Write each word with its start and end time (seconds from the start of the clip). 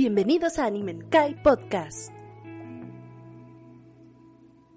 Bienvenidos 0.00 0.60
a 0.60 0.66
Animenkai 0.66 1.42
Podcast. 1.42 2.12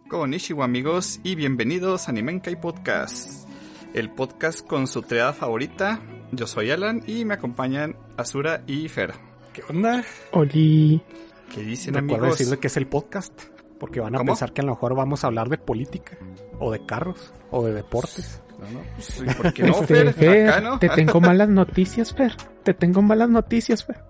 Konnichiwa 0.10 0.66
amigos 0.66 1.20
y 1.22 1.36
bienvenidos 1.36 2.08
a 2.08 2.12
Animenkai 2.12 2.60
Podcast, 2.60 3.47
el 3.94 4.10
podcast 4.10 4.65
con 4.65 4.88
su 4.88 5.04
triada 5.04 5.31
favorita. 5.34 5.99
Yo 6.31 6.47
soy 6.47 6.72
Alan 6.72 7.04
y 7.06 7.24
me 7.26 7.36
acompañan 7.36 7.96
Azura 8.18 8.63
y 8.65 8.88
Fer. 8.88 9.13
¿Qué 9.54 9.62
onda? 9.70 10.04
Oli. 10.31 11.04
¿Qué 11.53 11.62
dicen 11.62 11.94
Recuerda 11.94 12.15
amigos? 12.24 12.40
decirle 12.40 12.60
que 12.60 12.65
es 12.65 12.78
el 12.78 12.88
podcast, 12.88 13.40
porque 13.79 13.99
van 13.99 14.15
a 14.15 14.17
¿Cómo? 14.17 14.31
pensar 14.31 14.53
que 14.53 14.62
a 14.62 14.63
lo 14.63 14.72
mejor 14.72 14.96
vamos 14.96 15.24
a 15.24 15.28
hablar 15.28 15.49
de 15.49 15.60
política, 15.60 16.17
o 16.59 16.72
de 16.72 16.84
carros, 16.84 17.31
o 17.52 17.63
de 17.63 17.76
deportes. 17.76 18.41
No, 18.59 18.72
no, 18.72 18.80
pues, 18.95 19.22
¿y 19.22 19.34
¿Por 19.40 19.53
qué 19.53 19.63
no, 19.66 19.73
Este, 19.81 19.85
Fer? 19.85 20.13
Fer, 20.13 20.49
Acá, 20.49 20.62
¿no? 20.62 20.80
Te 20.80 20.90
tengo 20.90 21.22
malas 21.22 21.49
noticias, 21.49 22.12
Fer. 22.12 22.36
Te 22.64 22.74
tengo 22.74 23.04
malas 23.04 23.30
noticias, 23.30 23.86
Fer. 23.86 24.10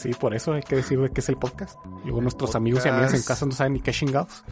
Sí, 0.00 0.12
por 0.14 0.34
eso 0.34 0.54
hay 0.54 0.62
que 0.62 0.76
decirle 0.76 1.10
que 1.10 1.20
es 1.20 1.28
el 1.28 1.36
podcast. 1.36 1.78
Luego 2.04 2.22
nuestros 2.22 2.54
amigos 2.54 2.86
y 2.86 2.88
amigas 2.88 3.12
en 3.12 3.22
casa 3.22 3.44
no 3.44 3.52
saben 3.52 3.74
ni 3.74 3.80
qué 3.80 3.92
chingados. 3.92 4.42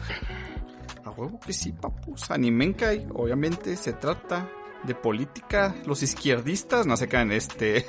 A 1.03 1.09
huevo 1.09 1.39
que 1.39 1.53
sí, 1.53 1.71
papus. 1.71 2.29
Animenkai, 2.29 3.07
obviamente 3.15 3.75
se 3.75 3.93
trata 3.93 4.47
de 4.83 4.93
política. 4.93 5.73
Los 5.87 6.03
izquierdistas, 6.03 6.85
no 6.85 6.95
se 6.97 7.07
caen, 7.07 7.31
este. 7.31 7.83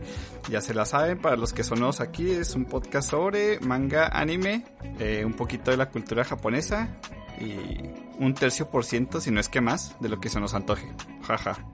ya 0.50 0.60
se 0.60 0.74
la 0.74 0.86
saben, 0.86 1.22
para 1.22 1.36
los 1.36 1.52
que 1.52 1.62
son 1.62 1.78
nuevos 1.78 2.00
aquí, 2.00 2.28
es 2.32 2.56
un 2.56 2.64
podcast 2.64 3.10
sobre 3.10 3.60
manga, 3.60 4.08
anime, 4.08 4.64
eh, 4.98 5.22
un 5.24 5.34
poquito 5.34 5.70
de 5.70 5.76
la 5.76 5.90
cultura 5.90 6.24
japonesa 6.24 6.98
y 7.40 7.90
un 8.18 8.34
tercio 8.34 8.68
por 8.70 8.84
ciento, 8.84 9.20
si 9.20 9.30
no 9.30 9.38
es 9.38 9.48
que 9.48 9.60
más, 9.60 9.94
de 10.00 10.08
lo 10.08 10.18
que 10.18 10.30
se 10.30 10.40
nos 10.40 10.52
antoje. 10.52 10.92
Jaja. 11.22 11.64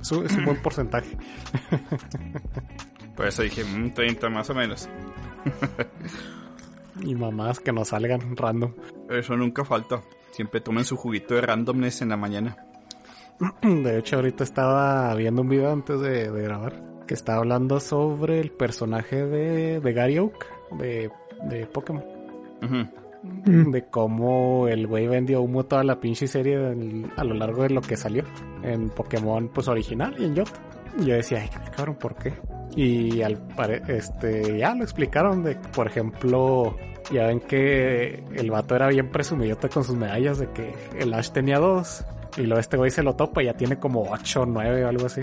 Es 0.00 0.10
un, 0.10 0.24
es 0.24 0.32
un 0.32 0.46
buen 0.46 0.62
porcentaje. 0.62 1.18
Por 3.16 3.26
eso 3.26 3.42
dije, 3.42 3.64
un 3.64 3.92
30 3.94 4.28
más 4.28 4.50
o 4.50 4.54
menos. 4.54 4.88
Y 7.00 7.14
mamás 7.14 7.60
que 7.60 7.72
nos 7.72 7.88
salgan 7.88 8.36
random. 8.36 8.72
Eso 9.10 9.36
nunca 9.36 9.64
falta. 9.64 10.00
Siempre 10.30 10.60
tomen 10.60 10.84
su 10.84 10.96
juguito 10.96 11.34
de 11.34 11.40
randomness 11.42 12.02
en 12.02 12.10
la 12.10 12.16
mañana. 12.16 12.56
De 13.62 13.98
hecho, 13.98 14.16
ahorita 14.16 14.44
estaba 14.44 15.14
viendo 15.14 15.42
un 15.42 15.48
video 15.48 15.72
antes 15.72 16.00
de, 16.00 16.30
de 16.30 16.42
grabar 16.42 16.82
que 17.06 17.14
estaba 17.14 17.38
hablando 17.38 17.78
sobre 17.80 18.40
el 18.40 18.50
personaje 18.50 19.24
de, 19.24 19.80
de 19.80 19.92
Gary 19.92 20.18
Oak 20.18 20.46
de, 20.78 21.10
de 21.48 21.66
Pokémon. 21.66 22.04
Mm. 22.62 23.70
de 23.72 23.84
cómo 23.90 24.66
el 24.68 24.86
güey 24.86 25.06
vendió 25.08 25.42
humo 25.42 25.64
toda 25.64 25.84
la 25.84 26.00
pinche 26.00 26.26
serie 26.26 26.56
del- 26.58 27.10
a 27.16 27.22
lo 27.24 27.34
largo 27.34 27.62
de 27.64 27.70
lo 27.70 27.80
que 27.82 27.96
salió 27.96 28.24
en 28.62 28.88
Pokémon 28.88 29.48
pues 29.48 29.68
original 29.68 30.14
y 30.18 30.24
en 30.24 30.34
Yoto. 30.36 30.52
Y 30.98 31.04
yo 31.06 31.14
decía, 31.16 31.40
ay 31.42 31.50
cabrón, 31.76 31.96
¿por 31.96 32.14
qué? 32.16 32.32
Y 32.74 33.22
al 33.22 33.36
pare- 33.38 33.82
este 33.88 34.58
ya 34.58 34.74
lo 34.74 34.82
explicaron 34.82 35.42
de 35.42 35.54
por 35.54 35.86
ejemplo, 35.86 36.76
ya 37.12 37.26
ven 37.28 37.40
que 37.40 38.24
el 38.34 38.50
vato 38.50 38.74
era 38.76 38.88
bien 38.88 39.10
presumidote 39.10 39.68
con 39.68 39.84
sus 39.84 39.96
medallas 39.96 40.38
de 40.38 40.50
que 40.50 40.74
el 40.98 41.14
Ash 41.14 41.30
tenía 41.30 41.58
dos 41.58 42.04
y 42.36 42.42
luego 42.42 42.58
este 42.60 42.76
güey 42.76 42.90
se 42.90 43.02
lo 43.02 43.14
topa 43.14 43.42
y 43.42 43.46
ya 43.46 43.54
tiene 43.54 43.78
como 43.78 44.02
ocho 44.10 44.42
o 44.42 44.46
nueve 44.46 44.84
o 44.84 44.88
algo 44.88 45.06
así. 45.06 45.22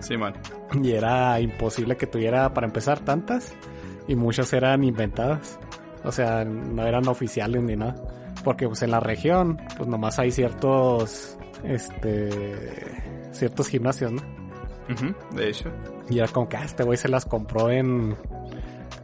Sí, 0.00 0.16
man. 0.16 0.34
Y 0.82 0.90
era 0.92 1.38
imposible 1.40 1.96
que 1.96 2.06
tuviera, 2.06 2.52
para 2.52 2.66
empezar, 2.66 3.00
tantas. 3.00 3.54
Y 4.08 4.16
muchas 4.16 4.52
eran 4.52 4.82
inventadas. 4.82 5.58
O 6.04 6.10
sea, 6.10 6.44
no 6.44 6.84
eran 6.86 7.06
oficiales 7.06 7.62
ni 7.62 7.76
nada. 7.76 7.94
Porque 8.42 8.66
pues 8.66 8.82
en 8.82 8.90
la 8.90 8.98
región, 8.98 9.58
pues 9.76 9.88
nomás 9.88 10.18
hay 10.18 10.32
ciertos, 10.32 11.38
este, 11.62 12.28
ciertos 13.30 13.68
gimnasios, 13.68 14.10
¿no? 14.12 14.22
De 15.34 15.48
hecho. 15.48 15.70
Y 16.08 16.18
era 16.18 16.28
como 16.28 16.48
que 16.48 16.56
ah, 16.56 16.64
este 16.64 16.82
güey 16.84 16.96
se 16.98 17.08
las 17.08 17.24
compró 17.24 17.70
en, 17.70 18.14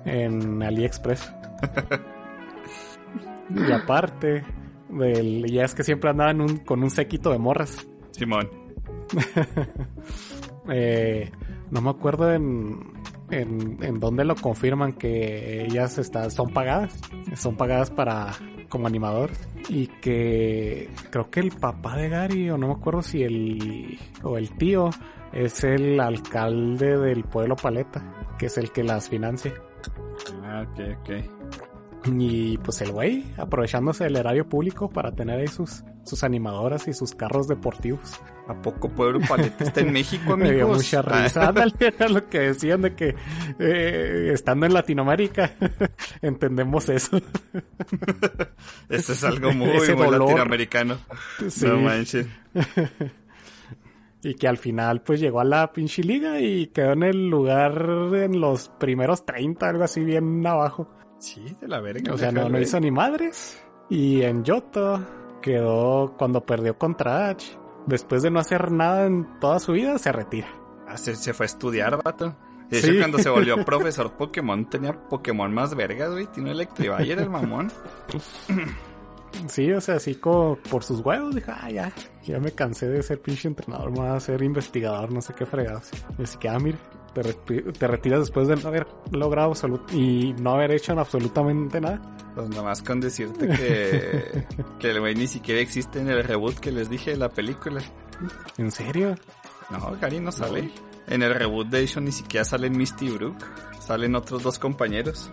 en 0.04 0.62
AliExpress. 0.62 1.32
y 3.54 3.72
aparte, 3.72 4.44
del, 4.88 5.44
ya 5.50 5.64
es 5.64 5.74
que 5.74 5.82
siempre 5.84 6.10
andaban 6.10 6.40
un- 6.40 6.58
con 6.58 6.82
un 6.82 6.90
séquito 6.90 7.30
de 7.30 7.38
morras. 7.38 7.86
Simón. 8.12 8.48
Eh, 10.70 11.30
no 11.70 11.80
me 11.80 11.88
acuerdo 11.88 12.30
en, 12.30 12.92
en, 13.30 13.78
en 13.82 14.00
dónde 14.00 14.22
lo 14.26 14.34
confirman 14.34 14.92
que 14.92 15.64
ellas 15.64 15.96
está, 15.96 16.28
son 16.28 16.50
pagadas. 16.52 17.00
Son 17.36 17.56
pagadas 17.56 17.90
para 17.90 18.32
como 18.68 18.86
animadores. 18.86 19.48
Y 19.70 19.86
que 19.86 20.90
creo 21.10 21.30
que 21.30 21.40
el 21.40 21.52
papá 21.52 21.96
de 21.96 22.10
Gary, 22.10 22.50
o 22.50 22.58
no 22.58 22.66
me 22.68 22.74
acuerdo 22.74 23.00
si 23.00 23.22
el, 23.22 23.98
o 24.22 24.36
el 24.36 24.50
tío, 24.58 24.90
es 25.32 25.64
el 25.64 26.00
alcalde 26.00 26.98
del 26.98 27.24
pueblo 27.24 27.56
Paleta, 27.56 28.02
que 28.38 28.46
es 28.46 28.58
el 28.58 28.72
que 28.72 28.84
las 28.84 29.08
financia. 29.08 29.52
Ah, 30.42 30.66
ok, 30.68 30.80
ok. 31.00 31.10
Y 32.06 32.58
pues 32.58 32.80
el 32.80 32.92
güey, 32.92 33.24
aprovechándose 33.36 34.04
del 34.04 34.16
erario 34.16 34.48
público 34.48 34.88
para 34.88 35.12
tener 35.12 35.40
ahí 35.40 35.48
sus, 35.48 35.82
sus 36.04 36.24
animadoras 36.24 36.86
y 36.88 36.94
sus 36.94 37.14
carros 37.14 37.48
deportivos. 37.48 38.20
¿A 38.46 38.54
poco 38.62 38.88
Pueblo 38.88 39.20
Paleta 39.20 39.64
está 39.64 39.80
en 39.80 39.92
México, 39.92 40.32
amigos? 40.32 40.48
Me 40.48 40.56
dio 40.56 40.68
mucha 40.68 41.02
risa. 41.02 41.48
Ándale, 41.48 41.74
era 41.80 42.08
lo 42.08 42.28
que 42.28 42.38
decían 42.38 42.80
de 42.80 42.94
que 42.94 43.14
eh, 43.58 44.30
estando 44.32 44.64
en 44.64 44.72
Latinoamérica 44.72 45.52
entendemos 46.22 46.88
eso. 46.88 47.20
Eso 48.88 49.12
es 49.12 49.24
algo 49.24 49.52
muy, 49.52 49.66
muy 49.68 50.10
latinoamericano. 50.10 50.98
Sí. 51.48 51.66
No 51.66 51.78
manches. 51.78 52.26
Y 54.22 54.34
que 54.34 54.48
al 54.48 54.58
final 54.58 55.02
pues 55.02 55.20
llegó 55.20 55.40
a 55.40 55.44
la 55.44 55.72
pinche 55.72 56.02
liga 56.02 56.40
y 56.40 56.66
quedó 56.68 56.92
en 56.92 57.04
el 57.04 57.28
lugar 57.28 57.72
en 58.14 58.40
los 58.40 58.68
primeros 58.68 59.24
30, 59.24 59.68
algo 59.68 59.84
así 59.84 60.02
bien 60.02 60.44
abajo. 60.46 60.88
Sí, 61.18 61.56
de 61.60 61.68
la 61.68 61.80
verga. 61.80 62.14
O 62.14 62.18
sea, 62.18 62.32
no, 62.32 62.48
no 62.48 62.58
hizo 62.60 62.80
ni 62.80 62.90
madres. 62.90 63.62
Y 63.88 64.22
en 64.22 64.44
Yoto 64.44 65.00
quedó 65.40 66.14
cuando 66.18 66.44
perdió 66.44 66.76
contra 66.76 67.28
H. 67.30 67.56
Después 67.86 68.22
de 68.22 68.30
no 68.30 68.40
hacer 68.40 68.70
nada 68.72 69.06
en 69.06 69.38
toda 69.40 69.58
su 69.60 69.72
vida, 69.72 69.96
se 69.98 70.12
retira. 70.12 70.48
Ah, 70.86 70.96
se, 70.96 71.14
se 71.16 71.32
fue 71.32 71.44
a 71.44 71.48
estudiar, 71.48 72.02
vato. 72.02 72.36
De 72.68 72.78
hecho, 72.78 72.88
Sí. 72.88 72.98
cuando 72.98 73.18
se 73.18 73.30
volvió 73.30 73.56
profesor 73.64 74.12
Pokémon, 74.12 74.68
tenía 74.68 74.92
Pokémon 75.08 75.52
más 75.54 75.74
vergas, 75.74 76.10
güey. 76.10 76.26
Tiene 76.26 76.50
Electrivire, 76.50 77.22
el 77.22 77.30
mamón. 77.30 77.70
Sí, 79.48 79.70
o 79.72 79.80
sea, 79.80 79.96
así 79.96 80.14
como 80.16 80.56
por 80.70 80.82
sus 80.84 81.00
huevos, 81.00 81.34
dije, 81.34 81.50
ah, 81.50 81.70
ya, 81.70 81.92
ya 82.24 82.38
me 82.40 82.52
cansé 82.52 82.88
de 82.88 83.02
ser 83.02 83.20
pinche 83.20 83.48
entrenador, 83.48 83.90
me 83.90 83.98
voy 84.00 84.08
a 84.08 84.20
ser 84.20 84.42
investigador, 84.42 85.12
no 85.12 85.20
sé 85.20 85.34
qué 85.34 85.46
fregados. 85.46 85.90
Y 86.18 86.22
así 86.22 86.38
que, 86.38 86.48
ah, 86.48 86.58
mire, 86.58 86.78
te, 87.14 87.22
re- 87.22 87.34
te 87.72 87.86
retiras 87.86 88.20
después 88.20 88.48
de 88.48 88.56
no 88.56 88.68
haber 88.68 88.86
logrado 89.12 89.52
y 89.92 90.34
no 90.40 90.52
haber 90.52 90.72
hecho 90.72 90.92
absolutamente 90.98 91.80
nada. 91.80 92.00
Pues 92.34 92.48
nomás 92.50 92.82
con 92.82 93.00
decirte 93.00 93.48
que, 93.48 94.46
que 94.78 94.90
el 94.90 95.00
güey 95.00 95.14
ni 95.14 95.26
siquiera 95.26 95.60
existe 95.60 96.00
en 96.00 96.08
el 96.08 96.22
reboot 96.22 96.58
que 96.58 96.70
les 96.72 96.88
dije 96.88 97.12
de 97.12 97.16
la 97.16 97.28
película. 97.28 97.80
¿En 98.58 98.70
serio? 98.70 99.14
No, 99.70 99.96
Gary 100.00 100.20
no 100.20 100.30
sale. 100.32 100.70
En 101.08 101.22
el 101.22 101.34
reboot 101.34 101.68
de 101.68 101.80
hecho 101.80 102.00
ni 102.00 102.12
siquiera 102.12 102.44
salen 102.44 102.76
Misty 102.76 103.06
y 103.06 103.10
Brook. 103.10 103.36
Salen 103.80 104.14
otros 104.14 104.42
dos 104.42 104.58
compañeros. 104.58 105.30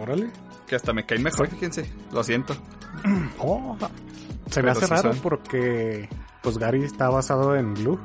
Órale. 0.00 0.30
Que 0.66 0.74
hasta 0.76 0.92
me 0.92 1.04
caen 1.06 1.22
mejor, 1.22 1.48
fíjense. 1.48 1.90
Lo 2.12 2.22
siento. 2.24 2.54
Oh, 3.38 3.76
se 4.50 4.60
me 4.62 4.68
Pero 4.68 4.72
hace 4.72 4.86
sí 4.86 4.90
raro 4.90 5.12
son. 5.14 5.22
porque, 5.22 6.08
pues 6.42 6.58
Gary 6.58 6.84
está 6.84 7.08
basado 7.08 7.56
en 7.56 7.72
Blue 7.74 7.98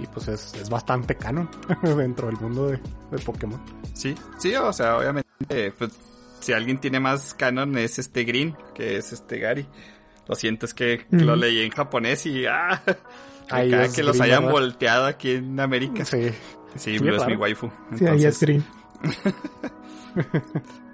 y 0.00 0.06
pues 0.06 0.28
es, 0.28 0.54
es 0.54 0.70
bastante 0.70 1.16
canon 1.16 1.48
dentro 1.82 2.28
del 2.28 2.36
mundo 2.36 2.68
de, 2.68 2.78
de 3.10 3.18
Pokémon. 3.24 3.60
Sí, 3.94 4.14
sí, 4.38 4.54
o 4.54 4.72
sea, 4.72 4.96
obviamente, 4.98 5.72
pues, 5.76 5.90
si 6.40 6.52
alguien 6.52 6.78
tiene 6.78 7.00
más 7.00 7.34
canon 7.34 7.76
es 7.78 7.98
este 7.98 8.22
Green, 8.24 8.56
que 8.74 8.96
es 8.96 9.12
este 9.12 9.38
Gary. 9.40 9.66
Lo 10.28 10.34
siento, 10.36 10.66
es 10.66 10.74
que 10.74 11.04
lo 11.10 11.34
leí 11.34 11.60
en 11.62 11.70
japonés 11.70 12.24
y 12.26 12.46
ah, 12.46 12.80
es 13.56 13.94
que 13.94 14.02
los 14.04 14.20
hayan 14.20 14.42
¿verdad? 14.42 14.52
volteado 14.52 15.06
aquí 15.06 15.32
en 15.32 15.58
América. 15.58 16.04
Sí, 16.04 16.30
Sí. 16.76 16.98
Blue 16.98 17.16
es 17.16 17.26
mi 17.26 17.34
waifu. 17.36 17.70
Sí, 17.96 18.06
ahí 18.06 18.24
es 18.24 18.40
Entonces, 18.40 18.40
green. 18.40 18.64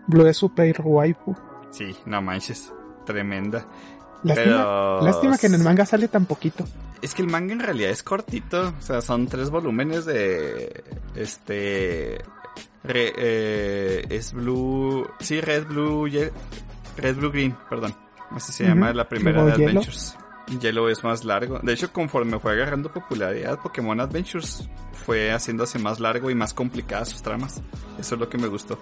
Blue 0.06 0.26
es 0.26 0.36
super 0.36 0.76
waifu. 0.82 1.34
Sí, 1.70 1.94
no 2.06 2.20
manches, 2.22 2.72
tremenda. 3.06 3.66
Lástima, 4.22 4.56
Pero- 4.56 5.00
lástima 5.02 5.38
que 5.38 5.46
en 5.48 5.54
el 5.54 5.62
manga 5.62 5.84
sale 5.84 6.08
tan 6.08 6.26
poquito. 6.26 6.64
Es 7.02 7.14
que 7.14 7.22
el 7.22 7.28
manga 7.28 7.52
en 7.52 7.60
realidad 7.60 7.90
es 7.90 8.02
cortito, 8.02 8.72
o 8.78 8.82
sea, 8.82 9.02
son 9.02 9.26
tres 9.26 9.50
volúmenes 9.50 10.06
de 10.06 10.82
este 11.14 12.22
re- 12.82 13.12
eh, 13.16 14.06
es 14.08 14.32
blue, 14.32 15.06
sí, 15.20 15.40
red 15.40 15.66
blue, 15.66 16.08
ye- 16.08 16.32
red 16.96 17.16
blue 17.16 17.30
green, 17.30 17.54
perdón, 17.68 17.94
así 18.30 18.52
se 18.52 18.64
llama 18.64 18.92
la 18.94 19.06
primera 19.06 19.44
de. 19.44 19.52
Adventures. 19.52 20.16
Yellow 20.60 20.88
es 20.88 21.02
más 21.04 21.24
largo. 21.24 21.58
De 21.62 21.72
hecho, 21.72 21.92
conforme 21.92 22.38
fue 22.38 22.52
agarrando 22.52 22.92
popularidad, 22.92 23.58
Pokémon 23.60 23.98
Adventures 24.00 24.68
fue 24.92 25.32
haciéndose 25.32 25.78
más 25.78 26.00
largo 26.00 26.30
y 26.30 26.34
más 26.34 26.52
complicadas 26.54 27.08
sus 27.08 27.22
tramas. 27.22 27.62
Eso 27.98 28.14
es 28.14 28.20
lo 28.20 28.28
que 28.28 28.38
me 28.38 28.46
gustó. 28.46 28.78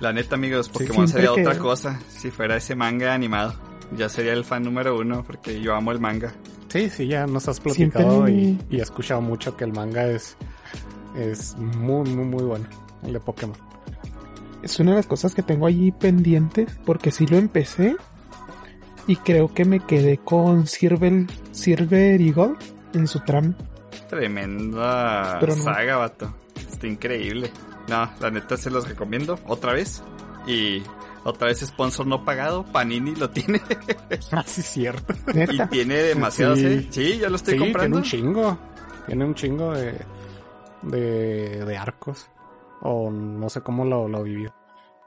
La 0.00 0.12
neta, 0.12 0.34
amigos, 0.34 0.68
Pokémon 0.68 1.08
siempre 1.08 1.28
sería 1.28 1.34
que- 1.34 1.48
otra 1.48 1.58
cosa 1.62 2.00
si 2.08 2.30
fuera 2.30 2.56
ese 2.56 2.74
manga 2.74 3.14
animado. 3.14 3.54
Ya 3.96 4.08
sería 4.08 4.32
el 4.32 4.44
fan 4.44 4.62
número 4.62 4.98
uno 4.98 5.22
porque 5.26 5.60
yo 5.60 5.74
amo 5.74 5.92
el 5.92 6.00
manga. 6.00 6.32
Sí, 6.68 6.88
sí, 6.88 7.06
ya 7.06 7.26
nos 7.26 7.48
has 7.48 7.60
platicado 7.60 8.26
y, 8.28 8.58
y 8.70 8.78
he 8.78 8.82
escuchado 8.82 9.20
mucho 9.20 9.56
que 9.56 9.64
el 9.64 9.72
manga 9.72 10.06
es, 10.06 10.36
es 11.16 11.54
muy, 11.56 12.08
muy, 12.10 12.24
muy 12.24 12.42
bueno, 12.44 12.66
el 13.02 13.12
de 13.12 13.20
Pokémon. 13.20 13.56
es 14.62 14.78
una 14.80 14.92
de 14.92 14.96
las 14.98 15.06
cosas 15.06 15.34
que 15.34 15.42
tengo 15.42 15.66
allí 15.66 15.92
pendientes 15.92 16.68
porque 16.86 17.10
sí 17.10 17.26
lo 17.26 17.36
empecé 17.36 17.96
y 19.06 19.16
creo 19.16 19.52
que 19.52 19.64
me 19.64 19.80
quedé 19.80 20.18
con 20.18 20.66
Silver, 20.66 21.26
Silver 21.50 22.20
Eagle 22.20 22.54
en 22.94 23.06
su 23.08 23.20
tram. 23.20 23.54
Tremenda 24.08 25.38
Pero 25.40 25.56
no. 25.56 25.62
saga, 25.62 25.96
vato. 25.96 26.34
Está 26.70 26.86
increíble. 26.86 27.50
No, 27.88 28.10
la 28.20 28.30
neta 28.30 28.56
se 28.56 28.70
los 28.70 28.88
recomiendo 28.88 29.38
otra 29.46 29.72
vez. 29.72 30.02
Y 30.46 30.82
otra 31.24 31.48
vez 31.48 31.60
sponsor 31.60 32.06
no 32.06 32.24
pagado. 32.24 32.64
Panini 32.64 33.14
lo 33.14 33.30
tiene. 33.30 33.60
Ah, 34.32 34.44
sí, 34.46 34.62
cierto. 34.62 35.14
y 35.34 35.58
tiene 35.68 35.94
demasiados, 35.96 36.58
Sí. 36.58 36.66
¿eh? 36.66 36.86
Sí, 36.90 37.18
yo 37.18 37.28
lo 37.30 37.36
estoy 37.36 37.54
sí, 37.54 37.60
comprando. 37.60 38.00
tiene 38.02 38.18
un 38.22 38.32
chingo. 38.32 38.58
Tiene 39.06 39.24
un 39.24 39.34
chingo 39.34 39.72
de, 39.72 39.98
de, 40.82 41.64
de 41.64 41.76
arcos. 41.76 42.28
O 42.82 43.10
no 43.10 43.48
sé 43.48 43.60
cómo 43.62 43.84
lo, 43.84 44.08
lo 44.08 44.22
vivió. 44.22 44.54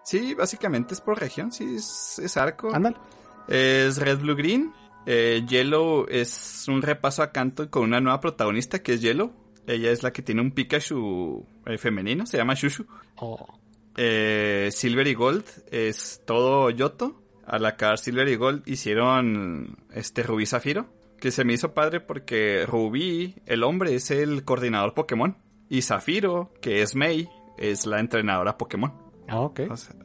Sí, 0.04 0.34
básicamente 0.34 0.94
es 0.94 1.02
por 1.02 1.20
región. 1.20 1.52
Sí, 1.52 1.76
es, 1.76 2.20
es 2.20 2.38
arco. 2.38 2.74
Ándale. 2.74 2.98
Es 3.48 3.98
Red 3.98 4.20
Blue 4.20 4.36
Green. 4.36 4.74
Eh, 5.06 5.44
Yellow 5.48 6.06
es 6.10 6.66
un 6.68 6.82
repaso 6.82 7.22
a 7.22 7.32
canto 7.32 7.70
con 7.70 7.84
una 7.84 8.02
nueva 8.02 8.20
protagonista 8.20 8.82
que 8.82 8.94
es 8.94 9.02
Yellow. 9.02 9.32
Ella 9.68 9.92
es 9.92 10.04
la 10.04 10.12
que 10.12 10.22
tiene 10.22 10.42
un 10.42 10.52
Pikachu 10.52 11.46
eh, 11.66 11.78
femenino, 11.78 12.26
se 12.26 12.38
llama 12.38 12.54
Shushu. 12.56 12.86
Oh, 13.18 13.60
Eh, 13.98 14.70
Silver 14.72 15.08
y 15.08 15.14
Gold 15.14 15.46
es 15.72 16.22
todo 16.26 16.70
Yoto. 16.70 17.22
Al 17.46 17.66
acabar 17.66 18.00
Silver 18.00 18.28
y 18.28 18.36
Gold 18.36 18.64
hicieron 18.68 19.78
este 19.94 20.24
Rubí 20.24 20.46
Zafiro. 20.46 20.88
Que 21.20 21.32
se 21.32 21.46
me 21.46 21.54
hizo 21.54 21.74
padre 21.74 22.02
porque 22.02 22.66
Rubí, 22.68 23.36
el 23.46 23.64
hombre, 23.64 23.96
es 23.96 24.12
el 24.12 24.44
coordinador 24.44 24.94
Pokémon. 24.94 25.38
Y 25.70 25.82
Zafiro, 25.82 26.52
que 26.62 26.82
es 26.82 26.94
Mei, 26.96 27.30
es 27.58 27.86
la 27.86 28.00
entrenadora 28.00 28.58
Pokémon. 28.58 28.94
ah, 29.28 29.40
ok. 29.40 29.62
O 29.70 29.78
sea, 29.78 29.96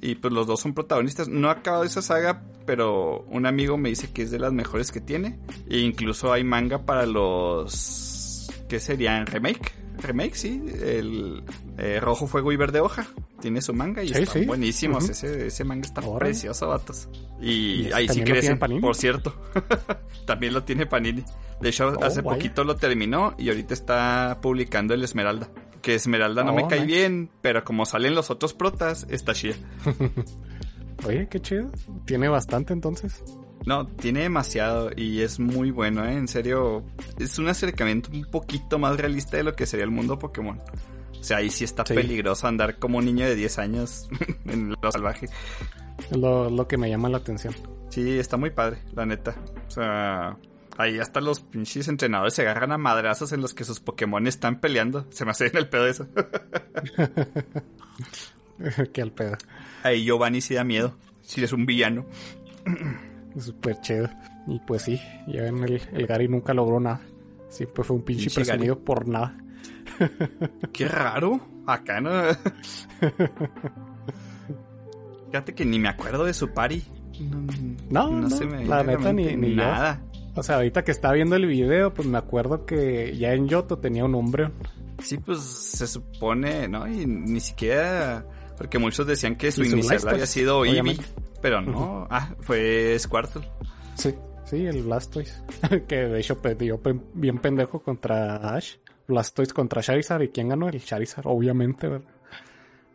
y 0.00 0.14
pues 0.16 0.32
los 0.32 0.46
dos 0.46 0.60
son 0.60 0.74
protagonistas. 0.74 1.28
No 1.28 1.48
ha 1.48 1.52
acabado 1.52 1.84
esa 1.84 2.02
saga, 2.02 2.42
pero 2.66 3.22
un 3.28 3.46
amigo 3.46 3.76
me 3.76 3.88
dice 3.88 4.12
que 4.12 4.22
es 4.22 4.30
de 4.30 4.38
las 4.38 4.52
mejores 4.52 4.92
que 4.92 5.00
tiene. 5.00 5.38
E 5.68 5.78
incluso 5.78 6.32
hay 6.32 6.44
manga 6.44 6.84
para 6.84 7.06
los... 7.06 8.48
¿Qué 8.68 8.78
serían? 8.80 9.26
¿Remake? 9.26 9.72
Remake, 9.98 10.34
sí. 10.36 10.62
El 10.82 11.42
eh, 11.78 11.98
Rojo 12.00 12.26
Fuego 12.26 12.52
y 12.52 12.56
Verde 12.56 12.80
Hoja. 12.80 13.06
Tiene 13.40 13.60
su 13.62 13.72
manga 13.72 14.02
y 14.02 14.08
Sí, 14.08 14.22
están 14.22 14.42
sí. 14.42 14.46
buenísimos. 14.46 15.08
Ese, 15.08 15.46
ese 15.46 15.64
manga 15.64 15.86
está 15.86 16.02
precioso, 16.18 16.68
vatos. 16.68 17.08
Y, 17.40 17.50
¿Y 17.50 17.86
ese 17.86 17.94
ahí 17.94 18.08
sí 18.08 18.22
crecen, 18.22 18.58
por 18.58 18.94
cierto. 18.96 19.34
también 20.26 20.52
lo 20.54 20.64
tiene 20.64 20.86
Panini. 20.86 21.24
De 21.60 21.68
hecho, 21.70 21.88
Oh, 21.96 22.04
hace 22.04 22.22
poquito 22.22 22.62
lo 22.64 22.76
terminó 22.76 23.34
y 23.38 23.48
ahorita 23.48 23.74
está 23.74 24.38
publicando 24.40 24.94
el 24.94 25.02
Esmeralda. 25.02 25.48
Que 25.82 25.94
Esmeralda 25.94 26.42
no 26.44 26.52
Oh, 26.52 26.54
me 26.54 26.66
cae 26.68 26.80
nice. 26.80 26.86
bien, 26.86 27.30
pero 27.40 27.64
como 27.64 27.86
salen 27.86 28.14
los 28.14 28.30
otros 28.30 28.54
protas, 28.54 29.06
está 29.10 29.32
chida. 29.34 29.56
Oye, 31.06 31.28
qué 31.28 31.40
chido. 31.40 31.70
Tiene 32.04 32.28
bastante 32.28 32.72
entonces. 32.72 33.22
No, 33.66 33.86
tiene 33.86 34.20
demasiado 34.22 34.90
y 34.96 35.20
es 35.20 35.38
muy 35.38 35.70
bueno, 35.70 36.04
¿eh? 36.04 36.14
En 36.14 36.26
serio, 36.28 36.84
es 37.18 37.38
un 37.38 37.48
acercamiento 37.48 38.10
un 38.12 38.24
poquito 38.24 38.78
más 38.78 38.96
realista 38.96 39.36
de 39.36 39.44
lo 39.44 39.54
que 39.54 39.66
sería 39.66 39.84
el 39.84 39.90
mundo 39.90 40.18
Pokémon. 40.18 40.58
O 41.20 41.22
sea, 41.22 41.38
ahí 41.38 41.50
sí 41.50 41.64
está 41.64 41.84
Sí. 41.84 41.94
peligroso 41.94 42.46
andar 42.46 42.78
como 42.78 42.98
un 42.98 43.04
niño 43.04 43.26
de 43.26 43.34
10 43.34 43.58
años 43.58 44.08
en 44.46 44.74
lo 44.80 44.92
salvaje. 44.92 45.28
Lo, 46.12 46.48
lo 46.50 46.66
que 46.68 46.76
me 46.78 46.88
llama 46.88 47.08
la 47.08 47.18
atención. 47.18 47.54
Sí, 47.90 48.18
está 48.18 48.36
muy 48.36 48.50
padre, 48.50 48.78
la 48.94 49.04
neta. 49.06 49.34
O 49.66 49.70
sea, 49.70 50.36
ahí 50.78 50.98
hasta 50.98 51.20
los 51.20 51.40
pinches 51.40 51.88
entrenadores 51.88 52.32
se 52.34 52.42
agarran 52.42 52.72
a 52.72 52.78
madrazos 52.78 53.32
en 53.32 53.42
los 53.42 53.52
que 53.52 53.64
sus 53.64 53.80
Pokémon 53.80 54.26
están 54.26 54.60
peleando. 54.60 55.06
Se 55.10 55.24
me 55.26 55.32
hace 55.32 55.48
en 55.48 55.56
el 55.58 55.68
pedo 55.68 55.86
eso. 55.86 56.06
que 58.92 59.02
al 59.02 59.12
pedo. 59.12 59.36
ahí 59.82 60.04
Giovanni 60.04 60.40
sí 60.40 60.54
da 60.54 60.64
miedo. 60.64 60.96
Si 61.20 61.44
es 61.44 61.52
un 61.52 61.66
villano. 61.66 62.06
Súper 63.38 63.78
chido. 63.82 64.08
Y 64.46 64.58
pues 64.60 64.82
sí, 64.82 64.98
ya 65.26 65.42
ven, 65.42 65.62
el, 65.64 65.82
el 65.92 66.06
Gary 66.06 66.28
nunca 66.28 66.54
logró 66.54 66.80
nada. 66.80 67.00
Siempre 67.50 67.84
fue 67.84 67.96
un 67.96 68.02
pinche 68.02 68.24
Pinche 68.24 68.40
Gary. 68.40 68.48
presumido 68.60 68.78
por 68.78 69.06
nada. 69.06 69.36
Qué 70.72 70.88
raro. 70.88 71.38
Acá 71.66 72.00
no. 72.00 72.10
Fíjate 75.26 75.54
que 75.54 75.64
ni 75.66 75.78
me 75.78 75.88
acuerdo 75.88 76.24
de 76.24 76.32
su 76.32 76.48
party. 76.52 76.82
No, 77.90 78.10
no, 78.10 78.30
se 78.30 78.46
me 78.46 78.64
la 78.64 78.82
neta 78.82 79.12
ni- 79.12 79.36
ni 79.36 79.54
yo. 79.54 79.62
O 80.38 80.42
sea, 80.42 80.56
ahorita 80.56 80.84
que 80.84 80.92
estaba 80.92 81.14
viendo 81.14 81.36
el 81.36 81.46
video, 81.46 81.92
pues 81.92 82.06
me 82.08 82.18
acuerdo 82.18 82.64
que 82.64 83.16
ya 83.16 83.32
en 83.34 83.48
Yoto 83.48 83.78
tenía 83.78 84.04
un 84.04 84.14
Umbreon. 84.14 84.52
Sí, 85.02 85.18
pues 85.18 85.40
se 85.40 85.86
supone, 85.86 86.68
¿no? 86.68 86.86
Y 86.88 87.06
ni 87.06 87.40
siquiera. 87.40 88.24
Porque 88.56 88.78
muchos 88.78 89.06
decían 89.06 89.36
que 89.36 89.52
su 89.52 89.62
inicial 89.64 90.00
había 90.08 90.26
sido 90.26 90.64
Eevee. 90.64 90.98
Pero 91.40 91.60
no. 91.60 92.06
Ah, 92.10 92.34
fue 92.40 92.96
Squirtle. 92.98 93.48
Sí, 93.94 94.14
sí, 94.44 94.66
el 94.66 94.82
Blastoise. 94.82 95.42
que 95.88 95.96
de 95.96 96.18
hecho 96.20 96.40
perdió 96.42 96.80
pe- 96.80 96.98
bien 97.14 97.38
pendejo 97.38 97.80
contra 97.80 98.36
Ash. 98.54 98.76
Blastoise 99.06 99.52
contra 99.52 99.82
Charizard. 99.82 100.22
¿Y 100.22 100.28
quién 100.28 100.48
ganó? 100.48 100.68
El 100.68 100.82
Charizard, 100.84 101.26
obviamente, 101.26 101.86
¿verdad? 101.88 102.08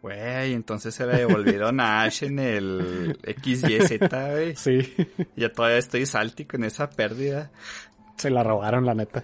Güey, 0.03 0.53
entonces 0.53 0.93
se 0.93 1.07
le 1.07 1.17
devolvieron 1.17 1.79
a 1.79 2.03
Ash 2.03 2.23
en 2.23 2.37
el 2.37 3.17
XYZ, 3.41 3.99
güey. 3.99 4.55
Sí, 4.55 4.93
Ya 5.35 5.51
todavía 5.51 5.77
estoy 5.79 6.05
salty 6.05 6.45
con 6.45 6.63
esa 6.65 6.89
pérdida. 6.89 7.51
se 8.17 8.29
la 8.29 8.43
robaron, 8.43 8.85
la 8.85 8.93
neta. 8.93 9.23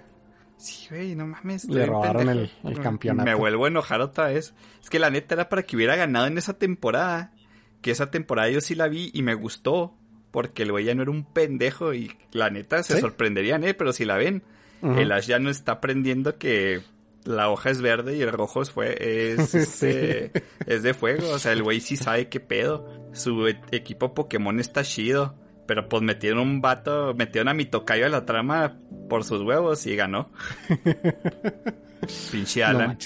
Sí, 0.58 0.88
güey, 0.90 1.16
no 1.16 1.28
mames. 1.28 1.66
Le 1.66 1.86
robaron 1.86 2.28
el- 2.30 2.50
el 2.64 2.80
campeonato. 2.80 3.30
Me 3.30 3.36
vuelvo 3.36 3.66
a 3.66 3.68
enojar 3.68 4.02
otra 4.02 4.28
vez. 4.28 4.54
Es 4.81 4.90
que 4.90 5.00
la 5.00 5.10
neta 5.10 5.36
era 5.36 5.50
para 5.50 5.64
que 5.64 5.76
hubiera 5.76 5.96
ganado 5.96 6.28
en 6.28 6.38
esa 6.38 6.54
temporada. 6.58 7.34
Que 7.81 7.92
esa 7.92 8.10
temporada 8.10 8.50
yo 8.50 8.60
sí 8.62 8.74
la 8.76 8.88
vi 8.88 9.12
y 9.14 9.22
me 9.22 9.36
gustó. 9.36 9.96
Porque 10.31 10.64
el 10.64 10.72
güey 10.72 10.86
ya 10.86 10.96
no 10.96 11.02
era 11.02 11.12
un 11.12 11.24
pendejo 11.26 11.94
y 11.94 12.12
la 12.31 12.50
neta 12.50 12.84
se 12.84 12.96
¿Sí? 12.96 13.02
sorprenderían, 13.02 13.64
¿eh? 13.64 13.74
Pero 13.74 13.92
si 13.94 14.06
la 14.06 14.16
ven, 14.16 14.44
el 14.81 15.12
Ash 15.12 15.26
ya 15.28 15.40
no 15.40 15.50
está 15.50 15.74
aprendiendo 15.74 16.38
que 16.38 16.81
la 17.25 17.50
hoja 17.50 17.69
es 17.69 17.81
verde 17.81 18.16
y 18.18 18.21
el 18.21 18.31
rojo 18.31 18.62
es, 18.62 18.71
fue, 18.71 19.33
es, 19.33 19.50
Sí. 19.51 19.57
este, 19.60 20.31
es 20.66 20.83
de 20.83 20.94
fuego. 20.94 21.30
O 21.31 21.39
sea, 21.39 21.51
el 21.54 21.63
güey 21.63 21.80
sí 21.80 21.95
sabe 21.98 22.30
qué 22.30 22.39
pedo. 22.39 23.10
Su 23.13 23.48
e- 23.48 23.60
equipo 23.71 24.13
Pokémon 24.13 24.60
está 24.60 24.83
chido. 24.83 25.36
Pero 25.66 25.88
pues 25.88 26.01
metieron 26.01 26.39
un 26.39 26.62
vato, 26.62 27.13
metieron 27.13 27.48
a 27.50 27.54
mi 27.54 27.66
tocayo 27.66 28.07
a 28.07 28.10
la 28.10 28.25
trama 28.25 28.80
por 29.07 29.24
sus 29.24 29.44
huevos 29.44 29.86
y 29.86 29.95
ganó. 29.95 30.31
Pinche 32.31 32.62
No 32.62 32.68
Alan. 32.68 32.98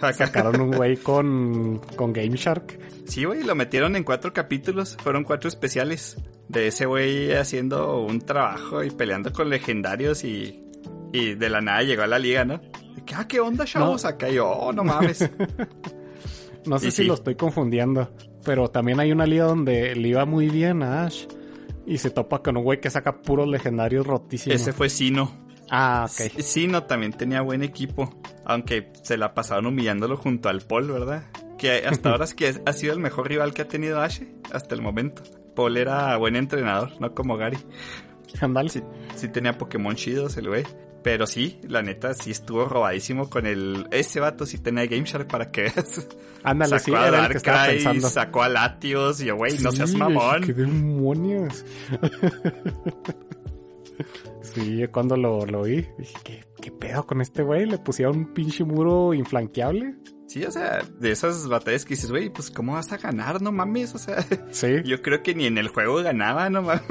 Acá. 0.00 0.26
Sacaron 0.26 0.60
un 0.60 0.72
güey 0.72 0.96
con, 0.96 1.78
con 1.96 2.12
Game 2.12 2.36
Shark. 2.36 2.78
Sí, 3.06 3.24
güey, 3.24 3.44
lo 3.44 3.54
metieron 3.54 3.96
en 3.96 4.04
cuatro 4.04 4.32
capítulos. 4.32 4.96
Fueron 5.02 5.24
cuatro 5.24 5.48
especiales. 5.48 6.16
De 6.48 6.66
ese 6.66 6.84
güey 6.86 7.32
haciendo 7.32 8.02
un 8.02 8.20
trabajo 8.20 8.84
y 8.84 8.90
peleando 8.90 9.32
con 9.32 9.48
legendarios 9.48 10.22
y, 10.24 10.62
y 11.14 11.34
de 11.34 11.48
la 11.48 11.62
nada 11.62 11.82
llegó 11.82 12.02
a 12.02 12.06
la 12.06 12.18
liga, 12.18 12.44
¿no? 12.44 12.60
Que, 13.04 13.14
ah, 13.14 13.26
¿qué 13.26 13.40
onda, 13.40 13.64
chavos? 13.64 14.02
No. 14.04 14.08
Acá 14.08 14.28
yo, 14.28 14.48
oh, 14.48 14.72
no 14.72 14.84
mames. 14.84 15.28
No 16.64 16.78
sé 16.78 16.88
Y 16.88 16.90
si 16.92 16.96
sí. 16.98 17.04
lo 17.08 17.14
estoy 17.14 17.34
confundiendo. 17.34 18.08
Pero 18.44 18.68
también 18.68 19.00
hay 19.00 19.10
una 19.10 19.26
liga 19.26 19.46
donde 19.46 19.94
le 19.96 20.08
iba 20.08 20.24
muy 20.24 20.48
bien 20.48 20.82
a 20.84 21.04
Ash. 21.06 21.26
Y 21.86 21.98
se 21.98 22.10
topa 22.10 22.40
con 22.42 22.56
un 22.56 22.62
güey 22.62 22.80
que 22.80 22.88
saca 22.90 23.20
puros 23.20 23.48
legendarios 23.48 24.06
rotísimos. 24.06 24.60
Ese 24.60 24.72
fue 24.72 24.88
Sino. 24.88 25.32
Ah, 25.70 26.06
ok. 26.08 26.40
Sino 26.40 26.84
también 26.84 27.12
tenía 27.12 27.40
buen 27.42 27.62
equipo. 27.64 28.14
Aunque 28.44 28.92
se 29.02 29.16
la 29.16 29.34
pasaron 29.34 29.66
humillándolo 29.66 30.16
junto 30.16 30.48
al 30.48 30.60
Paul, 30.60 30.92
¿verdad? 30.92 31.24
Que 31.58 31.84
hasta 31.86 32.10
ahora 32.12 32.24
es 32.24 32.34
que 32.34 32.54
ha 32.64 32.72
sido 32.72 32.92
el 32.92 33.00
mejor 33.00 33.28
rival 33.28 33.54
que 33.54 33.62
ha 33.62 33.68
tenido 33.68 34.00
Ash 34.00 34.22
hasta 34.52 34.74
el 34.76 34.82
momento. 34.82 35.22
Paul 35.56 35.76
era 35.76 36.16
buen 36.16 36.36
entrenador, 36.36 36.92
no 37.00 37.12
como 37.14 37.36
Gary. 37.36 37.58
Ándale. 38.40 38.68
Sí, 38.70 38.82
sí 39.16 39.28
tenía 39.28 39.58
Pokémon 39.58 39.96
chidos 39.96 40.36
el 40.36 40.48
güey. 40.48 40.64
Pero 41.02 41.26
sí, 41.26 41.58
la 41.68 41.82
neta, 41.82 42.14
sí 42.14 42.30
estuvo 42.30 42.64
robadísimo 42.66 43.28
con 43.28 43.46
el... 43.46 43.88
Ese 43.90 44.20
vato 44.20 44.46
sí 44.46 44.58
tenía 44.58 44.86
Game 44.86 45.04
Shark 45.04 45.26
para 45.26 45.50
que 45.50 45.62
veas. 45.62 46.06
Ándale, 46.44 46.78
sacó 46.78 46.84
sí, 46.84 46.94
a 46.94 47.08
era 47.08 47.24
el 47.26 47.30
que 47.32 47.36
estaba 47.38 47.58
Darkrai, 47.58 47.76
pensando. 47.82 48.10
sacó 48.10 48.42
a 48.42 48.48
Latios 48.48 49.20
y 49.20 49.26
yo, 49.26 49.36
güey, 49.36 49.58
no 49.58 49.70
Sí, 49.72 49.78
seas 49.78 49.94
mamón. 49.94 50.42
¡Qué 50.44 50.52
demonios! 50.52 51.64
sí, 54.42 54.84
cuando 54.92 55.16
lo, 55.16 55.46
lo 55.46 55.62
vi, 55.62 55.86
dije, 55.98 56.14
¿qué, 56.24 56.44
¿qué 56.60 56.70
pedo 56.72 57.06
con 57.06 57.20
este 57.20 57.42
güey? 57.42 57.66
Le 57.66 57.78
pusieron 57.78 58.16
un 58.18 58.34
pinche 58.34 58.64
muro 58.64 59.14
inflanqueable. 59.14 59.94
Sí, 60.28 60.44
o 60.44 60.50
sea, 60.50 60.82
de 60.98 61.10
esas 61.10 61.46
batallas 61.48 61.84
que 61.84 61.94
dices, 61.94 62.10
güey, 62.10 62.30
pues 62.30 62.50
¿cómo 62.50 62.72
vas 62.74 62.90
a 62.92 62.96
ganar? 62.96 63.42
No 63.42 63.52
mames, 63.52 63.94
o 63.94 63.98
sea, 63.98 64.24
Sí. 64.50 64.68
yo 64.84 65.02
creo 65.02 65.22
que 65.22 65.34
ni 65.34 65.46
en 65.46 65.58
el 65.58 65.68
juego 65.68 66.02
ganaba, 66.02 66.48
no 66.48 66.62
mames. 66.62 66.82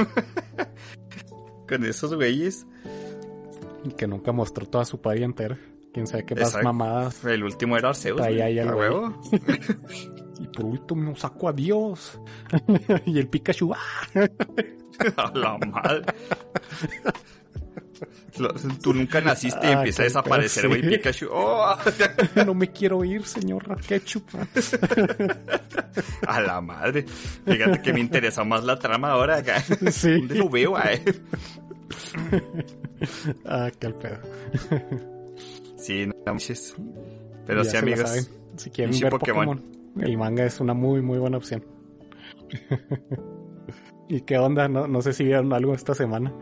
con 1.67 1.85
esos 1.85 2.13
güeyes. 2.13 2.65
Y 3.83 3.89
que 3.93 4.07
nunca 4.07 4.31
mostró 4.31 4.65
toda 4.67 4.85
su 4.85 5.01
party 5.01 5.23
entera. 5.23 5.57
Quién 5.93 6.07
sabe 6.07 6.25
qué 6.25 6.35
más 6.35 6.55
mamadas. 6.63 7.23
El 7.25 7.43
último 7.43 7.77
era 7.77 7.89
Arceus. 7.89 8.17
Güey, 8.19 8.41
ahí 8.41 8.59
el 8.59 8.73
huevo. 8.73 9.19
Y 10.39 10.47
por 10.47 10.65
último 10.65 11.15
sacó 11.15 11.49
a 11.49 11.53
Dios. 11.53 12.19
y 13.05 13.19
el 13.19 13.27
Pikachu, 13.27 13.71
¡ah! 13.75 13.79
A 15.17 15.31
la 15.37 15.55
madre. 15.59 16.01
Tú 18.81 18.91
nunca 18.93 19.21
naciste 19.21 19.67
y 19.67 19.69
Ah, 19.69 19.73
empieza 19.73 20.01
a 20.01 20.05
desaparecer, 20.05 20.67
güey, 20.67 20.81
sí. 20.81 20.87
Pikachu. 20.89 21.27
Oh, 21.31 21.75
no 22.43 22.55
me 22.55 22.71
quiero 22.71 23.03
ir, 23.05 23.23
señor 23.23 23.79
Ketchup. 23.85 24.23
a 26.25 26.41
la 26.41 26.59
madre. 26.59 27.05
Fíjate 27.45 27.79
que 27.83 27.93
me 27.93 27.99
interesa 27.99 28.43
más 28.43 28.63
la 28.63 28.79
trama 28.79 29.11
ahora. 29.11 29.37
acá. 29.37 29.61
Sí. 29.91 30.11
¿Dónde 30.13 30.35
lo 30.35 30.49
veo, 30.49 30.75
eh? 30.79 31.03
Ah, 33.45 33.69
qué 33.79 33.87
al 33.87 33.95
pedo. 33.95 34.17
Sí, 35.77 36.05
no 36.05 36.13
manches. 36.27 36.75
Pero 37.47 37.63
Ya 37.63 37.71
sí, 37.71 37.77
amigos. 37.77 38.01
saben. 38.07 38.25
Si 38.57 38.69
quieren 38.69 38.99
ver 38.99 39.09
Pokémon. 39.11 39.57
Pokémon. 39.57 40.03
el 40.03 40.17
manga 40.17 40.45
es 40.45 40.59
una 40.59 40.75
muy, 40.75 41.01
muy 41.01 41.17
buena 41.17 41.37
opción. 41.37 41.65
¿Y 44.07 44.21
qué 44.21 44.37
onda? 44.37 44.67
No, 44.67 44.87
no 44.87 45.01
sé 45.01 45.13
si 45.13 45.23
vieron 45.23 45.51
algo 45.53 45.73
esta 45.73 45.95
semana. 45.95 46.33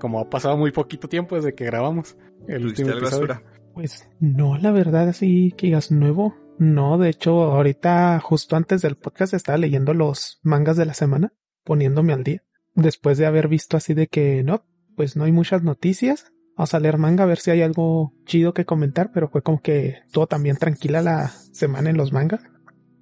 Como 0.00 0.20
ha 0.20 0.30
pasado 0.30 0.56
muy 0.56 0.70
poquito 0.70 1.08
tiempo 1.08 1.34
desde 1.34 1.54
que 1.54 1.64
grabamos 1.64 2.16
el 2.46 2.62
¿Tuviste 2.62 2.82
último 2.84 2.98
episodio. 3.00 3.42
Pues 3.74 4.08
no, 4.20 4.56
la 4.58 4.70
verdad, 4.70 5.08
así 5.08 5.52
que 5.56 5.66
digas 5.66 5.90
nuevo. 5.90 6.36
No, 6.58 6.96
de 6.98 7.08
hecho, 7.10 7.42
ahorita, 7.42 8.20
justo 8.20 8.56
antes 8.56 8.82
del 8.82 8.96
podcast, 8.96 9.34
estaba 9.34 9.58
leyendo 9.58 9.94
los 9.94 10.38
mangas 10.42 10.76
de 10.76 10.86
la 10.86 10.94
semana, 10.94 11.32
poniéndome 11.64 12.12
al 12.12 12.22
día. 12.24 12.42
Después 12.74 13.18
de 13.18 13.26
haber 13.26 13.48
visto 13.48 13.76
así 13.76 13.94
de 13.94 14.06
que 14.06 14.42
no, 14.42 14.64
pues 14.96 15.16
no 15.16 15.24
hay 15.24 15.32
muchas 15.32 15.62
noticias. 15.62 16.32
Vamos 16.56 16.72
a 16.74 16.80
leer 16.80 16.96
manga 16.96 17.24
a 17.24 17.26
ver 17.26 17.38
si 17.38 17.50
hay 17.50 17.62
algo 17.62 18.14
chido 18.24 18.54
que 18.54 18.64
comentar, 18.64 19.12
pero 19.12 19.28
fue 19.28 19.42
como 19.42 19.60
que 19.60 19.98
todo 20.10 20.26
también 20.26 20.56
tranquila 20.56 21.02
la 21.02 21.28
semana 21.28 21.90
en 21.90 21.98
los 21.98 22.12
mangas. 22.12 22.40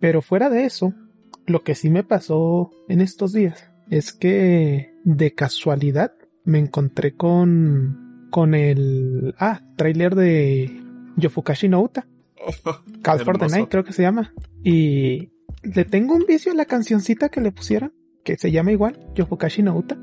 Pero 0.01 0.23
fuera 0.23 0.51
de 0.51 0.65
eso, 0.65 0.93
lo 1.47 1.63
que 1.63 1.75
sí 1.75 1.89
me 1.89 2.03
pasó 2.03 2.73
en 2.89 3.01
estos 3.01 3.33
días 3.33 3.71
es 3.91 4.13
que 4.13 4.93
de 5.05 5.35
casualidad 5.35 6.13
me 6.45 6.59
encontré 6.59 7.15
con 7.15 8.29
con 8.31 8.55
el 8.55 9.35
ah 9.39 9.61
tráiler 9.77 10.15
de 10.15 10.83
Yofukashi 11.17 11.69
no 11.69 11.81
Uta, 11.83 12.09
Call 13.03 13.21
for 13.21 13.39
the. 13.39 13.47
Night 13.47 13.69
creo 13.69 13.85
que 13.85 13.93
se 13.93 14.03
llama 14.03 14.35
y 14.65 15.31
le 15.63 15.85
tengo 15.85 16.15
un 16.15 16.25
vicio 16.27 16.51
a 16.51 16.55
la 16.55 16.65
cancioncita 16.65 17.29
que 17.29 17.41
le 17.41 17.53
pusieron 17.53 17.93
que 18.25 18.37
se 18.37 18.51
llama 18.51 18.73
igual 18.73 18.99
Yofukashi 19.15 19.63
no 19.63 19.77
Uta 19.77 19.97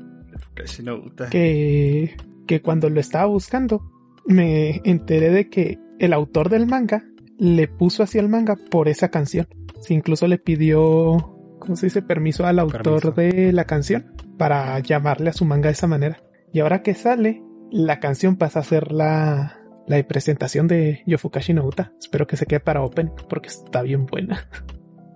Casi 0.54 0.82
no 0.82 1.00
gusta. 1.00 1.30
que 1.30 2.16
que 2.46 2.60
cuando 2.60 2.90
lo 2.90 3.00
estaba 3.00 3.26
buscando 3.26 3.82
me 4.26 4.80
enteré 4.84 5.30
de 5.30 5.48
que 5.48 5.78
el 5.98 6.12
autor 6.12 6.48
del 6.48 6.66
manga 6.66 7.04
le 7.38 7.68
puso 7.68 8.02
así 8.02 8.18
al 8.18 8.28
manga 8.28 8.56
por 8.70 8.88
esa 8.88 9.08
canción. 9.08 9.48
Sí, 9.80 9.94
incluso 9.94 10.26
le 10.28 10.38
pidió, 10.38 11.36
¿cómo 11.58 11.76
se 11.76 11.86
dice? 11.86 12.02
Permiso 12.02 12.46
al 12.46 12.58
autor 12.58 12.82
Permiso. 12.82 13.12
de 13.12 13.52
la 13.52 13.64
canción 13.64 14.14
para 14.38 14.78
llamarle 14.80 15.30
a 15.30 15.32
su 15.32 15.44
manga 15.44 15.68
de 15.68 15.72
esa 15.72 15.86
manera. 15.86 16.22
Y 16.52 16.60
ahora 16.60 16.82
que 16.82 16.94
sale, 16.94 17.42
la 17.70 17.98
canción 18.00 18.36
pasa 18.36 18.60
a 18.60 18.64
ser 18.64 18.92
la, 18.92 19.58
la 19.86 20.06
presentación 20.06 20.68
de 20.68 21.02
Yofukashi 21.06 21.54
no 21.54 21.64
Uta. 21.64 21.92
Espero 21.98 22.26
que 22.26 22.36
se 22.36 22.46
quede 22.46 22.60
para 22.60 22.82
Open 22.82 23.10
porque 23.28 23.48
está 23.48 23.82
bien 23.82 24.06
buena. 24.06 24.48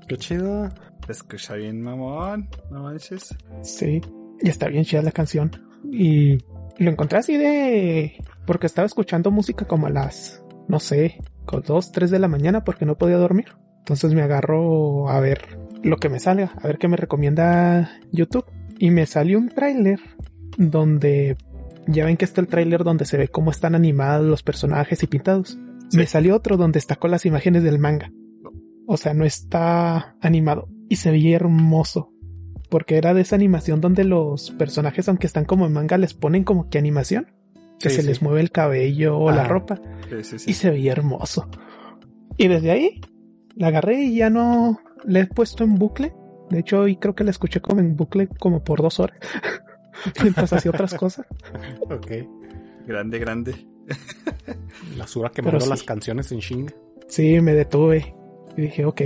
Qué 0.08 0.16
chido. 0.16 0.68
Escucha 1.08 1.54
bien, 1.54 1.80
mamón. 1.82 2.48
No 2.70 2.82
manches. 2.82 3.36
Sí, 3.62 4.00
y 4.40 4.48
está 4.48 4.68
bien 4.68 4.84
chida 4.84 5.02
la 5.02 5.12
canción. 5.12 5.50
Y 5.90 6.38
lo 6.78 6.90
encontré 6.90 7.18
así 7.18 7.36
de... 7.36 8.14
Porque 8.46 8.66
estaba 8.66 8.86
escuchando 8.86 9.30
música 9.30 9.66
como 9.66 9.86
a 9.86 9.90
las, 9.90 10.42
no 10.68 10.78
sé, 10.78 11.20
con 11.44 11.62
dos, 11.62 11.90
tres 11.90 12.10
de 12.10 12.18
la 12.18 12.28
mañana 12.28 12.64
porque 12.64 12.86
no 12.86 12.96
podía 12.96 13.16
dormir. 13.16 13.46
Entonces 13.78 14.14
me 14.14 14.22
agarro 14.22 15.08
a 15.08 15.18
ver 15.20 15.58
lo 15.82 15.96
que 15.96 16.08
me 16.08 16.20
salga, 16.20 16.52
a 16.62 16.66
ver 16.66 16.78
qué 16.78 16.88
me 16.88 16.96
recomienda 16.96 17.90
YouTube. 18.12 18.46
Y 18.78 18.90
me 18.90 19.06
salió 19.06 19.38
un 19.38 19.48
tráiler 19.48 20.00
donde... 20.56 21.36
Ya 21.88 22.04
ven 22.04 22.16
que 22.16 22.24
está 22.24 22.40
el 22.40 22.48
tráiler 22.48 22.82
donde 22.82 23.04
se 23.04 23.16
ve 23.16 23.28
cómo 23.28 23.52
están 23.52 23.76
animados 23.76 24.26
los 24.26 24.42
personajes 24.42 25.02
y 25.04 25.06
pintados. 25.06 25.56
Sí. 25.88 25.96
Me 25.96 26.06
salió 26.06 26.34
otro 26.34 26.56
donde 26.56 26.80
está 26.80 26.96
con 26.96 27.12
las 27.12 27.24
imágenes 27.26 27.62
del 27.62 27.78
manga. 27.78 28.10
O 28.88 28.96
sea, 28.96 29.14
no 29.14 29.24
está 29.24 30.16
animado. 30.20 30.68
Y 30.88 30.96
se 30.96 31.12
veía 31.12 31.36
hermoso 31.36 32.12
porque 32.68 32.96
era 32.96 33.14
de 33.14 33.20
esa 33.22 33.36
animación 33.36 33.80
donde 33.80 34.04
los 34.04 34.50
personajes, 34.52 35.08
aunque 35.08 35.26
están 35.26 35.44
como 35.44 35.66
en 35.66 35.72
manga, 35.72 35.98
les 35.98 36.14
ponen 36.14 36.44
como 36.44 36.68
que 36.68 36.78
animación, 36.78 37.32
que 37.78 37.90
Sí, 37.90 37.96
se 37.96 38.02
sí. 38.02 38.08
les 38.08 38.22
mueve 38.22 38.40
el 38.40 38.50
cabello 38.50 39.18
o 39.18 39.30
la 39.30 39.42
Ah. 39.42 39.48
ropa, 39.48 39.80
Sí, 40.08 40.24
sí, 40.24 40.38
sí. 40.38 40.50
y 40.50 40.54
se 40.54 40.70
veía 40.70 40.92
hermoso. 40.92 41.48
Y 42.36 42.48
desde 42.48 42.70
ahí 42.70 43.00
la 43.54 43.68
agarré 43.68 44.02
y 44.02 44.16
ya 44.16 44.30
no 44.30 44.80
le 45.04 45.20
he 45.20 45.26
puesto 45.26 45.64
en 45.64 45.74
bucle. 45.76 46.14
De 46.50 46.60
hecho, 46.60 46.80
hoy 46.80 46.96
creo 46.96 47.14
que 47.14 47.24
la 47.24 47.30
escuché 47.30 47.60
como 47.60 47.80
en 47.80 47.96
bucle 47.96 48.28
como 48.28 48.62
por 48.62 48.82
dos 48.82 49.00
horas. 49.00 49.18
Mientras 50.22 50.52
hacía 50.52 50.70
otras 50.70 50.94
cosas. 50.98 51.26
Ok. 51.90 52.10
Grande, 52.86 53.18
grande. 53.18 53.66
La 54.96 55.06
sura 55.06 55.30
Pero 55.30 55.44
quemando 55.46 55.60
sí. 55.64 55.70
las 55.70 55.82
canciones 55.82 56.30
en 56.32 56.38
Shinga. 56.40 56.74
Sí, 57.08 57.40
me 57.40 57.54
detuve. 57.54 58.14
Y 58.56 58.62
dije, 58.62 58.84
ok, 58.84 59.00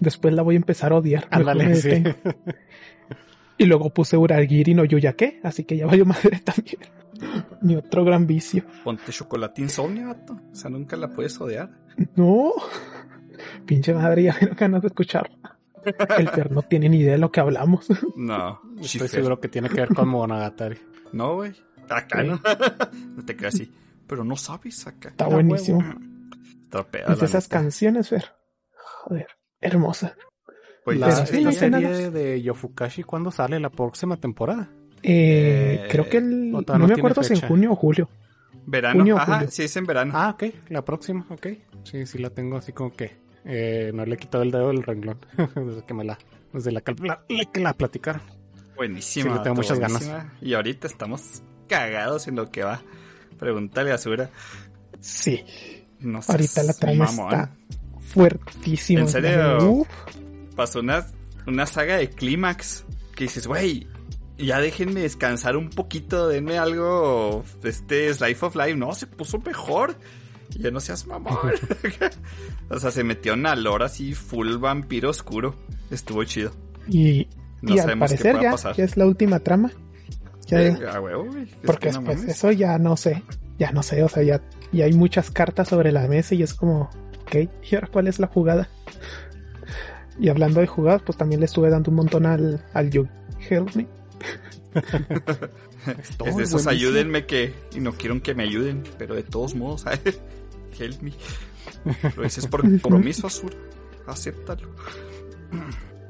después 0.00 0.34
la 0.34 0.42
voy 0.42 0.54
a 0.54 0.58
empezar 0.58 0.92
a 0.92 0.96
odiar. 0.96 1.28
Me 1.30 1.36
Ándale, 1.36 1.74
sí. 1.74 1.90
Y 3.60 3.66
luego 3.66 3.90
puse 3.90 4.16
Uragiri 4.16 4.72
no 4.74 4.84
Yoyake, 4.86 5.40
así 5.44 5.64
que 5.64 5.76
ya 5.76 5.86
valió 5.86 6.06
madre 6.06 6.40
también. 6.44 6.78
Mi 7.60 7.76
otro 7.76 8.04
gran 8.04 8.26
vicio. 8.26 8.64
Ponte 8.82 9.12
chocolate 9.12 9.60
insomnio, 9.60 10.08
vato. 10.08 10.32
O 10.50 10.54
sea, 10.54 10.70
nunca 10.70 10.96
la 10.96 11.08
puedes 11.08 11.38
odiar. 11.40 11.70
No. 12.16 12.52
Pinche 13.66 13.92
madre, 13.92 14.22
ya 14.24 14.34
me 14.40 14.46
dan 14.48 14.56
ganas 14.56 14.80
de 14.82 14.88
escucharla. 14.88 15.58
El 16.18 16.28
Fer 16.28 16.50
no 16.52 16.62
tiene 16.62 16.88
ni 16.88 17.00
idea 17.00 17.12
de 17.12 17.18
lo 17.18 17.30
que 17.30 17.40
hablamos. 17.40 17.86
No. 18.16 18.60
Estoy 18.80 19.08
seguro 19.08 19.40
que 19.40 19.48
tiene 19.48 19.68
que 19.68 19.76
ver 19.80 19.88
con 19.94 20.08
Monogatari. 20.08 20.78
No, 21.12 21.34
güey. 21.36 21.52
Acá 21.90 22.22
Sí. 22.22 22.28
no. 22.28 22.40
no 23.16 23.24
te 23.24 23.36
creas 23.36 23.54
así. 23.54 23.70
Pero 24.06 24.24
no 24.24 24.36
sabes 24.36 24.86
acá. 24.86 25.10
Está 25.10 25.26
buenísimo. 25.26 25.82
Está 26.64 26.86
esas 27.24 27.44
neta. 27.44 27.48
canciones, 27.60 28.08
Fer. 28.08 28.24
Joder, 29.02 29.26
hermosa. 29.60 30.16
Pues 30.84 30.98
La, 30.98 31.08
ya 31.10 31.26
sí, 31.26 31.52
serie 31.52 32.10
de 32.10 32.40
Yofukashi, 32.42 33.02
¿cuándo 33.02 33.30
sale? 33.30 33.60
¿La 33.60 33.70
próxima 33.70 34.16
temporada? 34.16 34.70
Eh, 35.02 35.82
Eh, 35.84 35.88
creo 35.90 36.08
que 36.08 36.18
el, 36.18 36.50
no, 36.50 36.60
me 36.86 36.94
acuerdo 36.94 37.22
si 37.22 37.32
en 37.34 37.36
fecha. 37.40 37.48
junio 37.48 37.72
o 37.72 37.76
julio. 37.76 38.08
Verano. 38.66 39.00
Junio 39.00 39.16
Ajá, 39.16 39.34
julio. 39.36 39.48
sí, 39.50 39.62
es 39.64 39.76
en 39.76 39.84
verano. 39.86 40.12
Ah, 40.14 40.30
ok. 40.30 40.44
La 40.68 40.84
próxima, 40.84 41.26
ok. 41.30 41.46
Sí, 41.84 42.06
sí 42.06 42.18
la 42.18 42.30
tengo 42.30 42.56
así 42.56 42.72
como 42.72 42.92
que 42.94 43.16
eh, 43.44 43.90
no 43.94 44.04
le 44.04 44.14
he 44.14 44.18
quitado 44.18 44.42
el 44.42 44.50
dedo 44.50 44.68
del 44.68 44.82
renglón 44.82 45.18
desde 45.54 45.84
que 45.86 45.94
me 45.94 46.04
la, 46.04 46.18
desde 46.52 46.70
la, 46.72 46.80
cal- 46.82 46.96
la, 47.02 47.22
la- 47.54 47.72
platicaron. 47.74 48.22
Buenísima. 48.76 49.30
Sí, 49.32 49.36
le 49.38 49.42
tengo 49.42 49.56
muchas 49.56 49.78
ganas. 49.78 50.10
Y 50.40 50.54
ahorita 50.54 50.86
estamos 50.86 51.42
cagados 51.68 52.26
en 52.28 52.36
lo 52.36 52.50
que 52.50 52.62
va. 52.62 52.82
Pregúntale 53.38 53.92
a 53.92 53.98
Sura. 53.98 54.30
Sí, 55.00 55.44
No 56.00 56.20
sé. 56.22 56.32
ahorita 56.32 56.62
la 56.62 56.72
trama 56.74 57.04
está 57.06 57.50
fuertísima. 58.00 59.00
¿En 59.00 59.08
serio? 59.08 59.70
Uf, 59.70 59.88
Pasó 60.56 60.80
una, 60.80 61.06
una 61.46 61.66
saga 61.66 61.96
de 61.96 62.10
clímax 62.10 62.84
que 63.14 63.24
dices, 63.24 63.46
güey, 63.46 63.86
ya 64.38 64.60
déjenme 64.60 65.00
descansar 65.00 65.56
un 65.56 65.70
poquito, 65.70 66.28
denme 66.28 66.58
algo, 66.58 67.44
este 67.62 68.10
Life 68.10 68.46
of 68.46 68.56
Life. 68.56 68.74
No, 68.74 68.94
se 68.94 69.06
puso 69.06 69.38
mejor. 69.38 69.96
Ya 70.58 70.70
no 70.70 70.80
seas 70.80 71.06
mamón. 71.06 71.38
o 72.70 72.78
sea, 72.78 72.90
se 72.90 73.04
metió 73.04 73.34
en 73.34 73.44
lore 73.62 73.84
así, 73.84 74.14
full 74.14 74.56
vampiro 74.56 75.10
oscuro. 75.10 75.54
Estuvo 75.90 76.24
chido. 76.24 76.52
y, 76.88 77.28
No 77.62 77.74
y 77.74 77.78
al 77.78 77.84
sabemos 77.84 78.10
qué 78.10 78.16
parecer 78.16 78.42
ya, 78.42 78.50
pasar. 78.52 78.76
ya 78.76 78.84
es 78.84 78.96
la 78.96 79.06
última 79.06 79.38
trama. 79.40 79.70
Ya, 80.46 80.62
Eh, 80.62 80.78
a 80.90 81.00
huevo, 81.00 81.26
güey. 81.26 81.42
Es 81.44 81.50
porque 81.64 81.88
que 81.88 81.92
no 81.92 82.02
después 82.02 82.24
eso 82.24 82.50
ya 82.50 82.78
no 82.78 82.96
sé. 82.96 83.22
Ya 83.58 83.72
no 83.72 83.82
sé, 83.82 84.02
o 84.02 84.08
sea, 84.08 84.22
ya, 84.22 84.40
ya 84.72 84.86
hay 84.86 84.94
muchas 84.94 85.30
cartas 85.30 85.68
sobre 85.68 85.92
la 85.92 86.08
mesa 86.08 86.34
y 86.34 86.42
es 86.42 86.54
como, 86.54 86.88
ok, 87.20 87.48
¿y 87.70 87.74
ahora 87.74 87.88
cuál 87.92 88.08
es 88.08 88.18
la 88.18 88.26
jugada? 88.26 88.70
Y 90.18 90.28
hablando 90.28 90.60
de 90.60 90.66
jugadas, 90.66 91.02
pues 91.02 91.16
también 91.16 91.40
le 91.40 91.46
estuve 91.46 91.70
dando 91.70 91.90
un 91.90 91.96
montón 91.96 92.26
al, 92.26 92.64
al 92.74 92.90
You 92.90 93.06
Help 93.48 93.74
Me. 93.74 93.86
Es 95.86 96.36
de 96.36 96.42
esos 96.42 96.64
buenísimo. 96.64 96.70
ayúdenme 96.70 97.24
que. 97.26 97.54
Y 97.74 97.80
no 97.80 97.92
quieren 97.92 98.20
que 98.20 98.34
me 98.34 98.42
ayuden, 98.42 98.82
pero 98.98 99.14
de 99.14 99.22
todos 99.22 99.54
modos, 99.54 99.84
help 100.78 101.00
me. 101.02 101.12
Lo 102.16 102.22
dices 102.22 102.46
por 102.46 102.60
compromiso, 102.82 103.26
Azul. 103.26 103.50
Acéptalo. 104.06 104.68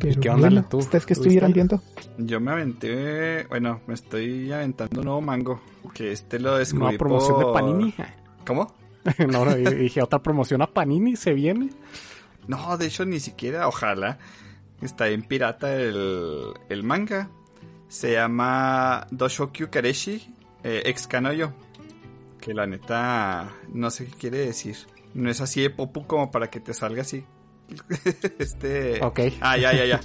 Pero 0.00 0.21
qué 0.21 0.28
onda, 0.30 0.49
bueno, 0.49 0.66
tú? 0.69 0.78
ustedes 0.78 1.07
que 1.07 1.14
¿Tú 1.14 1.21
estuvieran 1.21 1.52
viendo. 1.52 1.80
Yo 2.19 2.40
me 2.40 2.50
aventé. 2.50 3.45
Bueno, 3.45 3.80
me 3.87 3.95
estoy 3.95 4.50
aventando 4.50 5.00
un 5.00 5.04
nuevo 5.07 5.21
mango. 5.21 5.61
Que 5.95 6.11
este 6.12 6.40
lo 6.40 6.57
descubrí. 6.59 6.85
Nueva 6.87 6.99
promoción 6.99 7.35
por- 7.40 7.47
de 7.47 7.52
Panini. 7.52 7.95
¿Cómo? 8.47 8.75
no, 9.28 9.45
no, 9.45 9.54
dije 9.54 10.02
otra 10.02 10.19
promoción 10.21 10.62
a 10.62 10.66
Panini, 10.66 11.14
se 11.16 11.33
viene. 11.33 11.71
No, 12.50 12.76
de 12.76 12.87
hecho, 12.87 13.04
ni 13.04 13.21
siquiera. 13.21 13.69
Ojalá. 13.69 14.19
Está 14.83 15.09
en 15.09 15.23
pirata 15.23 15.75
el, 15.75 16.52
el 16.69 16.83
manga. 16.83 17.30
Se 17.88 18.12
llama 18.12 19.07
Doshokyu 19.11 19.71
Kareshi 19.71 20.35
eh, 20.64 20.83
ex 20.85 21.07
Kanoyo. 21.07 21.52
Que 22.40 22.52
la 22.52 22.66
neta. 22.66 23.50
No 23.73 23.90
sé 23.90 24.07
qué 24.07 24.12
quiere 24.12 24.38
decir. 24.38 24.76
No 25.14 25.30
es 25.30 25.40
así 25.40 25.62
de 25.62 25.71
popu 25.71 26.07
como 26.07 26.30
para 26.30 26.50
que 26.50 26.61
te 26.61 26.75
salga 26.75 27.02
así. 27.02 27.25
este. 28.38 29.00
Ok. 29.04 29.21
Ah, 29.40 29.57
ya, 29.57 29.73
ya, 29.73 29.85
ya. 29.85 30.00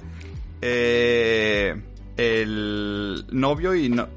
Eh, 0.62 1.82
el 2.18 3.25
novio 3.32 3.74
y 3.74 3.90
no. 3.90 4.08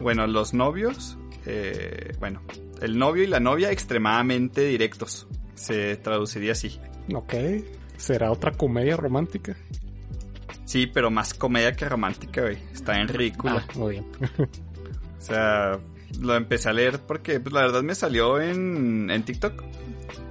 Bueno, 0.00 0.26
los 0.26 0.54
novios 0.54 1.16
eh, 1.46 2.12
bueno, 2.20 2.42
el 2.80 2.98
novio 2.98 3.24
y 3.24 3.26
la 3.26 3.40
novia 3.40 3.70
extremadamente 3.70 4.62
directos. 4.62 5.26
Se 5.54 5.96
traduciría 5.96 6.52
así. 6.52 6.78
Ok. 7.14 7.34
¿Será 7.96 8.30
otra 8.30 8.52
comedia 8.52 8.96
romántica? 8.96 9.56
Sí, 10.64 10.86
pero 10.86 11.10
más 11.10 11.34
comedia 11.34 11.72
que 11.72 11.88
romántica, 11.88 12.42
güey. 12.42 12.58
Está 12.72 12.98
en 13.00 13.08
ridícula. 13.08 13.64
Ah, 13.68 13.78
muy 13.78 13.92
bien. 13.92 14.06
O 15.22 15.24
sea, 15.24 15.78
lo 16.20 16.34
empecé 16.34 16.68
a 16.68 16.72
leer 16.72 16.98
porque 16.98 17.38
pues, 17.38 17.52
la 17.52 17.60
verdad 17.60 17.84
me 17.84 17.94
salió 17.94 18.40
en, 18.40 19.08
en 19.08 19.24
TikTok. 19.24 19.62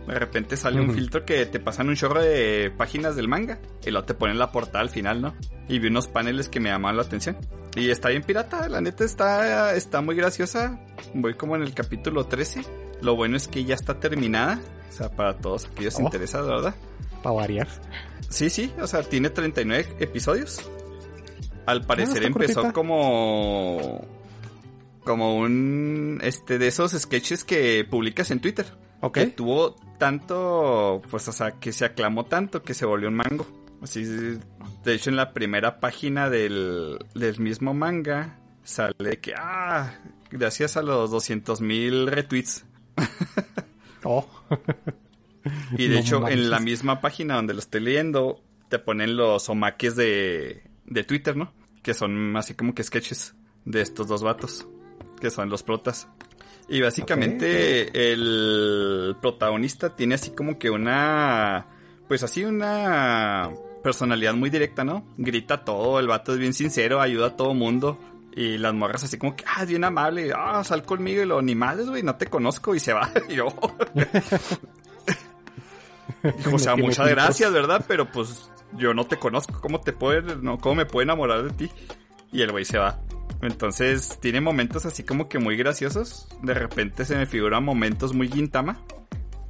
De 0.06 0.20
repente 0.20 0.58
sale 0.58 0.82
un 0.82 0.94
filtro 0.94 1.24
que 1.24 1.46
te 1.46 1.62
pasan 1.62 1.88
un 1.88 1.96
chorro 1.96 2.22
de 2.22 2.74
páginas 2.76 3.16
del 3.16 3.30
manga 3.30 3.60
y 3.86 3.92
luego 3.92 4.06
te 4.06 4.14
ponen 4.14 4.38
la 4.38 4.52
portada 4.52 4.82
al 4.82 4.90
final, 4.90 5.22
¿no? 5.22 5.34
Y 5.70 5.80
vi 5.80 5.88
unos 5.88 6.10
paneles 6.10 6.50
que 6.50 6.60
me 6.60 6.70
llamaban 6.70 6.98
la 6.98 7.04
atención. 7.04 7.38
Y 7.76 7.90
está 7.90 8.10
bien 8.10 8.24
pirata, 8.24 8.68
la 8.68 8.82
neta 8.82 9.06
está, 9.06 9.74
está 9.76 10.02
muy 10.02 10.16
graciosa. 10.16 10.78
Voy 11.14 11.36
como 11.36 11.56
en 11.56 11.62
el 11.62 11.74
capítulo 11.74 12.26
13. 12.26 12.64
Lo 13.02 13.16
bueno 13.16 13.38
es 13.38 13.48
que 13.48 13.64
ya 13.64 13.76
está 13.76 14.00
terminada. 14.00 14.60
O 14.90 14.94
sea, 14.94 15.10
para 15.10 15.38
todos 15.38 15.66
aquellos 15.66 15.96
Oh. 15.98 16.02
interesados, 16.02 16.48
¿verdad? 16.50 16.76
Para 17.24 17.36
variar. 17.36 17.68
Sí, 18.30 18.50
sí, 18.50 18.72
o 18.82 18.88
sea, 18.88 19.04
tiene 19.04 19.30
39 19.30 19.96
episodios. 20.00 20.70
Al 21.66 21.86
parecer 21.86 22.18
está 22.18 22.28
empezó 22.28 22.54
cortita. 22.62 22.74
como 22.74 24.06
como 25.04 25.36
un 25.38 26.20
este 26.22 26.58
de 26.60 26.68
esos 26.68 26.92
sketches 26.92 27.44
que 27.44 27.86
publicas 27.90 28.32
en 28.32 28.40
Twitter. 28.40 28.66
Ok. 29.02 29.14
Que 29.16 29.28
tuvo 29.28 29.76
tanto, 29.98 31.02
pues 31.10 31.28
o 31.28 31.32
sea, 31.32 31.52
que 31.60 31.72
se 31.74 31.86
aclamó 31.86 32.26
tanto 32.26 32.62
que 32.64 32.74
se 32.74 32.86
volvió 32.86 33.10
un 33.10 33.16
mango. 33.16 33.48
Así, 33.82 34.04
de 34.04 34.94
hecho 34.94 35.10
en 35.10 35.16
la 35.16 35.34
primera 35.34 35.80
página 35.80 36.30
del, 36.30 37.00
del 37.16 37.40
mismo 37.40 37.74
manga 37.74 38.38
sale 38.64 39.20
que 39.20 39.34
ah, 39.36 40.00
gracias 40.30 40.78
a 40.78 40.84
los 40.84 41.10
200 41.10 41.62
mil 41.62 42.08
retweets. 42.08 42.66
Oh. 44.04 44.26
Y 45.78 45.88
de 45.88 45.96
No 45.96 46.00
hecho, 46.02 46.20
manches. 46.22 46.40
en 46.40 46.50
la 46.50 46.60
misma 46.60 47.02
página 47.02 47.36
donde 47.36 47.54
lo 47.54 47.60
estoy 47.60 47.82
leyendo, 47.82 48.42
te 48.70 48.80
ponen 48.80 49.16
los 49.16 49.48
omakes 49.48 49.96
de, 49.96 50.64
de 50.86 51.04
Twitter, 51.04 51.38
¿no? 51.38 51.54
Que 51.84 51.94
son 51.94 52.36
así 52.36 52.56
como 52.56 52.74
que 52.74 52.84
sketches 52.84 53.36
de 53.66 53.82
estos 53.82 54.08
dos 54.08 54.24
vatos, 54.24 54.68
que 55.20 55.30
son 55.30 55.50
los 55.50 55.62
protas. 55.62 56.08
Y 56.68 56.82
básicamente 56.82 58.12
el 58.12 59.16
protagonista 59.22 59.96
tiene 59.96 60.16
así 60.16 60.32
como 60.32 60.58
que 60.58 60.70
una, 60.72 61.68
pues 62.08 62.24
así 62.24 62.44
una 62.44 63.52
personalidad 63.84 64.34
muy 64.34 64.50
directa, 64.50 64.84
¿no? 64.84 65.06
Grita 65.18 65.64
todo, 65.64 66.00
el 66.00 66.08
vato 66.08 66.34
es 66.34 66.40
bien 66.40 66.54
sincero, 66.54 67.02
ayuda 67.02 67.28
a 67.28 67.36
todo 67.36 67.54
mundo. 67.54 68.00
Y 68.34 68.58
las 68.58 68.74
morras 68.74 69.04
así 69.04 69.18
como 69.18 69.36
que, 69.36 69.44
ah, 69.46 69.64
es 69.64 69.70
bien 69.70 69.84
amable, 69.84 70.32
ah, 70.36 70.64
sal 70.64 70.84
conmigo 70.84 71.22
y 71.22 71.26
lo, 71.26 71.42
ni 71.42 71.54
madres, 71.54 71.90
güey, 71.90 72.02
no 72.02 72.16
te 72.16 72.28
conozco 72.28 72.74
y 72.76 72.80
se 72.80 72.94
va. 72.94 73.10
Y 73.30 73.36
yo, 73.36 73.48
o 76.54 76.60
sea, 76.60 76.76
muchas 76.78 77.10
gracias, 77.10 77.52
¿verdad? 77.52 77.84
Pero 77.88 78.10
pues 78.10 78.50
yo 78.74 78.94
no 78.94 79.06
te 79.06 79.18
conozco, 79.18 79.60
¿cómo 79.60 79.82
te 79.82 79.92
puede, 79.94 80.36
no, 80.38 80.58
cómo 80.60 80.76
me 80.76 80.86
puedo 80.86 81.04
enamorar 81.04 81.44
de 81.44 81.52
ti? 81.52 81.72
Y 82.32 82.42
el 82.42 82.52
güey 82.52 82.66
se 82.66 82.78
va. 82.78 83.00
Entonces 83.42 84.20
tiene 84.22 84.40
momentos 84.40 84.86
así 84.86 85.04
como 85.04 85.28
que 85.28 85.40
muy 85.40 85.58
graciosos. 85.58 86.28
De 86.42 86.54
repente 86.54 87.06
se 87.06 87.16
me 87.16 87.26
figuran 87.26 87.64
momentos 87.64 88.14
muy 88.14 88.30
Gintama. 88.30 88.80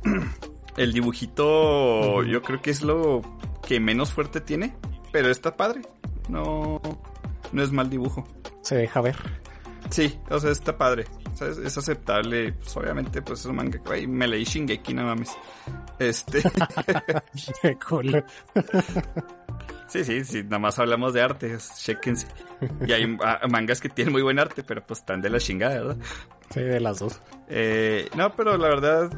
El 0.78 0.94
dibujito 0.94 2.24
yo 2.24 2.42
creo 2.42 2.62
que 2.62 2.72
es 2.72 2.82
lo 2.82 3.22
que 3.68 3.82
menos 3.82 4.14
fuerte 4.14 4.40
tiene, 4.40 4.74
pero 5.12 5.30
está 5.30 5.58
padre. 5.58 5.82
No, 6.30 6.82
no 7.52 7.62
es 7.62 7.72
mal 7.74 7.90
dibujo. 7.90 8.26
Se 8.62 8.76
deja 8.76 9.02
ver. 9.02 9.16
Sí, 9.90 10.18
o 10.30 10.40
sea, 10.40 10.52
está 10.52 10.78
padre. 10.78 11.06
O 11.34 11.36
sea, 11.36 11.48
es, 11.48 11.58
es 11.58 11.78
aceptable. 11.78 12.54
Pues 12.54 12.78
obviamente, 12.78 13.22
pues 13.22 13.42
es 13.42 13.46
un 13.46 13.56
manga. 13.56 13.80
Güey, 13.86 14.08
me 14.08 14.28
leí 14.28 14.44
Shingeki, 14.44 14.94
no 14.94 15.04
mames. 15.04 15.36
Este. 16.00 16.42
Qué 17.62 17.78
cool. 17.88 18.24
Sí, 19.92 20.06
sí, 20.06 20.24
sí, 20.24 20.44
nada 20.44 20.60
más 20.60 20.80
hablamos 20.80 21.14
de 21.14 21.22
arte, 21.22 21.58
chéquense. 21.78 22.26
Y 22.88 22.94
hay 22.94 23.18
ah, 23.26 23.42
mangas 23.50 23.82
que 23.82 23.90
tienen 23.90 24.14
muy 24.14 24.22
buen 24.22 24.40
arte, 24.40 24.64
pero 24.64 24.82
pues 24.86 25.00
están 25.00 25.22
de 25.22 25.30
la 25.30 25.38
chingada, 25.38 25.76
¿verdad? 25.76 25.98
Sí, 26.50 26.62
de 26.62 26.80
las 26.80 27.00
dos. 27.00 27.22
Eh, 27.50 28.08
no, 28.16 28.34
pero 28.34 28.58
la 28.58 28.70
verdad, 28.70 29.12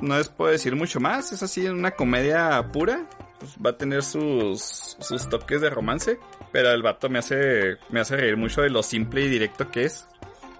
no 0.00 0.18
les 0.18 0.28
puedo 0.28 0.50
decir 0.50 0.74
mucho 0.74 0.98
más. 0.98 1.30
Es 1.30 1.44
así, 1.44 1.68
una 1.68 1.92
comedia 1.92 2.68
pura. 2.72 3.08
Pues 3.38 3.52
va 3.64 3.70
a 3.70 3.78
tener 3.78 4.02
sus, 4.02 4.96
sus 4.98 5.28
toques 5.28 5.60
de 5.60 5.70
romance. 5.70 6.18
Pero 6.52 6.70
el 6.70 6.82
vato 6.82 7.08
me 7.08 7.18
hace, 7.18 7.76
me 7.90 8.00
hace 8.00 8.16
reír 8.16 8.36
mucho 8.36 8.62
de 8.62 8.70
lo 8.70 8.82
simple 8.82 9.22
y 9.22 9.28
directo 9.28 9.70
que 9.70 9.84
es. 9.84 10.06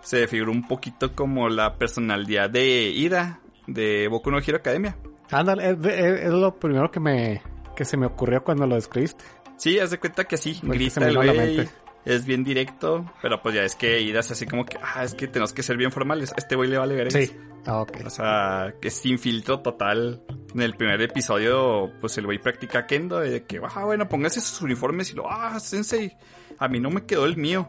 Se 0.02 0.26
figura 0.26 0.50
un 0.52 0.66
poquito 0.66 1.14
como 1.14 1.48
la 1.48 1.74
personalidad 1.76 2.48
de 2.50 2.90
Ida, 2.90 3.40
de 3.66 4.08
Boku 4.08 4.30
no 4.30 4.38
Hero 4.38 4.58
Academia. 4.58 4.96
Ándale, 5.30 5.70
es, 5.70 5.76
es- 5.84 6.20
es 6.26 6.30
lo 6.32 6.54
primero 6.54 6.90
que 6.90 7.00
me 7.00 7.42
que 7.76 7.84
se 7.84 7.96
me 7.96 8.06
ocurrió 8.06 8.42
cuando 8.42 8.66
lo 8.66 8.74
describiste. 8.74 9.24
Sí, 9.56 9.78
haz 9.78 9.90
de 9.90 9.98
cuenta 9.98 10.24
que 10.24 10.36
sí, 10.36 10.54
que 10.54 10.60
se 10.60 10.66
grita 10.72 11.00
el 11.08 11.16
güey. 11.16 11.68
Es 12.04 12.24
bien 12.24 12.42
directo, 12.42 13.04
pero 13.20 13.42
pues 13.42 13.54
ya 13.54 13.62
es 13.64 13.74
que 13.74 14.00
Ida 14.00 14.20
es 14.20 14.30
así 14.30 14.46
como 14.46 14.64
que, 14.64 14.78
ah, 14.82 15.04
es 15.04 15.14
que 15.14 15.28
tenemos 15.28 15.52
que 15.52 15.62
ser 15.62 15.76
bien 15.76 15.92
formales. 15.92 16.32
Este 16.36 16.56
güey 16.56 16.70
le 16.70 16.78
vale 16.78 16.94
ver 16.94 17.12
Sí. 17.12 17.30
Ah, 17.66 17.82
ok. 17.82 17.98
O 18.06 18.10
sea, 18.10 18.74
que 18.80 18.90
sin 18.90 19.18
filtro 19.18 19.60
total. 19.60 20.22
En 20.54 20.62
el 20.62 20.74
primer 20.74 21.02
episodio, 21.02 21.92
pues 22.00 22.16
el 22.16 22.24
güey 22.24 22.38
practica 22.38 22.86
kendo 22.86 23.20
de 23.20 23.44
que, 23.44 23.60
ah, 23.62 23.84
bueno, 23.84 24.08
póngase 24.08 24.40
sus 24.40 24.62
uniformes 24.62 25.12
y 25.12 25.16
lo, 25.16 25.30
ah, 25.30 25.60
sensei, 25.60 26.16
a 26.58 26.68
mí 26.68 26.80
no 26.80 26.88
me 26.88 27.04
quedó 27.04 27.26
el 27.26 27.36
mío. 27.36 27.68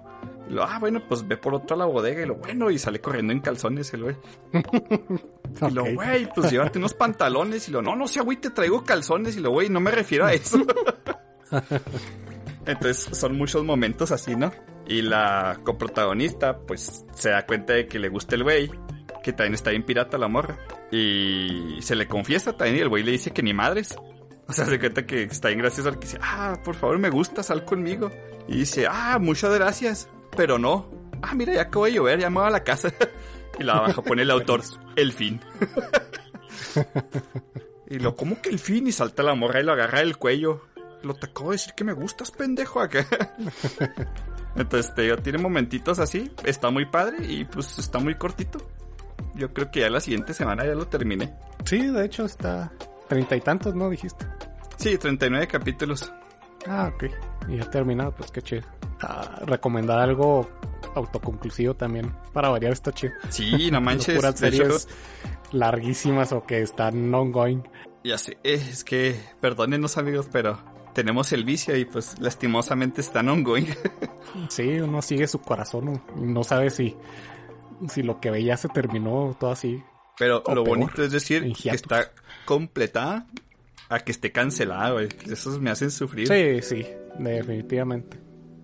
Y 0.50 0.54
lo, 0.54 0.64
ah, 0.64 0.80
bueno, 0.80 1.02
pues 1.06 1.28
ve 1.28 1.36
por 1.36 1.54
otro 1.54 1.76
a 1.76 1.80
la 1.80 1.86
bodega 1.86 2.22
y 2.22 2.26
lo, 2.26 2.36
bueno, 2.36 2.72
y 2.72 2.80
sale 2.80 3.02
corriendo 3.02 3.34
en 3.34 3.42
calzones 3.42 3.94
el 3.94 4.04
güey. 4.04 4.16
Y 5.68 5.72
lo, 5.72 5.84
güey, 5.84 6.30
pues 6.34 6.52
llévate 6.52 6.78
unos 6.78 6.94
pantalones 6.94 7.68
y 7.68 7.72
lo, 7.72 7.82
no, 7.82 7.96
no 7.96 8.08
sea, 8.08 8.22
güey, 8.22 8.38
te 8.38 8.52
traigo 8.52 8.84
calzones 8.84 9.36
y 9.36 9.40
lo, 9.40 9.50
güey, 9.50 9.68
no 9.68 9.80
me 9.80 9.92
refiero 9.92 10.26
a 10.26 10.34
eso. 10.34 10.60
Entonces 12.70 13.18
son 13.18 13.36
muchos 13.36 13.64
momentos 13.64 14.12
así, 14.12 14.36
¿no? 14.36 14.52
Y 14.88 15.02
la 15.02 15.60
coprotagonista, 15.64 16.60
pues 16.60 17.04
se 17.16 17.32
da 17.32 17.46
cuenta 17.48 17.74
de 17.74 17.88
que 17.88 17.98
le 17.98 18.10
gusta 18.10 18.36
el 18.36 18.44
güey, 18.44 18.70
que 19.24 19.34
también 19.34 19.56
está 19.56 19.72
bien 19.72 19.84
pirata 19.84 20.20
la 20.20 20.28
morra. 20.28 20.60
Y 20.92 21.80
se 21.82 21.96
le 21.96 22.08
confiesa 22.08 22.54
también 22.54 22.78
y 22.78 22.80
el 22.82 22.90
güey 22.90 23.04
le 23.04 23.12
dice 23.12 23.32
que 23.32 23.42
ni 23.42 23.54
madres. 23.54 23.96
O 24.48 24.54
sea, 24.54 24.66
se 24.66 24.80
cuenta 24.80 25.08
que 25.08 25.24
está 25.24 25.48
bien 25.48 25.60
gracioso 25.60 25.90
al 25.90 25.98
que 25.98 26.06
dice, 26.06 26.20
ah, 26.22 26.60
por 26.64 26.76
favor 26.76 27.00
me 27.00 27.10
gusta, 27.10 27.42
sal 27.42 27.66
conmigo. 27.66 28.12
Y 28.48 28.58
dice, 28.58 28.86
ah, 28.88 29.18
muchas 29.20 29.54
gracias, 29.56 30.08
pero 30.38 30.60
no. 30.60 30.92
Ah, 31.24 31.34
mira, 31.34 31.54
ya 31.54 31.62
acabo 31.64 31.86
de 31.86 31.94
llover, 31.94 32.20
ya 32.20 32.30
me 32.30 32.38
voy 32.38 32.48
a 32.48 32.52
la 32.52 32.64
casa. 32.64 32.94
y 33.60 33.64
la 33.64 33.74
abajo 33.74 34.04
pone 34.04 34.22
el 34.22 34.32
autor, 34.32 34.62
el 34.96 35.12
fin. 35.12 35.42
y 37.90 37.98
lo, 37.98 38.16
¿cómo 38.16 38.40
que 38.44 38.50
el 38.50 38.60
fin? 38.60 38.86
Y 38.86 38.92
salta 38.92 39.24
la 39.24 39.34
morra 39.34 39.60
y 39.60 39.64
lo 39.64 39.72
agarra 39.72 40.00
del 40.00 40.18
cuello. 40.18 40.62
Lo 41.04 41.14
te 41.14 41.28
acabo 41.28 41.52
de 41.52 41.56
decir 41.56 41.74
que 41.74 41.84
me 41.84 41.94
gustas, 41.94 42.32
pendejo, 42.32 42.80
acá. 42.80 43.06
Entonces, 44.56 44.94
te 44.94 45.04
digo, 45.04 45.18
tiene 45.18 45.38
momentitos 45.38 46.00
así, 46.00 46.32
está 46.44 46.70
muy 46.70 46.86
padre 46.86 47.18
y 47.26 47.46
pues 47.46 47.78
está 47.80 48.00
muy 48.00 48.16
cortito. 48.16 48.60
Yo 49.36 49.54
creo 49.54 49.72
que 49.72 49.82
ya 49.82 49.90
la 49.90 50.02
siguiente 50.02 50.34
semana 50.34 50.66
ya 50.66 50.74
lo 50.74 50.88
terminé. 50.88 51.34
Sí, 51.64 51.88
de 51.88 52.06
hecho 52.06 52.26
está 52.26 52.72
treinta 53.08 53.36
y 53.36 53.42
tantos, 53.42 53.76
¿no? 53.76 53.90
Dijiste. 53.90 54.26
Sí, 54.78 54.98
39 54.98 55.48
capítulos. 55.48 56.12
Ah, 56.68 56.92
ok. 56.94 57.06
Y 57.48 57.58
ya 57.58 57.70
terminado, 57.70 58.14
pues 58.14 58.32
qué 58.32 58.42
chido. 58.42 58.64
Ah, 59.02 59.42
recomendar 59.46 60.00
algo 60.00 60.50
autoconclusivo 60.96 61.76
también. 61.76 62.14
Para 62.34 62.50
variar 62.50 62.74
está 62.74 62.92
chido. 62.92 63.14
Sí, 63.30 63.72
no 63.72 63.82
manches. 63.82 64.16
Puras 64.16 64.42
hecho, 64.42 64.58
series 64.58 64.88
larguísimas 65.52 66.32
o 66.32 66.46
que 66.46 66.62
están 66.62 67.14
ongoing. 67.14 67.64
ya 68.04 68.18
sé, 68.18 68.38
eh, 68.44 68.62
es 68.72 68.84
que, 68.84 69.20
perdónenos 69.42 69.98
amigos, 69.98 70.28
pero 70.32 70.60
tenemos 70.94 71.32
el 71.34 71.44
vicio 71.44 71.76
y 71.78 71.86
pues 71.86 72.20
lastimosamente 72.20 73.02
están 73.02 73.30
ongoing. 73.30 73.68
Sí, 74.50 74.80
uno 74.80 75.02
sigue 75.02 75.28
su 75.28 75.42
corazón 75.42 75.86
¿no? 75.86 76.04
y 76.16 76.28
no 76.28 76.44
sabe 76.44 76.70
si, 76.70 76.96
si 77.88 78.04
lo 78.04 78.20
que 78.20 78.30
veía 78.30 78.58
se 78.58 78.68
terminó 78.70 79.36
todo 79.40 79.52
así. 79.52 79.84
Pero 80.20 80.44
O 80.46 80.54
lo 80.54 80.64
peor, 80.64 80.78
bonito 80.78 81.04
es 81.04 81.12
decir 81.12 81.52
que 81.54 81.70
está 81.70 82.12
completada 82.46 83.26
a 83.90 84.00
que 84.00 84.12
esté 84.12 84.32
cancelada, 84.32 84.92
güey. 84.92 85.10
Esos 85.26 85.60
me 85.60 85.72
hacen 85.72 85.90
sufrir. 85.90 86.28
Sí, 86.28 86.62
sí, 86.62 86.86
definitivamente. 87.18 88.20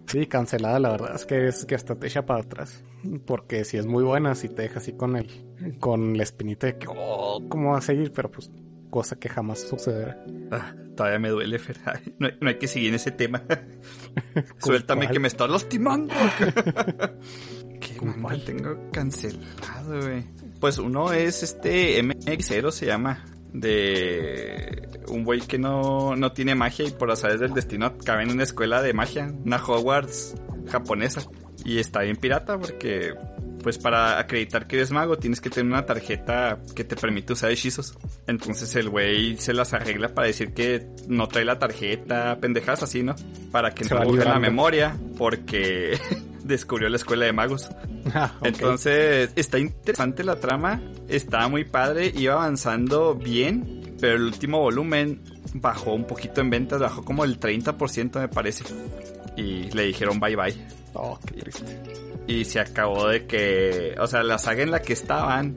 Sí, 0.08 0.28
cancelada, 0.28 0.80
la 0.80 0.92
verdad 0.92 1.16
es 1.16 1.26
que 1.26 1.48
es 1.48 1.66
que 1.66 1.76
hasta 1.76 1.96
te 1.96 2.08
echa 2.08 2.26
para 2.26 2.42
atrás. 2.42 2.84
Porque 3.26 3.66
si 3.66 3.78
es 3.78 3.86
muy 3.86 4.04
buena, 4.04 4.36
si 4.36 4.50
te 4.50 4.64
deja 4.64 4.80
así 4.80 4.94
con 4.94 5.16
el, 5.16 5.78
con 5.80 6.16
la 6.16 6.24
espinita 6.24 6.68
de 6.68 6.78
que, 6.78 6.88
oh, 6.90 7.44
¿cómo 7.50 7.72
va 7.72 7.80
a 7.80 7.82
seguir? 7.82 8.12
Pero 8.12 8.30
pues, 8.32 8.52
cosa 8.95 9.17
que 9.17 9.27
jamás 9.27 9.60
sucederá. 9.60 10.17
Ah, 10.51 10.73
todavía 10.95 11.19
me 11.19 11.27
duele, 11.29 11.60
Fer. 11.60 11.77
Ay, 11.86 12.15
No, 12.17 12.27
hay- 12.27 12.38
no 12.39 12.47
hay 12.47 12.55
que 12.58 12.67
seguir 12.69 12.89
en 12.89 12.95
ese 12.95 13.12
tema. 13.12 13.43
Suéltame 14.60 15.01
cuál? 15.05 15.13
que 15.13 15.19
me 15.19 15.27
está 15.27 15.47
lastimando. 15.47 16.13
¿Qué 17.81 17.97
¿Con 17.97 18.21
manga 18.21 18.45
tengo 18.45 18.89
cancelado, 18.93 19.99
güey? 20.01 20.23
Pues 20.62 20.77
uno 20.77 21.12
es 21.12 21.43
este 21.43 22.01
MX0 22.01 22.71
se 22.71 22.86
llama. 22.86 23.25
De 23.51 24.88
un 25.10 25.23
güey 25.25 25.41
que 25.41 25.58
no, 25.58 26.15
no 26.15 26.31
tiene 26.31 26.55
magia 26.55 26.86
y 26.88 26.91
por 26.91 27.12
azares 27.12 27.39
del 27.41 27.53
destino 27.53 27.97
cabe 27.97 28.23
en 28.23 28.31
una 28.31 28.43
escuela 28.43 28.81
de 28.81 28.93
magia, 28.93 29.31
una 29.45 29.58
Hogwarts 29.58 30.36
japonesa. 30.69 31.21
Y 31.65 31.79
está 31.79 32.01
bien 32.01 32.15
pirata 32.15 32.58
porque 32.58 33.13
pues 33.65 33.80
para 33.80 34.19
acreditar 34.19 34.67
que 34.67 34.75
eres 34.75 34.91
mago 34.91 35.17
tienes 35.17 35.41
que 35.41 35.49
tener 35.49 35.65
una 35.65 35.88
tarjeta 35.88 36.60
que 36.75 36.84
te 36.84 36.95
permite 36.95 37.34
usar 37.34 37.49
hechizos. 37.49 37.97
Entonces 38.28 38.75
el 38.75 38.91
güey 38.91 39.38
se 39.38 39.56
las 39.56 39.73
arregla 39.73 40.10
para 40.10 40.28
decir 40.28 40.54
que 40.54 40.86
no 41.08 41.28
trae 41.28 41.45
la 41.45 41.58
tarjeta, 41.58 42.38
pendejas 42.39 42.84
así, 42.84 43.01
¿no? 43.01 43.15
Para 43.51 43.73
que 43.73 43.86
Se 43.86 43.95
no 43.95 44.04
la 44.04 44.38
memoria 44.38 44.95
porque 45.17 45.97
descubrió 46.43 46.89
la 46.89 46.97
escuela 46.97 47.25
de 47.25 47.34
magos. 47.34 47.69
Ah. 48.13 48.36
Entonces, 48.43 49.32
está 49.36 49.58
interesante 49.58 50.23
la 50.23 50.36
trama, 50.36 50.80
está 51.08 51.47
muy 51.47 51.65
padre, 51.65 52.13
iba 52.15 52.36
avanzando 52.36 53.15
bien, 53.15 53.95
pero 53.99 54.17
el 54.17 54.25
último 54.25 54.60
volumen 54.60 55.23
bajó 55.56 55.93
un 55.93 56.06
poquito 56.06 56.39
en 56.41 56.51
ventas, 56.51 56.80
bajó 56.80 57.04
como 57.04 57.23
el 57.23 57.39
30% 57.39 58.19
me 58.19 58.28
parece. 58.28 58.63
Y 59.36 59.71
le 59.71 59.86
dijeron 59.86 60.19
bye 60.19 60.36
bye. 60.36 60.56
Oh, 60.93 61.19
qué 61.25 61.41
triste. 61.41 61.82
Y 62.28 62.46
se 62.46 62.60
acabó 62.60 63.08
de 63.10 63.26
que, 63.28 63.96
o 64.00 64.08
sea, 64.08 64.24
la 64.24 64.38
saga 64.40 64.64
en 64.64 64.72
la 64.72 64.82
que 64.82 64.94
estaban, 64.94 65.56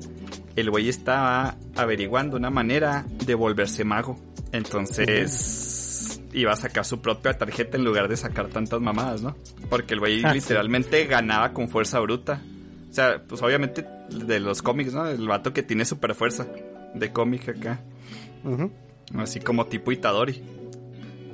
el 0.54 0.70
güey 0.70 0.88
estaba 0.88 1.56
averiguando 1.76 2.36
una 2.36 2.50
manera 2.50 3.06
de 3.24 3.34
volverse 3.34 3.84
mago. 3.84 4.18
Entonces, 4.52 6.20
iba 6.32 6.52
a 6.52 6.56
sacar 6.56 6.84
su 6.84 7.00
propia 7.00 7.36
tarjeta 7.38 7.76
en 7.76 7.84
lugar 7.84 8.08
de 8.08 8.16
sacar 8.16 8.48
tantas 8.48 8.80
mamadas, 8.80 9.22
¿no? 9.22 9.36
Porque 9.70 9.94
el 9.94 10.00
güey 10.00 10.22
Ah, 10.24 10.30
sí. 10.32 10.40
literalmente 10.40 11.04
ganaba 11.06 11.52
con 11.52 11.68
fuerza 11.68 12.00
bruta. 12.00 12.42
O 12.90 12.92
sea, 12.92 13.22
pues 13.26 13.42
obviamente 13.42 13.84
de 14.10 14.40
los 14.40 14.62
cómics, 14.62 14.92
¿no? 14.94 15.06
El 15.06 15.26
vato 15.26 15.52
que 15.52 15.62
tiene 15.62 15.84
super 15.84 16.14
fuerza 16.14 16.46
de 16.94 17.12
cómic 17.12 17.48
acá. 17.48 17.80
Así 19.16 19.40
como 19.40 19.66
tipo 19.66 19.92
Itadori. 19.92 20.42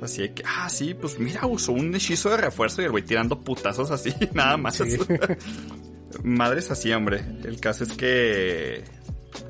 Así 0.01 0.21
de 0.21 0.33
que, 0.33 0.43
ah, 0.45 0.69
sí, 0.69 0.93
pues 0.93 1.19
mira, 1.19 1.45
usó 1.45 1.71
un 1.71 1.93
hechizo 1.95 2.29
de 2.29 2.37
refuerzo 2.37 2.81
y 2.81 2.85
el 2.85 2.91
güey 2.91 3.03
tirando 3.03 3.39
putazos 3.39 3.91
así, 3.91 4.13
nada 4.33 4.57
más. 4.57 4.75
Sí. 4.75 4.97
Madres 6.23 6.71
así, 6.71 6.91
hombre. 6.91 7.23
El 7.43 7.59
caso 7.59 7.83
es 7.83 7.93
que 7.93 8.83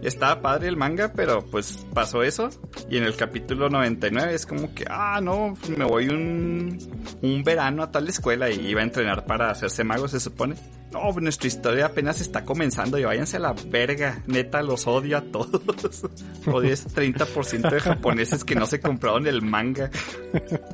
estaba 0.02 0.42
padre 0.42 0.68
el 0.68 0.78
manga, 0.78 1.14
pero 1.14 1.46
pues 1.46 1.86
pasó 1.94 2.24
eso. 2.24 2.50
Y 2.90 2.98
en 2.98 3.04
el 3.04 3.16
capítulo 3.16 3.70
99 3.70 4.34
es 4.34 4.46
como 4.46 4.74
que, 4.74 4.86
ah, 4.90 5.20
no, 5.22 5.56
me 5.78 5.86
voy 5.86 6.08
un, 6.10 6.78
un 7.22 7.44
verano 7.44 7.84
a 7.84 7.92
tal 7.92 8.08
escuela 8.08 8.50
y 8.50 8.68
iba 8.68 8.82
a 8.82 8.84
entrenar 8.84 9.26
para 9.26 9.50
hacerse 9.50 9.84
mago, 9.84 10.08
se 10.08 10.20
supone. 10.20 10.56
No, 10.96 11.12
pues, 11.12 11.22
nuestra 11.24 11.48
historia 11.48 11.88
apenas 11.88 12.22
está 12.22 12.46
comenzando 12.46 12.98
y 12.98 13.04
váyanse 13.04 13.36
a 13.36 13.40
la 13.42 13.52
verga. 13.54 14.24
Neta, 14.28 14.62
los 14.64 14.88
odio 14.88 15.18
a 15.18 15.22
todos. 15.22 15.62
Odio 16.48 16.72
ese 16.72 16.88
30% 16.90 17.70
de 17.70 17.80
japoneses 17.82 18.46
que 18.46 18.56
no 18.56 18.66
se 18.66 18.80
compraron 18.80 19.28
el 19.28 19.42
manga. 19.42 19.92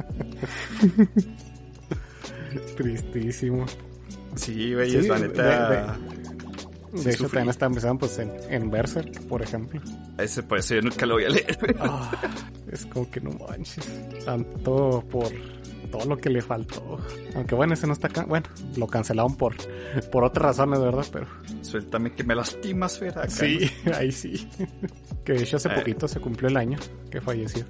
Tristísimo. 2.77 3.65
Sí, 4.35 4.73
güey, 4.73 4.91
Sí, 4.91 4.97
es 4.97 5.07
la 5.07 5.15
de- 5.19 5.27
neta. 5.27 5.97
De 6.91 6.99
hecho, 7.09 7.23
sufrí. 7.23 7.37
también 7.37 7.49
está 7.49 7.65
empezando 7.67 7.99
pues 7.99 8.19
en, 8.19 8.31
en 8.49 8.69
Berserk, 8.69 9.21
por 9.27 9.41
ejemplo. 9.41 9.81
Ese, 10.17 10.43
por 10.43 10.57
eso 10.59 10.75
yo 10.75 10.81
nunca 10.81 11.05
lo 11.05 11.15
voy 11.15 11.23
a 11.25 11.29
leer. 11.29 11.57
Ah, 11.79 12.11
es 12.69 12.85
como 12.85 13.09
que 13.09 13.21
no 13.21 13.31
manches. 13.31 13.87
Tanto 14.25 15.03
por 15.09 15.27
todo 15.91 16.05
lo 16.05 16.17
que 16.17 16.29
le 16.29 16.41
faltó. 16.41 16.99
Aunque 17.35 17.53
bueno, 17.55 17.73
ese 17.73 17.85
no 17.87 17.93
está 17.93 18.07
acá. 18.07 18.25
Bueno, 18.25 18.47
lo 18.77 18.87
cancelaron 18.87 19.35
por, 19.35 19.55
por 20.11 20.23
otras 20.23 20.43
razones, 20.57 20.79
¿verdad? 20.79 21.05
Pero 21.11 21.27
Suéltame 21.61 22.13
que 22.13 22.23
me 22.23 22.33
lastimas, 22.35 22.97
Fer. 22.97 23.17
acá, 23.17 23.29
sí, 23.29 23.59
ahí 23.95 24.11
sí. 24.11 24.47
Que 25.23 25.33
de 25.33 25.43
hecho 25.43 25.57
hace 25.57 25.69
Eh. 25.69 25.75
poquito 25.75 26.07
se 26.07 26.19
cumplió 26.19 26.49
el 26.49 26.57
año 26.57 26.79
que 27.09 27.21
falleció 27.21 27.65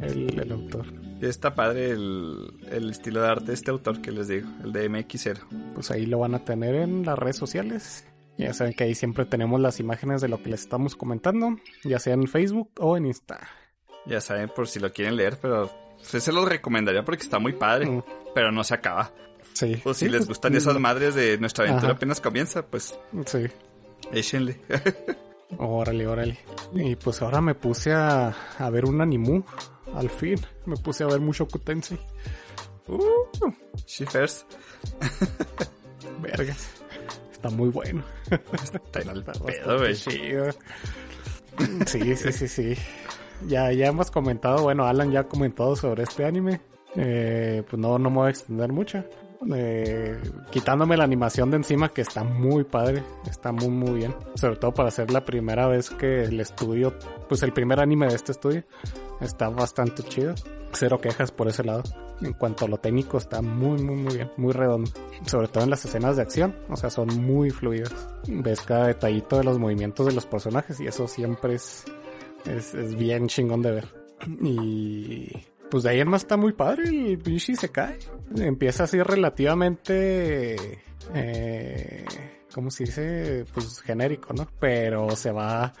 el, 0.00 0.38
el 0.38 0.52
autor. 0.52 0.86
Está 1.20 1.54
padre 1.54 1.90
el, 1.92 2.52
el 2.70 2.90
estilo 2.90 3.22
de 3.22 3.28
arte 3.28 3.46
de 3.46 3.54
este 3.54 3.70
autor 3.70 4.00
que 4.02 4.10
les 4.12 4.28
digo, 4.28 4.48
el 4.62 4.72
de 4.72 4.90
MX0. 4.90 5.38
Pues 5.74 5.90
ahí 5.90 6.06
lo 6.06 6.18
van 6.18 6.34
a 6.34 6.44
tener 6.44 6.74
en 6.74 7.04
las 7.06 7.18
redes 7.18 7.36
sociales. 7.36 8.04
Ya 8.36 8.52
saben 8.52 8.74
que 8.74 8.84
ahí 8.84 8.94
siempre 8.96 9.24
tenemos 9.24 9.60
las 9.60 9.78
imágenes 9.80 10.20
de 10.20 10.28
lo 10.28 10.42
que 10.42 10.50
les 10.50 10.62
estamos 10.62 10.96
comentando, 10.96 11.56
ya 11.84 11.98
sea 12.00 12.14
en 12.14 12.26
Facebook 12.26 12.70
o 12.80 12.96
en 12.96 13.06
Insta. 13.06 13.38
Ya 14.06 14.20
saben 14.20 14.50
por 14.54 14.66
si 14.68 14.80
lo 14.80 14.92
quieren 14.92 15.16
leer, 15.16 15.38
pero 15.40 15.70
se 16.20 16.32
los 16.32 16.48
recomendaría 16.48 17.04
porque 17.04 17.22
está 17.22 17.38
muy 17.38 17.52
padre, 17.52 17.86
Mm. 17.86 18.02
pero 18.34 18.52
no 18.52 18.64
se 18.64 18.74
acaba. 18.74 19.12
Sí. 19.52 19.80
O 19.84 19.94
si 19.94 20.06
Sí, 20.06 20.10
les 20.10 20.20
pues, 20.20 20.28
gustan 20.28 20.54
esas 20.56 20.78
madres 20.78 21.14
de 21.14 21.38
nuestra 21.38 21.64
aventura 21.64 21.88
Ajá. 21.90 21.96
apenas 21.96 22.20
comienza, 22.20 22.66
pues 22.66 22.98
Sí. 23.26 23.46
échenle. 24.12 24.60
Órale, 25.58 26.06
órale. 26.06 26.38
Y 26.74 26.96
pues 26.96 27.22
ahora 27.22 27.40
me 27.40 27.54
puse 27.54 27.92
a, 27.92 28.34
a 28.58 28.70
ver 28.70 28.84
un 28.86 29.00
animu. 29.00 29.42
Al 29.94 30.10
fin. 30.10 30.40
Me 30.66 30.76
puse 30.76 31.04
a 31.04 31.06
ver 31.06 31.20
mucho 31.20 31.46
Tensei. 31.46 31.98
Uh, 32.88 32.98
She 33.86 34.04
first. 34.06 34.50
vergas. 36.20 36.68
Está 37.32 37.50
muy 37.50 37.68
bueno. 37.68 38.02
Está 38.62 39.00
en 39.00 39.08
el 39.10 39.22
pedo, 39.22 39.78
güey. 39.78 39.94
Sí, 39.94 40.10
sí, 42.16 42.32
sí, 42.32 42.48
sí. 42.48 42.74
Ya, 43.46 43.72
ya 43.72 43.86
hemos 43.86 44.10
comentado, 44.10 44.62
bueno, 44.62 44.86
Alan 44.86 45.10
ya 45.10 45.20
ha 45.20 45.24
comentado 45.24 45.76
sobre 45.76 46.04
este 46.04 46.24
anime. 46.24 46.60
Eh, 46.96 47.62
pues 47.68 47.80
no, 47.80 47.98
no 47.98 48.10
me 48.10 48.16
voy 48.16 48.26
a 48.28 48.30
extender 48.30 48.72
mucho. 48.72 49.04
Eh, 49.54 50.18
quitándome 50.50 50.96
la 50.96 51.04
animación 51.04 51.50
de 51.50 51.58
encima 51.58 51.90
que 51.90 52.00
está 52.00 52.24
muy 52.24 52.64
padre, 52.64 53.02
está 53.28 53.52
muy 53.52 53.68
muy 53.68 53.98
bien. 53.98 54.14
Sobre 54.34 54.56
todo 54.56 54.72
para 54.72 54.90
ser 54.90 55.10
la 55.10 55.24
primera 55.24 55.66
vez 55.66 55.90
que 55.90 56.24
el 56.24 56.40
estudio, 56.40 56.94
pues 57.28 57.42
el 57.42 57.52
primer 57.52 57.80
anime 57.80 58.06
de 58.06 58.14
este 58.14 58.32
estudio, 58.32 58.64
está 59.20 59.48
bastante 59.48 60.02
chido. 60.04 60.34
Cero 60.72 61.00
quejas 61.00 61.30
por 61.30 61.48
ese 61.48 61.62
lado. 61.62 61.82
En 62.20 62.32
cuanto 62.32 62.64
a 62.64 62.68
lo 62.68 62.78
técnico 62.78 63.18
está 63.18 63.42
muy 63.42 63.82
muy 63.82 63.96
muy 63.96 64.14
bien, 64.14 64.30
muy 64.36 64.52
redondo. 64.52 64.90
Sobre 65.26 65.48
todo 65.48 65.64
en 65.64 65.70
las 65.70 65.84
escenas 65.84 66.16
de 66.16 66.22
acción, 66.22 66.56
o 66.68 66.76
sea, 66.76 66.90
son 66.90 67.08
muy 67.08 67.50
fluidas. 67.50 67.92
Ves 68.26 68.62
cada 68.62 68.86
detallito 68.86 69.36
de 69.36 69.44
los 69.44 69.58
movimientos 69.58 70.06
de 70.06 70.12
los 70.12 70.26
personajes 70.26 70.80
y 70.80 70.86
eso 70.86 71.06
siempre 71.06 71.54
es, 71.54 71.84
es, 72.46 72.74
es 72.74 72.94
bien 72.96 73.26
chingón 73.28 73.62
de 73.62 73.70
ver. 73.70 73.88
Y 74.42 75.30
pues 75.70 75.82
de 75.82 75.90
ahí 75.90 76.00
en 76.00 76.08
más 76.08 76.22
está 76.22 76.36
muy 76.36 76.52
padre, 76.52 76.84
el 76.88 77.18
pinche 77.18 77.56
se 77.56 77.70
cae. 77.70 77.98
Empieza 78.36 78.84
así 78.84 79.02
relativamente, 79.02 80.78
eh, 81.14 82.04
¿cómo 82.54 82.70
se 82.70 82.84
dice? 82.84 83.44
Pues 83.52 83.80
genérico, 83.80 84.32
¿no? 84.34 84.46
Pero 84.60 85.10
se 85.16 85.32
va, 85.32 85.72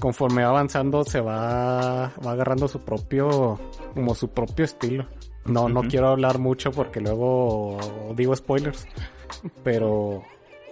conforme 0.00 0.42
va 0.42 0.48
avanzando, 0.48 1.04
se 1.04 1.20
va, 1.20 2.12
va 2.26 2.32
agarrando 2.32 2.66
su 2.66 2.80
propio, 2.80 3.58
como 3.94 4.14
su 4.14 4.30
propio 4.30 4.64
estilo. 4.64 5.06
No, 5.44 5.68
no 5.68 5.82
quiero 5.82 6.08
hablar 6.08 6.40
mucho 6.40 6.72
porque 6.72 7.00
luego 7.00 7.78
digo 8.16 8.34
spoilers, 8.34 8.84
pero 9.62 10.24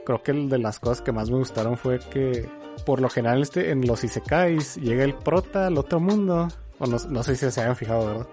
creo 0.04 0.20
que 0.20 0.32
el 0.32 0.48
de 0.48 0.58
las 0.58 0.80
cosas 0.80 1.00
que 1.00 1.12
más 1.12 1.30
me 1.30 1.38
gustaron 1.38 1.76
fue 1.76 2.00
que 2.00 2.48
por 2.84 3.00
lo 3.00 3.08
general 3.08 3.42
este, 3.42 3.70
en 3.70 3.86
los 3.86 4.04
isekais 4.04 4.76
llega 4.76 5.04
el 5.04 5.14
prota 5.14 5.66
al 5.66 5.78
otro 5.78 6.00
mundo, 6.00 6.48
o 6.78 6.86
no, 6.86 6.96
no 7.08 7.22
sé 7.22 7.36
si 7.36 7.50
se 7.50 7.60
hayan 7.60 7.76
fijado, 7.76 8.06
¿verdad? 8.06 8.26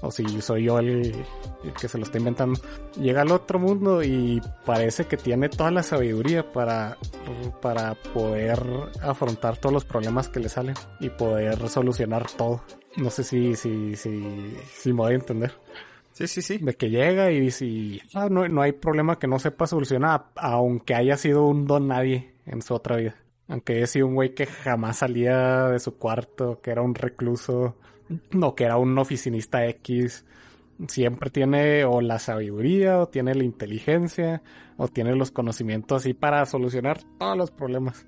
O 0.00 0.10
si 0.10 0.40
soy 0.40 0.64
yo 0.64 0.78
el, 0.78 1.14
el 1.64 1.72
que 1.78 1.86
se 1.86 1.98
lo 1.98 2.04
está 2.04 2.16
inventando. 2.16 2.58
Llega 2.98 3.20
al 3.22 3.30
otro 3.30 3.58
mundo 3.58 4.02
y 4.02 4.40
parece 4.64 5.04
que 5.04 5.18
tiene 5.18 5.50
toda 5.50 5.70
la 5.70 5.82
sabiduría 5.82 6.50
para, 6.50 6.96
para 7.60 7.94
poder 7.94 8.58
afrontar 9.02 9.58
todos 9.58 9.72
los 9.72 9.84
problemas 9.84 10.30
que 10.30 10.40
le 10.40 10.48
salen 10.48 10.76
y 10.98 11.10
poder 11.10 11.68
solucionar 11.68 12.26
todo. 12.30 12.62
No 12.96 13.10
sé 13.10 13.22
si, 13.22 13.54
si, 13.54 13.94
si, 13.96 14.56
si 14.72 14.92
me 14.94 14.98
voy 15.00 15.12
a 15.12 15.16
entender 15.16 15.52
Sí, 16.12 16.26
sí, 16.26 16.42
sí. 16.42 16.58
de 16.58 16.74
que 16.74 16.90
llega 16.90 17.30
y 17.30 17.40
dice, 17.40 18.02
ah, 18.14 18.28
no, 18.30 18.46
no 18.46 18.60
hay 18.60 18.72
problema 18.72 19.18
que 19.18 19.26
no 19.26 19.38
sepa 19.38 19.66
solucionar, 19.66 20.26
aunque 20.36 20.94
haya 20.94 21.16
sido 21.16 21.46
un 21.46 21.66
don 21.66 21.88
nadie 21.88 22.34
en 22.46 22.60
su 22.60 22.74
otra 22.74 22.96
vida. 22.96 23.16
Aunque 23.48 23.76
haya 23.76 23.86
sido 23.86 24.06
un 24.06 24.14
güey 24.14 24.34
que 24.34 24.46
jamás 24.46 24.98
salía 24.98 25.68
de 25.68 25.78
su 25.78 25.96
cuarto, 25.96 26.60
que 26.60 26.70
era 26.70 26.82
un 26.82 26.94
recluso, 26.94 27.76
o 28.40 28.54
que 28.54 28.64
era 28.64 28.76
un 28.76 28.96
oficinista 28.98 29.66
X, 29.66 30.24
siempre 30.88 31.30
tiene 31.30 31.84
o 31.84 32.00
la 32.00 32.18
sabiduría, 32.18 33.00
o 33.00 33.08
tiene 33.08 33.34
la 33.34 33.44
inteligencia, 33.44 34.42
o 34.76 34.88
tiene 34.88 35.14
los 35.14 35.30
conocimientos 35.30 36.02
así 36.02 36.14
para 36.14 36.44
solucionar 36.46 37.00
todos 37.18 37.36
los 37.36 37.50
problemas. 37.50 38.06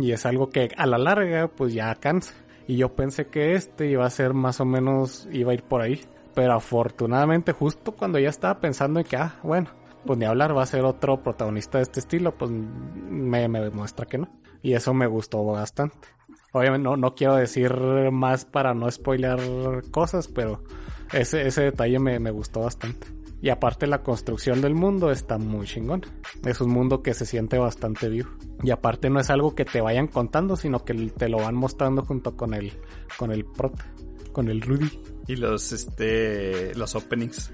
Y 0.00 0.12
es 0.12 0.26
algo 0.26 0.50
que 0.50 0.70
a 0.76 0.86
la 0.86 0.98
larga 0.98 1.48
pues 1.48 1.74
ya 1.74 1.94
cansa. 1.96 2.34
Y 2.66 2.76
yo 2.76 2.94
pensé 2.94 3.26
que 3.26 3.54
este 3.54 3.90
iba 3.90 4.06
a 4.06 4.10
ser 4.10 4.34
más 4.34 4.60
o 4.60 4.64
menos, 4.64 5.28
iba 5.32 5.50
a 5.50 5.54
ir 5.54 5.62
por 5.62 5.80
ahí. 5.82 6.00
Pero 6.34 6.54
afortunadamente 6.54 7.52
justo 7.52 7.92
cuando 7.92 8.18
ya 8.18 8.30
estaba 8.30 8.60
pensando 8.60 9.00
en 9.00 9.06
que, 9.06 9.16
ah, 9.16 9.34
bueno, 9.42 9.68
pues 10.04 10.18
ni 10.18 10.24
hablar, 10.24 10.56
va 10.56 10.62
a 10.62 10.66
ser 10.66 10.84
otro 10.84 11.22
protagonista 11.22 11.78
de 11.78 11.82
este 11.84 12.00
estilo, 12.00 12.36
pues 12.36 12.50
me, 12.50 13.48
me 13.48 13.60
demuestra 13.60 14.06
que 14.06 14.18
no. 14.18 14.28
Y 14.62 14.74
eso 14.74 14.94
me 14.94 15.06
gustó 15.06 15.44
bastante. 15.44 15.96
Obviamente 16.52 16.84
no, 16.84 16.96
no 16.96 17.14
quiero 17.14 17.36
decir 17.36 17.72
más 18.12 18.44
para 18.44 18.74
no 18.74 18.90
spoilear 18.90 19.40
cosas, 19.90 20.28
pero 20.28 20.62
ese, 21.12 21.46
ese 21.46 21.62
detalle 21.62 21.98
me, 21.98 22.18
me 22.18 22.30
gustó 22.30 22.60
bastante. 22.60 23.06
Y 23.42 23.48
aparte 23.48 23.88
la 23.88 24.04
construcción 24.04 24.60
del 24.60 24.74
mundo 24.74 25.10
está 25.10 25.36
muy 25.36 25.66
chingón. 25.66 26.02
Es 26.44 26.60
un 26.60 26.70
mundo 26.70 27.02
que 27.02 27.12
se 27.12 27.26
siente 27.26 27.58
bastante 27.58 28.08
vivo. 28.08 28.30
Y 28.62 28.70
aparte 28.70 29.10
no 29.10 29.18
es 29.18 29.30
algo 29.30 29.56
que 29.56 29.64
te 29.64 29.80
vayan 29.80 30.06
contando, 30.06 30.54
sino 30.54 30.84
que 30.84 30.94
te 30.94 31.28
lo 31.28 31.38
van 31.38 31.56
mostrando 31.56 32.02
junto 32.02 32.36
con 32.36 32.54
el, 32.54 32.72
con 33.18 33.32
el 33.32 33.44
prota, 33.44 33.84
con 34.30 34.48
el 34.48 34.60
Rudy. 34.60 34.88
Y 35.26 35.34
los, 35.34 35.72
este, 35.72 36.72
los 36.76 36.94
openings. 36.94 37.52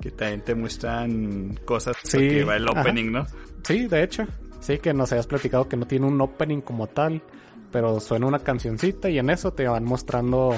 Que 0.00 0.10
también 0.10 0.42
te 0.42 0.54
muestran 0.54 1.58
cosas 1.64 1.96
Sí, 2.02 2.16
porque 2.16 2.44
va 2.44 2.56
el 2.56 2.68
ajá. 2.68 2.80
opening, 2.80 3.12
¿no? 3.12 3.26
Sí, 3.64 3.86
de 3.86 4.02
hecho. 4.02 4.24
Sí, 4.60 4.78
que 4.78 4.92
nos 4.94 5.12
habías 5.12 5.26
platicado 5.26 5.68
que 5.68 5.76
no 5.76 5.86
tiene 5.86 6.06
un 6.06 6.20
opening 6.20 6.60
como 6.60 6.86
tal, 6.86 7.22
pero 7.70 8.00
suena 8.00 8.26
una 8.26 8.38
cancioncita 8.40 9.08
y 9.08 9.18
en 9.18 9.30
eso 9.30 9.52
te 9.52 9.66
van 9.68 9.84
mostrando 9.84 10.54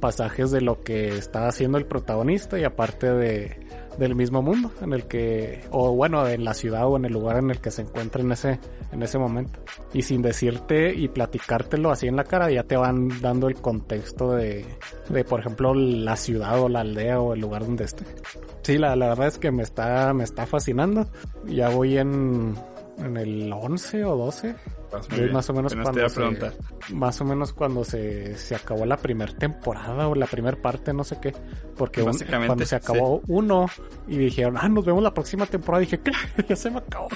pasajes 0.00 0.50
de 0.50 0.60
lo 0.60 0.82
que 0.82 1.08
está 1.16 1.48
haciendo 1.48 1.76
el 1.78 1.86
protagonista 1.86 2.58
y 2.58 2.64
aparte 2.64 3.10
de 3.12 3.66
del 3.98 4.14
mismo 4.14 4.42
mundo 4.42 4.70
en 4.80 4.92
el 4.92 5.04
que 5.06 5.64
o 5.70 5.92
bueno 5.92 6.26
en 6.26 6.44
la 6.44 6.54
ciudad 6.54 6.86
o 6.86 6.96
en 6.96 7.04
el 7.04 7.12
lugar 7.12 7.38
en 7.38 7.50
el 7.50 7.60
que 7.60 7.70
se 7.70 7.82
encuentra 7.82 8.22
en 8.22 8.32
ese 8.32 8.60
en 8.92 9.02
ese 9.02 9.18
momento. 9.18 9.60
Y 9.92 10.02
sin 10.02 10.22
decirte 10.22 10.94
y 10.94 11.08
platicártelo 11.08 11.90
así 11.90 12.06
en 12.06 12.16
la 12.16 12.24
cara 12.24 12.50
ya 12.50 12.62
te 12.62 12.76
van 12.76 13.20
dando 13.20 13.48
el 13.48 13.56
contexto 13.56 14.32
de 14.32 14.64
de 15.08 15.24
por 15.24 15.40
ejemplo 15.40 15.74
la 15.74 16.16
ciudad 16.16 16.60
o 16.60 16.68
la 16.68 16.80
aldea 16.80 17.20
o 17.20 17.34
el 17.34 17.40
lugar 17.40 17.64
donde 17.66 17.84
esté. 17.84 18.04
Sí 18.62 18.78
la, 18.78 18.94
la 18.96 19.08
verdad 19.08 19.28
es 19.28 19.38
que 19.38 19.50
me 19.50 19.62
está 19.62 20.12
me 20.14 20.24
está 20.24 20.46
fascinando. 20.46 21.06
Ya 21.46 21.68
voy 21.68 21.98
en 21.98 22.54
en 22.98 23.16
el 23.16 23.52
11 23.52 24.04
o 24.04 24.16
12 24.16 24.54
más 25.32 25.50
o 25.50 25.52
menos 25.52 25.74
cuando 25.74 26.08
se, 26.08 26.94
más 26.94 27.20
o 27.20 27.24
menos 27.24 27.52
cuando 27.52 27.84
se, 27.84 28.36
se 28.36 28.54
acabó 28.54 28.86
la 28.86 28.96
primera 28.96 29.32
temporada 29.32 30.08
o 30.08 30.14
la 30.14 30.26
primera 30.26 30.56
parte, 30.60 30.92
no 30.92 31.04
sé 31.04 31.18
qué, 31.20 31.32
porque 31.76 32.02
cuando 32.02 32.64
se 32.64 32.76
acabó 32.76 33.22
uno 33.28 33.66
y 34.06 34.16
dijeron, 34.16 34.56
ah, 34.58 34.68
nos 34.68 34.84
vemos 34.84 35.02
la 35.02 35.12
próxima 35.12 35.46
temporada, 35.46 35.80
dije, 35.80 36.00
¿qué? 36.00 36.12
ya 36.48 36.56
se 36.56 36.70
me 36.70 36.78
acabó. 36.78 37.08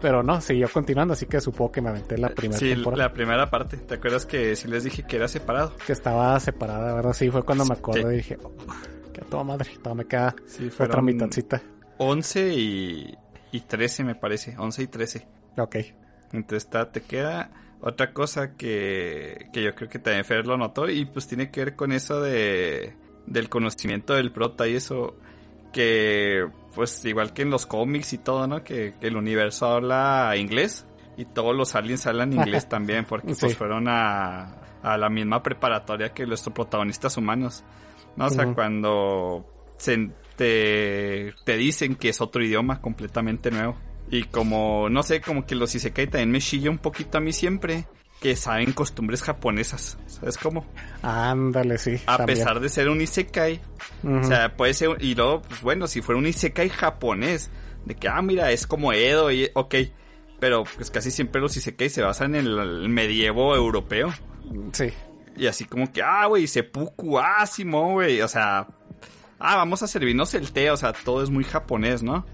Pero 0.00 0.22
no, 0.24 0.40
siguió 0.40 0.68
continuando, 0.68 1.14
así 1.14 1.26
que 1.26 1.40
supongo 1.40 1.70
que 1.70 1.80
me 1.80 1.90
aventé 1.90 2.18
la 2.18 2.30
primera 2.30 2.58
sí, 2.58 2.70
temporada. 2.70 3.04
la 3.04 3.12
primera 3.12 3.50
parte. 3.50 3.76
¿Te 3.76 3.94
acuerdas 3.94 4.26
que 4.26 4.56
sí 4.56 4.66
les 4.66 4.82
dije 4.82 5.04
que 5.04 5.14
era 5.14 5.28
separado? 5.28 5.76
Que 5.86 5.92
estaba 5.92 6.38
separada, 6.40 6.92
¿verdad? 6.94 7.12
Sí, 7.12 7.30
fue 7.30 7.44
cuando 7.44 7.64
me 7.64 7.74
acordé 7.74 8.14
y 8.14 8.16
dije, 8.16 8.36
oh, 8.42 8.52
que 9.12 9.20
a 9.20 9.24
toda 9.24 9.44
madre, 9.44 9.70
todavía 9.80 10.02
me 10.02 10.08
queda 10.08 10.34
sí, 10.46 10.68
otra 10.76 11.02
mitadcita. 11.02 11.62
11 11.98 12.52
y, 12.52 13.18
y 13.52 13.60
13 13.60 14.02
me 14.02 14.16
parece, 14.16 14.56
11 14.58 14.82
y 14.82 14.86
13. 14.88 15.28
Ok. 15.58 15.76
Entonces 16.32 16.68
te 16.92 17.02
queda 17.02 17.50
otra 17.80 18.12
cosa 18.12 18.56
que, 18.56 19.48
que 19.52 19.62
yo 19.62 19.74
creo 19.74 19.88
que 19.88 19.98
también 19.98 20.24
Fer 20.24 20.46
lo 20.46 20.56
notó 20.56 20.88
y 20.88 21.04
pues 21.04 21.26
tiene 21.26 21.50
que 21.50 21.64
ver 21.64 21.76
con 21.76 21.92
eso 21.92 22.20
de 22.20 22.94
del 23.26 23.48
conocimiento 23.48 24.14
del 24.14 24.32
prota 24.32 24.66
y 24.66 24.74
eso 24.74 25.16
que 25.72 26.46
pues 26.74 27.04
igual 27.04 27.32
que 27.32 27.42
en 27.42 27.50
los 27.50 27.66
cómics 27.66 28.12
y 28.12 28.18
todo, 28.18 28.46
¿no? 28.46 28.62
Que, 28.62 28.94
el 29.00 29.16
universo 29.16 29.66
habla 29.66 30.34
inglés 30.36 30.86
y 31.16 31.24
todos 31.24 31.56
los 31.56 31.74
aliens 31.74 32.06
hablan 32.06 32.32
inglés 32.34 32.68
también 32.68 33.04
porque 33.04 33.34
pues 33.34 33.56
fueron 33.56 33.88
a, 33.88 34.62
a 34.82 34.96
la 34.98 35.08
misma 35.08 35.42
preparatoria 35.42 36.12
que 36.12 36.26
nuestros 36.26 36.54
protagonistas 36.54 37.16
humanos. 37.16 37.64
¿no? 38.16 38.26
O 38.26 38.30
sea, 38.30 38.52
cuando 38.54 39.46
se, 39.78 40.10
te, 40.36 41.34
te 41.44 41.56
dicen 41.56 41.96
que 41.96 42.10
es 42.10 42.20
otro 42.20 42.44
idioma 42.44 42.80
completamente 42.80 43.50
nuevo. 43.50 43.76
Y 44.12 44.24
como, 44.24 44.90
no 44.90 45.02
sé, 45.02 45.22
como 45.22 45.46
que 45.46 45.54
los 45.54 45.74
Isekai 45.74 46.06
también 46.06 46.30
me 46.30 46.38
chilla 46.38 46.68
un 46.68 46.76
poquito 46.76 47.16
a 47.16 47.20
mí 47.22 47.32
siempre. 47.32 47.86
Que 48.20 48.36
saben 48.36 48.72
costumbres 48.72 49.22
japonesas. 49.22 49.96
¿Sabes 50.06 50.36
cómo? 50.36 50.66
Ándale, 51.00 51.78
sí. 51.78 51.98
A 52.06 52.26
pesar 52.26 52.60
de 52.60 52.68
ser 52.68 52.90
un 52.90 53.00
Isekai. 53.00 53.62
O 54.04 54.22
sea, 54.22 54.54
puede 54.54 54.74
ser. 54.74 54.90
Y 55.00 55.14
luego, 55.14 55.40
pues 55.40 55.62
bueno, 55.62 55.86
si 55.86 56.02
fuera 56.02 56.18
un 56.18 56.26
Isekai 56.26 56.68
japonés. 56.68 57.50
De 57.86 57.94
que, 57.94 58.06
ah, 58.06 58.20
mira, 58.20 58.52
es 58.52 58.66
como 58.66 58.92
Edo 58.92 59.32
y. 59.32 59.50
Ok. 59.54 59.76
Pero 60.38 60.64
pues 60.64 60.90
casi 60.90 61.10
siempre 61.10 61.40
los 61.40 61.56
Isekai 61.56 61.88
se 61.88 62.02
basan 62.02 62.34
en 62.34 62.46
el, 62.46 62.90
medievo 62.90 63.56
europeo. 63.56 64.12
Sí. 64.72 64.92
Y 65.38 65.46
así 65.46 65.64
como 65.64 65.90
que, 65.90 66.02
ah, 66.02 66.26
güey, 66.26 66.46
seppuku, 66.46 67.18
ah, 67.18 67.48
güey. 67.62 68.20
O 68.20 68.28
sea, 68.28 68.68
ah, 69.38 69.56
vamos 69.56 69.82
a 69.82 69.86
servirnos 69.86 70.34
el 70.34 70.52
té. 70.52 70.70
O 70.70 70.76
sea, 70.76 70.92
todo 70.92 71.22
es 71.22 71.30
muy 71.30 71.44
japonés, 71.44 72.02
¿no? 72.02 72.26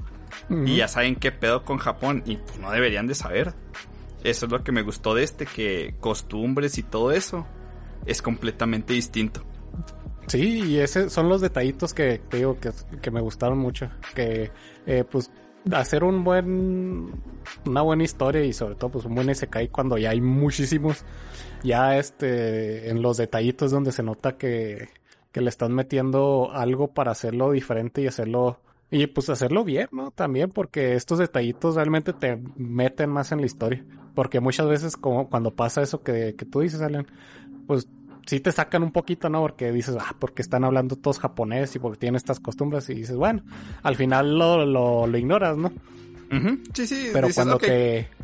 Y 0.51 0.77
ya 0.77 0.89
saben 0.89 1.17
qué 1.17 1.33
pedo 1.33 1.65
con 1.65 1.79
Japón 1.79 2.23
y 2.27 2.37
pues, 2.37 2.59
no 2.59 2.71
deberían 2.71 3.07
de 3.07 3.15
saber. 3.15 3.55
Eso 4.25 4.47
es 4.47 4.53
lo 4.53 4.65
que 4.65 4.73
me 4.73 4.83
gustó 4.83 5.15
de 5.15 5.23
este, 5.23 5.47
que 5.47 5.95
costumbres 6.01 6.79
y 6.79 6.83
todo 6.83 7.13
eso 7.13 7.47
es 8.07 8.23
completamente 8.23 8.95
distinto. 8.95 9.43
Sí, 10.27 10.63
y 10.65 10.79
esos 10.79 11.13
son 11.13 11.29
los 11.29 11.41
detallitos 11.41 11.95
que 11.95 12.19
te 12.19 12.39
digo 12.39 12.59
que, 12.59 13.11
me 13.11 13.21
gustaron 13.21 13.59
mucho. 13.59 13.91
Que, 14.15 14.51
eh, 14.87 15.05
pues, 15.11 15.31
hacer 15.73 16.05
un 16.05 16.25
buen, 16.25 17.13
una 17.65 17.83
buena 17.83 18.05
historia 18.05 18.45
y 18.45 18.53
sobre 18.53 18.75
todo, 18.75 18.91
pues, 18.91 19.05
un 19.05 19.15
buen 19.15 19.35
SKI 19.35 19.69
cuando 19.69 19.97
ya 19.97 20.11
hay 20.11 20.21
muchísimos. 20.21 21.05
Ya, 21.63 21.99
este, 21.99 22.91
en 22.91 23.03
los 23.03 23.17
detallitos 23.17 23.71
donde 23.71 23.93
se 23.93 24.03
nota 24.03 24.37
que, 24.37 24.89
que 25.33 25.41
le 25.41 25.49
están 25.49 25.73
metiendo 25.75 26.51
algo 26.53 26.89
para 26.89 27.13
hacerlo 27.13 27.53
diferente 27.53 28.03
y 28.03 28.07
hacerlo 28.07 28.61
y 28.91 29.07
pues 29.07 29.29
hacerlo 29.29 29.65
bien, 29.65 29.89
¿no? 29.93 30.11
También 30.11 30.51
porque 30.51 30.95
estos 30.95 31.19
detallitos 31.19 31.75
realmente 31.75 32.13
te 32.13 32.39
meten 32.57 33.11
más 33.11 33.33
en 33.33 33.41
la 33.41 33.47
historia. 33.47 33.85
Porque 34.15 34.41
muchas 34.41 34.67
veces 34.69 34.97
como 34.97 35.29
cuando 35.29 35.55
pasa 35.55 35.83
eso 35.83 36.03
que, 36.03 36.35
que 36.37 36.45
tú 36.45 36.61
dices, 36.61 36.81
Alan, 36.81 37.07
pues 37.67 37.89
sí 38.27 38.41
te 38.41 38.51
sacan 38.53 38.83
un 38.83 38.93
poquito, 38.93 39.29
¿no? 39.29 39.41
Porque 39.41 39.73
dices, 39.73 39.97
ah, 39.99 40.15
porque 40.19 40.43
están 40.43 40.65
hablando 40.65 40.97
todos 40.97 41.19
japonés 41.19 41.75
y 41.77 41.79
porque 41.79 41.99
tienen 41.99 42.17
estas 42.17 42.41
costumbres 42.41 42.89
y 42.91 42.95
dices, 42.95 43.17
bueno, 43.17 43.43
al 43.83 43.97
final 43.97 44.39
lo, 44.39 44.65
lo, 44.65 45.07
lo 45.07 45.19
ignoras, 45.19 45.57
¿no? 45.57 45.71
Sí, 46.75 46.87
sí. 46.87 47.11
Pero 47.13 47.29
cuando 47.35 47.59
te... 47.59 48.09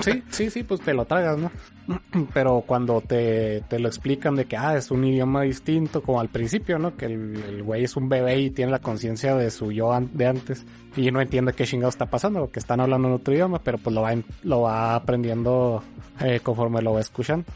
Sí, 0.00 0.22
sí, 0.30 0.50
sí, 0.50 0.62
pues 0.62 0.80
te 0.80 0.92
lo 0.92 1.06
tragas, 1.06 1.38
¿no? 1.38 1.50
Pero 2.34 2.62
cuando 2.66 3.00
te, 3.00 3.62
te, 3.68 3.78
lo 3.78 3.88
explican 3.88 4.36
de 4.36 4.44
que, 4.44 4.56
ah, 4.56 4.76
es 4.76 4.90
un 4.90 5.04
idioma 5.04 5.42
distinto, 5.42 6.02
como 6.02 6.20
al 6.20 6.28
principio, 6.28 6.78
¿no? 6.78 6.96
Que 6.96 7.06
el, 7.06 7.62
güey 7.62 7.84
es 7.84 7.96
un 7.96 8.08
bebé 8.08 8.38
y 8.38 8.50
tiene 8.50 8.72
la 8.72 8.80
conciencia 8.80 9.34
de 9.34 9.50
su 9.50 9.72
yo 9.72 9.98
de 10.12 10.26
antes 10.26 10.64
y 10.96 11.10
no 11.10 11.20
entiende 11.20 11.52
qué 11.52 11.64
chingado 11.64 11.88
está 11.88 12.06
pasando, 12.06 12.50
que 12.50 12.58
están 12.58 12.80
hablando 12.80 13.08
en 13.08 13.14
otro 13.14 13.34
idioma, 13.34 13.60
pero 13.60 13.78
pues 13.78 13.94
lo 13.94 14.02
va, 14.02 14.14
lo 14.42 14.62
va 14.62 14.94
aprendiendo 14.94 15.82
eh, 16.20 16.40
conforme 16.42 16.82
lo 16.82 16.92
va 16.92 17.00
escuchando. 17.00 17.46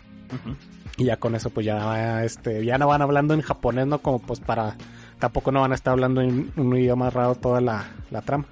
Y 0.97 1.05
ya 1.05 1.17
con 1.17 1.35
eso 1.35 1.51
pues 1.51 1.67
ya, 1.67 2.25
este, 2.25 2.65
ya 2.65 2.79
no 2.79 2.89
van 2.89 3.03
hablando 3.03 3.35
en 3.35 3.43
japonés, 3.43 3.87
¿no? 3.87 3.99
Como 3.99 4.21
pues 4.21 4.41
para... 4.41 4.77
Tampoco 5.19 5.53
no 5.53 5.61
van 5.61 5.73
a 5.73 5.75
estar 5.75 5.93
hablando 5.93 6.23
en 6.23 6.51
un 6.57 6.75
idioma 6.75 7.11
raro 7.11 7.35
toda 7.35 7.61
la, 7.61 7.87
la 8.11 8.23
trama. 8.23 8.47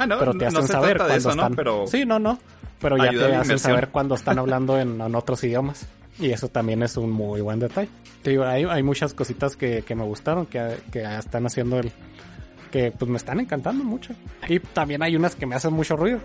Ah, 0.00 0.06
no, 0.06 0.18
pero 0.18 0.32
te 0.32 0.46
hacen 0.46 0.66
saber 0.66 0.96
cuando 0.96 1.30
están... 1.30 1.54
Pero... 1.54 1.86
Sí, 1.86 2.06
no, 2.06 2.18
no. 2.18 2.38
Pero 2.80 2.96
ya 2.96 3.10
te 3.10 3.34
hacen 3.34 3.58
saber 3.58 3.88
cuando 3.88 4.14
están 4.14 4.38
hablando 4.38 4.78
en, 4.78 4.98
otros 5.14 5.44
idiomas. 5.44 5.86
Y 6.18 6.30
eso 6.30 6.48
también 6.48 6.82
es 6.82 6.96
un 6.96 7.10
muy 7.10 7.42
buen 7.42 7.58
detalle. 7.58 7.90
Te 8.22 8.30
digo, 8.30 8.44
hay, 8.44 8.64
hay 8.64 8.82
muchas 8.82 9.12
cositas 9.12 9.56
que, 9.56 9.82
que 9.82 9.94
me 9.94 10.04
gustaron, 10.04 10.46
que, 10.46 10.78
que 10.90 11.02
están 11.02 11.44
haciendo 11.44 11.78
el... 11.78 11.92
que 12.70 12.92
pues 12.92 13.10
me 13.10 13.18
están 13.18 13.40
encantando 13.40 13.84
mucho. 13.84 14.14
Y 14.48 14.58
también 14.58 15.02
hay 15.02 15.16
unas 15.16 15.34
que 15.34 15.44
me 15.44 15.54
hacen 15.54 15.74
mucho 15.74 15.96
ruido. 15.96 16.20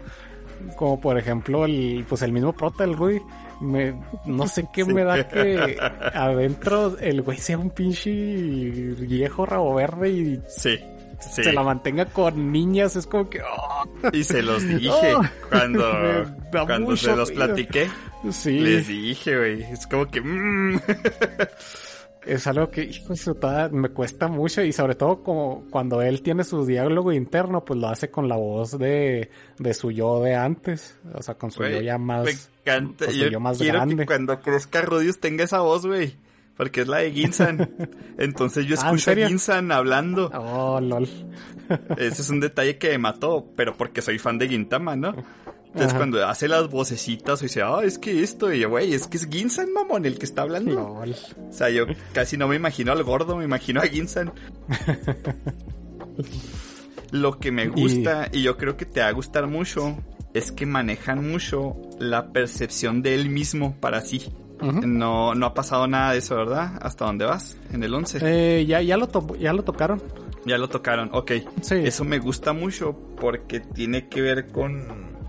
Como 0.78 1.02
por 1.02 1.18
ejemplo 1.18 1.66
el, 1.66 2.06
pues 2.08 2.22
el 2.22 2.32
mismo 2.32 2.54
prota, 2.54 2.86
el 2.86 2.96
Rudy. 2.96 3.20
Me, 3.60 3.94
no 4.26 4.48
sé 4.48 4.68
qué 4.74 4.86
me 4.86 5.04
da 5.04 5.28
que 5.28 5.78
adentro 6.14 6.98
el 6.98 7.22
güey 7.22 7.38
sea 7.38 7.58
un 7.58 7.72
pinche 7.72 8.10
viejo 8.12 9.46
rabo 9.46 9.76
verde 9.76 10.10
y 10.10 10.42
sí 10.48 10.80
se 11.20 11.54
la 11.54 11.64
mantenga 11.64 12.06
con 12.06 12.52
niñas, 12.52 12.96
es 12.96 13.08
como 13.08 13.30
que... 13.30 13.42
Oh. 13.42 13.86
Y 14.14 14.24
se 14.24 14.42
los 14.42 14.68
dije 14.68 14.90
oh. 15.16 15.22
cuando, 15.50 15.86
cuando 16.66 16.98
se 16.98 17.16
los 17.16 17.32
platiqué. 17.32 17.90
Sí. 18.32 18.60
Les 18.60 18.88
dije, 18.88 19.38
güey, 19.38 19.64
es 19.64 19.88
como 19.88 20.08
que... 20.08 20.22
Mm. 20.22 20.80
es 22.26 22.48
algo 22.48 22.70
que, 22.72 22.84
hijo 22.84 23.14
me 23.72 23.90
cuesta 23.90 24.28
mucho 24.28 24.64
y 24.64 24.72
sobre 24.72 24.96
todo 24.96 25.22
como 25.22 25.66
cuando 25.70 26.02
él 26.02 26.22
tiene 26.22 26.44
su 26.44 26.66
diálogo 26.66 27.12
interno, 27.12 27.64
pues 27.64 27.80
lo 27.80 27.88
hace 27.88 28.10
con 28.10 28.28
la 28.28 28.36
voz 28.36 28.78
de, 28.80 29.30
de 29.60 29.74
su 29.74 29.92
yo 29.92 30.22
de 30.22 30.36
antes, 30.36 30.98
o 31.14 31.22
sea, 31.22 31.36
con 31.36 31.52
su 31.52 31.64
yo 31.64 31.82
ya 31.82 31.98
más... 31.98 32.26
Me 32.26 32.32
encanta, 32.32 33.12
yo, 33.12 33.40
más 33.40 33.58
quiero 33.60 33.80
grande. 33.80 33.98
que 33.98 34.06
cuando 34.06 34.40
crezca 34.42 34.82
Rudius 34.82 35.20
tenga 35.20 35.44
esa 35.44 35.60
voz, 35.60 35.86
güey 35.86 36.25
porque 36.58 36.82
es 36.82 36.88
la 36.88 36.98
de 36.98 37.12
Ginsan. 37.12 37.70
Entonces 38.18 38.66
yo 38.66 38.76
ah, 38.78 38.86
escucho 38.86 39.12
a 39.12 39.16
Ginsan 39.16 39.72
hablando. 39.72 40.30
Oh, 40.34 40.80
lol. 40.80 41.08
Ese 41.98 42.22
es 42.22 42.30
un 42.30 42.40
detalle 42.40 42.78
que 42.78 42.90
me 42.90 43.00
mató, 43.00 43.48
pero 43.56 43.76
porque 43.76 44.02
soy 44.02 44.20
fan 44.20 44.38
de 44.38 44.48
Gintama, 44.48 44.96
¿no? 44.96 45.16
Entonces 45.68 45.94
cuando 45.94 46.26
hace 46.26 46.48
las 46.48 46.70
vocecitas 46.70 47.42
y 47.42 47.48
dice, 47.48 47.62
ah, 47.62 47.82
es 47.84 47.98
que 47.98 48.24
esto, 48.24 48.54
y 48.54 48.62
yo, 48.62 48.70
güey, 48.70 48.94
es 48.94 49.08
que 49.08 49.18
es 49.18 49.28
Ginsan, 49.28 49.74
mamón, 49.74 50.06
el 50.06 50.18
que 50.18 50.26
está 50.26 50.44
hablando. 50.44 50.74
Lol. 50.74 51.14
O 51.50 51.52
sea, 51.52 51.70
yo 51.70 51.86
casi 52.14 52.38
no 52.38 52.48
me 52.48 52.56
imagino 52.56 52.94
al 52.94 53.04
gordo, 53.04 53.36
me 53.36 53.44
imagino 53.44 53.82
a 53.82 53.84
Ginsan. 53.84 54.32
Lo 57.12 57.40
que 57.40 57.52
me 57.52 57.68
gusta, 57.68 58.30
y... 58.32 58.40
y 58.40 58.44
yo 58.44 58.56
creo 58.56 58.78
que 58.78 58.86
te 58.86 59.02
va 59.02 59.08
a 59.08 59.12
gustar 59.12 59.48
mucho, 59.48 59.98
es 60.34 60.54
que 60.54 60.66
manejan 60.66 61.30
mucho 61.30 61.76
la 62.00 62.32
percepción 62.32 63.02
de 63.02 63.16
él 63.16 63.30
mismo 63.30 63.76
para 63.82 64.00
sí. 64.00 64.32
No, 64.62 65.36
no 65.36 65.46
ha 65.46 65.54
pasado 65.54 65.88
nada 65.88 66.14
de 66.14 66.20
eso, 66.20 66.36
¿verdad? 66.36 66.78
¿Hasta 66.82 67.06
dónde 67.06 67.26
vas? 67.26 67.58
¿En 67.72 67.84
el 67.84 67.94
11? 67.94 68.20
Eh, 68.22 68.66
ya, 68.66 68.82
ya, 68.82 68.98
lo 68.98 69.10
ya 69.38 69.54
lo 69.54 69.64
tocaron. 69.64 70.02
Ya 70.46 70.58
lo 70.58 70.70
tocaron, 70.70 71.10
ok. 71.12 71.32
Sí. 71.62 71.76
Eso 71.76 72.04
me 72.06 72.20
gusta 72.20 72.54
mucho 72.54 72.96
porque 73.20 73.60
tiene 73.60 74.08
que 74.08 74.22
ver 74.22 74.48
con 74.48 74.86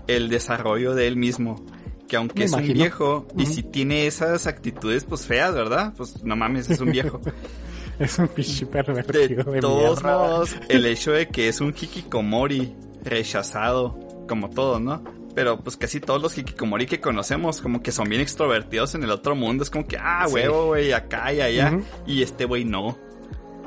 el 0.07 0.29
desarrollo 0.29 0.93
de 0.93 1.07
él 1.07 1.17
mismo. 1.17 1.65
Que 2.07 2.15
aunque 2.15 2.45
es 2.45 2.53
un 2.53 2.71
viejo 2.71 3.27
y 3.37 3.47
si 3.47 3.63
tiene 3.63 4.07
esas 4.07 4.47
actitudes 4.47 5.03
pues 5.03 5.25
feas, 5.25 5.53
¿verdad? 5.53 5.93
Pues 5.97 6.23
no 6.23 6.37
mames, 6.37 6.69
es 6.69 6.79
un 6.79 6.91
viejo. 6.91 7.19
es 7.99 8.17
un 8.19 8.29
pinche 8.29 8.65
pervertido 8.65 9.43
de, 9.51 9.59
todos 9.59 10.03
modos, 10.03 10.55
el 10.69 10.85
hecho 10.85 11.11
de 11.11 11.27
que 11.27 11.49
es 11.49 11.59
un 11.59 11.69
hikikomori 11.69 12.73
rechazado, 13.03 13.99
como 14.27 14.49
todo, 14.49 14.79
¿no? 14.79 15.03
Pero 15.37 15.59
pues 15.59 15.77
casi 15.77 15.99
todos 15.99 16.19
los 16.19 16.35
hikikomori 16.35 16.87
que 16.87 16.99
conocemos 16.99 17.61
como 17.61 17.83
que 17.83 17.91
son 17.91 18.09
bien 18.09 18.21
extrovertidos 18.21 18.95
en 18.95 19.03
el 19.03 19.11
otro 19.11 19.35
mundo. 19.35 19.63
Es 19.63 19.69
como 19.69 19.85
que, 19.85 19.95
ah, 19.95 20.25
huevo, 20.27 20.65
güey, 20.69 20.93
acá 20.93 21.31
y 21.31 21.41
allá. 21.41 21.79
Y 22.07 22.23
este 22.23 22.45
güey 22.45 22.65
no. 22.65 22.97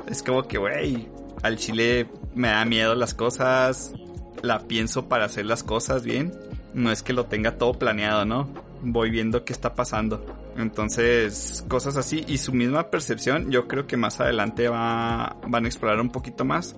Es 0.05 0.21
como 0.21 0.45
que, 0.49 0.57
güey, 0.57 1.07
al 1.41 1.55
chile 1.55 2.09
me 2.35 2.49
da 2.49 2.65
miedo 2.65 2.93
las 2.93 3.13
cosas, 3.13 3.93
la 4.41 4.67
pienso 4.67 5.07
para 5.07 5.23
hacer 5.23 5.45
las 5.45 5.63
cosas 5.63 6.03
bien. 6.03 6.33
No 6.73 6.91
es 6.91 7.03
que 7.03 7.13
lo 7.13 7.27
tenga 7.27 7.57
todo 7.57 7.79
planeado, 7.79 8.25
¿no? 8.25 8.49
Voy 8.81 9.09
viendo 9.09 9.45
qué 9.45 9.53
está 9.53 9.73
pasando. 9.73 10.25
Entonces, 10.57 11.63
cosas 11.69 11.95
así. 11.95 12.25
Y 12.27 12.39
su 12.39 12.51
misma 12.51 12.89
percepción, 12.89 13.49
yo 13.49 13.69
creo 13.69 13.87
que 13.87 13.95
más 13.95 14.19
adelante 14.19 14.67
va, 14.67 15.37
van 15.47 15.63
a 15.63 15.67
explorar 15.69 16.01
un 16.01 16.11
poquito 16.11 16.43
más. 16.43 16.75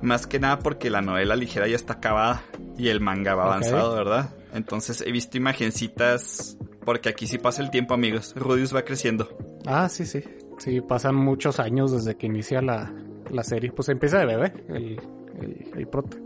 Más 0.00 0.26
que 0.26 0.40
nada 0.40 0.58
porque 0.58 0.90
la 0.90 1.00
novela 1.00 1.36
ligera 1.36 1.68
ya 1.68 1.76
está 1.76 1.92
acabada 1.92 2.42
y 2.76 2.88
el 2.88 3.00
manga 3.00 3.34
va 3.34 3.44
avanzado, 3.44 3.94
¿verdad? 3.94 4.30
Entonces 4.52 5.02
he 5.06 5.12
visto 5.12 5.36
imagencitas. 5.36 6.56
Porque 6.84 7.08
aquí 7.08 7.28
sí 7.28 7.38
pasa 7.38 7.62
el 7.62 7.70
tiempo, 7.70 7.94
amigos. 7.94 8.34
Rudius 8.34 8.74
va 8.74 8.82
creciendo. 8.82 9.28
Ah, 9.66 9.88
sí, 9.88 10.04
sí. 10.04 10.24
Sí, 10.58 10.80
pasan 10.80 11.14
muchos 11.14 11.60
años 11.60 11.92
desde 11.92 12.16
que 12.16 12.26
inicia 12.26 12.60
la, 12.60 12.92
la 13.30 13.44
serie. 13.44 13.70
Pues 13.70 13.88
empieza 13.88 14.18
de 14.18 14.26
bebé, 14.26 14.52
el, 14.68 15.00
el, 15.40 15.70
el 15.76 15.86
prota. 15.86 16.16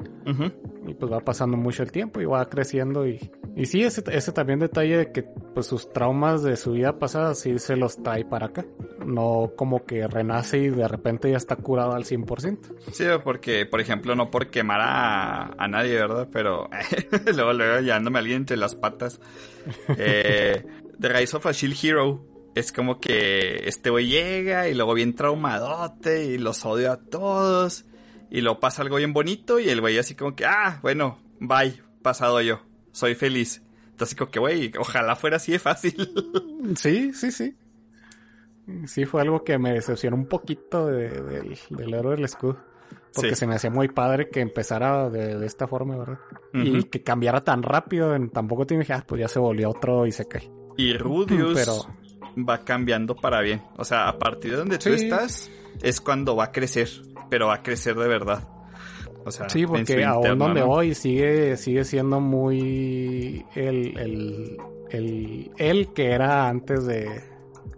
Y 0.87 0.95
pues 0.95 1.13
va 1.13 1.21
pasando 1.21 1.59
mucho 1.59 1.83
el 1.83 1.93
tiempo 1.93 2.23
y 2.23 2.25
va 2.25 2.49
creciendo 2.49 3.07
y... 3.07 3.31
Y 3.55 3.67
sí, 3.67 3.83
ese, 3.83 4.03
ese 4.11 4.33
también 4.33 4.59
detalle 4.59 4.97
de 4.97 5.13
que 5.13 5.23
pues 5.23 5.67
sus 5.67 5.93
traumas 5.93 6.43
de 6.43 6.57
su 6.57 6.73
vida 6.73 6.99
pasada 6.99 7.35
sí 7.35 7.59
se 7.59 7.77
los 7.77 8.03
trae 8.03 8.25
para 8.25 8.47
acá. 8.47 8.65
No 9.07 9.53
como 9.57 9.85
que 9.85 10.07
renace 10.07 10.59
y 10.59 10.69
de 10.69 10.89
repente 10.89 11.31
ya 11.31 11.37
está 11.37 11.57
curado 11.57 11.95
al 11.95 12.05
100%. 12.05 12.59
Sí, 12.93 13.05
porque, 13.23 13.65
por 13.65 13.81
ejemplo, 13.81 14.15
no 14.15 14.31
por 14.31 14.51
quemar 14.51 14.81
a, 14.83 15.53
a 15.57 15.69
nadie, 15.69 15.95
¿verdad? 15.95 16.29
Pero 16.33 16.69
luego, 17.35 17.53
luego 17.53 17.81
llevándome 17.81 18.19
a 18.19 18.21
alguien 18.21 18.39
entre 18.39 18.57
las 18.57 18.75
patas. 18.75 19.21
Eh, 19.97 20.65
The 20.99 21.09
Rise 21.09 21.37
of 21.37 21.47
a 21.47 21.53
Shield 21.53 21.77
Hero 21.83 22.25
es 22.55 22.73
como 22.73 23.01
que 23.01 23.69
este 23.69 23.91
güey 23.91 24.09
llega 24.09 24.69
y 24.69 24.75
luego 24.75 24.95
bien 24.95 25.15
traumadote 25.15 26.25
y 26.25 26.39
los 26.39 26.65
odio 26.65 26.91
a 26.91 26.97
todos. 26.97 27.85
Y 28.31 28.41
luego 28.41 28.61
pasa 28.61 28.83
algo 28.83 28.97
bien 28.97 29.13
bonito 29.13 29.61
y 29.61 29.69
el 29.69 29.81
güey 29.81 29.99
así 29.99 30.15
como 30.15 30.35
que, 30.35 30.47
ah, 30.47 30.81
bueno, 30.83 31.19
bye, 31.39 31.81
pasado 32.03 32.41
yo, 32.41 32.63
soy 32.93 33.15
feliz. 33.15 33.63
Entonces 33.91 34.17
como 34.17 34.31
que, 34.31 34.39
güey, 34.41 34.73
ojalá 34.79 35.17
fuera 35.17 35.37
así 35.37 35.53
de 35.53 35.59
fácil. 35.59 36.11
Sí, 36.77 37.13
sí, 37.13 37.31
sí. 37.31 37.57
Sí, 38.87 39.05
fue 39.05 39.23
algo 39.23 39.45
que 39.45 39.59
me 39.59 39.73
decepcionó 39.73 40.17
un 40.17 40.27
poquito 40.27 40.87
de- 40.87 41.09
del, 41.23 41.59
del 41.71 41.95
héroe 41.95 42.17
del 42.17 42.25
escudo. 42.25 42.59
Porque 43.15 43.31
Sí. 43.31 43.37
se 43.37 43.47
me 43.47 43.55
hacía 43.55 43.71
muy 43.71 43.89
padre 43.89 44.29
que 44.29 44.41
empezara 44.41 45.09
de, 45.09 45.39
de 45.39 45.47
esta 45.47 45.67
forma, 45.67 45.97
¿verdad? 45.97 46.19
Y 46.53 46.85
que 46.85 47.03
cambiara 47.03 47.43
tan 47.43 47.63
rápido 47.63 48.15
en 48.15 48.29
tan 48.31 48.47
poco 48.47 48.67
tiempo. 48.67 48.81
Dije, 48.83 48.93
ah, 48.93 49.05
pues 49.07 49.21
ya 49.21 49.29
se 49.29 49.39
volvió 49.39 49.71
otro 49.71 50.07
y 50.07 50.13
se 50.13 50.27
cae. 50.29 50.51
Y 50.77 50.97
Rudius 50.99 51.55
Pero- 51.55 52.45
va 52.45 52.59
cambiando 52.65 53.17
para 53.17 53.41
bien. 53.41 53.63
O 53.79 53.85
sea, 53.85 54.09
a 54.09 54.19
partir 54.19 54.51
de 54.53 54.57
donde 54.59 54.77
tú 54.79 54.91
Sí. 54.91 55.05
estás 55.07 55.51
es 55.83 56.01
cuando 56.01 56.37
va 56.37 56.45
a 56.45 56.53
crecer, 56.53 56.89
pero 57.31 57.47
va 57.47 57.55
a 57.55 57.63
crecer 57.63 57.95
de 57.97 58.09
verdad. 58.09 58.47
O 59.25 59.31
sea, 59.31 59.49
Sí, 59.49 59.67
porque 59.67 60.05
aún 60.05 60.39
donde 60.39 60.61
¿no? 60.61 60.67
voy 60.67 60.95
sigue, 60.95 61.57
sigue 61.57 61.85
siendo 61.85 62.21
muy 62.21 63.45
el, 63.55 63.99
el, 63.99 64.57
el, 64.91 65.51
el 65.57 65.93
que 65.95 66.11
era 66.13 66.49
antes 66.49 66.85
de, 66.87 67.23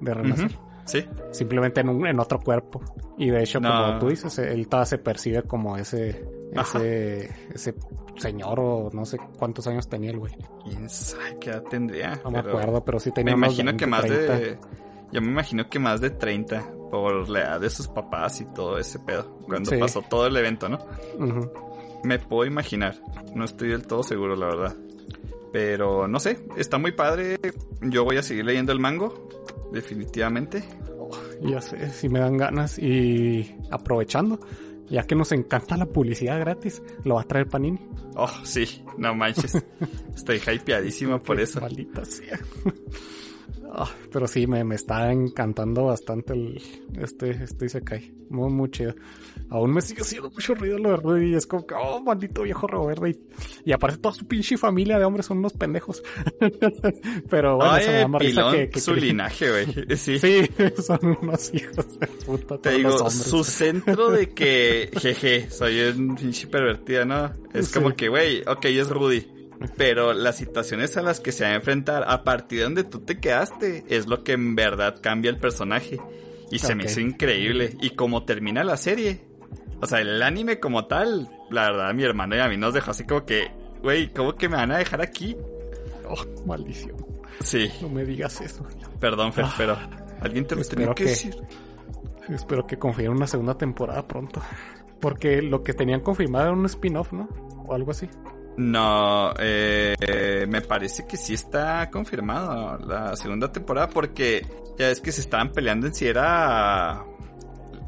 de 0.00 0.14
renacer. 0.14 0.50
Sí, 0.88 1.06
Simplemente 1.32 1.80
en, 1.82 1.90
un, 1.90 2.06
en 2.06 2.18
otro 2.18 2.40
cuerpo. 2.40 2.80
Y 3.18 3.28
de 3.30 3.42
hecho, 3.42 3.60
No. 3.60 3.68
como 3.70 3.98
tú 3.98 4.08
dices, 4.08 4.38
él 4.38 4.66
todavía 4.68 4.86
se 4.86 4.98
percibe 4.98 5.42
como 5.42 5.76
ese, 5.76 6.24
ese, 6.52 7.30
ese 7.54 7.74
señor 8.16 8.58
o 8.58 8.90
no 8.92 9.04
sé 9.04 9.18
cuántos 9.38 9.66
años 9.66 9.88
tenía 9.88 10.10
el 10.10 10.18
güey. 10.18 10.32
quién 10.64 10.88
sabe 10.88 11.36
qué 11.40 11.50
edad 11.50 11.62
tendría. 11.64 12.20
No 12.24 12.30
me 12.30 12.38
acuerdo, 12.38 12.84
pero 12.84 12.98
sí 12.98 13.10
Me 13.10 13.14
tenía 13.16 13.34
unos 13.34 13.48
imagino 13.58 13.76
que 13.76 13.84
20, 13.84 13.86
más 13.86 14.04
30. 14.06 14.36
de. 14.38 14.58
Yo 15.12 15.20
me 15.20 15.28
imagino 15.28 15.68
que 15.68 15.78
más 15.78 16.00
de 16.00 16.10
30 16.10 16.70
por 16.90 17.28
la 17.28 17.40
edad 17.40 17.60
de 17.60 17.70
sus 17.70 17.86
papás 17.88 18.40
y 18.40 18.46
todo 18.46 18.78
ese 18.78 18.98
pedo. 18.98 19.38
Cuando 19.46 19.70
Sí. 19.70 19.76
pasó 19.78 20.00
todo 20.02 20.26
el 20.26 20.36
evento, 20.36 20.68
¿no? 20.70 20.78
Me 22.04 22.18
puedo 22.18 22.46
imaginar. 22.46 22.94
No 23.34 23.44
estoy 23.44 23.68
del 23.70 23.86
todo 23.86 24.02
seguro, 24.02 24.36
la 24.36 24.46
verdad. 24.46 24.76
Pero 25.52 26.06
no 26.08 26.20
sé, 26.20 26.38
está 26.56 26.78
muy 26.78 26.92
padre. 26.92 27.38
Yo 27.82 28.04
voy 28.04 28.16
a 28.18 28.22
seguir 28.22 28.44
leyendo 28.44 28.72
el 28.72 28.80
mango. 28.80 29.28
Definitivamente. 29.72 30.64
Ya 31.42 31.60
sé, 31.60 31.90
si 31.90 32.08
me 32.08 32.20
dan 32.20 32.36
ganas. 32.36 32.78
Y 32.78 33.54
aprovechando, 33.70 34.38
ya 34.88 35.04
que 35.04 35.14
nos 35.14 35.32
encanta 35.32 35.76
la 35.76 35.86
publicidad 35.86 36.38
gratis, 36.40 36.82
lo 37.04 37.14
va 37.16 37.22
a 37.22 37.24
traer 37.24 37.48
Panini. 37.48 37.80
Oh, 38.16 38.30
sí, 38.44 38.84
no 38.96 39.14
manches. 39.14 39.54
Estoy 40.14 40.38
hypeadísimo 40.38 41.22
por 41.22 41.40
eso. 41.40 41.60
Maldita 41.60 42.04
sea. 42.04 42.38
Ah, 43.70 43.90
pero 44.10 44.26
sí, 44.26 44.46
me, 44.46 44.64
me 44.64 44.74
está 44.76 45.12
encantando 45.12 45.84
bastante 45.84 46.32
el, 46.32 46.60
este, 47.00 47.30
este 47.44 47.66
Isekai. 47.66 48.12
Muy, 48.30 48.50
muy 48.50 48.70
chido. 48.70 48.94
Aún 49.50 49.72
me 49.72 49.80
sigue 49.80 50.02
haciendo 50.02 50.30
mucho 50.30 50.54
ruido 50.54 50.78
lo 50.78 50.90
de 50.90 50.96
Rudy 50.96 51.30
y 51.30 51.34
es 51.34 51.46
como 51.46 51.66
que, 51.66 51.74
oh, 51.74 52.00
maldito 52.02 52.42
viejo 52.42 52.66
reverde. 52.66 53.10
Y, 53.10 53.18
y 53.70 53.72
aparte 53.72 53.98
toda 53.98 54.14
su 54.14 54.26
pinche 54.26 54.56
familia 54.56 54.98
de 54.98 55.04
hombres 55.04 55.26
son 55.26 55.38
unos 55.38 55.52
pendejos. 55.52 56.02
pero 57.30 57.56
bueno, 57.56 57.72
Ay, 57.72 57.84
se 57.84 57.90
me 57.90 57.96
da 57.98 58.08
más 58.08 58.22
risa 58.22 58.50
que, 58.52 58.70
que 58.70 58.80
su 58.80 58.94
que- 58.94 59.00
linaje, 59.00 59.50
güey. 59.50 59.66
Sí. 59.96 60.18
Sí, 60.18 60.48
son 60.86 61.16
unos 61.22 61.52
hijos 61.54 61.98
de 61.98 62.06
puta. 62.06 62.58
Te 62.58 62.70
digo, 62.72 62.90
los 62.90 63.12
su 63.14 63.42
centro 63.44 64.10
de 64.10 64.30
que, 64.30 64.90
jeje, 65.00 65.50
soy 65.50 65.80
un 65.80 66.14
pinche 66.16 66.46
pervertida, 66.46 67.04
¿no? 67.04 67.32
Es 67.52 67.68
Sí. 67.68 67.74
como 67.74 67.94
que, 67.94 68.08
güey, 68.08 68.42
ok, 68.46 68.64
es 68.66 68.88
Rudy. 68.88 69.26
Pero 69.76 70.12
las 70.12 70.36
situaciones 70.36 70.96
a 70.96 71.02
las 71.02 71.20
que 71.20 71.32
se 71.32 71.44
va 71.44 71.50
a 71.50 71.54
enfrentar 71.54 72.04
a 72.06 72.22
partir 72.24 72.58
de 72.60 72.64
donde 72.64 72.84
tú 72.84 73.00
te 73.00 73.18
quedaste 73.18 73.84
es 73.88 74.06
lo 74.06 74.22
que 74.22 74.32
en 74.32 74.54
verdad 74.54 74.96
cambia 75.00 75.30
el 75.30 75.38
personaje. 75.38 75.98
Y 76.50 76.60
se 76.60 76.74
me 76.74 76.84
hizo 76.84 77.00
increíble. 77.00 77.76
Y 77.80 77.90
como 77.90 78.24
termina 78.24 78.62
la 78.64 78.76
serie, 78.76 79.20
o 79.80 79.86
sea, 79.86 80.00
el 80.00 80.22
anime 80.22 80.60
como 80.60 80.86
tal, 80.86 81.28
la 81.50 81.70
verdad, 81.70 81.92
mi 81.94 82.04
hermano 82.04 82.36
y 82.36 82.38
a 82.40 82.48
mí 82.48 82.56
nos 82.56 82.72
dejó 82.72 82.92
así 82.92 83.04
como 83.04 83.26
que, 83.26 83.48
güey, 83.82 84.12
¿cómo 84.12 84.34
que 84.34 84.48
me 84.48 84.56
van 84.56 84.70
a 84.72 84.78
dejar 84.78 85.02
aquí? 85.02 85.36
Oh, 86.08 86.24
maldición. 86.46 86.96
Sí, 87.40 87.70
No 87.82 87.88
me 87.88 88.04
digas 88.04 88.40
eso. 88.40 88.64
perdón, 88.98 89.32
Fer, 89.32 89.44
Ah. 89.46 89.54
pero 89.58 89.76
alguien 90.20 90.46
te 90.46 90.56
lo 90.56 90.64
tenía 90.64 90.88
que 90.88 91.04
que- 91.04 91.10
decir. 91.10 91.36
Espero 92.28 92.66
que 92.66 92.78
confirmen 92.78 93.16
una 93.16 93.26
segunda 93.26 93.56
temporada 93.56 94.06
pronto. 94.06 94.40
Porque 95.00 95.40
lo 95.42 95.62
que 95.62 95.72
tenían 95.74 96.00
confirmado 96.00 96.46
era 96.46 96.54
un 96.54 96.66
spin-off, 96.66 97.12
¿no? 97.12 97.28
O 97.66 97.74
algo 97.74 97.90
así. 97.92 98.08
No, 98.58 99.32
eh, 99.38 99.94
eh, 100.00 100.46
me 100.48 100.60
parece 100.62 101.06
que 101.06 101.16
sí 101.16 101.32
está 101.34 101.88
confirmado 101.90 102.76
la 102.78 103.14
segunda 103.16 103.52
temporada 103.52 103.88
porque 103.88 104.44
ya 104.76 104.90
es 104.90 105.00
que 105.00 105.12
se 105.12 105.20
estaban 105.20 105.52
peleando 105.52 105.86
en 105.86 105.94
si 105.94 106.06
era 106.06 107.04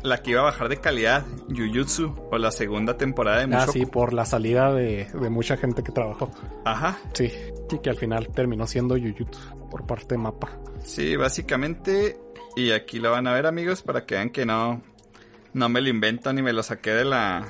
la 0.02 0.22
que 0.22 0.30
iba 0.30 0.40
a 0.40 0.44
bajar 0.44 0.68
de 0.68 0.78
calidad, 0.78 1.26
Jujutsu, 1.48 2.14
o 2.30 2.38
la 2.38 2.50
segunda 2.52 2.96
temporada 2.96 3.38
de 3.38 3.44
Ah, 3.44 3.58
Mushoku. 3.66 3.72
sí, 3.72 3.84
por 3.86 4.12
la 4.14 4.24
salida 4.24 4.72
de, 4.72 5.06
de 5.12 5.28
mucha 5.28 5.56
gente 5.56 5.82
que 5.82 5.92
trabajó. 5.92 6.30
Ajá, 6.64 6.98
Sí, 7.12 7.30
y 7.70 7.78
que 7.80 7.90
al 7.90 7.96
final 7.96 8.28
terminó 8.28 8.66
siendo 8.66 8.94
Jujutsu 8.96 9.40
por 9.70 9.86
parte 9.86 10.14
de 10.14 10.18
Mapa. 10.18 10.50
sí, 10.84 11.16
básicamente, 11.16 12.16
y 12.56 12.70
aquí 12.70 12.98
lo 13.00 13.10
van 13.10 13.26
a 13.26 13.34
ver 13.34 13.46
amigos 13.46 13.82
para 13.82 14.06
que 14.06 14.14
vean 14.14 14.30
que 14.30 14.46
no, 14.46 14.80
no 15.52 15.68
me 15.68 15.80
lo 15.80 15.88
invento 15.88 16.32
ni 16.32 16.42
me 16.42 16.52
lo 16.52 16.62
saqué 16.62 16.92
de 16.92 17.04
la, 17.04 17.44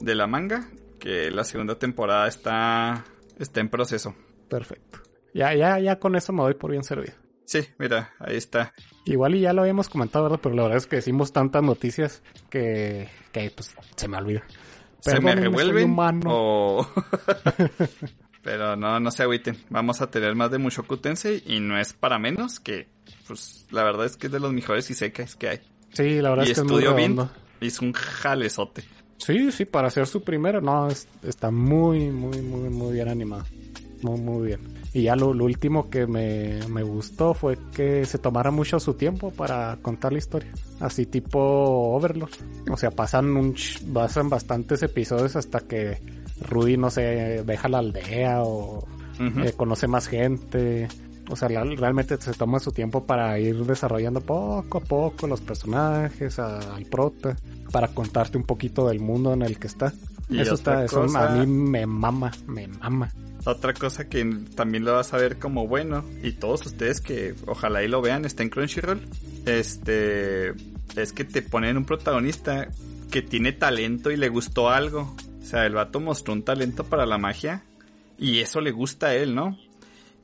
de 0.00 0.14
la 0.14 0.26
manga, 0.26 0.68
que 1.02 1.32
la 1.32 1.42
segunda 1.42 1.76
temporada 1.76 2.28
está, 2.28 3.04
está 3.36 3.60
en 3.60 3.68
proceso. 3.68 4.14
Perfecto. 4.48 5.00
Ya, 5.34 5.52
ya, 5.52 5.80
ya 5.80 5.98
con 5.98 6.14
eso 6.14 6.32
me 6.32 6.42
doy 6.42 6.54
por 6.54 6.70
bien 6.70 6.84
servido. 6.84 7.14
Sí, 7.44 7.66
mira, 7.76 8.12
ahí 8.20 8.36
está. 8.36 8.72
Igual 9.04 9.34
y 9.34 9.40
ya 9.40 9.52
lo 9.52 9.62
habíamos 9.62 9.88
comentado, 9.88 10.24
¿verdad? 10.26 10.38
Pero 10.40 10.54
la 10.54 10.62
verdad 10.62 10.78
es 10.78 10.86
que 10.86 10.96
decimos 10.96 11.32
tantas 11.32 11.64
noticias 11.64 12.22
que, 12.48 13.08
que 13.32 13.50
pues 13.50 13.74
se 13.96 14.06
me 14.06 14.16
olvida. 14.16 14.44
se 15.00 15.18
me 15.20 15.34
revuelven 15.34 15.96
o... 16.26 16.86
Pero 18.42 18.76
no, 18.76 19.00
no 19.00 19.10
se 19.10 19.24
agüiten. 19.24 19.56
Vamos 19.70 20.02
a 20.02 20.10
tener 20.10 20.36
más 20.36 20.52
de 20.52 20.58
Mushoku 20.58 20.98
Tensei 20.98 21.42
y 21.46 21.58
no 21.58 21.78
es 21.78 21.94
para 21.94 22.20
menos 22.20 22.60
que, 22.60 22.88
pues, 23.26 23.66
la 23.72 23.82
verdad 23.82 24.06
es 24.06 24.16
que 24.16 24.28
es 24.28 24.32
de 24.32 24.38
los 24.38 24.52
mejores 24.52 24.88
isekais 24.88 25.34
que 25.34 25.48
hay. 25.48 25.60
Sí, 25.92 26.20
la 26.20 26.30
verdad 26.30 26.44
y 26.46 26.50
es 26.52 26.54
que 26.54 26.60
es 26.60 26.66
muy 26.66 26.76
Estudio 26.78 26.96
redondo. 26.96 27.30
hizo 27.60 27.84
un 27.84 27.92
jalezote. 27.92 28.84
Sí, 29.24 29.52
sí, 29.52 29.64
para 29.64 29.88
hacer 29.88 30.06
su 30.06 30.22
primero, 30.22 30.60
no, 30.60 30.88
es- 30.88 31.06
está 31.22 31.50
muy, 31.50 32.10
muy, 32.10 32.40
muy, 32.42 32.68
muy 32.70 32.92
bien 32.94 33.08
animado. 33.08 33.44
Muy, 34.02 34.20
muy 34.20 34.46
bien. 34.48 34.60
Y 34.94 35.02
ya 35.04 35.16
lo, 35.16 35.32
lo 35.32 35.44
último 35.44 35.88
que 35.88 36.06
me, 36.06 36.58
me 36.68 36.82
gustó 36.82 37.32
fue 37.34 37.56
que 37.72 38.04
se 38.04 38.18
tomara 38.18 38.50
mucho 38.50 38.78
su 38.80 38.94
tiempo 38.94 39.30
para 39.30 39.78
contar 39.80 40.12
la 40.12 40.18
historia. 40.18 40.52
Así 40.80 41.06
tipo 41.06 41.38
Overlord. 41.94 42.32
O 42.70 42.76
sea, 42.76 42.90
pasan 42.90 43.36
un 43.36 43.54
pasan 43.94 44.28
bastantes 44.28 44.82
episodios 44.82 45.36
hasta 45.36 45.60
que 45.60 45.98
Rudy, 46.40 46.76
no 46.76 46.90
sé, 46.90 47.42
deja 47.46 47.68
la 47.68 47.78
aldea 47.78 48.42
o 48.42 48.84
eh, 49.44 49.52
conoce 49.56 49.86
más 49.86 50.08
gente. 50.08 50.88
O 51.28 51.36
sea, 51.36 51.48
realmente 51.48 52.16
se 52.20 52.32
toma 52.34 52.58
su 52.58 52.72
tiempo 52.72 53.04
para 53.06 53.38
ir 53.38 53.56
desarrollando 53.64 54.20
poco 54.20 54.78
a 54.78 54.80
poco 54.80 55.26
los 55.26 55.40
personajes, 55.40 56.38
al 56.38 56.84
prota, 56.86 57.36
para 57.70 57.88
contarte 57.88 58.36
un 58.36 58.44
poquito 58.44 58.88
del 58.88 59.00
mundo 59.00 59.32
en 59.32 59.42
el 59.42 59.58
que 59.58 59.68
está. 59.68 59.92
Y 60.28 60.40
eso 60.40 60.54
está, 60.54 60.84
eso 60.84 61.02
cosa- 61.02 61.32
a 61.32 61.36
mí 61.36 61.46
me 61.46 61.86
mama, 61.86 62.32
me 62.46 62.66
mama. 62.68 63.10
Otra 63.44 63.72
cosa 63.74 64.08
que 64.08 64.24
también 64.54 64.84
lo 64.84 64.92
vas 64.92 65.12
a 65.14 65.16
ver 65.16 65.38
como 65.38 65.66
bueno, 65.66 66.04
y 66.22 66.32
todos 66.32 66.64
ustedes 66.66 67.00
que 67.00 67.34
ojalá 67.46 67.82
y 67.82 67.88
lo 67.88 68.00
vean, 68.00 68.24
está 68.24 68.42
en 68.44 68.50
Crunchyroll, 68.50 69.00
este, 69.46 70.50
es 70.96 71.12
que 71.12 71.24
te 71.24 71.42
ponen 71.42 71.76
un 71.76 71.84
protagonista 71.84 72.68
que 73.10 73.22
tiene 73.22 73.52
talento 73.52 74.10
y 74.10 74.16
le 74.16 74.28
gustó 74.28 74.70
algo. 74.70 75.14
O 75.40 75.44
sea, 75.44 75.66
el 75.66 75.74
vato 75.74 76.00
mostró 76.00 76.32
un 76.32 76.42
talento 76.42 76.84
para 76.84 77.04
la 77.06 77.18
magia 77.18 77.62
y 78.18 78.38
eso 78.38 78.60
le 78.60 78.70
gusta 78.70 79.08
a 79.08 79.14
él, 79.14 79.34
¿no? 79.34 79.58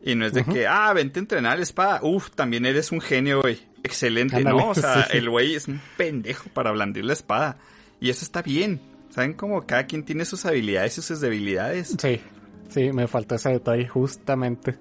Y 0.03 0.15
no 0.15 0.27
es 0.27 0.33
de 0.33 0.45
que, 0.45 0.67
ah, 0.67 0.93
vente 0.93 1.19
a 1.19 1.23
entrenar 1.23 1.57
la 1.59 1.65
espada. 1.65 2.01
Uf, 2.03 2.31
también 2.31 2.65
eres 2.67 2.93
un 2.93 3.01
genio, 3.01 3.41
güey. 3.43 3.59
Excelente, 3.83 4.43
¿no? 4.43 4.71
O 4.71 4.75
sea, 4.75 5.03
el 5.13 5.29
güey 5.29 5.55
es 5.55 5.69
un 5.69 5.81
pendejo 5.97 6.49
para 6.51 6.71
blandir 6.71 7.05
la 7.05 7.13
espada. 7.13 7.59
Y 8.01 8.11
eso 8.11 8.25
está 8.25 8.43
bien. 8.43 8.81
¿Saben 9.11 9.35
cómo 9.35 9.67
cada 9.67 9.87
quien 9.87 10.05
tiene 10.05 10.25
sus 10.25 10.45
habilidades 10.47 10.99
y 10.99 11.03
sus 11.03 11.21
debilidades? 11.21 11.97
Sí, 12.01 12.21
sí, 12.69 12.93
me 12.93 13.09
faltó 13.09 13.35
ese 13.35 13.51
detalle 13.51 13.89
justamente. 13.89 14.79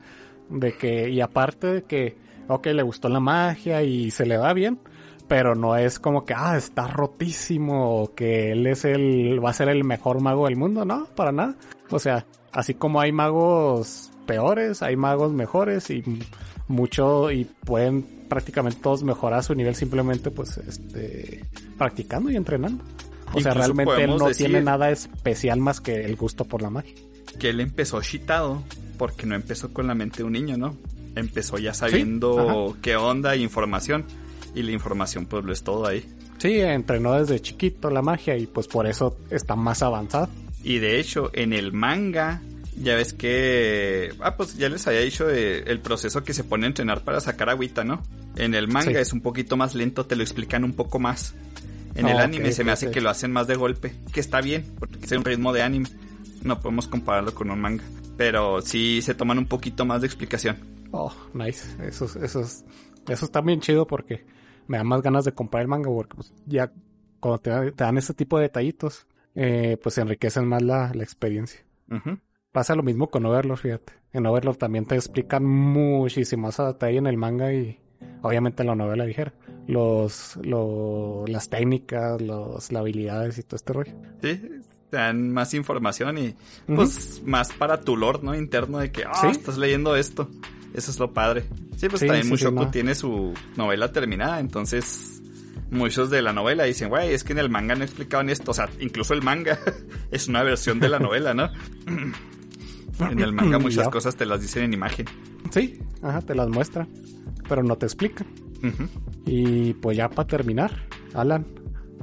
De 0.50 0.74
que, 0.74 1.10
y 1.10 1.20
aparte 1.22 1.68
de 1.68 1.84
que, 1.84 2.18
ok, 2.48 2.68
le 2.68 2.84
gustó 2.84 3.10
la 3.10 3.20
magia 3.20 3.84
y 3.84 4.12
se 4.12 4.26
le 4.26 4.38
va 4.38 4.54
bien, 4.54 4.80
pero 5.28 5.56
no 5.56 5.76
es 5.76 6.00
como 6.00 6.24
que, 6.26 6.34
ah, 6.36 6.56
está 6.56 6.88
rotísimo, 6.88 8.02
o 8.02 8.14
que 8.14 8.52
él 8.52 8.68
es 8.68 8.86
el, 8.86 9.44
va 9.44 9.50
a 9.50 9.54
ser 9.54 9.70
el 9.70 9.84
mejor 9.84 10.22
mago 10.22 10.46
del 10.46 10.56
mundo, 10.56 10.86
no, 10.86 11.06
para 11.16 11.32
nada. 11.32 11.56
O 11.90 12.00
sea, 12.00 12.26
así 12.52 12.76
como 12.76 13.02
hay 13.02 13.12
magos 13.12 14.12
peores, 14.28 14.84
hay 14.84 14.96
magos 14.96 15.34
mejores 15.34 15.90
y 15.90 16.04
mucho, 16.68 17.32
y 17.32 17.46
pueden 17.46 18.04
prácticamente 18.30 18.80
todos 18.82 19.02
mejorar 19.04 19.44
su 19.44 19.56
nivel 19.56 19.74
simplemente 19.74 20.30
pues, 20.30 20.58
este, 20.58 21.44
practicando 21.78 22.30
y 22.30 22.36
entrenando. 22.36 22.84
O 23.34 23.42
sea, 23.42 23.54
realmente 23.54 24.08
no 24.08 24.30
tiene 24.32 24.62
nada 24.62 24.90
especial 24.92 25.60
más 25.60 25.82
que 25.82 26.06
el 26.06 26.16
gusto 26.16 26.46
por 26.46 26.62
la 26.62 26.70
magia. 26.70 26.94
Que 27.40 27.50
él 27.50 27.60
empezó 27.60 28.02
chitado 28.02 28.64
porque 28.98 29.26
no 29.26 29.36
empezó 29.36 29.74
con 29.74 29.88
la 29.88 29.96
mente 29.96 30.18
de 30.18 30.24
un 30.24 30.34
niño, 30.34 30.58
¿no? 30.58 30.76
Empezó 31.16 31.58
ya 31.58 31.74
sabiendo 31.74 32.78
qué 32.82 32.96
onda 32.96 33.34
e 33.34 33.40
información. 33.40 34.06
Y 34.56 34.64
la 34.64 34.72
información 34.72 35.26
pues 35.26 35.44
lo 35.44 35.52
es 35.54 35.64
todo 35.64 35.86
ahí. 35.86 36.06
Sí, 36.38 36.60
entrenó 36.60 37.14
desde 37.14 37.40
chiquito 37.42 37.90
la 37.90 38.02
magia 38.02 38.38
y 38.38 38.48
pues 38.48 38.68
por 38.68 38.88
eso 38.88 39.18
está 39.30 39.56
más 39.56 39.84
avanzado. 39.84 40.30
Y 40.64 40.80
de 40.80 41.00
hecho, 41.00 41.30
en 41.34 41.54
el 41.54 41.74
manga, 41.74 42.42
ya 42.82 42.96
ves 42.96 43.14
que... 43.14 44.14
Ah, 44.20 44.36
pues 44.36 44.58
ya 44.58 44.70
les 44.70 44.86
había 44.88 45.02
dicho 45.02 45.30
el 45.30 45.80
proceso 45.80 46.24
que 46.24 46.34
se 46.34 46.44
pone 46.44 46.66
a 46.66 46.68
entrenar 46.68 47.02
para 47.02 47.20
sacar 47.20 47.50
agüita, 47.50 47.84
¿no? 47.84 48.04
En 48.36 48.54
el 48.54 48.68
manga 48.68 49.00
es 49.00 49.14
un 49.14 49.22
poquito 49.22 49.58
más 49.58 49.76
lento, 49.76 50.06
te 50.06 50.16
lo 50.16 50.24
explican 50.24 50.64
un 50.64 50.74
poco 50.74 51.00
más. 51.00 51.36
En 51.96 52.08
el 52.08 52.18
anime 52.20 52.52
se 52.52 52.64
me 52.64 52.72
hace 52.72 52.92
que 52.92 53.02
lo 53.02 53.10
hacen 53.10 53.32
más 53.32 53.48
de 53.48 53.56
golpe, 53.56 53.96
que 54.14 54.20
está 54.20 54.40
bien, 54.42 54.66
porque 54.80 55.00
es 55.04 55.12
un 55.12 55.26
ritmo 55.26 55.52
de 55.54 55.64
anime. 55.64 55.90
No 56.44 56.60
podemos 56.60 56.88
compararlo 56.88 57.34
con 57.34 57.50
un 57.50 57.60
manga. 57.60 57.84
Pero 58.16 58.62
sí 58.62 59.02
se 59.02 59.16
toman 59.16 59.40
un 59.40 59.48
poquito 59.48 59.86
más 59.86 60.02
de 60.02 60.08
explicación. 60.08 60.58
Oh, 60.92 61.14
nice. 61.34 61.66
Eso, 61.84 62.06
eso, 62.06 62.42
eso 62.42 63.26
está 63.26 63.42
bien 63.42 63.60
chido 63.60 63.88
porque 63.88 64.26
me 64.68 64.78
da 64.78 64.84
más 64.84 65.02
ganas 65.02 65.26
de 65.26 65.34
comprar 65.34 65.62
el 65.62 65.68
manga 65.68 65.90
porque 65.90 66.16
pues, 66.16 66.34
ya 66.46 66.72
cuando 67.20 67.40
te, 67.40 67.72
dan 67.72 67.98
ese 67.98 68.14
tipo 68.14 68.38
de 68.38 68.44
detallitos, 68.44 69.08
eh, 69.36 69.78
pues 69.82 69.98
enriquecen 69.98 70.48
más 70.48 70.62
la, 70.62 70.92
experiencia. 70.96 71.62
Pasa 72.58 72.74
lo 72.74 72.82
mismo 72.82 73.12
con 73.12 73.24
Overlord, 73.24 73.60
fíjate. 73.60 73.94
En 74.14 74.26
Overlord 74.26 74.58
también 74.58 74.88
te 74.88 74.96
explican 74.96 75.46
muchísimo 75.46 76.48
más 76.48 76.60
a 76.60 76.66
detalle 76.66 76.98
en 76.98 77.06
el 77.06 77.16
manga 77.16 77.54
y 77.54 77.80
obviamente 78.24 78.64
en 78.64 78.70
la 78.70 78.76
novela 78.76 79.06
ligera 79.06 79.32
los, 79.68 80.40
las 81.28 81.50
técnicas, 81.50 82.20
los, 82.20 82.72
las 82.72 82.82
habilidades 82.82 83.38
y 83.38 83.44
todo 83.44 83.58
este 83.58 83.74
rollo. 83.74 83.94
Sí, 84.24 84.42
te 84.90 84.98
dan 84.98 85.32
más 85.32 85.54
información 85.54 86.18
y 86.18 86.36
pues 86.66 87.22
más 87.24 87.54
para 87.54 87.80
tu 87.82 87.96
lord, 87.96 88.24
¿no? 88.24 88.34
Interno 88.34 88.80
de 88.80 88.92
que, 88.92 89.04
ah, 89.06 89.30
estás 89.30 89.60
leyendo 89.60 89.96
esto. 89.96 90.28
Eso 90.74 90.90
es 90.90 90.98
lo 90.98 91.14
padre. 91.14 91.44
Sí, 91.76 91.90
pues 91.90 92.08
también 92.08 92.28
Mushoku 92.28 92.72
tiene 92.72 92.96
su 92.96 93.36
novela 93.56 93.92
terminada, 93.92 94.40
entonces 94.40 95.22
muchos 95.70 96.10
de 96.10 96.24
la 96.24 96.34
novela 96.34 96.64
dicen, 96.64 96.90
güey, 96.90 97.14
es 97.14 97.24
que 97.24 97.34
en 97.34 97.38
el 97.38 97.52
manga 97.52 97.76
no 97.76 97.84
explicaban 97.84 98.32
esto. 98.32 98.50
O 98.50 98.54
sea, 98.56 98.68
incluso 98.80 99.14
el 99.14 99.22
manga 99.22 99.60
es 100.10 100.28
una 100.28 100.42
versión 100.42 100.80
de 100.80 100.90
la 100.90 100.98
novela, 100.98 101.36
¿no? 101.36 101.52
en 103.12 103.20
el 103.20 103.34
manga 103.34 103.60
muchas 103.60 103.90
cosas 103.90 104.16
te 104.16 104.26
las 104.26 104.42
dicen 104.42 104.64
en 104.64 104.74
imagen. 104.74 105.06
Sí, 105.52 105.80
ajá, 106.02 106.22
te 106.22 106.36
las 106.36 106.50
muestra, 106.50 106.88
pero 107.48 107.64
no 107.64 107.78
te 107.78 107.86
explican. 107.86 108.28
Y 109.26 109.74
pues 109.76 109.98
ya 109.98 110.10
para 110.10 110.28
terminar, 110.28 110.72
Alan, 111.14 111.46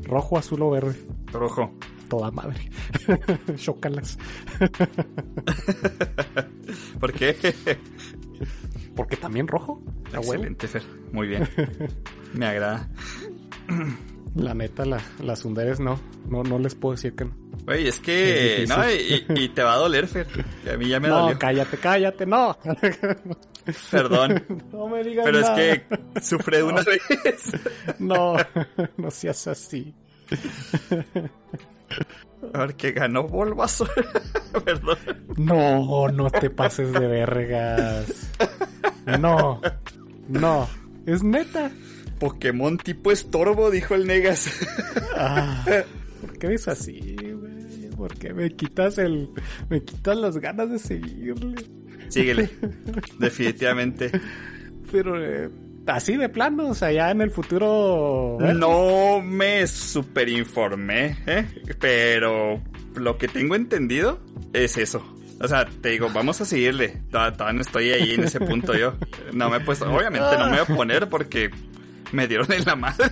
rojo, 0.03 0.39
azul 0.39 0.63
o 0.63 0.71
verde. 0.71 0.97
Rojo. 1.33 1.73
Toda 2.09 2.31
madre. 2.31 2.71
Chócalas. 3.57 4.19
¿Por 7.01 7.13
qué? 7.13 7.37
Porque 8.95 9.17
también 9.17 9.49
rojo. 9.49 9.83
Excelente, 10.13 10.69
Fer. 10.69 10.83
Muy 11.13 11.29
bien. 11.29 11.49
Me 12.35 12.47
agrada. 12.47 12.89
La 14.35 14.53
neta, 14.53 14.85
la, 14.85 15.01
las 15.23 15.45
underes 15.45 15.79
no, 15.79 16.01
no, 16.29 16.43
no 16.43 16.59
les 16.59 16.75
puedo 16.75 16.95
decir 16.95 17.15
que 17.15 17.25
no. 17.25 17.33
Oye, 17.69 17.89
es 17.89 18.01
que, 18.01 18.67
no, 18.69 19.37
y, 19.41 19.49
te 19.51 19.63
va 19.63 19.75
a 19.75 19.77
doler, 19.77 20.09
Fer. 20.09 20.27
A 20.73 20.77
mí 20.77 20.89
ya 20.89 20.99
me 20.99 21.09
no, 21.09 21.39
cállate, 21.39 21.77
cállate, 21.79 22.27
no. 22.27 22.57
Perdón. 23.91 24.45
No 24.73 24.89
me 24.89 25.03
digas 25.03 25.25
Pero 25.25 25.39
es 25.39 25.51
que 25.51 26.21
sufre 26.21 26.63
una 26.63 26.83
vez. 26.83 27.53
No, 27.99 28.37
no 28.97 29.11
seas 29.11 29.47
así. 29.47 29.95
A 32.53 32.59
ver, 32.59 32.75
que 32.75 32.93
ganó 32.93 33.25
Bulbasaur. 33.25 33.89
Perdón. 34.65 34.99
No, 35.37 36.09
no 36.09 36.31
te 36.31 36.51
pases 36.51 36.93
de 36.93 37.07
vergas. 37.07 38.33
No, 39.19 39.61
no. 40.29 40.69
Es 41.07 41.23
neta. 41.23 41.71
Pokémon 42.25 42.79
tipo 42.79 43.13
estorbo, 43.13 43.71
dijo 43.71 43.95
el 43.95 44.07
Negas. 44.07 44.49
Ah, 45.15 45.63
¿Por 46.23 46.39
qué 46.39 46.55
es 46.55 46.67
así, 46.69 47.15
güey? 47.21 47.91
¿Por 47.91 48.17
qué 48.17 48.33
me 48.33 48.51
quitas 48.51 48.97
el. 48.97 49.29
me 49.69 49.85
quitas 49.85 50.17
las 50.17 50.39
ganas 50.39 50.71
de 50.71 50.79
seguirle? 50.79 51.63
Síguele. 52.09 52.49
Definitivamente. 53.19 54.11
Pero 54.91 55.23
eh, 55.23 55.51
así 55.87 56.17
de 56.17 56.31
plano, 56.31 56.69
o 56.71 56.75
sea, 56.75 56.91
ya 56.93 57.11
en 57.11 57.21
el 57.21 57.31
futuro. 57.31 58.39
¿eh? 58.41 58.55
No 58.55 59.21
me 59.21 59.67
superinformé, 59.67 61.19
¿eh? 61.27 61.47
Pero 61.79 62.63
lo 62.97 63.19
que 63.19 63.29
tengo 63.29 63.55
entendido 63.55 64.19
es 64.55 64.79
eso. 64.79 65.05
O 65.41 65.47
sea, 65.47 65.67
te 65.67 65.91
digo, 65.91 66.09
vamos 66.13 66.41
a 66.41 66.47
seguirle. 66.47 67.03
Todavía 67.11 67.53
no 67.53 67.61
estoy 67.61 67.91
ahí 67.91 68.13
en 68.13 68.25
ese 68.25 68.41
punto 68.41 68.75
yo. 68.75 68.95
No 69.35 69.51
me 69.51 69.59
he 69.59 69.61
puesto, 69.61 69.85
obviamente 69.93 70.39
no 70.39 70.47
me 70.47 70.53
voy 70.53 70.61
a 70.61 70.77
poner 70.77 71.09
porque 71.11 71.51
me 72.15 72.27
dieron 72.27 72.51
en 72.53 72.65
la 72.65 72.77
madre. 72.77 73.11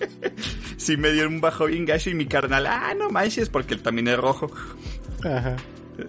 sí 0.76 0.96
me 0.96 1.10
dieron 1.12 1.34
un 1.34 1.40
bajo 1.40 1.66
bien 1.66 1.84
gacho 1.84 2.10
y 2.10 2.14
mi 2.14 2.26
carnal, 2.26 2.66
ah, 2.66 2.94
no 2.96 3.10
manches, 3.10 3.48
porque 3.48 3.74
él 3.74 3.82
también 3.82 4.08
es 4.08 4.18
rojo. 4.18 4.50
Ajá. 5.24 5.56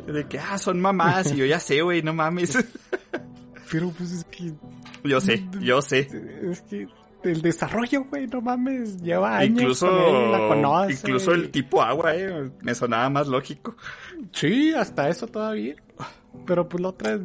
De 0.07 0.27
que, 0.27 0.39
ah, 0.39 0.57
son 0.57 0.81
mamás, 0.81 1.31
y 1.31 1.37
yo 1.37 1.45
ya 1.45 1.59
sé, 1.59 1.81
güey, 1.81 2.01
no 2.01 2.13
mames. 2.13 2.57
Pero 3.71 3.89
pues 3.91 4.11
es 4.11 4.23
que... 4.25 4.53
Yo 5.03 5.21
sé, 5.21 5.47
yo 5.61 5.81
sé. 5.81 6.09
Es 6.41 6.61
que 6.61 6.87
el 7.23 7.41
desarrollo, 7.41 8.05
güey, 8.05 8.27
no 8.27 8.41
mames, 8.41 9.01
lleva 9.01 9.37
años 9.37 9.61
incluso, 9.61 10.89
Incluso 10.89 11.31
el 11.31 11.51
tipo 11.51 11.81
agua, 11.81 12.15
eh, 12.15 12.51
me 12.61 12.73
sonaba 12.75 13.09
más 13.09 13.27
lógico. 13.27 13.75
Sí, 14.31 14.73
hasta 14.73 15.09
eso 15.09 15.27
todavía. 15.27 15.75
Pero 16.45 16.69
pues 16.69 16.81
la 16.81 16.89
otra, 16.89 17.19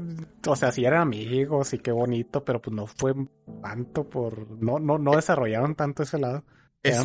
o 0.47 0.57
sea, 0.57 0.73
sí 0.73 0.85
eran 0.85 1.03
amigos 1.03 1.73
y 1.75 1.79
qué 1.79 1.93
bonito, 1.93 2.45
pero 2.45 2.61
pues 2.61 2.75
no 2.75 2.87
fue 2.87 3.15
tanto 3.63 4.09
por, 4.09 4.51
no, 4.63 4.79
no, 4.79 4.99
no 4.99 5.17
desarrollaron 5.17 5.75
tanto 5.75 6.03
ese 6.03 6.19
lado. 6.19 6.45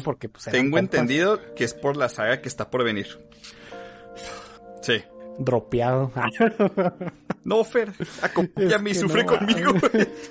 porque 0.03 0.29
pues 0.29 0.45
Tengo 0.45 0.77
entendido 0.77 1.39
que 1.55 1.63
es 1.63 1.73
por 1.73 1.97
la 1.97 2.09
saga 2.09 2.41
que 2.41 2.47
está 2.47 2.69
por 2.69 2.83
venir. 2.83 3.07
Sí. 4.81 5.03
Dropeado. 5.37 6.11
no, 7.43 7.63
Fer, 7.65 7.91
acompáñame 8.21 8.91
y 8.91 8.95
sufre 8.95 9.25
conmigo. 9.25 9.73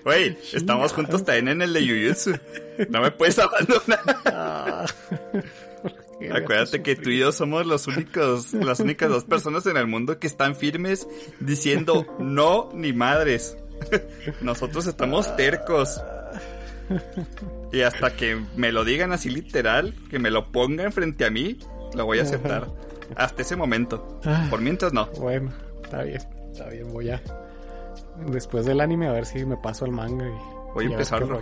Güey, 0.05 0.39
estamos 0.53 0.93
juntos 0.93 1.25
también 1.25 1.49
en 1.49 1.63
el 1.63 1.73
de 1.75 1.81
Jujutsu. 1.81 2.33
No 2.89 3.03
me 3.03 3.11
puedes 3.11 3.39
abandonar. 3.39 4.87
Acuérdate 6.33 6.83
que 6.83 6.97
tú 6.97 7.11
y 7.11 7.19
yo 7.19 7.33
somos 7.33 7.67
los 7.67 7.87
únicos, 7.87 8.53
las 8.55 8.81
únicas 8.81 9.09
dos 9.09 9.25
personas 9.25 9.67
en 9.67 9.77
el 9.77 9.87
mundo 9.87 10.19
que 10.19 10.27
están 10.27 10.55
firmes 10.55 11.07
diciendo 11.41 12.07
no 12.19 12.71
ni 12.75 12.93
madres. 12.93 13.57
Nosotros 14.41 14.87
estamos 14.87 15.35
tercos. 15.37 16.01
Y 17.73 17.81
hasta 17.81 18.15
que 18.15 18.41
me 18.57 18.73
lo 18.73 18.85
digan 18.85 19.13
así 19.13 19.31
literal, 19.31 19.95
que 20.11 20.19
me 20.19 20.31
lo 20.31 20.53
pongan 20.53 20.93
frente 20.93 21.25
a 21.25 21.31
mí, 21.31 21.59
lo 21.95 22.05
voy 22.05 22.19
a 22.19 22.23
aceptar. 22.23 22.69
Hasta 23.17 23.43
ese 23.43 23.57
momento. 23.57 24.21
Ah. 24.25 24.47
Por 24.51 24.61
mientras 24.61 24.93
no. 24.93 25.07
Bueno, 25.19 25.53
está 25.83 26.03
bien, 26.03 26.21
está 26.53 26.69
bien, 26.69 26.93
voy 26.93 27.11
a. 27.11 27.23
Después 28.29 28.65
del 28.65 28.81
anime 28.81 29.09
a 29.09 29.13
ver 29.13 29.27
si 29.27 29.45
me 29.45 29.57
paso 29.57 29.85
al 29.85 29.91
manga 29.91 30.29
y 30.29 30.54
Voy 30.75 30.87
a 30.87 30.91
empezarlo, 30.91 31.41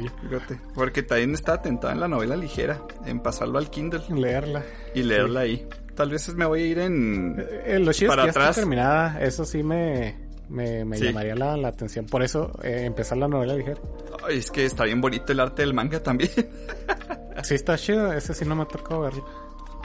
Porque 0.74 1.02
también 1.02 1.34
está 1.34 1.54
atentado 1.54 1.92
en 1.92 2.00
la 2.00 2.08
novela 2.08 2.36
ligera, 2.36 2.82
en 3.06 3.20
pasarlo 3.20 3.58
al 3.58 3.70
Kindle. 3.70 4.02
Leerla. 4.10 4.62
Y 4.94 5.02
leerla 5.02 5.40
ahí. 5.40 5.66
Tal 5.94 6.10
vez 6.10 6.34
me 6.34 6.44
voy 6.46 6.62
a 6.62 6.66
ir 6.66 6.78
en... 6.78 7.36
Eh, 7.64 7.78
los 7.78 8.00
para 8.04 8.24
atrás. 8.24 8.56
terminada, 8.56 9.20
eso 9.22 9.44
sí 9.44 9.62
me... 9.62 10.30
Me, 10.48 10.84
me 10.84 10.98
Sí. 10.98 11.04
llamaría 11.04 11.34
la, 11.34 11.56
la 11.56 11.68
atención. 11.68 12.04
Por 12.04 12.22
eso, 12.22 12.52
eh, 12.62 12.82
empezar 12.84 13.16
la 13.16 13.26
novela 13.26 13.54
ligera. 13.54 13.80
Ay, 14.28 14.36
es 14.38 14.50
que 14.50 14.66
está 14.66 14.84
bien 14.84 15.00
bonito 15.00 15.32
el 15.32 15.40
arte 15.40 15.62
del 15.62 15.72
manga 15.74 16.02
también. 16.02 16.30
Sí, 17.42 17.54
está 17.54 17.76
chido. 17.78 18.12
Ese 18.12 18.34
sí 18.34 18.44
no 18.44 18.54
me 18.54 18.62
ha 18.62 18.66
tocado 18.66 19.00
verlo. 19.00 19.26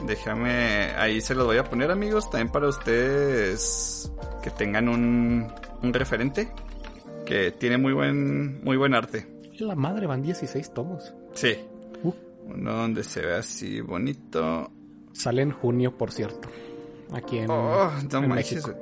Déjame, 0.05 0.91
ahí 0.97 1.21
se 1.21 1.33
los 1.33 1.45
voy 1.47 1.57
a 1.57 1.63
poner 1.63 1.89
amigos, 1.89 2.29
también 2.29 2.51
para 2.51 2.67
ustedes 2.67 4.11
que 4.43 4.51
tengan 4.51 4.89
un, 4.89 5.47
un 5.81 5.93
referente 5.93 6.51
que 7.25 7.51
tiene 7.51 7.77
muy 7.77 7.93
buen, 7.93 8.63
muy 8.63 8.77
buen 8.77 8.93
arte. 8.93 9.25
La 9.59 9.75
madre, 9.75 10.07
van 10.07 10.21
16 10.21 10.73
tomos. 10.73 11.13
Sí. 11.33 11.55
Uh. 12.03 12.13
Uno 12.45 12.73
donde 12.73 13.03
se 13.03 13.21
ve 13.21 13.35
así 13.35 13.81
bonito. 13.81 14.71
Sale 15.13 15.41
en 15.41 15.51
junio, 15.51 15.97
por 15.97 16.11
cierto. 16.11 16.49
Aquí 17.13 17.39
en, 17.39 17.49
Oh, 17.49 17.91
no 18.11 18.23
en. 18.23 18.29
México. 18.29 18.73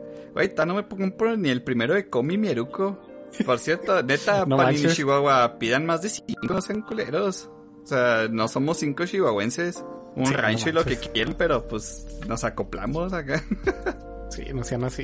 No 0.65 0.73
me 0.76 0.88
compro 0.88 1.38
ni 1.38 1.49
el 1.49 1.63
primero 1.63 1.93
de 1.93 2.09
Komi 2.09 2.38
Mieruko. 2.38 2.99
Por 3.45 3.59
cierto, 3.59 4.01
neta, 4.03 4.45
No 4.45 4.57
Panini 4.57 4.82
manches. 4.84 4.95
Chihuahua, 4.95 5.57
pidan 5.59 5.86
más 5.86 6.01
de 6.01 6.09
cinco, 6.09 6.53
no 6.53 6.61
sean 6.61 6.82
culeros. 6.82 7.49
O 7.84 7.88
sea, 7.88 8.28
no 8.30 8.47
somos 8.47 8.78
cinco 8.78 9.05
chihuahuenses. 9.05 9.84
Un 10.15 10.26
Sí, 10.26 10.34
no 10.34 10.39
rancho 10.41 10.69
y 10.69 10.71
lo 10.71 10.84
que 10.86 10.97
quieran, 10.97 11.36
pero 11.38 11.67
pues 11.67 12.05
nos 12.28 12.43
acoplamos 12.43 13.13
acá. 13.13 13.43
Sí, 14.32 14.43
no 14.53 14.63
sean 14.63 14.84
así. 14.84 15.03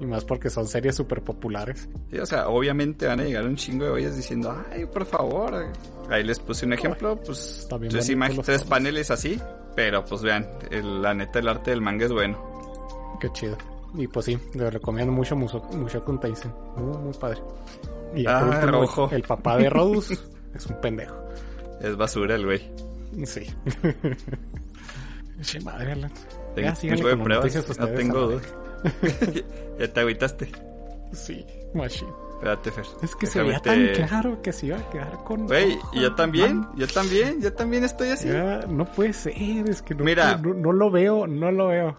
Y 0.00 0.06
más 0.06 0.24
porque 0.24 0.48
son 0.48 0.66
series 0.68 0.94
súper 0.94 1.22
populares. 1.22 1.88
Sí, 2.10 2.18
o 2.18 2.26
sea, 2.26 2.48
obviamente 2.48 3.06
van 3.06 3.18
a 3.20 3.24
llegar 3.24 3.44
un 3.44 3.56
chingo 3.56 3.84
de 3.84 3.90
ollas 3.90 4.16
diciendo, 4.16 4.56
ay, 4.70 4.86
por 4.86 5.04
favor. 5.04 5.66
Ahí 6.08 6.22
les 6.22 6.38
puse 6.38 6.66
un 6.66 6.72
ejemplo, 6.74 7.16
pues 7.16 7.66
bien 7.80 7.90
tres, 7.90 8.06
tres 8.44 8.64
paneles 8.64 9.10
así. 9.10 9.40
Pero 9.74 10.04
pues 10.04 10.22
vean, 10.22 10.46
el- 10.70 11.02
la 11.02 11.14
neta, 11.14 11.38
el 11.40 11.48
arte 11.48 11.70
del 11.70 11.80
manga 11.80 12.06
es 12.06 12.12
bueno. 12.12 13.16
Qué 13.20 13.28
chido. 13.32 13.56
Y 13.94 14.06
pues 14.06 14.26
sí, 14.26 14.38
les 14.54 14.72
recomiendo 14.72 15.12
mucho 15.12 15.34
Musho- 15.34 15.68
Mushoku 15.72 16.16
Tensei. 16.18 16.50
Muy, 16.76 16.96
muy 16.98 17.14
padre. 17.14 17.40
Y 18.14 18.22
ya 18.24 18.40
por 18.40 18.54
Ah, 18.54 18.58
último, 18.60 18.80
rojo. 18.82 19.08
el 19.12 19.22
papá 19.22 19.56
de 19.56 19.68
Rodus 19.70 20.10
es 20.54 20.66
un 20.66 20.80
pendejo. 20.80 21.16
Es 21.80 21.96
basura 21.96 22.34
el 22.36 22.44
güey. 22.44 22.70
Sí. 23.24 23.42
Che 25.42 25.60
madre, 25.60 25.92
Alan. 25.92 26.10
Tengo 26.54 26.68
Ya, 26.68 26.74
tengo 26.74 27.08
de 27.08 27.16
pruebas, 27.16 27.78
no 27.78 27.86
tengo 27.88 28.18
a 28.18 28.20
la 28.20 28.26
duda. 28.26 28.40
ya 29.78 29.92
te 29.92 30.00
agüitaste. 30.00 30.50
Sí, 31.12 31.44
machine. 31.74 32.10
Espérate, 32.34 32.70
Fer. 32.70 32.84
Es 33.02 33.16
que 33.16 33.26
se 33.26 33.42
veía 33.42 33.58
tan 33.58 33.88
claro 33.94 34.40
que 34.42 34.52
se 34.52 34.66
iba 34.66 34.78
a 34.78 34.90
quedar 34.90 35.12
con. 35.24 35.46
Güey, 35.46 35.76
y 35.92 36.00
yo 36.02 36.14
también, 36.14 36.58
Man, 36.60 36.70
yo 36.76 36.86
también, 36.86 37.40
yo 37.42 37.52
también 37.52 37.82
estoy 37.84 38.10
así. 38.10 38.28
ya, 38.28 38.60
no 38.68 38.84
puede 38.84 39.12
ser, 39.12 39.34
es 39.68 39.82
que 39.82 39.94
no, 39.96 40.04
Mira. 40.04 40.36
no, 40.36 40.54
no 40.54 40.72
lo 40.72 40.90
veo, 40.90 41.26
no 41.26 41.50
lo 41.50 41.68
veo. 41.68 41.96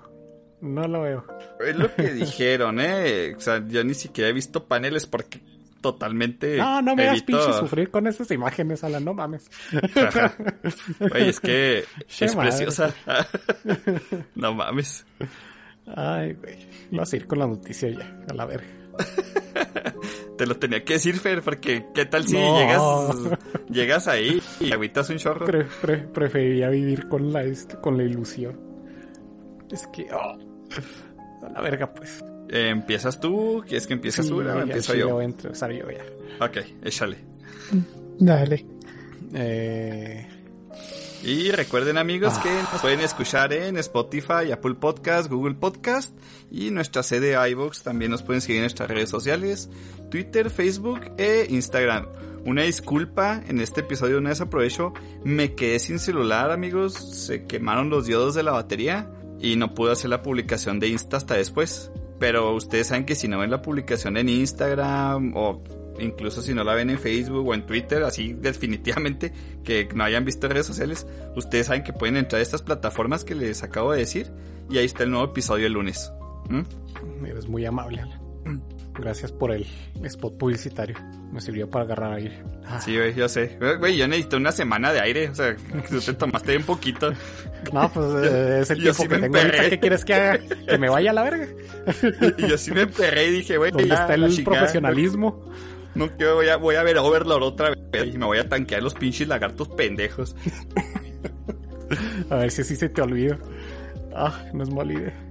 No 0.62 0.88
lo 0.88 1.02
veo. 1.02 1.26
Es 1.66 1.76
lo 1.76 1.94
que 1.96 2.04
dijeron, 2.14 2.80
eh. 2.82 3.34
O 3.36 3.40
sea, 3.42 3.62
yo 3.68 3.84
ni 3.84 3.94
siquiera 3.94 4.30
he 4.30 4.34
visto 4.34 4.66
paneles 4.66 5.08
porque 5.08 5.42
totalmente. 5.82 6.58
No, 6.58 6.82
no 6.82 6.96
me 6.96 7.10
evito- 7.10 7.26
pinche 7.26 7.54
sufrir 7.60 7.90
con 7.92 8.08
esas 8.08 8.30
imágenes, 8.32 8.84
Alan, 8.86 9.04
no 9.06 9.14
mames. 9.14 9.50
Ajá. 9.96 10.34
Güey, 11.00 11.30
es 11.30 11.40
que 11.42 11.84
Che 12.08 12.26
es 12.26 12.36
madre. 12.36 12.50
preciosa. 12.52 12.94
no 14.36 14.54
mames. 14.54 15.06
Ay, 15.96 16.34
güey. 16.34 16.56
Lo 16.92 17.00
vas 17.00 17.14
a 17.14 17.16
ir 17.16 17.28
con 17.28 17.40
la 17.40 17.48
noticia 17.48 17.90
ya, 17.90 18.18
a 18.30 18.34
la 18.34 18.46
verga. 18.46 18.68
Te 20.38 20.46
lo 20.46 20.56
tenía 20.58 20.84
que 20.84 20.94
decir, 20.94 21.16
Fer, 21.18 21.42
porque 21.42 21.86
qué 21.94 22.06
tal 22.06 22.26
si 22.26 22.34
No. 22.36 22.58
llegas 22.60 23.40
llegas 23.70 24.08
ahí 24.08 24.42
y 24.60 24.72
agüitas 24.72 25.10
un 25.10 25.18
chorro. 25.18 25.46
Pre- 25.46 25.66
pre- 25.82 25.98
preferiría 26.08 26.70
vivir 26.70 27.08
con 27.10 27.32
la, 27.34 27.44
este, 27.44 27.76
con 27.78 27.98
la 27.98 28.04
ilusión. 28.04 28.58
Es 29.72 29.86
que, 29.88 30.08
oh, 30.14 30.38
a 31.46 31.50
la 31.50 31.62
verga, 31.62 31.94
pues. 31.94 32.24
Eh, 32.50 32.70
¿Empiezas 32.70 33.20
tú? 33.20 33.62
¿Quieres 33.68 33.86
que 33.86 33.94
empieces 33.94 34.26
Sí, 34.26 34.32
tú? 34.32 34.42
No, 34.42 34.62
empiezo 34.62 34.94
sí, 34.94 35.00
yo. 35.00 35.10
voy 35.14 35.24
a 35.24 35.26
empezar 35.26 35.72
yo 35.72 35.86
ya. 35.92 36.46
Ok, 36.46 36.58
échale. 36.84 37.18
Dale. 38.18 38.66
Eh, 39.34 40.28
Y 41.24 41.52
recuerden 41.52 41.98
amigos 41.98 42.34
Ah. 42.38 42.44
que 42.44 42.50
nos 42.72 42.82
pueden 42.82 43.02
escuchar 43.02 43.52
en 43.52 43.78
Spotify, 43.78 44.52
Apple 44.54 44.76
Podcast, 44.76 45.30
Google 45.30 45.56
Podcast 45.56 46.18
y 46.50 46.72
nuestra 46.72 47.04
sede 47.04 47.36
iVoox. 47.52 47.84
También 47.84 48.12
nos 48.12 48.24
pueden 48.24 48.42
seguir 48.42 48.58
en 48.58 48.64
nuestras 48.64 48.90
redes 48.90 49.10
sociales, 49.10 49.70
Twitter, 50.10 50.50
Facebook 50.50 51.02
e 51.18 51.46
Instagram. 51.50 52.08
Una 52.46 52.64
disculpa, 52.64 53.42
en 53.50 53.60
este 53.60 53.82
episodio 53.82 54.18
una 54.18 54.30
vez 54.30 54.40
aprovecho, 54.40 54.94
me 55.26 55.56
quedé 55.56 55.80
sin 55.80 56.00
celular 56.00 56.52
amigos, 56.52 56.94
se 56.94 57.46
quemaron 57.46 57.90
los 57.90 58.06
diodos 58.06 58.34
de 58.34 58.44
la 58.44 58.52
batería 58.52 59.12
y 59.42 59.58
no 59.58 59.74
pude 59.74 59.92
hacer 59.92 60.10
la 60.10 60.22
publicación 60.24 60.80
de 60.80 60.88
Insta 60.88 61.18
hasta 61.18 61.34
después. 61.36 61.92
Pero 62.18 62.54
ustedes 62.56 62.88
saben 62.88 63.06
que 63.06 63.16
si 63.16 63.28
no 63.28 63.40
ven 63.40 63.52
la 63.52 63.62
publicación 63.62 64.16
en 64.18 64.30
Instagram 64.30 65.34
o 65.36 65.62
incluso 66.00 66.42
si 66.42 66.54
no 66.54 66.64
la 66.64 66.74
ven 66.74 66.90
en 66.90 67.00
Facebook 67.00 67.48
o 67.48 67.54
en 67.54 67.66
Twitter, 67.66 68.04
así 68.04 68.34
definitivamente 68.40 69.34
que 69.64 69.88
no 69.94 70.04
hayan 70.04 70.26
visto 70.26 70.48
redes 70.48 70.66
sociales, 70.66 71.08
ustedes 71.36 71.68
saben 71.68 71.84
que 71.84 71.94
pueden 71.94 72.18
entrar 72.18 72.40
a 72.40 72.44
estas 72.44 72.62
plataformas 72.62 73.24
que 73.24 73.36
les 73.36 73.64
acabo 73.64 73.92
de 73.92 74.00
decir 74.00 74.32
y 74.70 74.78
ahí 74.78 74.86
está 74.86 75.04
el 75.04 75.12
nuevo 75.12 75.26
episodio 75.26 75.68
el 75.68 75.74
lunes. 75.74 76.12
¿Mm? 76.50 77.26
eres 77.26 77.48
muy 77.48 77.66
amable. 77.66 78.04
Gracias 79.00 79.32
por 79.32 79.52
el 79.52 79.66
spot 80.04 80.38
publicitario. 80.38 80.98
Me 81.32 81.40
sirvió 81.40 81.70
para 81.70 81.86
agarrar 81.86 82.14
aire. 82.14 82.44
Ah, 82.66 82.82
Sí, 82.82 82.98
güey, 82.98 83.14
yo 83.14 83.30
sé. 83.30 83.58
Güey, 83.80 83.96
yo 83.96 84.08
necesito 84.08 84.38
una 84.38 84.52
semana 84.52 84.92
de 84.92 85.00
aire, 85.00 85.30
o 85.30 85.36
sea, 85.36 85.56
tú 85.90 86.02
te 86.02 86.14
tomaste 86.14 86.58
un 86.58 86.64
poquito. 86.64 87.12
No, 87.72 87.90
pues 87.94 88.08
eh, 88.26 88.60
es 88.62 88.72
el 88.72 88.80
Yo 88.80 88.94
tiempo 88.94 89.04
sí 89.04 89.08
que 89.08 89.18
tengo 89.20 89.38
ahorita. 89.38 89.70
¿Qué 89.70 89.80
quieres 89.80 90.06
que 90.06 90.14
haga? 90.14 90.40
¿Que 90.68 90.78
me 90.78 90.90
vaya 90.90 91.12
a 91.12 91.14
la 91.14 91.24
verga? 91.24 91.48
Y 92.38 92.48
yo 92.48 92.58
sí 92.58 92.72
me 92.72 92.82
emperré 92.82 93.28
y 93.28 93.32
dije, 93.32 93.58
güey, 93.58 93.72
¿Dónde 93.72 93.88
ya, 93.88 93.96
está 93.96 94.16
el 94.16 94.44
profesionalismo? 94.44 95.50
No, 95.96 96.16
que 96.16 96.26
voy 96.28 96.48
a, 96.50 96.58
voy 96.58 96.76
a 96.76 96.84
ver 96.84 96.98
Overlord 96.98 97.44
otra 97.44 97.72
vez 97.92 98.14
y 98.14 98.18
me 98.18 98.26
voy 98.26 98.38
a 98.38 98.48
tanquear 98.48 98.84
los 98.84 98.94
pinches 98.94 99.28
lagartos 99.28 99.70
pendejos. 99.70 100.36
A 102.30 102.36
ver 102.36 102.52
si 102.52 102.62
así 102.62 102.76
se 102.76 102.90
te 102.90 103.02
olvida. 103.02 103.40
Ah, 104.16 104.46
no 104.54 104.64
es 104.64 104.70
mala 104.70 104.94
idea. 104.94 105.30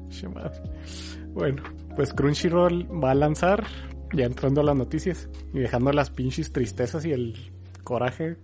Bueno, 1.32 1.62
pues 1.94 2.12
Crunchyroll 2.12 2.88
va 3.02 3.12
a 3.12 3.14
lanzar, 3.14 3.64
ya 4.12 4.24
entrando 4.24 4.60
a 4.62 4.64
las 4.64 4.76
noticias 4.76 5.28
y 5.52 5.60
dejando 5.60 5.92
las 5.92 6.10
pinches 6.10 6.52
tristezas 6.52 7.04
y 7.04 7.12
el 7.12 7.52
coraje. 7.84 8.36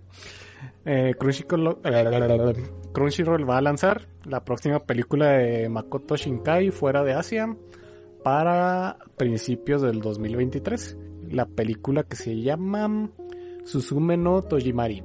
Eh, 0.84 1.14
Crunchyroll, 1.18 1.80
Crunchyroll 2.92 3.48
va 3.48 3.58
a 3.58 3.62
lanzar 3.62 4.06
la 4.24 4.44
próxima 4.44 4.80
película 4.80 5.30
de 5.30 5.68
Makoto 5.68 6.16
Shinkai 6.16 6.70
fuera 6.70 7.02
de 7.02 7.14
Asia 7.14 7.56
para 8.22 8.98
principios 9.16 9.82
del 9.82 10.00
2023. 10.00 10.96
La 11.34 11.46
película 11.46 12.04
que 12.04 12.14
se 12.14 12.40
llama 12.40 13.10
Suzume 13.64 14.16
no 14.16 14.40
Tojimari. 14.42 15.02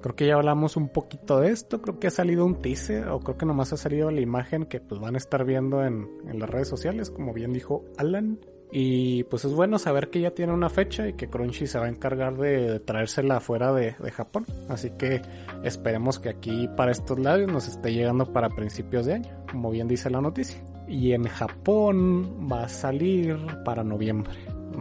Creo 0.00 0.16
que 0.16 0.26
ya 0.26 0.34
hablamos 0.34 0.76
un 0.76 0.88
poquito 0.88 1.38
de 1.38 1.50
esto, 1.50 1.80
creo 1.80 2.00
que 2.00 2.08
ha 2.08 2.10
salido 2.10 2.44
un 2.44 2.60
teaser 2.60 3.08
o 3.08 3.20
creo 3.20 3.38
que 3.38 3.46
nomás 3.46 3.72
ha 3.72 3.76
salido 3.76 4.10
la 4.10 4.20
imagen 4.20 4.64
que 4.64 4.80
pues 4.80 5.00
van 5.00 5.14
a 5.14 5.18
estar 5.18 5.44
viendo 5.44 5.84
en, 5.84 6.08
en 6.26 6.40
las 6.40 6.50
redes 6.50 6.66
sociales, 6.66 7.10
como 7.10 7.32
bien 7.32 7.52
dijo 7.52 7.84
Alan. 7.96 8.40
Y 8.74 9.22
pues 9.24 9.44
es 9.44 9.52
bueno 9.52 9.78
saber 9.78 10.08
que 10.08 10.20
ya 10.20 10.30
tiene 10.32 10.52
una 10.52 10.70
fecha 10.70 11.06
y 11.06 11.12
que 11.12 11.28
Crunchy 11.28 11.66
se 11.66 11.78
va 11.78 11.84
a 11.84 11.88
encargar 11.90 12.38
de, 12.38 12.80
traérsela 12.80 13.38
fuera 13.38 13.72
de, 13.72 13.94
de 14.02 14.10
Japón. 14.10 14.46
Así 14.68 14.90
que 14.98 15.22
esperemos 15.62 16.18
que 16.18 16.30
aquí 16.30 16.68
para 16.74 16.90
estos 16.90 17.20
lados 17.20 17.52
nos 17.52 17.68
esté 17.68 17.92
llegando 17.92 18.32
para 18.32 18.48
principios 18.48 19.06
de 19.06 19.14
año, 19.14 19.44
como 19.48 19.70
bien 19.70 19.86
dice 19.86 20.10
la 20.10 20.22
noticia. 20.22 20.60
Y 20.88 21.12
en 21.12 21.24
Japón 21.24 22.48
va 22.50 22.64
a 22.64 22.68
salir 22.68 23.36
para 23.64 23.84
noviembre, 23.84 24.32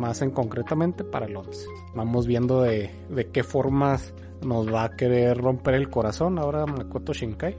más 0.01 0.21
en 0.21 0.31
concretamente 0.31 1.03
para 1.03 1.27
el 1.27 1.37
11. 1.37 1.67
Vamos 1.95 2.27
viendo 2.27 2.61
de, 2.61 2.91
de 3.09 3.27
qué 3.29 3.43
formas 3.43 4.13
nos 4.45 4.73
va 4.73 4.85
a 4.85 4.95
querer 4.95 5.37
romper 5.37 5.75
el 5.75 5.89
corazón 5.89 6.39
ahora 6.39 6.65
Makoto 6.65 7.13
Shinkai. 7.13 7.55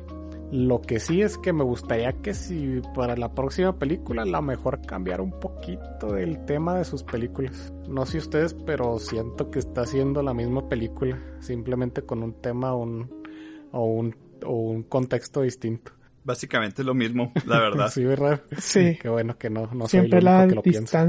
Lo 0.50 0.82
que 0.82 1.00
sí 1.00 1.22
es 1.22 1.38
que 1.38 1.54
me 1.54 1.64
gustaría 1.64 2.12
que 2.12 2.34
si 2.34 2.82
para 2.94 3.16
la 3.16 3.32
próxima 3.32 3.78
película 3.78 4.22
a 4.22 4.26
lo 4.26 4.42
mejor 4.42 4.84
cambiar 4.84 5.22
un 5.22 5.30
poquito 5.40 6.12
del 6.12 6.44
tema 6.44 6.76
de 6.76 6.84
sus 6.84 7.02
películas. 7.04 7.72
No 7.88 8.04
sé 8.04 8.18
ustedes, 8.18 8.52
pero 8.52 8.98
siento 8.98 9.50
que 9.50 9.60
está 9.60 9.82
haciendo 9.82 10.22
la 10.22 10.34
misma 10.34 10.68
película, 10.68 11.18
simplemente 11.40 12.02
con 12.02 12.22
un 12.22 12.34
tema 12.34 12.74
un, 12.74 13.24
o, 13.70 13.84
un, 13.86 14.14
o 14.44 14.52
un 14.52 14.82
contexto 14.82 15.40
distinto. 15.40 15.92
Básicamente 16.24 16.82
es 16.82 16.86
lo 16.86 16.94
mismo, 16.94 17.32
la 17.46 17.58
verdad. 17.58 17.88
Sí, 17.92 18.04
¿verdad? 18.04 18.42
Sí. 18.58 18.98
Qué 19.00 19.08
bueno 19.08 19.38
que 19.38 19.48
no, 19.48 19.68
no 19.72 19.88
Siempre 19.88 20.20
soy 20.20 20.28
el 20.28 20.34
único 20.34 20.42
la 20.42 20.48
que 20.48 20.54
lo 20.54 20.62
piensa. 20.62 21.08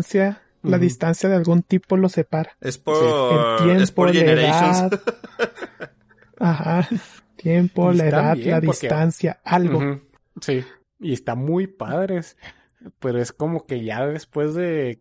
La 0.63 0.77
distancia 0.79 1.29
de 1.29 1.35
algún 1.35 1.61
tipo 1.63 1.97
lo 1.97 2.09
separa. 2.09 2.57
Es 2.61 2.77
El 2.77 2.81
por, 2.83 3.57
tiempo, 3.63 3.83
es 3.83 3.91
por 3.91 4.07
la 4.07 4.13
Generations. 4.13 4.79
edad. 4.93 5.01
Ajá. 6.39 6.87
Tiempo, 7.35 7.91
Y 7.91 7.97
la 7.97 8.05
edad, 8.07 8.35
bien, 8.35 8.49
la 8.51 8.61
porque- 8.61 8.87
distancia, 8.87 9.39
algo. 9.43 9.99
Sí, 10.41 10.63
y 10.99 11.13
está 11.13 11.35
muy 11.35 11.67
padres. 11.67 12.37
Pero 12.99 13.19
es 13.21 13.31
como 13.31 13.65
que 13.65 13.83
ya 13.83 14.05
después 14.05 14.53
de 14.55 14.99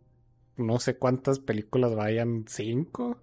no 0.57 0.79
sé 0.79 0.97
cuántas 0.99 1.39
películas 1.41 1.95
vayan, 1.95 2.45
cinco, 2.49 3.17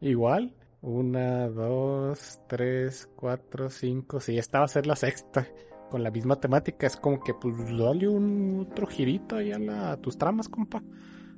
igual. 0.00 0.54
Una, 0.82 1.48
dos, 1.48 2.40
tres, 2.46 3.08
cuatro, 3.16 3.70
cinco. 3.70 4.20
Sí, 4.20 4.36
esta 4.36 4.58
va 4.58 4.66
a 4.66 4.68
ser 4.68 4.86
la 4.86 4.96
sexta. 4.96 5.46
Con 5.90 6.02
la 6.02 6.10
misma 6.10 6.40
temática. 6.40 6.86
Es 6.86 6.96
como 6.96 7.22
que 7.22 7.32
pues 7.34 7.54
dale 7.78 8.08
un 8.08 8.66
otro 8.70 8.86
girito 8.86 9.36
ahí 9.36 9.52
a, 9.52 9.58
la- 9.58 9.92
a 9.92 9.96
tus 9.96 10.18
tramas, 10.18 10.48
compa. 10.48 10.82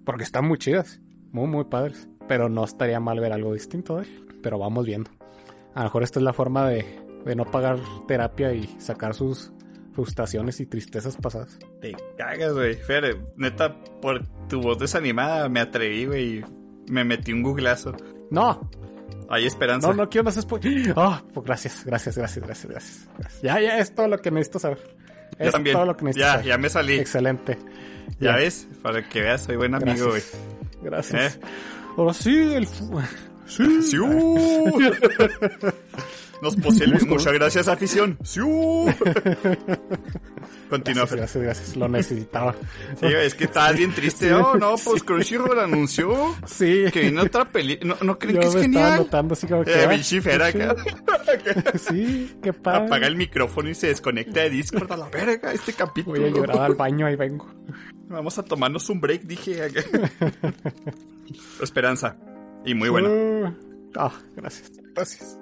Porque 0.06 0.22
están 0.24 0.46
muy 0.48 0.56
chidas. 0.56 1.00
muy, 1.32 1.46
muy 1.48 1.64
padres. 1.64 2.08
Pero 2.28 2.48
no 2.48 2.64
estaría 2.64 2.98
mal 3.00 3.20
ver 3.20 3.32
algo 3.34 3.52
distinto 3.52 3.96
de 3.98 4.04
él. 4.04 4.26
Pero 4.42 4.58
vamos 4.58 4.86
viendo. 4.86 5.10
A 5.74 5.80
lo 5.80 5.84
mejor 5.84 6.02
esta 6.02 6.18
es 6.18 6.22
la 6.24 6.32
forma 6.32 6.66
de, 6.70 6.86
de 7.26 7.36
no 7.36 7.44
pagar 7.44 7.78
terapia 8.08 8.52
y 8.54 8.66
sacar 8.80 9.12
sus 9.14 9.52
frustraciones 9.92 10.60
y 10.60 10.66
tristezas 10.66 11.16
pasadas. 11.16 11.58
Te 11.80 11.94
cagas, 12.16 12.54
güey. 12.54 12.74
Fer, 12.76 13.20
neta, 13.36 13.78
por 14.00 14.26
tu 14.48 14.60
voz 14.62 14.78
desanimada 14.78 15.48
me 15.48 15.60
atreví, 15.60 16.06
güey. 16.06 16.44
Me 16.88 17.04
metí 17.04 17.32
un 17.32 17.42
googlazo. 17.42 17.94
No, 18.30 18.70
Hay 19.28 19.44
esperanza. 19.46 19.88
no, 19.88 19.94
no 19.94 20.08
quiero 20.08 20.24
más 20.24 20.34
spoilers. 20.40 20.92
Ah, 20.96 21.22
pues 21.34 21.44
gracias, 21.46 21.84
gracias, 21.84 22.16
gracias, 22.16 22.44
gracias, 22.44 22.68
gracias. 22.72 23.42
Ya, 23.42 23.60
ya 23.60 23.78
es 23.78 23.94
todo 23.94 24.08
lo 24.08 24.18
que 24.18 24.30
necesito 24.30 24.58
saber. 24.58 24.78
Es 25.38 25.52
también. 25.52 25.74
todo 25.76 25.86
lo 25.86 25.96
que 25.96 26.04
necesito 26.06 26.26
Ya, 26.26 26.42
ya 26.42 26.58
me 26.58 26.68
salí. 26.68 26.94
Excelente. 26.98 27.58
Ya 28.20 28.30
Ya. 28.32 28.36
ves, 28.36 28.66
para 28.82 29.06
que 29.08 29.20
veas, 29.20 29.42
soy 29.44 29.56
buen 29.56 29.74
amigo, 29.74 30.08
güey. 30.10 30.22
Gracias. 30.82 31.36
¿Eh? 31.36 31.40
Ahora 31.96 32.12
sí, 32.14 32.54
el... 32.54 32.66
fu- 32.66 33.00
Sí. 33.46 33.96
Nos 36.42 36.56
posee 36.56 36.86
Luis. 36.88 37.06
Muchas 37.06 37.32
gracias, 37.32 37.68
afición. 37.68 38.18
¡Siu! 38.22 38.86
Continúa, 40.70 41.02
Gracias, 41.06 41.16
gracias, 41.16 41.44
gracias. 41.44 41.76
Lo 41.76 41.88
necesitaba. 41.88 42.54
Sí, 42.98 43.06
es 43.06 43.34
que 43.34 43.44
estabas 43.44 43.76
bien 43.76 43.92
triste. 43.94 44.32
Oh, 44.34 44.56
no, 44.56 44.74
pues 44.84 45.02
Crunchyroll 45.04 45.58
anunció 45.60 46.34
Sí. 46.44 46.84
que 46.92 47.00
viene 47.02 47.20
otra 47.20 47.44
película. 47.44 47.96
¿No, 48.00 48.04
no 48.04 48.18
creen 48.18 48.34
Yo 48.36 48.40
que 48.40 48.46
es 48.48 48.54
me 48.54 48.60
estaba 48.62 48.84
genial? 48.86 48.98
notando 49.04 49.34
así 49.34 49.46
como 49.46 49.64
que... 49.64 49.70
Eh, 49.72 49.84
ah, 49.86 50.46
acá. 50.46 50.76
Sí, 51.78 52.36
qué 52.42 52.52
padre. 52.52 52.86
Apaga 52.86 53.06
el 53.06 53.16
micrófono 53.16 53.68
y 53.70 53.74
se 53.74 53.88
desconecta 53.88 54.40
de 54.40 54.50
Discord 54.50 54.90
a 54.90 54.96
la 54.96 55.08
verga 55.08 55.52
este 55.52 55.72
capítulo. 55.72 56.20
Voy 56.20 56.28
a 56.28 56.32
llorar 56.32 56.58
al 56.58 56.74
baño, 56.74 57.06
ahí 57.06 57.16
vengo. 57.16 57.48
Vamos 58.08 58.38
a 58.38 58.42
tomarnos 58.44 58.88
un 58.90 59.00
break, 59.00 59.22
dije. 59.22 59.68
Esperanza. 61.62 62.16
Y 62.64 62.74
muy 62.74 62.88
bueno. 62.88 63.08
Uh, 63.08 63.54
Ah, 63.98 64.12
gracias. 64.34 64.72
Gracias. 64.94 65.38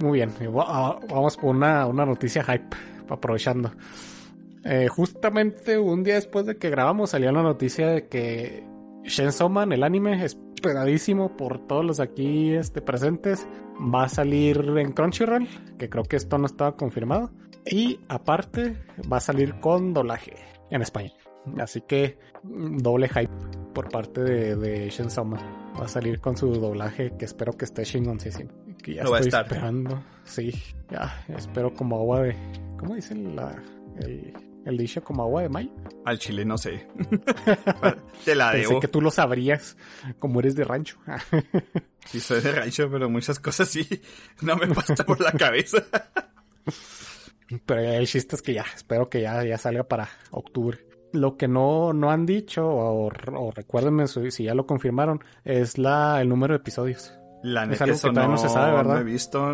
Muy 0.00 0.18
bien. 0.18 0.32
ah, 0.58 0.98
Vamos 1.08 1.36
por 1.36 1.54
una, 1.54 1.86
una 1.86 2.06
noticia 2.06 2.42
hype, 2.44 2.76
aprovechando. 3.08 3.72
Eh, 4.64 4.88
justamente 4.88 5.78
un 5.78 6.02
día 6.02 6.14
después 6.14 6.46
de 6.46 6.56
que 6.56 6.70
grabamos 6.70 7.10
salió 7.10 7.32
la 7.32 7.42
noticia 7.42 7.88
de 7.88 8.08
que 8.08 8.64
Chainsaw 9.04 9.48
Man, 9.48 9.72
el 9.72 9.82
anime, 9.82 10.24
esperadísimo 10.24 11.36
por 11.36 11.66
todos 11.66 11.84
los 11.84 12.00
aquí 12.00 12.52
este, 12.54 12.82
presentes, 12.82 13.46
va 13.94 14.04
a 14.04 14.08
salir 14.08 14.58
en 14.76 14.92
Crunchyroll, 14.92 15.48
que 15.78 15.88
creo 15.88 16.04
que 16.04 16.16
esto 16.16 16.38
no 16.38 16.46
estaba 16.46 16.76
confirmado. 16.76 17.30
Y 17.64 18.00
aparte 18.08 18.76
va 19.10 19.18
a 19.18 19.20
salir 19.20 19.58
con 19.60 19.94
doblaje 19.94 20.34
en 20.70 20.82
español. 20.82 21.12
Así 21.58 21.80
que 21.80 22.18
mm, 22.42 22.78
doble 22.78 23.08
hype 23.08 23.32
por 23.74 23.88
parte 23.90 24.22
de, 24.22 24.56
de 24.56 24.88
Chainsaw 24.90 25.24
Man. 25.24 25.40
Va 25.80 25.84
a 25.84 25.88
salir 25.88 26.20
con 26.20 26.36
su 26.36 26.52
doblaje 26.52 27.12
que 27.18 27.24
espero 27.24 27.52
que 27.52 27.64
esté 27.64 27.84
chingoncísimo. 27.84 28.50
Que 28.92 28.94
ya 28.96 29.04
va 29.08 29.16
a 29.16 29.20
estoy 29.20 29.28
estar. 29.28 29.46
esperando. 29.46 30.02
Sí, 30.24 30.52
ya 30.90 31.24
espero 31.36 31.72
como 31.74 31.96
agua 31.98 32.22
de... 32.22 32.36
¿Cómo 32.78 32.94
dicen 32.94 33.34
la, 33.36 33.62
el, 34.00 34.32
el 34.64 34.76
dicho? 34.76 35.02
Como 35.02 35.22
agua 35.22 35.42
de 35.42 35.48
mayo. 35.48 35.70
Al 36.04 36.18
chile 36.18 36.44
no 36.44 36.56
sé. 36.56 36.86
Te 38.24 38.34
la 38.34 38.52
Pensé 38.52 38.68
debo. 38.68 38.80
que 38.80 38.88
tú 38.88 39.00
lo 39.00 39.10
sabrías 39.10 39.76
como 40.18 40.40
eres 40.40 40.54
de 40.54 40.64
rancho. 40.64 40.96
Sí, 42.06 42.20
soy 42.20 42.40
de 42.40 42.52
rancho, 42.52 42.88
pero 42.90 43.10
muchas 43.10 43.38
cosas 43.38 43.68
sí 43.68 43.86
no 44.40 44.56
me 44.56 44.66
pasa 44.68 45.04
por 45.04 45.20
la 45.20 45.30
cabeza. 45.32 45.84
Pero 47.66 47.80
el 47.82 48.06
chiste 48.06 48.34
es 48.36 48.40
que 48.40 48.54
ya, 48.54 48.64
espero 48.74 49.10
que 49.10 49.20
ya, 49.20 49.44
ya 49.44 49.58
salga 49.58 49.84
para 49.84 50.08
octubre. 50.30 50.78
Lo 51.12 51.36
que 51.36 51.48
no, 51.48 51.92
no 51.92 52.10
han 52.10 52.24
dicho, 52.24 52.66
o, 52.66 53.08
o 53.08 53.50
recuérdenme 53.50 54.06
si 54.06 54.44
ya 54.44 54.54
lo 54.54 54.66
confirmaron, 54.66 55.22
es 55.44 55.76
la, 55.76 56.20
el 56.22 56.30
número 56.30 56.54
de 56.54 56.60
episodios. 56.60 57.17
La 57.42 57.62
Es 57.64 57.68
neta, 57.70 57.84
algo 57.84 57.94
que 57.94 57.98
eso 57.98 58.08
todavía 58.10 58.30
no 58.34 58.38
se 58.38 58.48
sabe, 58.48 58.72
¿verdad? 58.76 59.00
he 59.00 59.04
visto. 59.04 59.46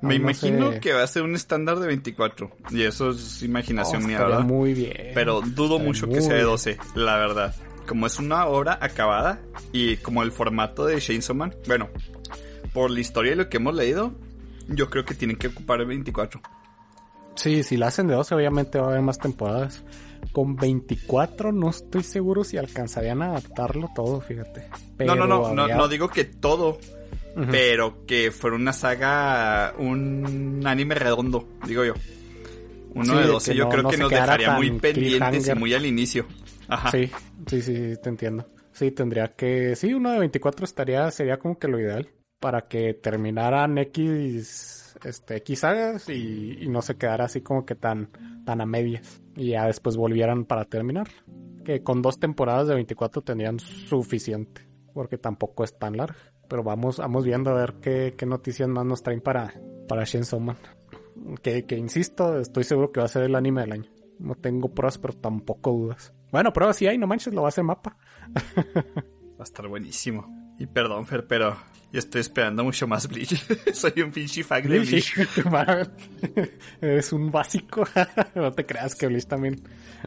Me 0.00 0.10
no 0.10 0.12
imagino 0.14 0.72
sé. 0.72 0.80
que 0.80 0.92
va 0.92 1.02
a 1.02 1.06
ser 1.08 1.22
un 1.24 1.34
estándar 1.34 1.80
de 1.80 1.88
24. 1.88 2.50
Y 2.70 2.82
eso 2.82 3.10
es 3.10 3.42
imaginación 3.42 4.04
Oh, 4.04 4.06
mía, 4.06 4.18
¿verdad? 4.20 4.40
muy 4.40 4.72
bien. 4.74 4.94
Pero 5.14 5.40
dudo 5.40 5.74
Estaría 5.78 5.86
mucho 5.86 6.08
que 6.08 6.20
sea 6.20 6.30
de 6.34 6.38
bien. 6.40 6.46
12, 6.46 6.78
la 6.94 7.16
verdad. 7.16 7.54
Como 7.88 8.06
es 8.06 8.18
una 8.20 8.46
obra 8.46 8.78
acabada 8.80 9.40
y 9.72 9.96
como 9.96 10.22
el 10.22 10.30
formato 10.30 10.86
de 10.86 11.00
Chainsaw 11.00 11.34
Man, 11.34 11.54
bueno, 11.66 11.88
por 12.72 12.90
la 12.90 13.00
historia 13.00 13.32
y 13.32 13.34
lo 13.34 13.48
que 13.48 13.56
hemos 13.56 13.74
leído, 13.74 14.12
yo 14.68 14.88
creo 14.90 15.04
que 15.04 15.14
tienen 15.14 15.36
que 15.36 15.48
ocupar 15.48 15.80
el 15.80 15.86
24. 15.86 16.40
Sí, 17.34 17.62
si 17.64 17.76
la 17.76 17.86
hacen 17.88 18.06
de 18.08 18.14
12, 18.14 18.34
obviamente 18.34 18.78
va 18.78 18.86
a 18.86 18.90
haber 18.90 19.02
más 19.02 19.18
temporadas. 19.18 19.82
Con 20.32 20.56
24 20.56 21.50
no 21.52 21.70
estoy 21.70 22.02
seguro 22.02 22.44
si 22.44 22.56
alcanzarían 22.58 23.22
a 23.22 23.30
adaptarlo 23.30 23.90
todo, 23.94 24.20
fíjate. 24.20 24.68
no, 24.98 25.14
no, 25.16 25.26
no, 25.26 25.54
no, 25.54 25.66
no 25.68 25.88
digo 25.88 26.08
que 26.08 26.24
todo, 26.24 26.78
Pero 27.50 28.04
que 28.06 28.30
fuera 28.30 28.56
una 28.56 28.72
saga, 28.72 29.74
un 29.78 30.62
anime 30.66 30.94
redondo, 30.96 31.48
digo 31.66 31.84
yo. 31.84 31.94
Uno 32.94 33.04
Sí, 33.04 33.14
de 33.14 33.20
de 33.20 33.26
12 33.26 33.50
que 33.52 33.56
yo 33.58 33.64
no- 33.64 33.70
creo 33.70 33.82
no 33.84 33.88
que 33.90 33.96
nos 33.98 34.10
dejaría 34.10 34.50
muy 34.56 34.70
pendientes 34.72 35.48
y 35.48 35.54
muy 35.54 35.74
al 35.74 35.86
inicio. 35.86 36.26
Ajá. 36.68 36.90
Sí, 36.90 37.10
sí, 37.46 37.62
sí, 37.62 37.76
sí, 37.76 37.94
te 38.02 38.08
entiendo. 38.08 38.48
Sí, 38.72 38.90
tendría 38.90 39.28
que... 39.34 39.74
Sí, 39.76 39.92
uno 39.94 40.10
de 40.12 40.18
24 40.20 40.64
estaría, 40.64 41.10
sería 41.10 41.38
como 41.38 41.58
que 41.58 41.68
lo 41.68 41.78
ideal. 41.78 42.08
Para 42.40 42.62
que 42.68 42.94
terminaran 42.94 43.76
X, 43.78 44.96
este, 45.04 45.36
X 45.36 45.58
sagas 45.60 46.08
y, 46.08 46.58
y 46.60 46.68
no 46.68 46.82
se 46.82 46.96
quedara 46.96 47.24
así 47.24 47.40
como 47.40 47.64
que 47.66 47.74
tan, 47.74 48.10
tan 48.44 48.60
a 48.60 48.66
medias. 48.66 49.20
Y 49.36 49.50
ya 49.50 49.66
después 49.66 49.96
volvieran 49.96 50.44
para 50.44 50.64
terminar. 50.64 51.08
Que 51.64 51.82
con 51.82 52.02
dos 52.02 52.18
temporadas 52.20 52.68
de 52.68 52.74
24 52.74 53.22
tendrían 53.22 53.58
suficiente. 53.58 54.68
Porque 54.94 55.18
tampoco 55.18 55.64
es 55.64 55.76
tan 55.78 55.96
larga. 55.96 56.16
Pero 56.48 56.62
vamos, 56.62 56.98
vamos 56.98 57.24
viendo 57.24 57.50
a 57.50 57.54
ver 57.54 57.74
qué, 57.80 58.14
qué 58.16 58.26
noticias 58.26 58.68
más 58.68 58.84
nos 58.84 59.02
traen 59.02 59.20
para, 59.20 59.54
para. 59.86 60.04
Que, 61.42 61.66
que 61.66 61.76
insisto, 61.76 62.38
estoy 62.38 62.64
seguro 62.64 62.90
que 62.90 63.00
va 63.00 63.06
a 63.06 63.10
ser 63.10 63.24
el 63.24 63.34
anime 63.34 63.62
del 63.62 63.72
año. 63.72 63.90
No 64.18 64.34
tengo 64.34 64.74
pruebas, 64.74 64.98
pero 64.98 65.14
tampoco 65.14 65.72
dudas. 65.72 66.12
Bueno, 66.32 66.52
pruebas 66.52 66.76
sí 66.76 66.86
hay, 66.86 66.98
no 66.98 67.06
manches, 67.06 67.34
lo 67.34 67.42
va 67.42 67.48
a 67.48 67.50
hacer 67.50 67.64
mapa. 67.64 67.96
Va 69.38 69.42
a 69.42 69.44
estar 69.44 69.68
buenísimo. 69.68 70.47
Y 70.58 70.66
perdón, 70.66 71.06
Fer, 71.06 71.26
pero 71.26 71.56
yo 71.92 71.98
estoy 72.00 72.20
esperando 72.20 72.64
mucho 72.64 72.86
más 72.86 73.06
Bleach. 73.08 73.34
Soy 73.74 74.02
un 74.02 74.10
pinche 74.10 74.42
fan 74.44 74.62
de 74.68 74.80
Bleach. 74.80 75.14
Eres 76.80 77.12
un 77.12 77.30
básico. 77.30 77.86
no 78.34 78.52
te 78.52 78.66
creas 78.66 78.94
que 78.94 79.06
Bleach 79.06 79.26
también. 79.26 79.62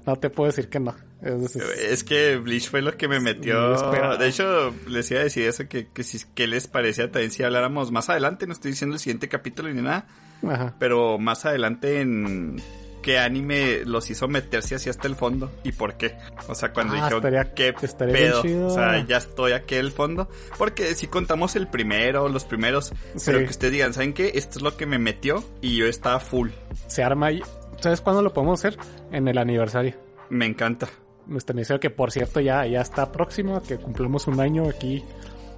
No 0.05 0.15
te 0.17 0.29
puedo 0.29 0.47
decir 0.51 0.69
que 0.69 0.79
no. 0.79 0.95
Es- 1.21 1.55
es- 1.55 1.79
Es 1.79 2.03
que 2.03 2.37
Bleach 2.37 2.69
fue 2.69 2.81
lo 2.81 2.95
que 2.97 3.07
me 3.07 3.19
metió. 3.19 3.75
De 4.17 4.27
hecho, 4.27 4.73
les 4.87 5.09
iba 5.11 5.21
a 5.21 5.23
decir 5.23 5.43
eso, 5.47 5.67
que, 5.67 5.87
que 5.87 6.03
si 6.03 6.19
qué 6.35 6.47
les 6.47 6.67
parecía 6.67 7.11
también 7.11 7.31
si 7.31 7.43
habláramos 7.43 7.91
más 7.91 8.09
adelante, 8.09 8.45
no 8.47 8.53
estoy 8.53 8.71
diciendo 8.71 8.95
el 8.95 8.99
siguiente 8.99 9.27
capítulo 9.29 9.69
ni 9.73 9.81
nada, 9.81 10.05
Ajá. 10.47 10.75
pero 10.79 11.17
más 11.17 11.45
adelante 11.45 12.01
en 12.01 12.61
qué 13.01 13.19
anime 13.19 13.81
los 13.85 14.09
hizo 14.09 14.27
meterse 14.27 14.75
así 14.75 14.89
hasta 14.89 15.07
el 15.07 15.15
fondo 15.15 15.51
y 15.63 15.71
por 15.71 15.95
qué. 15.95 16.15
O 16.47 16.55
sea, 16.55 16.71
cuando 16.73 16.93
Ah, 16.93 16.95
dijeron 16.97 17.17
estaría- 17.25 17.53
qué 17.53 17.73
estaría 17.81 18.13
pedo. 18.13 18.41
chido. 18.41 18.67
O 18.67 18.69
sea, 18.73 19.05
ya 19.05 19.17
estoy 19.17 19.51
aquí 19.53 19.75
el 19.75 19.91
fondo. 19.91 20.29
Porque 20.57 20.95
si 20.95 21.07
contamos 21.07 21.55
el 21.55 21.67
primero, 21.67 22.29
los 22.29 22.45
primeros, 22.45 22.93
Sí. 23.15 23.23
pero 23.25 23.39
que 23.39 23.45
ustedes 23.45 23.73
digan, 23.73 23.93
¿saben 23.93 24.13
qué? 24.13 24.31
Esto 24.35 24.59
es 24.59 24.63
lo 24.63 24.77
que 24.77 24.85
me 24.85 24.99
metió 24.99 25.43
y 25.61 25.75
yo 25.77 25.85
estaba 25.85 26.19
full. 26.19 26.49
Se 26.87 27.03
arma 27.03 27.31
y... 27.31 27.41
¿Sabes 27.79 28.01
cuándo 28.01 28.21
lo 28.21 28.31
podemos 28.33 28.59
hacer? 28.59 28.77
En 29.11 29.27
el 29.27 29.37
aniversario. 29.37 29.95
Me 30.29 30.45
encanta. 30.45 30.87
Nuestro 31.25 31.53
aniversario 31.53 31.79
que 31.79 31.89
por 31.89 32.11
cierto 32.11 32.39
ya, 32.39 32.65
ya 32.65 32.81
está 32.81 33.11
próximo, 33.11 33.61
que 33.63 33.77
cumplimos 33.77 34.27
un 34.27 34.39
año 34.39 34.69
aquí 34.69 35.03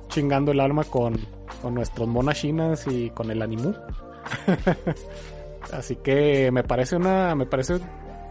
chingando 0.08 0.52
el 0.52 0.60
alma 0.60 0.84
con, 0.84 1.18
con 1.62 1.74
nuestros 1.74 2.08
monas 2.08 2.40
chinas 2.40 2.86
y 2.88 3.10
con 3.10 3.30
el 3.32 3.42
animu. 3.42 3.74
Así 5.72 5.96
que 5.98 6.52
me 6.52 6.64
parece 6.64 6.96
una, 6.96 7.34
me 7.36 7.46
parece 7.46 7.80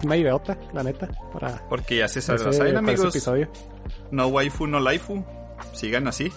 una 0.04 0.16
ideota, 0.16 0.58
la 0.72 0.82
neta, 0.82 1.08
para, 1.32 1.66
Porque 1.68 1.96
ya 1.98 2.08
se 2.08 2.20
saben, 2.20 2.40
¿saben, 2.40 2.58
para 2.58 2.68
ese 2.70 2.78
amigos. 2.78 3.14
episodio. 3.14 3.48
No 4.10 4.26
waifu, 4.28 4.66
no 4.66 4.80
laifu. 4.80 5.24
Sigan 5.72 6.08
así. 6.08 6.30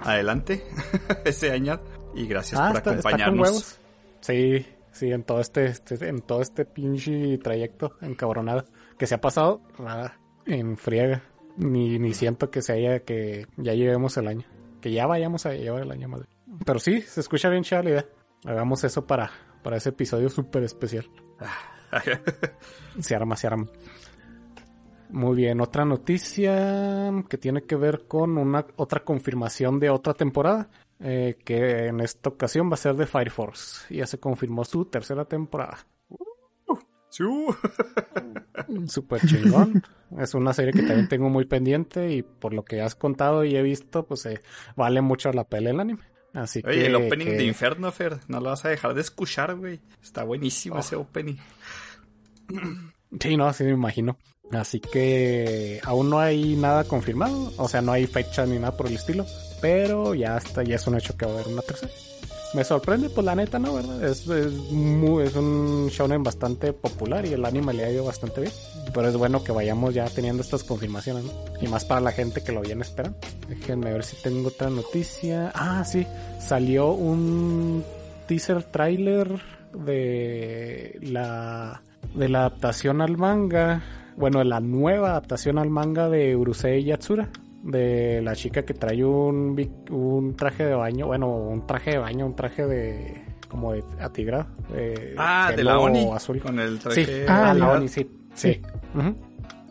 Adelante. 0.00 0.64
Ese 1.24 1.50
año. 1.52 1.80
Y 2.14 2.26
gracias 2.26 2.60
por 2.60 2.68
Ah, 2.70 2.72
está, 2.78 2.90
está 2.94 3.02
con 3.10 3.20
acompañarnos. 3.20 3.48
huevos. 3.48 3.78
Sí, 4.20 4.66
sí, 4.92 5.10
en 5.12 5.22
todo 5.22 5.40
este, 5.40 5.66
este- 5.66 6.08
en 6.08 6.20
todo 6.20 6.42
este 6.42 6.64
pinche 6.64 7.38
trayecto 7.38 7.92
encabronado 8.02 8.64
que 8.98 9.06
se 9.06 9.14
ha 9.14 9.20
pasado, 9.20 9.60
nada, 9.78 10.18
en 10.46 10.76
friega. 10.76 11.22
Ni, 11.56 11.98
ni 11.98 12.12
siento 12.12 12.50
que 12.50 12.60
se 12.60 12.72
haya, 12.74 13.00
que 13.00 13.46
ya 13.56 13.72
llevemos 13.72 14.16
el 14.18 14.28
año. 14.28 14.44
Que 14.80 14.92
ya 14.92 15.06
vayamos 15.06 15.46
a 15.46 15.54
llevar 15.54 15.82
el 15.82 15.90
año 15.90 16.08
madre. 16.08 16.28
Pero 16.66 16.78
sí, 16.78 17.00
se 17.02 17.20
escucha 17.20 17.48
bien 17.48 17.62
chida 17.62 17.82
la 17.82 17.90
idea. 17.90 18.06
Hagamos 18.44 18.84
eso 18.84 19.06
para, 19.06 19.30
para 19.66 19.78
ese 19.78 19.88
episodio 19.88 20.28
súper 20.28 20.62
especial. 20.62 21.10
Se 23.00 23.16
arma, 23.16 23.34
se 23.34 23.48
arma. 23.48 23.66
Muy 25.10 25.34
bien, 25.34 25.60
otra 25.60 25.84
noticia 25.84 27.12
que 27.28 27.36
tiene 27.36 27.64
que 27.64 27.74
ver 27.74 28.06
con 28.06 28.38
una 28.38 28.64
otra 28.76 29.02
confirmación 29.02 29.80
de 29.80 29.90
otra 29.90 30.14
temporada, 30.14 30.68
eh, 31.00 31.36
que 31.44 31.86
en 31.86 31.98
esta 31.98 32.28
ocasión 32.30 32.70
va 32.70 32.74
a 32.74 32.76
ser 32.76 32.94
de 32.94 33.06
Fire 33.06 33.32
Force. 33.32 33.92
Ya 33.92 34.06
se 34.06 34.20
confirmó 34.20 34.64
su 34.64 34.84
tercera 34.84 35.24
temporada. 35.24 35.78
Siu. 37.08 37.52
Súper 38.86 39.22
chingón. 39.22 39.82
es 40.16 40.32
una 40.34 40.52
serie 40.52 40.72
que 40.72 40.82
también 40.82 41.08
tengo 41.08 41.28
muy 41.28 41.46
pendiente 41.46 42.12
y 42.12 42.22
por 42.22 42.54
lo 42.54 42.64
que 42.64 42.82
has 42.82 42.94
contado 42.94 43.44
y 43.44 43.56
he 43.56 43.62
visto, 43.62 44.06
pues 44.06 44.26
eh, 44.26 44.40
vale 44.76 45.00
mucho 45.00 45.32
la 45.32 45.42
pele 45.42 45.70
el 45.70 45.80
anime. 45.80 46.15
Así 46.36 46.62
Oye, 46.66 46.76
que, 46.80 46.86
el 46.86 46.94
opening 46.94 47.24
que- 47.26 47.32
de 47.36 47.44
Inferno, 47.44 47.90
Fer, 47.90 48.18
no 48.28 48.40
lo 48.40 48.50
vas 48.50 48.64
a 48.64 48.68
dejar 48.68 48.92
de 48.94 49.00
escuchar, 49.00 49.54
güey. 49.56 49.80
Está 50.02 50.22
buenísimo 50.22 50.76
Oh. 50.76 50.80
ese 50.80 50.94
opening. 50.96 51.36
Sí, 53.20 53.36
no, 53.36 53.46
así 53.46 53.62
me 53.64 53.70
imagino. 53.70 54.18
Así 54.52 54.80
que 54.80 55.80
aún 55.84 56.10
no 56.10 56.18
hay 56.20 56.54
nada 56.56 56.84
confirmado, 56.84 57.52
o 57.56 57.68
sea, 57.68 57.80
no 57.80 57.92
hay 57.92 58.06
fecha 58.06 58.44
ni 58.46 58.58
nada 58.58 58.76
por 58.76 58.88
el 58.88 58.94
estilo, 58.94 59.24
pero 59.60 60.14
ya 60.14 60.36
está, 60.36 60.62
ya 60.64 60.74
es 60.76 60.86
un 60.86 60.96
hecho 60.96 61.16
que 61.16 61.24
va 61.24 61.32
a 61.32 61.34
haber 61.36 61.48
una 61.48 61.62
tercera. 61.62 61.90
Me 62.56 62.64
sorprende, 62.64 63.10
pues 63.10 63.22
la 63.22 63.34
neta, 63.34 63.58
¿no? 63.58 63.74
¿Verdad? 63.74 64.02
Es, 64.02 64.26
es, 64.28 64.50
muy, 64.70 65.24
es 65.24 65.36
un 65.36 65.88
shonen 65.88 66.22
bastante 66.22 66.72
popular 66.72 67.26
y 67.26 67.34
el 67.34 67.44
anime 67.44 67.74
le 67.74 67.84
ha 67.84 67.90
ido 67.90 68.06
bastante 68.06 68.40
bien. 68.40 68.52
Pero 68.94 69.08
es 69.08 69.14
bueno 69.14 69.44
que 69.44 69.52
vayamos 69.52 69.92
ya 69.92 70.06
teniendo 70.06 70.42
estas 70.42 70.64
confirmaciones, 70.64 71.24
¿no? 71.24 71.32
Y 71.60 71.68
más 71.68 71.84
para 71.84 72.00
la 72.00 72.12
gente 72.12 72.42
que 72.42 72.52
lo 72.52 72.62
viene 72.62 72.80
esperando. 72.80 73.18
Déjenme 73.46 73.92
ver 73.92 74.02
si 74.04 74.16
tengo 74.22 74.48
otra 74.48 74.70
noticia. 74.70 75.52
Ah, 75.54 75.84
sí, 75.84 76.06
salió 76.40 76.92
un 76.92 77.84
teaser 78.26 78.62
trailer 78.62 79.38
de 79.74 80.98
la 81.02 81.82
de 82.14 82.30
la 82.30 82.38
adaptación 82.38 83.02
al 83.02 83.18
manga, 83.18 83.82
bueno, 84.16 84.42
la 84.44 84.60
nueva 84.60 85.10
adaptación 85.10 85.58
al 85.58 85.68
manga 85.68 86.08
de 86.08 86.34
Urusei 86.34 86.84
Yatsura, 86.84 87.28
de 87.66 88.20
la 88.22 88.34
chica 88.34 88.62
que 88.64 88.74
trae 88.74 89.04
un 89.04 89.56
un 89.90 90.36
traje 90.36 90.64
de 90.66 90.74
baño, 90.74 91.06
bueno, 91.06 91.28
un 91.36 91.66
traje 91.66 91.90
de 91.92 91.98
baño, 91.98 92.26
un 92.26 92.36
traje 92.36 92.66
de 92.66 93.24
como 93.48 93.72
de 93.72 93.84
atigrado, 94.00 94.46
de 94.72 95.14
Ah, 95.18 95.52
de 95.54 95.62
la 95.64 95.78
Oni. 95.78 96.08
azul. 96.12 96.40
Con 96.40 96.58
el 96.58 96.78
Sí, 96.78 96.82
traje. 96.82 97.26
Ah, 97.28 97.50
ah, 97.50 97.54
la 97.54 97.66
la- 97.66 97.72
Oni, 97.72 97.88
sí. 97.88 98.10
Sí. 98.34 98.60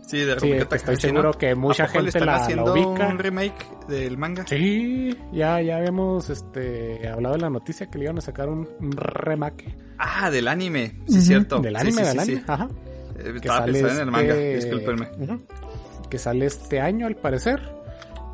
Sí, 0.07 0.19
de 0.19 0.39
Sí, 0.39 0.51
Rocket 0.53 0.73
estoy 0.73 0.97
seguro 0.97 1.23
¿no? 1.23 1.33
que 1.33 1.55
mucha 1.55 1.85
¿A 1.85 1.87
poco 1.87 1.99
le 2.01 2.11
gente 2.11 2.19
están 2.19 2.55
la- 2.55 2.63
la 2.63 2.71
ubica? 2.71 3.07
un 3.07 3.17
remake 3.19 3.65
del 3.87 4.17
manga? 4.19 4.45
Sí, 4.45 5.17
ya, 5.33 5.59
ya 5.61 5.77
habíamos 5.77 6.29
este, 6.29 7.07
hablado 7.07 7.35
de 7.35 7.41
la 7.41 7.49
noticia 7.49 7.87
que 7.89 7.97
le 7.97 8.03
iban 8.05 8.17
a 8.19 8.21
sacar 8.21 8.47
un, 8.49 8.67
un 8.79 8.91
remake 8.91 9.75
Ah, 9.97 10.29
del 10.29 10.47
anime. 10.47 10.99
Sí, 11.07 11.13
Ujú. 11.15 11.21
cierto. 11.21 11.59
del 11.59 11.75
Sí, 11.75 11.81
anime, 11.81 11.91
sí, 11.91 12.07
del 12.07 12.11
sí, 12.11 12.19
anime, 12.19 12.37
sí. 12.37 12.43
ajá. 12.47 12.69
Eh, 13.17 13.23
que 13.31 13.37
Estaba 13.37 13.65
pensando 13.65 13.93
en 13.93 13.99
el 13.99 14.11
manga, 14.11 14.33
este- 14.35 14.55
discúlpenme. 14.55 15.07
Que 16.09 16.17
sale 16.19 16.45
este 16.45 16.79
año 16.81 17.07
al 17.07 17.15
parecer. 17.15 17.61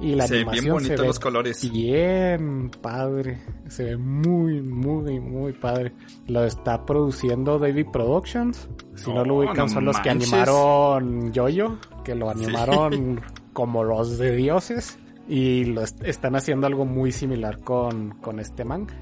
Y 0.02 0.16
la 0.16 0.26
Se 0.28 0.38
animación 0.38 0.64
bien 0.64 0.64
se 0.66 0.72
bonitos 0.72 1.00
ve 1.02 1.08
los 1.08 1.20
colores. 1.20 1.72
bien 1.72 2.72
padre. 2.82 3.38
Se 3.68 3.84
ve 3.84 3.98
muy, 3.98 4.62
muy, 4.62 5.20
muy 5.20 5.54
padre. 5.54 5.94
Lo 6.28 6.44
está 6.44 6.86
produciendo 6.86 7.60
David 7.60 7.88
Productions. 7.94 8.68
Si 8.96 9.14
no, 9.14 9.24
lo 9.24 9.36
Oh, 9.36 9.40
ubican, 9.40 9.68
no 9.68 9.70
son 9.70 9.86
los 9.86 10.00
que 10.00 10.10
animaron 10.10 11.32
Yoyo, 11.32 11.78
que 12.04 12.16
lo 12.16 12.30
animaron 12.30 13.22
como 13.54 13.84
los 13.84 14.18
de 14.18 14.36
dioses. 14.36 14.98
Y 15.28 15.66
lo 15.66 15.82
est- 15.84 16.04
están 16.04 16.36
haciendo 16.36 16.66
algo 16.68 16.84
muy 16.86 17.12
similar 17.12 17.60
con, 17.60 18.10
con 18.22 18.40
este 18.40 18.66
manga. 18.66 18.94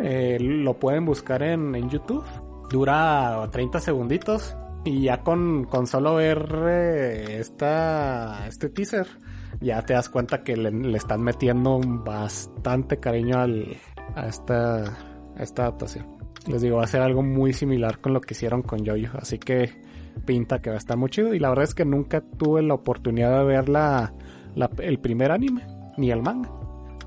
Eh, 0.00 0.38
lo 0.40 0.74
pueden 0.80 1.04
buscar 1.04 1.42
en, 1.42 1.74
en 1.74 1.88
YouTube. 1.90 2.24
Dura 2.70 3.46
30 3.52 3.78
segunditos. 3.80 4.56
Y 4.86 5.02
ya 5.02 5.22
con, 5.22 5.64
con 5.64 5.86
solo 5.86 6.16
ver 6.16 6.46
eh, 6.66 7.36
esta, 7.40 8.46
este 8.48 8.68
teaser, 8.68 9.06
ya 9.64 9.82
te 9.82 9.94
das 9.94 10.08
cuenta 10.08 10.42
que 10.44 10.56
le, 10.56 10.96
están 10.96 11.22
metiendo 11.22 11.80
bastante 11.80 12.98
cariño 13.00 13.38
al, 13.38 13.76
a, 14.14 14.26
esta, 14.26 14.96
esta 15.38 15.62
adaptación. 15.62 16.06
Les 16.46 16.60
digo, 16.62 16.76
va 16.76 16.84
a 16.84 16.86
ser 16.86 17.00
algo 17.00 17.22
muy 17.22 17.52
similar 17.52 18.00
con 18.00 18.12
lo 18.12 18.20
que 18.20 18.34
hicieron 18.34 18.62
con 18.62 18.84
Jojo. 18.86 19.16
Así 19.18 19.38
que 19.38 19.70
pinta 20.26 20.60
que 20.60 20.70
va 20.70 20.76
a 20.76 20.78
estar 20.78 20.96
muy 20.96 21.08
chido. 21.10 21.34
Y 21.34 21.38
la 21.38 21.48
verdad 21.48 21.64
es 21.64 21.74
que 21.74 21.84
nunca 21.84 22.20
tuve 22.20 22.62
la 22.62 22.74
oportunidad 22.74 23.38
de 23.38 23.44
ver 23.44 23.68
la- 23.68 24.12
el 24.78 24.98
primer 25.00 25.32
anime, 25.32 25.62
ni 25.96 26.10
el 26.10 26.22
manga. 26.22 26.50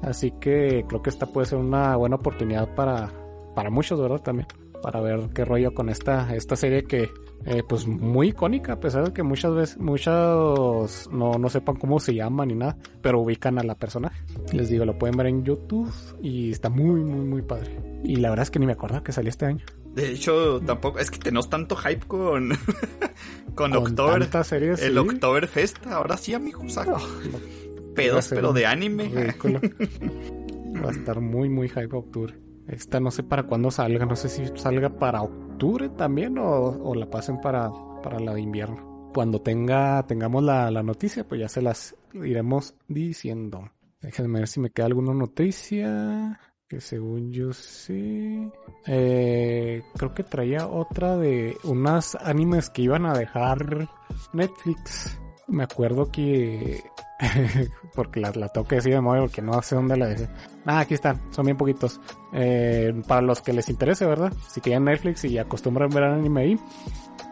Así 0.02 0.32
que 0.40 0.86
creo 0.88 1.02
que 1.02 1.10
esta 1.10 1.28
puede 1.28 1.46
ser 1.48 1.60
una 1.60 1.96
buena 1.96 2.16
oportunidad 2.18 2.74
para, 2.76 3.10
para 3.56 3.70
muchos, 3.70 4.00
¿verdad? 4.02 4.22
También. 4.22 4.48
Para 4.82 5.02
ver 5.02 5.30
qué 5.34 5.44
rollo 5.44 5.74
con 5.74 5.90
esta, 5.90 6.34
esta 6.36 6.56
serie 6.56 6.84
que, 6.84 7.10
eh, 7.46 7.64
pues 7.68 7.88
muy 7.88 8.30
icónica, 8.30 8.74
a 8.74 8.80
pesar 8.80 9.06
de 9.06 9.14
que 9.14 9.24
muchas 9.24 9.54
veces, 9.54 9.78
muchos 9.78 11.10
no, 11.12 11.34
no 11.34 11.50
sepan 11.50 11.76
cómo 11.76 12.00
se 12.00 12.14
llama 12.14 12.46
ni 12.46 12.54
nada, 12.56 12.78
pero 13.02 13.20
ubican 13.22 13.58
a 13.60 13.64
la 13.64 13.76
personaje. 13.76 14.22
Les 14.54 14.70
digo, 14.70 14.86
lo 14.86 14.98
pueden 14.98 15.18
ver 15.18 15.28
en 15.28 15.44
YouTube 15.44 15.92
y 16.22 16.52
está 16.52 16.70
muy, 16.70 17.02
muy, 17.02 17.26
muy 17.26 17.42
padre. 17.42 17.80
Y 18.04 18.18
la 18.18 18.30
verdad 18.30 18.44
es 18.44 18.52
que 18.52 18.60
ni 18.60 18.66
me 18.66 18.74
acordaba 18.74 19.04
que 19.04 19.12
salió 19.12 19.30
este 19.30 19.46
año. 19.46 19.66
De 19.96 20.12
hecho, 20.12 20.62
tampoco. 20.62 21.00
Es 21.00 21.10
que 21.10 21.18
tenemos 21.18 21.50
tanto 21.50 21.76
hype 21.76 22.06
con. 22.06 22.50
con, 23.56 23.72
Con 23.72 23.74
October. 23.74 24.30
series, 24.46 24.80
El 24.80 24.94
sí. 24.94 25.00
Oktoberfest. 25.00 25.88
Ahora 25.88 26.18
sí, 26.18 26.36
amigos. 26.36 26.72
saco 26.72 26.92
Va 26.92 26.98
a 26.98 27.96
pedos, 27.96 28.28
pero 28.30 28.54
de 28.54 28.68
anime. 28.68 29.10
ridículo. 29.10 29.60
Va 30.86 30.90
a 30.90 30.92
estar 30.92 31.20
muy, 31.20 31.50
muy 31.50 31.68
hype 31.68 31.96
octubre. 31.96 32.36
Esta 32.68 33.00
no 33.00 33.12
sé 33.12 33.24
para 33.24 33.44
cuándo 33.44 33.72
salga, 33.72 34.06
no 34.06 34.16
sé 34.16 34.30
si 34.30 34.46
salga 34.56 34.90
para 34.90 35.22
octubre 35.22 35.90
también 35.90 36.38
o, 36.38 36.50
o 36.50 36.96
la 36.96 37.10
pasen 37.10 37.40
para, 37.40 37.72
para 38.04 38.20
la 38.20 38.34
de 38.34 38.42
invierno. 38.42 39.12
Cuando 39.14 39.42
tenga, 39.42 40.06
tengamos 40.06 40.44
la, 40.44 40.70
la 40.70 40.84
noticia, 40.84 41.28
pues 41.28 41.42
ya 41.42 41.50
se 41.50 41.62
las 41.62 41.96
iremos 42.14 42.76
diciendo. 42.88 43.72
Déjenme 44.02 44.40
ver 44.40 44.48
si 44.48 44.60
me 44.60 44.70
queda 44.70 44.88
alguna 44.88 45.14
noticia. 45.14 46.40
Que 46.68 46.82
según 46.82 47.32
yo 47.32 47.54
sí. 47.54 48.52
Eh, 48.86 49.82
creo 49.96 50.14
que 50.14 50.24
traía 50.24 50.68
otra 50.68 51.16
de 51.16 51.56
unas 51.64 52.16
animes 52.16 52.70
que 52.70 52.82
iban 52.82 53.06
a 53.06 53.18
dejar 53.18 53.88
Netflix. 54.34 55.18
Me 55.48 55.64
acuerdo 55.64 56.12
que. 56.12 56.84
porque 57.96 58.20
la, 58.20 58.32
la 58.32 58.50
tengo 58.50 58.68
que 58.68 58.76
decir 58.76 58.92
de 58.92 59.00
memoria 59.00 59.24
porque 59.24 59.42
no 59.42 59.62
sé 59.62 59.76
dónde 59.76 59.98
la 59.98 60.08
dejé. 60.08 60.28
Ah, 60.66 60.80
aquí 60.80 60.94
están, 60.94 61.22
son 61.32 61.46
bien 61.46 61.58
poquitos. 61.58 62.00
Eh, 62.34 62.94
para 63.08 63.22
los 63.22 63.42
que 63.42 63.54
les 63.54 63.70
interese, 63.70 64.06
¿verdad? 64.06 64.32
Si 64.50 64.62
tienen 64.62 64.86
Netflix 64.86 65.26
y 65.26 65.38
acostumbran 65.38 65.90
ver 65.90 66.04
anime 66.04 66.42
ahí, 66.42 66.60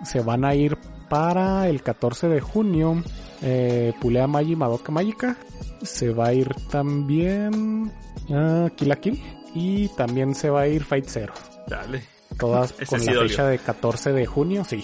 se 0.04 0.22
van 0.22 0.46
a 0.46 0.56
ir 0.56 0.78
para 1.10 1.68
el 1.68 1.84
14 1.84 2.28
de 2.28 2.42
junio. 2.42 3.04
Eh, 3.42 3.94
Pulea 4.00 4.28
Magi 4.28 4.56
Madoka 4.56 4.92
Magica. 4.92 5.38
Se 5.84 6.10
va 6.12 6.28
a 6.28 6.34
ir 6.34 6.50
también 6.72 7.92
ah, 8.32 8.70
Kill 8.76 8.90
la 8.90 8.96
Kill. 8.96 9.22
Y 9.54 9.88
también 9.90 10.36
se 10.36 10.50
va 10.50 10.62
a 10.62 10.68
ir 10.68 10.84
Fight 10.84 11.06
Zero. 11.08 11.34
Dale. 11.68 12.15
Todas 12.38 12.72
Ese 12.74 12.86
con 12.88 13.00
sí 13.00 13.06
la 13.08 13.14
dolió. 13.14 13.30
fecha 13.30 13.48
de 13.48 13.60
14 13.60 14.12
de 14.14 14.26
junio, 14.26 14.64
sí. 14.66 14.84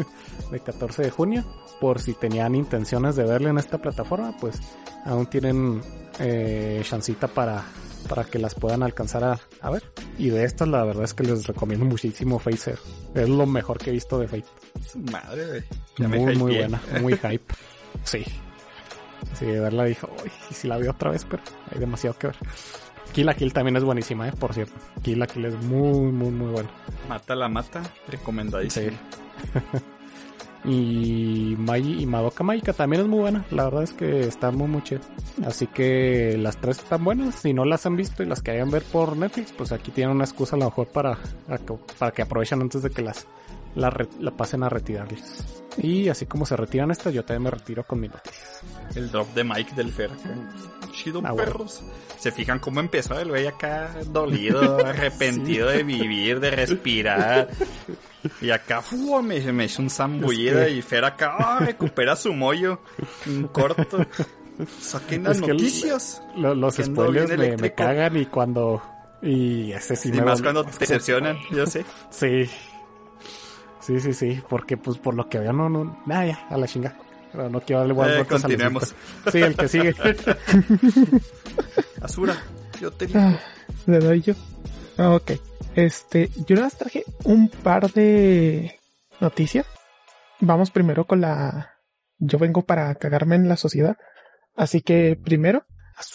de 0.50 0.60
14 0.60 1.02
de 1.02 1.10
junio. 1.10 1.44
Por 1.80 2.00
si 2.00 2.12
tenían 2.14 2.54
intenciones 2.54 3.16
de 3.16 3.24
verla 3.24 3.50
en 3.50 3.58
esta 3.58 3.78
plataforma, 3.78 4.36
pues 4.40 4.60
aún 5.04 5.26
tienen 5.26 5.80
eh, 6.20 6.80
chancita 6.84 7.26
para, 7.28 7.64
para 8.08 8.24
que 8.24 8.38
las 8.38 8.54
puedan 8.54 8.82
alcanzar 8.84 9.24
a, 9.24 9.40
a 9.60 9.70
ver. 9.70 9.82
Y 10.18 10.30
de 10.30 10.44
estas, 10.44 10.68
la 10.68 10.84
verdad 10.84 11.04
es 11.04 11.14
que 11.14 11.24
les 11.24 11.46
recomiendo 11.46 11.84
muchísimo 11.84 12.38
Fate 12.38 12.56
Zero. 12.56 12.78
Es 13.14 13.28
lo 13.28 13.46
mejor 13.46 13.78
que 13.78 13.90
he 13.90 13.92
visto 13.94 14.18
de 14.18 14.28
Fate. 14.28 14.44
Madre. 15.10 15.64
Ya 15.98 16.06
me 16.08 16.18
Muy, 16.18 16.36
muy 16.36 16.56
buena, 16.56 16.80
muy 17.00 17.14
hype. 17.14 17.52
Sí. 18.04 18.24
Sí, 19.38 19.46
de 19.46 19.60
verla 19.60 19.84
dijo, 19.84 20.08
uy, 20.22 20.30
y 20.50 20.54
si 20.54 20.68
la 20.68 20.76
veo 20.78 20.90
otra 20.92 21.10
vez, 21.10 21.24
pero 21.28 21.42
hay 21.72 21.78
demasiado 21.80 22.16
que 22.18 22.28
ver. 22.28 22.36
Kill 23.12 23.26
la 23.26 23.34
Kill 23.34 23.52
también 23.52 23.76
es 23.76 23.84
buenísima, 23.84 24.28
eh, 24.28 24.32
por 24.32 24.54
cierto. 24.54 24.74
Kill 25.02 25.18
la 25.18 25.26
Kill 25.26 25.44
es 25.44 25.54
muy, 25.64 26.10
muy, 26.12 26.30
muy 26.30 26.50
buena. 26.50 26.70
Mata 27.08 27.34
la 27.34 27.48
mata. 27.48 27.82
Recomendadísimo. 28.08 28.90
Sí. 28.90 28.98
y 30.70 31.54
Magi 31.58 32.02
y 32.02 32.06
Madoka 32.06 32.42
Magica 32.42 32.72
también 32.72 33.02
es 33.02 33.08
muy 33.08 33.20
buena. 33.20 33.44
La 33.50 33.64
verdad 33.64 33.82
es 33.82 33.92
que 33.92 34.26
está 34.26 34.50
muy, 34.50 34.68
muy 34.68 34.82
chida. 34.82 35.00
Así 35.46 35.66
que 35.66 36.36
las 36.38 36.56
tres 36.56 36.78
están 36.78 37.04
buenas. 37.04 37.34
Si 37.34 37.52
no 37.52 37.64
las 37.64 37.84
han 37.84 37.96
visto 37.96 38.22
y 38.22 38.26
las 38.26 38.40
querían 38.40 38.70
ver 38.70 38.82
por 38.82 39.16
Netflix, 39.16 39.52
pues 39.52 39.72
aquí 39.72 39.90
tienen 39.90 40.16
una 40.16 40.24
excusa 40.24 40.56
a 40.56 40.58
lo 40.58 40.66
mejor 40.66 40.88
para, 40.88 41.18
para 41.98 42.12
que 42.12 42.22
aprovechen 42.22 42.62
antes 42.62 42.82
de 42.82 42.90
que 42.90 43.02
las 43.02 43.26
la, 43.74 43.90
pasen 44.36 44.62
a 44.62 44.68
retirarles. 44.68 45.64
Y 45.78 46.08
así 46.08 46.26
como 46.26 46.44
se 46.44 46.56
retiran 46.56 46.90
estas, 46.90 47.12
yo 47.14 47.24
también 47.24 47.44
me 47.44 47.50
retiro 47.50 47.84
con 47.84 48.00
mi 48.00 48.08
noticias. 48.08 48.62
El 48.94 49.10
drop 49.10 49.32
de 49.34 49.44
Mike 49.44 49.74
del 49.74 49.90
Fer. 49.90 50.10
Chido, 51.02 51.20
Ah, 51.24 51.32
bueno. 51.32 51.52
perros. 51.52 51.82
Se 52.18 52.30
fijan 52.30 52.58
cómo 52.60 52.80
empezó 52.80 53.18
el 53.18 53.28
güey 53.30 53.46
acá 53.46 53.92
dolido, 54.06 54.76
arrepentido 54.86 55.68
de 55.68 55.82
vivir, 55.82 56.38
de 56.38 56.50
respirar. 56.52 57.48
Y 58.40 58.50
acá, 58.50 58.82
me, 59.22 59.52
me 59.52 59.64
hizo 59.64 59.82
un 59.82 59.90
zambullida 59.90 60.62
Es 60.66 60.68
que- 60.72 60.78
y 60.78 60.82
Fer 60.82 61.04
acá, 61.04 61.34
¡ah! 61.38 61.58
recupera 61.60 62.14
su 62.14 62.32
mollo. 62.32 62.80
Un 63.26 63.48
corto. 63.48 64.06
Saquen 64.80 65.24
las 65.24 65.38
Es 65.38 65.42
que 65.42 65.50
el- 65.50 65.56
noticias. 65.56 66.22
Lo- 66.36 66.54
los 66.54 66.76
spoilers 66.76 67.36
me, 67.60 67.74
cagan 67.74 68.16
y 68.16 68.26
cuando... 68.26 68.80
Y 69.22 69.72
ese 69.72 69.96
sí 69.96 70.08
y 70.08 70.12
me 70.12 70.22
más 70.22 70.42
cuando 70.42 70.64
te 70.64 70.78
decepcionan, 70.80 71.36
yo 71.50 71.66
sé. 71.66 71.84
Sí. 72.10 72.48
Sí, 73.80 73.98
sí, 74.00 74.12
sí, 74.12 74.40
porque 74.48 74.76
pues 74.76 74.98
por 74.98 75.14
lo 75.14 75.28
que 75.28 75.38
veo 75.40 75.52
no, 75.52 75.68
no, 75.68 76.00
nada, 76.06 76.26
ya, 76.26 76.46
a 76.48 76.56
la 76.56 76.66
chinga. 76.68 76.96
Pero 77.32 77.48
no 77.48 77.60
quiero 77.60 77.86
darle 77.86 78.20
Eh, 78.20 78.24
continuemos. 78.26 78.94
Sí, 79.30 79.38
el 79.38 79.56
que 79.56 79.68
sigue. 79.68 79.94
Asura, 82.02 82.36
yo 82.80 82.90
te 82.92 83.06
digo. 83.06 83.18
Ah, 83.20 83.38
le 83.86 83.98
doy 83.98 84.20
yo. 84.20 84.34
Ah, 84.98 85.14
ok. 85.14 85.32
Este, 85.74 86.28
yo 86.46 86.56
nada 86.56 86.66
más 86.66 86.76
traje 86.76 87.04
un 87.24 87.48
par 87.48 87.90
de 87.92 88.78
noticias. 89.20 89.66
vamos 90.40 90.70
primero 90.70 91.06
con 91.06 91.20
la... 91.20 91.70
Yo 92.18 92.38
vengo 92.38 92.62
para 92.62 92.94
cagarme 92.96 93.36
en 93.36 93.48
la 93.48 93.56
sociedad. 93.56 93.96
Así 94.54 94.82
que 94.82 95.18
primero, 95.22 95.64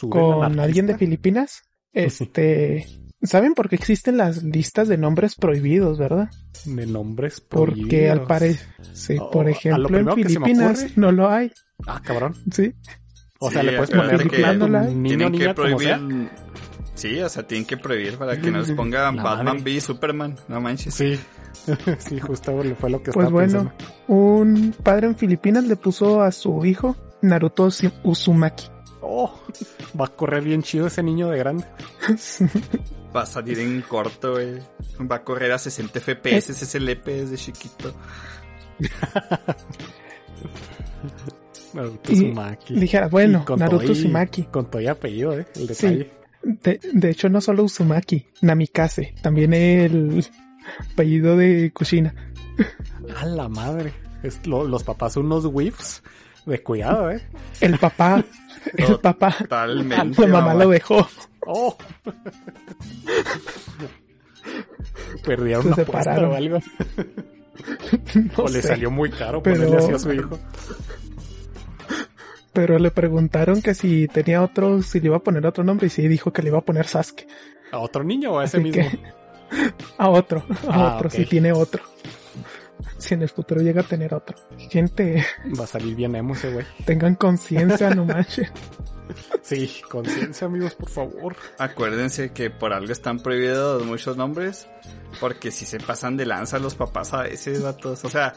con 0.10 0.60
alguien 0.60 0.86
de 0.86 0.98
Filipinas, 0.98 1.64
este... 1.94 2.86
¿Saben 3.24 3.54
por 3.56 3.68
qué 3.70 3.76
existen 3.76 4.18
las 4.18 4.44
listas 4.44 4.88
de 4.88 4.98
nombres 4.98 5.36
prohibidos, 5.36 5.98
verdad? 5.98 6.30
De 6.66 6.86
nombres 6.86 7.42
Porque 7.42 8.10
al 8.10 8.22
prohibidos. 8.22 8.28
parecer, 8.28 8.68
sí, 8.94 9.18
Oh, 9.20 9.32
por 9.32 9.50
ejemplo, 9.50 9.98
en 9.98 10.14
Filipinas 10.14 10.86
no 10.98 11.12
lo 11.12 11.30
hay, 11.30 11.52
Ah, 11.88 12.02
cabrón. 12.04 12.36
¿sí? 12.52 12.74
O 13.40 13.50
sea, 13.52 13.62
Sí, 13.62 13.68
le 13.68 13.78
puedes 13.78 13.90
poner 13.92 14.28
que 14.30 14.38
niño 14.38 15.08
Tienen 15.08 15.32
niña 15.32 15.32
que 15.32 15.46
como 15.46 15.54
prohibir. 15.78 15.80
sea. 15.88 16.02
Sí, 16.96 17.20
o 17.22 17.30
sea, 17.30 17.44
tienen 17.48 17.66
que 17.68 17.78
prohibir 17.78 18.18
para 18.18 18.40
que 18.40 18.50
no 18.52 18.60
les 18.60 18.72
ponga 18.74 19.12
La 19.12 19.24
Batman 19.24 19.58
v 19.64 19.72
y 19.72 19.82
Superman. 19.82 20.36
No 20.48 20.62
manches. 20.62 20.94
Sí. 20.94 21.20
sí, 22.00 22.20
justo 22.20 22.56
fue 22.80 22.90
lo 22.90 23.02
que 23.04 23.12
Pues 23.12 23.28
estaba 23.28 23.30
bueno, 23.30 23.72
un 24.08 24.74
padre 24.84 25.08
en 25.08 25.16
Filipinas 25.16 25.64
le 25.66 25.76
puso 25.76 26.22
a 26.22 26.32
su 26.32 26.64
hijo 26.66 26.96
Naruto 27.22 27.70
Uzumaki. 28.04 28.66
Oh, 29.02 29.34
va 30.00 30.06
a 30.06 30.10
correr 30.10 30.44
bien 30.44 30.62
chido 30.64 30.88
ese 30.88 31.02
niño 31.04 31.30
de 31.30 31.38
grande. 31.40 31.66
Va 33.18 33.24
a 33.24 33.26
salir 33.26 33.58
en 33.60 33.82
corto, 33.82 34.34
güey. 34.34 34.60
Va 35.10 35.18
a 35.18 35.24
correr 35.24 35.52
a 35.52 35.58
60 35.58 36.00
FPS 36.00 36.50
ese 36.52 36.80
lepe 36.80 37.12
desde 37.26 37.36
chiquito. 37.38 37.94
Naruto 41.74 42.12
Y 42.12 42.16
Uzumaki. 42.16 42.74
Dijera, 42.76 43.08
bueno, 43.08 43.46
Naruto 43.58 43.92
Uzumaki. 43.92 44.44
Con 44.44 44.70
todo 44.70 44.82
y 44.82 44.88
apellido, 44.88 45.38
eh. 45.38 45.46
El 45.56 45.76
Sí. 45.76 46.08
De, 46.44 46.80
de 46.94 47.10
hecho, 47.10 47.30
no 47.30 47.42
solo 47.42 47.64
Uzumaki, 47.64 48.26
Namikaze, 48.42 49.16
también 49.22 49.54
el 49.54 50.24
apellido 50.94 51.36
de 51.36 51.72
Kushina. 51.74 52.14
A 53.20 53.26
la 53.26 53.50
madre. 53.50 53.92
Es- 54.24 54.46
lo- 54.48 54.66
los 54.68 54.84
papás 54.84 55.14
son 55.14 55.26
unos 55.26 55.46
whiffs. 55.46 56.02
De 56.48 56.64
cuidado, 56.64 57.12
eh. 57.12 57.22
El 57.62 57.78
papá, 57.78 58.24
el 58.76 59.00
papá, 59.00 59.36
Totalmente. 59.38 60.28
la 60.28 60.40
mamá 60.42 60.54
lo 60.56 60.70
dejó. 60.70 61.08
Oh. 61.46 61.78
Perdieron 65.26 65.64
Se 65.64 65.76
separaron. 65.76 66.32
o 66.32 66.36
algo. 66.36 66.60
No 68.38 68.44
o 68.44 68.50
le 68.50 68.62
salió 68.62 68.90
muy 68.92 69.10
caro 69.12 69.42
Pero- 69.44 69.58
ponerle 69.58 69.78
así 69.78 69.94
a 69.94 70.00
su 70.00 70.14
hijo. 70.14 70.40
Pero 72.54 72.80
le 72.80 72.90
preguntaron 72.92 73.62
que 73.62 73.76
si 73.76 74.08
tenía 74.08 74.42
otro, 74.42 74.82
si 74.82 75.00
le 75.00 75.08
iba 75.08 75.18
a 75.18 75.24
poner 75.24 75.46
otro 75.46 75.64
nombre 75.64 75.88
y 75.88 75.90
sí 75.90 76.08
dijo 76.08 76.32
que 76.34 76.42
le 76.42 76.50
iba 76.50 76.58
a 76.58 76.62
poner 76.62 76.88
Sasuke. 76.88 77.28
¿A 77.72 77.80
otro 77.80 78.04
niño 78.04 78.32
o 78.32 78.40
a 78.40 78.46
ese 78.46 78.58
Así 78.58 78.64
mismo? 78.64 78.82
que 78.90 79.00
a 79.98 80.10
otro, 80.10 80.44
a 80.68 80.74
Ah, 80.74 80.96
otro, 80.96 81.10
ok. 81.10 81.14
si 81.14 81.26
tiene 81.26 81.52
otro. 81.52 81.84
Si 82.98 83.14
en 83.14 83.22
el 83.22 83.30
futuro 83.30 83.62
llega 83.62 83.82
a 83.82 83.84
tener 83.88 84.14
otro. 84.14 84.36
Gente, 84.70 85.26
Va 85.60 85.64
a 85.66 85.68
salir 85.68 85.96
bien 85.96 86.16
emo 86.16 86.34
ese 86.34 86.52
güey. 86.52 86.66
tengan 86.86 87.16
conciencia, 87.16 87.90
no 87.92 88.06
manches. 88.06 88.52
Sí, 89.42 89.72
conciencia, 89.90 90.48
amigos, 90.48 90.74
por 90.76 90.90
favor. 90.90 91.36
Acuérdense 91.58 92.32
que 92.34 92.50
por 92.50 92.74
algo 92.74 92.92
están 92.92 93.20
prohibidos 93.20 93.86
muchos 93.86 94.18
nombres. 94.18 94.68
Porque 95.20 95.52
si 95.52 95.66
se 95.66 95.80
pasan 95.80 96.18
de 96.18 96.26
lanza 96.26 96.60
los 96.60 96.76
papás 96.76 97.14
a 97.14 97.24
veces, 97.24 97.64
vatos. 97.64 98.04
O 98.04 98.10
sea, 98.10 98.34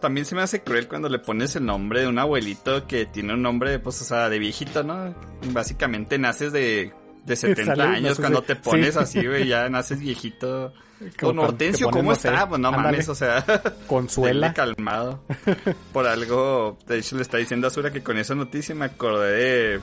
también 0.00 0.26
se 0.26 0.34
me 0.34 0.42
hace 0.42 0.62
cruel 0.62 0.88
cuando 0.88 1.08
le 1.08 1.18
pones 1.20 1.54
el 1.56 1.64
nombre 1.64 2.00
de 2.00 2.08
un 2.08 2.18
abuelito 2.18 2.86
que 2.86 3.06
tiene 3.06 3.34
un 3.34 3.42
nombre, 3.42 3.78
pues, 3.78 4.00
o 4.02 4.04
sea, 4.04 4.28
de 4.28 4.38
viejito, 4.38 4.82
¿no? 4.82 5.14
Básicamente 5.52 6.18
naces 6.18 6.52
de, 6.52 6.92
de 7.24 7.36
70 7.36 7.76
Sale- 7.76 7.82
años 7.96 8.18
cuando 8.18 8.42
te 8.42 8.56
pones 8.56 8.94
sí. 8.94 8.98
así, 9.00 9.26
güey, 9.26 9.46
ya 9.46 9.68
naces 9.68 10.00
viejito. 10.00 10.72
Don 11.20 11.38
Hortensio, 11.38 11.90
¿cómo 11.90 12.10
no 12.10 12.16
sé, 12.16 12.28
está? 12.28 12.48
Pues 12.48 12.60
no 12.60 12.68
ándale, 12.68 12.84
mames, 12.84 13.08
o 13.08 13.14
sea, 13.14 13.44
Consuela. 13.86 14.52
calmado. 14.54 15.22
Por 15.92 16.06
algo, 16.06 16.78
de 16.86 16.98
hecho 16.98 17.16
le 17.16 17.22
está 17.22 17.38
diciendo 17.38 17.66
a 17.66 17.68
Azura 17.70 17.92
que 17.92 18.02
con 18.02 18.18
esa 18.18 18.34
noticia 18.34 18.74
me 18.74 18.86
acordé 18.86 19.32
de 19.32 19.80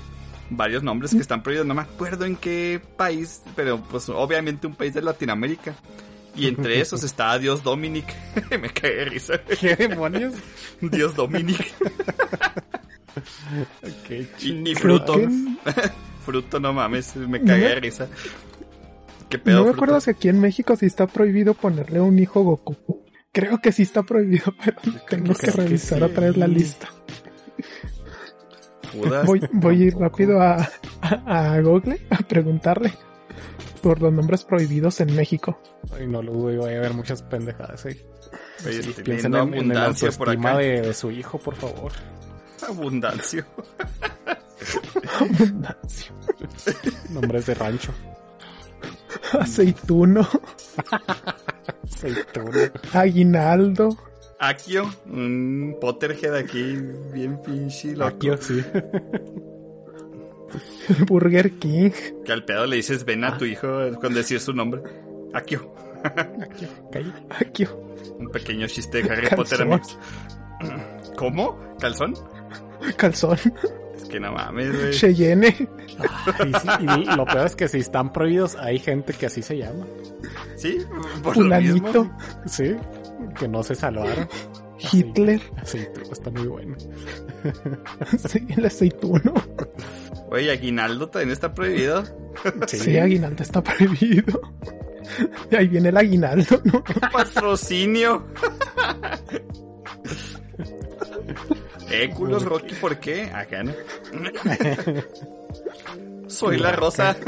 varios 0.50 0.84
nombres 0.84 1.12
que 1.12 1.20
están 1.22 1.42
prohibidos, 1.44 1.66
no 1.68 1.74
me 1.74 1.82
acuerdo 1.82 2.26
en 2.26 2.36
qué 2.36 2.82
país, 2.98 3.42
pero 3.56 3.80
pues 3.82 4.10
obviamente 4.10 4.68
un 4.68 4.76
país 4.76 4.94
de 4.94 5.02
Latinoamérica. 5.02 5.76
Y 6.36 6.48
entre 6.48 6.80
esos 6.80 7.04
está 7.04 7.38
Dios 7.40 7.62
Dominic. 7.62 8.06
me 8.52 8.70
cae 8.70 8.96
de 8.96 9.06
risa. 9.06 9.34
¿Qué 9.60 9.76
demonios? 9.76 10.34
Dios 10.80 11.14
Dominic. 11.14 11.74
Qué 14.08 14.28
Y, 14.40 14.70
y 14.72 14.76
fruto. 14.76 15.16
Fruto, 16.26 16.60
no 16.60 16.72
mames, 16.72 17.16
me 17.16 17.40
me- 17.40 17.40
de 17.40 17.76
risa. 17.76 18.08
¿Qué 19.32 19.40
pedo, 19.40 19.60
no 19.60 19.66
me 19.66 19.72
acuerdo 19.72 20.02
si 20.02 20.10
aquí 20.10 20.28
en 20.28 20.42
México 20.42 20.76
sí 20.76 20.86
está 20.86 21.08
prohibido 21.08 21.54
ponerle 21.54 22.02
un 22.02 22.20
hijo 22.20 22.44
Goku. 22.44 22.76
Creo 23.32 23.60
que 23.62 23.72
sí 23.72 23.84
está 23.84 24.04
prohibido, 24.04 24.54
pero 24.66 24.78
tengo 25.10 25.34
que 25.34 25.40
que 25.40 25.52
sí, 25.52 25.58
que 25.58 25.64
revisar 25.64 25.98
sí. 26.00 26.04
otra 26.04 26.28
vez 26.28 26.38
la 26.38 26.48
lista. 26.48 26.90
Voy, 29.26 29.40
voy 29.54 29.82
a 29.82 29.86
ir 29.86 29.96
rápido 29.96 30.42
a, 30.42 30.70
a, 31.02 31.54
a 31.54 31.62
Google 31.62 32.02
a 32.10 32.18
preguntarle 32.18 32.92
por 33.82 34.02
los 34.02 34.12
nombres 34.12 34.44
prohibidos 34.44 35.00
en 35.00 35.16
México. 35.16 35.58
Ay, 35.98 36.08
no 36.08 36.22
lo 36.22 36.34
dudo, 36.34 36.58
voy 36.58 36.74
a 36.74 36.82
ver 36.82 36.94
muchas 36.94 37.24
pendejadas 37.24 37.86
ahí. 37.86 38.02
Sí, 38.58 38.70
estoy 38.70 39.04
piensen 39.04 39.34
en, 39.34 39.54
en 39.54 39.68
por 39.70 39.78
autoestima 39.78 40.50
acá. 40.50 40.58
de, 40.60 40.82
de 40.82 40.94
su 40.94 41.10
hijo, 41.10 41.38
por 41.40 41.56
favor. 41.56 41.94
Abundancia. 42.68 43.48
Nombres 47.10 47.46
de 47.46 47.54
rancho. 47.54 47.94
Aceituno, 49.40 50.28
Aceituna. 51.84 52.72
Aguinaldo, 52.94 53.98
Akio, 54.40 54.90
un 55.06 55.78
Potterhead 55.80 56.36
aquí, 56.36 56.78
bien 57.14 57.40
pinche 57.42 57.96
loco. 57.96 58.16
Akio, 58.16 58.38
sí. 58.38 58.64
Burger 61.08 61.52
King, 61.60 61.92
Que 62.26 62.32
al 62.34 62.44
pedo 62.44 62.66
le 62.66 62.76
dices 62.78 63.06
ven 63.06 63.24
Ah. 63.24 63.30
a 63.30 63.38
tu 63.38 63.46
hijo 63.46 63.68
con 64.02 64.14
decir 64.14 64.40
su 64.40 64.54
nombre. 64.54 64.82
Akio. 65.34 65.74
Akio, 67.40 67.70
Un 68.20 68.30
pequeño 68.30 68.68
chiste 68.68 69.02
de 69.04 69.10
Harry 69.10 69.28
Calzón. 69.28 69.38
Potter, 69.38 69.62
amigos. 69.62 69.98
¿Cómo? 71.16 71.58
¿Calzón? 71.80 72.14
Calzón, 72.98 73.38
que 74.12 74.20
no 74.20 74.32
mames, 74.34 74.76
güey. 74.76 74.92
Cheyenne, 74.94 75.48
Y, 75.48 76.54
sí, 76.60 76.68
y 76.80 77.16
lo 77.16 77.26
peor 77.26 77.46
es 77.48 77.56
que 77.56 77.68
si 77.68 77.80
están 77.80 78.12
prohibidos, 78.12 78.56
hay 78.56 78.80
gente 78.80 79.14
que 79.14 79.28
así 79.28 79.42
se 79.42 79.58
llama. 79.58 79.86
Sí, 80.56 80.78
por 81.24 81.34
Fulanito. 81.34 82.10
Sí, 82.46 82.76
que 83.40 83.48
no 83.48 83.64
se 83.64 83.76
salvaron. 83.76 84.28
Hitler, 84.92 85.42
Aceituno 85.58 86.12
está 86.12 86.30
muy 86.32 86.48
bueno. 86.48 86.76
sí, 88.30 88.46
el 88.50 88.66
aceituno. 88.66 89.34
Oye, 90.32 90.52
Aguinaldo 90.52 91.10
también 91.10 91.32
está 91.32 91.54
prohibido. 91.54 92.04
Sí, 92.68 92.98
Aguinaldo 92.98 93.44
está 93.44 93.62
prohibido. 93.62 94.42
Y 95.52 95.56
ahí 95.56 95.68
viene 95.68 95.90
el 95.90 95.98
aguinaldo, 95.98 96.62
¿no? 96.64 96.84
Patrocinio. 97.12 98.26
Eh, 101.92 102.10
culos 102.10 102.44
Rocky, 102.44 102.76
¿por 102.76 103.00
qué? 103.00 103.32
Acá 103.34 103.64
no. 103.64 103.74
Soy 106.28 106.58
la 106.58 106.72
rosa. 106.72 107.16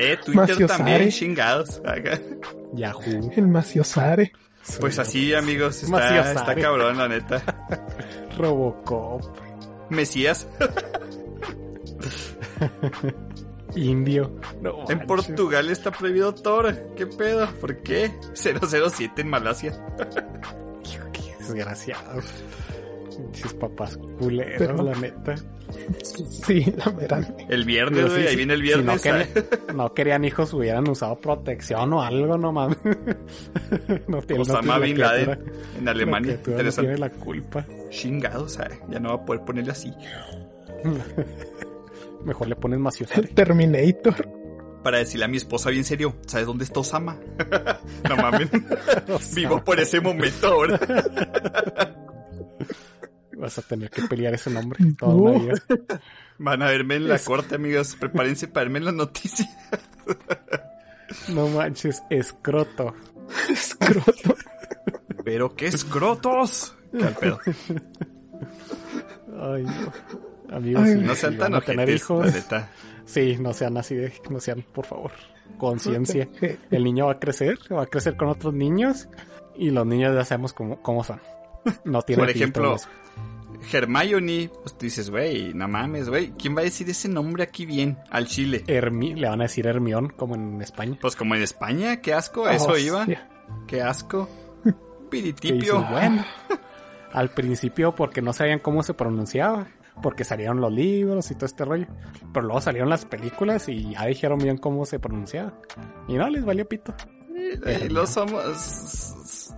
Eh, 0.00 0.16
Twitter 0.24 0.34
Maciosare. 0.48 0.66
también, 0.68 1.10
chingados. 1.10 1.80
Acá. 1.84 2.20
Yahoo. 2.72 3.32
El 3.34 3.48
maciosare. 3.48 4.32
Pues 4.78 4.98
así, 4.98 5.34
amigos, 5.34 5.82
está, 5.82 5.96
Maciosare. 5.96 6.38
está 6.38 6.54
cabrón, 6.54 6.98
la 6.98 7.08
neta. 7.08 7.42
Robocop. 8.38 9.22
Mesías. 9.90 10.46
Indio. 13.74 14.36
No, 14.60 14.84
En. 14.88 15.00
Portugal 15.00 15.68
está 15.70 15.90
prohibido 15.90 16.34
Thor. 16.34 16.94
¿Qué 16.96 17.06
pedo? 17.06 17.46
¿Por 17.60 17.82
qué? 17.82 18.12
007 18.34 19.22
en 19.22 19.28
Malasia. 19.28 19.72
Qué 21.48 21.54
desgraciado. 21.54 22.20
Pinches 23.16 23.54
papás 23.54 23.96
culeros, 24.18 24.54
Pero- 24.58 24.82
la 24.82 24.94
neta. 24.94 25.34
Sí, 26.46 26.64
la 26.78 26.90
verdad. 26.92 27.36
El 27.50 27.66
viernes, 27.66 28.06
güey, 28.06 28.22
sí, 28.22 28.22
ahí 28.22 28.28
sí, 28.30 28.36
viene 28.36 28.54
el 28.54 28.60
si 28.66 28.68
no, 28.82 28.94
viernes. 28.94 29.02
querían, 29.02 29.28
no 29.76 29.92
querían 29.92 30.24
hijos, 30.24 30.54
hubieran 30.54 30.88
usado 30.88 31.20
protección 31.20 31.92
o 31.92 32.00
algo, 32.02 32.38
no 32.38 32.52
mames. 32.52 32.78
No 34.08 34.22
tiene, 34.22 34.44
no 34.44 34.50
Osama 34.54 34.76
tiene 34.76 34.86
Bin 34.86 34.98
la 34.98 35.06
Laden 35.12 35.44
en 35.78 35.84
la 35.84 35.90
Alemania. 35.90 36.32
criatura 36.32 36.54
no 36.56 36.60
Interesante. 36.62 36.90
tiene 36.90 36.98
la 36.98 37.10
culpa. 37.10 37.66
Chingados, 37.90 38.58
ah, 38.60 38.68
ya 38.88 38.98
no 38.98 39.10
va 39.10 39.14
a 39.16 39.24
poder 39.26 39.44
ponerle 39.44 39.72
así. 39.72 39.92
Mejor 42.24 42.48
le 42.48 42.56
pones 42.56 42.78
maciosare. 42.78 43.28
Terminator. 43.28 44.16
Para 44.88 45.00
decirle 45.00 45.26
a 45.26 45.28
mi 45.28 45.36
esposa 45.36 45.68
bien 45.68 45.84
serio, 45.84 46.16
¿sabes 46.26 46.46
dónde 46.46 46.64
está 46.64 46.80
Osama? 46.80 47.14
no 48.08 48.16
mames, 48.16 48.48
vivo 49.34 49.62
por 49.62 49.78
ese 49.78 50.00
momento 50.00 50.46
ahora. 50.48 50.80
Vas 53.36 53.58
a 53.58 53.62
tener 53.62 53.90
que 53.90 54.00
pelear 54.04 54.32
ese 54.32 54.48
nombre 54.48 54.82
toda 54.98 55.12
No. 55.12 55.18
una 55.20 55.38
vida. 55.40 55.54
Van 56.38 56.62
a 56.62 56.68
verme 56.70 56.96
en 56.96 57.06
la 57.06 57.16
Es- 57.16 57.26
corte, 57.26 57.56
amigos. 57.56 57.96
Prepárense 58.00 58.48
para 58.48 58.64
verme 58.64 58.78
en 58.78 58.84
las 58.86 58.94
noticias. 58.94 59.46
No 61.28 61.48
manches, 61.48 62.02
escroto. 62.08 62.94
Escroto. 63.50 64.36
Pero 65.22 65.54
qué 65.54 65.66
escrotos. 65.66 66.74
¿Qué 66.96 67.04
al 67.04 67.14
pedo? 67.14 67.38
Ay, 69.38 69.64
no. 69.64 69.92
Amigos, 70.56 70.82
Ay, 70.82 70.92
si- 70.94 70.98
No 71.00 71.14
sean 71.14 71.32
si 71.34 71.38
tan 71.38 71.52
van 71.52 71.62
a 71.62 71.64
tener 71.66 71.90
hijos. 71.90 72.24
la 72.24 72.32
neta. 72.32 72.70
Sí, 73.08 73.38
no 73.40 73.52
sean 73.54 73.76
así 73.78 73.94
de, 73.94 74.12
no 74.28 74.38
sean, 74.38 74.62
por 74.72 74.84
favor, 74.84 75.12
conciencia. 75.56 76.28
El 76.70 76.84
niño 76.84 77.06
va 77.06 77.12
a 77.12 77.18
crecer, 77.18 77.58
va 77.72 77.82
a 77.82 77.86
crecer 77.86 78.16
con 78.16 78.28
otros 78.28 78.52
niños 78.52 79.08
y 79.56 79.70
los 79.70 79.86
niños 79.86 80.14
ya 80.14 80.24
sabemos 80.24 80.52
cómo, 80.52 80.80
cómo 80.82 81.02
son. 81.02 81.20
No 81.84 82.02
tienen 82.02 82.24
Por 82.26 82.30
ejemplo. 82.30 82.76
Hermione, 83.72 84.50
pues 84.62 84.76
tú 84.78 84.84
dices, 84.86 85.10
güey, 85.10 85.52
no 85.54 85.66
mames, 85.68 86.08
güey. 86.08 86.30
¿Quién 86.38 86.56
va 86.56 86.60
a 86.60 86.64
decir 86.64 86.88
ese 86.88 87.08
nombre 87.08 87.42
aquí 87.42 87.66
bien? 87.66 87.98
Al 88.10 88.26
chile. 88.26 88.62
Hermi- 88.66 89.16
le 89.16 89.28
van 89.28 89.40
a 89.40 89.44
decir 89.44 89.66
Hermión 89.66 90.10
como 90.10 90.34
en 90.36 90.60
España. 90.62 90.96
Pues 91.00 91.16
como 91.16 91.34
en 91.34 91.42
España, 91.42 92.00
qué 92.00 92.14
asco, 92.14 92.46
a 92.46 92.54
eso 92.54 92.76
iba. 92.78 93.00
Hostia. 93.00 93.28
Qué 93.66 93.82
asco. 93.82 94.28
Piritipio. 95.10 95.74
dices, 95.78 95.90
bueno, 95.90 96.24
al 97.12 97.30
principio 97.30 97.94
porque 97.94 98.22
no 98.22 98.32
sabían 98.32 98.58
cómo 98.60 98.82
se 98.82 98.94
pronunciaba, 98.94 99.66
porque 100.00 100.24
salieron 100.24 100.60
los 100.60 100.72
libros 100.72 101.30
y 101.30 101.34
todo 101.34 101.46
este 101.46 101.64
rollo, 101.64 101.86
pero 102.32 102.46
luego 102.46 102.60
salieron 102.60 102.88
las 102.88 103.04
películas 103.04 103.68
y 103.68 103.90
ya 103.90 104.06
dijeron 104.06 104.38
bien 104.38 104.58
cómo 104.58 104.84
se 104.84 104.98
pronunciaba. 104.98 105.54
Y 106.06 106.14
no, 106.14 106.28
les 106.28 106.44
valió 106.44 106.68
pito. 106.68 106.94
Eh, 107.34 107.88
los 107.90 108.10
somos. 108.10 108.42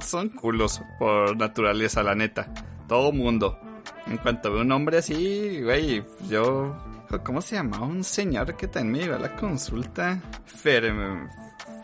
Son 0.01 0.29
culos 0.31 0.83
por 0.99 1.37
naturaleza, 1.37 2.03
la 2.03 2.15
neta. 2.15 2.53
Todo 2.89 3.13
mundo. 3.13 3.59
En 4.07 4.17
cuanto 4.19 4.53
ve 4.53 4.61
un 4.61 4.73
hombre 4.73 4.99
así, 4.99 5.63
güey, 5.63 6.05
yo. 6.29 6.77
¿Cómo 7.25 7.41
se 7.41 7.57
llamaba? 7.57 7.87
Un 7.87 8.05
señor 8.05 8.57
que 8.57 8.69
también 8.69 8.93
me 8.93 8.99
llevó 9.01 9.17
a 9.17 9.29
la 9.29 9.37
consulta. 9.37 10.21
Ferm. 10.47 11.29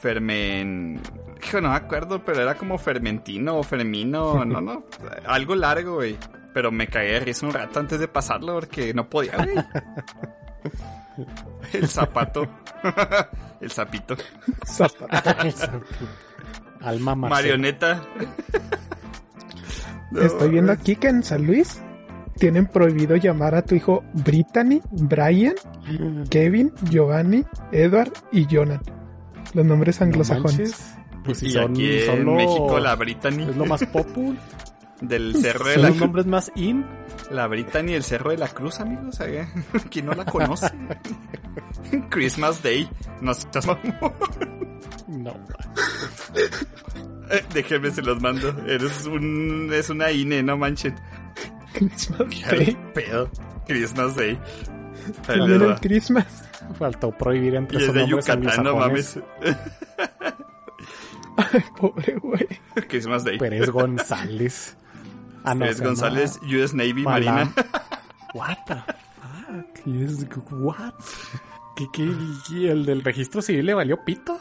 Fermen. 0.00 1.00
Hijo, 1.44 1.60
no 1.60 1.70
me 1.70 1.76
acuerdo, 1.76 2.24
pero 2.24 2.42
era 2.42 2.54
como 2.54 2.78
Fermentino 2.78 3.58
o 3.58 3.62
Fermino. 3.62 4.44
No, 4.44 4.60
no. 4.60 4.84
Algo 5.26 5.54
largo, 5.54 5.96
güey. 5.96 6.16
Pero 6.56 6.72
me 6.72 6.86
cagué 6.86 7.12
de 7.12 7.20
risa 7.20 7.44
un 7.44 7.52
rato 7.52 7.80
antes 7.80 8.00
de 8.00 8.08
pasarlo 8.08 8.54
porque 8.54 8.94
no 8.94 9.10
podía, 9.10 9.36
güey. 9.36 9.56
El 11.74 11.86
zapato. 11.86 12.48
El 13.60 13.70
zapito. 13.70 14.16
Zapato. 14.64 15.30
Alma 16.80 17.14
Marcela. 17.14 17.28
Marioneta. 17.28 18.02
No, 20.12 20.22
Estoy 20.22 20.48
viendo 20.48 20.72
aquí 20.72 20.96
que 20.96 21.08
en 21.08 21.22
San 21.22 21.46
Luis 21.46 21.78
tienen 22.38 22.68
prohibido 22.68 23.16
llamar 23.16 23.54
a 23.54 23.60
tu 23.60 23.74
hijo 23.74 24.02
Brittany, 24.14 24.80
Brian, 24.92 25.56
Kevin, 26.30 26.72
Giovanni, 26.84 27.44
Edward 27.70 28.12
y 28.32 28.46
Jonan. 28.50 28.80
Los 29.52 29.66
nombres 29.66 30.00
No 30.00 30.06
anglosajones. 30.06 30.94
Pues 31.22 31.36
si 31.36 31.48
y 31.48 31.50
son, 31.50 31.72
aquí 31.72 32.00
son 32.06 32.16
en 32.16 32.24
lo- 32.24 32.32
México 32.32 32.78
la 32.80 32.94
Brittany 32.94 33.42
Es 33.42 33.56
lo 33.56 33.66
más 33.66 33.84
popular. 33.84 34.38
Del 35.00 35.34
cerro 35.36 35.66
de 35.68 35.76
la 35.76 35.88
los 35.88 35.98
nombres 35.98 36.26
más 36.26 36.50
in. 36.54 36.84
la 37.30 37.46
Brittany 37.46 37.92
el 37.94 38.02
cerro 38.02 38.30
de 38.30 38.38
la 38.38 38.48
Cruz, 38.48 38.80
amigos, 38.80 39.20
¿eh? 39.20 39.46
¿Quién 39.90 40.06
no 40.06 40.12
la 40.12 40.24
conoce? 40.24 40.70
Christmas 42.10 42.62
Day. 42.62 42.88
No 43.20 43.34
seas. 43.34 43.66
No. 45.08 45.34
Eh, 47.30 47.44
Déjenme 47.54 47.90
se 47.90 48.02
los 48.02 48.20
mando. 48.20 48.48
Eres 48.66 49.06
un 49.06 49.70
es 49.72 49.90
una 49.90 50.10
INE, 50.10 50.42
no 50.42 50.56
manchen. 50.56 50.94
Christmas 51.72 52.22
Qué 52.28 52.56
Day. 52.56 52.76
pedo. 52.94 53.30
Christmas 53.66 54.16
Day. 54.16 54.38
También 55.26 55.62
el. 55.62 55.74
Christmas. 55.80 56.44
Faltó 56.78 57.10
prohibir 57.12 57.54
entre 57.54 57.80
Y 57.80 57.84
es 57.84 57.92
de 57.92 58.06
Yucatán, 58.08 58.64
no 58.64 58.76
mames. 58.76 59.18
Ay, 61.36 61.62
pobre 61.78 62.16
güey. 62.16 62.46
Christmas 62.88 63.22
Day. 63.24 63.38
Pérez 63.38 63.70
González. 63.70 64.76
Ah, 65.46 65.54
no, 65.54 65.66
se 65.66 65.72
llama 65.74 65.86
González, 65.86 66.40
US 66.42 66.74
Navy, 66.74 67.02
Malam. 67.02 67.34
Marina. 67.34 67.54
What 68.34 68.58
the 68.66 68.74
fuck? 68.74 69.84
Yes, 69.86 70.26
what? 70.50 70.92
¿Qué, 71.76 71.86
qué, 71.92 72.10
qué? 72.48 72.70
¿El 72.70 72.84
del 72.86 73.02
registro 73.04 73.40
civil 73.42 73.66
le 73.66 73.74
valió 73.74 74.02
pito? 74.04 74.38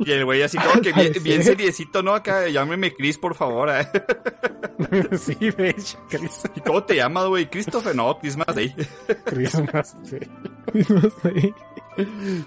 Y 0.00 0.10
el 0.10 0.24
güey 0.24 0.42
así 0.42 0.58
como 0.58 0.80
que 0.82 0.92
bien, 0.96 1.12
bien 1.22 1.44
seriecito, 1.44 2.02
¿no? 2.02 2.14
Acá, 2.14 2.48
llámeme 2.48 2.92
Chris, 2.94 3.16
por 3.16 3.34
favor. 3.34 3.70
¿eh? 3.70 3.88
sí, 5.18 5.34
de 5.50 5.70
hecho, 5.70 5.98
Chris- 6.08 6.42
¿Y 6.54 6.60
cómo 6.60 6.82
te 6.84 6.96
llamas, 6.96 7.26
güey? 7.26 7.48
Christopher, 7.48 7.94
no, 7.96 8.18
Christmas 8.18 8.54
Day. 8.54 8.74
Christmas 9.24 9.96
Day. 10.10 10.28
Christmas 10.72 11.12
Day. 11.22 11.54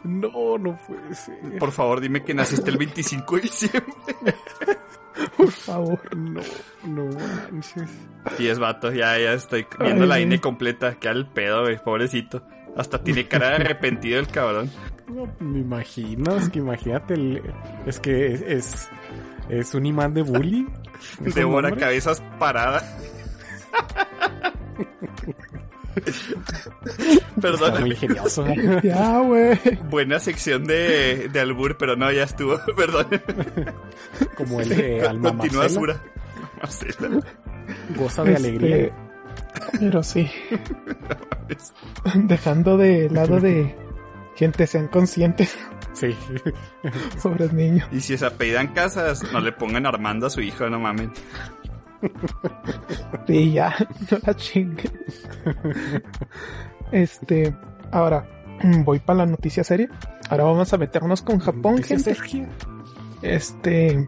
No, 0.03 0.57
no 0.57 0.77
puede 0.87 1.15
ser. 1.15 1.57
Por 1.57 1.71
favor, 1.71 1.99
dime 2.01 2.23
que 2.23 2.33
naciste 2.33 2.69
el 2.69 2.77
25 2.77 3.35
de 3.37 3.41
diciembre. 3.41 3.93
Por 5.37 5.51
favor. 5.51 5.99
No, 6.15 6.41
no 6.85 7.05
manches. 7.05 7.89
Y 8.39 8.47
es 8.47 8.59
vato, 8.59 8.91
ya, 8.91 9.17
ya 9.19 9.33
estoy 9.33 9.65
viendo 9.79 10.03
Ay, 10.03 10.09
la. 10.09 10.19
INE 10.19 10.39
completa. 10.41 10.95
Qué 10.95 11.09
al 11.09 11.27
pedo, 11.31 11.61
güey, 11.63 11.77
pobrecito. 11.83 12.41
Hasta 12.75 13.03
tiene 13.03 13.27
cara 13.27 13.49
de 13.49 13.55
arrepentido 13.55 14.19
el 14.19 14.27
cabrón. 14.27 14.71
No, 15.07 15.27
me 15.39 15.59
imagino, 15.59 16.35
es 16.37 16.49
que 16.49 16.59
imagínate, 16.59 17.13
el- 17.13 17.41
es 17.85 17.99
que 17.99 18.33
es, 18.33 18.41
es, 18.41 18.89
es 19.49 19.73
un 19.75 19.85
imán 19.85 20.13
de 20.13 20.23
bullying. 20.23 20.65
¿Es 21.19 21.19
un 21.19 21.33
Devora 21.33 21.71
cabezas 21.75 22.21
parada. 22.39 22.81
Está 26.05 27.41
Perdón, 27.41 27.81
muy 27.81 27.91
ingenioso. 27.91 28.45
Ya, 28.83 29.19
güey. 29.19 29.57
buena 29.89 30.19
sección 30.19 30.63
de, 30.65 31.29
de 31.31 31.39
albur, 31.39 31.77
pero 31.77 31.95
no, 31.95 32.11
ya 32.11 32.23
estuvo. 32.23 32.59
Perdón. 32.77 33.07
Como 34.35 34.61
el 34.61 34.69
de 34.69 35.07
Alma 35.07 35.29
Continúa, 35.29 35.61
Marcela, 35.63 35.79
Sura. 35.79 36.01
Marcela. 36.61 37.19
goza 37.95 38.23
de 38.23 38.35
alegría. 38.35 38.77
Este, 38.77 38.93
Pero 39.79 40.03
sí. 40.03 40.29
Dejando 42.15 42.77
de 42.77 43.09
lado 43.09 43.39
de 43.39 43.75
gente, 44.35 44.65
sean 44.67 44.87
conscientes, 44.87 45.55
Sí. 45.93 46.15
pobres 47.21 47.53
niños. 47.53 47.87
Y 47.91 48.01
si 48.01 48.17
se 48.17 48.25
apellidan 48.25 48.73
casas, 48.73 49.21
no 49.31 49.39
le 49.39 49.51
pongan 49.51 49.85
Armando 49.85 50.25
a 50.27 50.29
su 50.29 50.41
hijo, 50.41 50.67
no 50.69 50.79
mames. 50.79 51.09
Sí, 53.27 53.53
ya, 53.53 53.73
no 54.11 54.17
la 54.25 54.35
chinguen. 54.35 54.91
Este, 56.91 57.55
ahora, 57.91 58.27
voy 58.83 58.99
para 58.99 59.19
la 59.19 59.25
noticia 59.25 59.63
seria. 59.63 59.89
Ahora 60.29 60.43
vamos 60.45 60.73
a 60.73 60.77
meternos 60.77 61.21
con 61.21 61.39
Japón, 61.39 61.77
Dice 61.77 61.95
gente. 61.95 62.15
Sergio. 62.15 62.47
Este, 63.21 64.07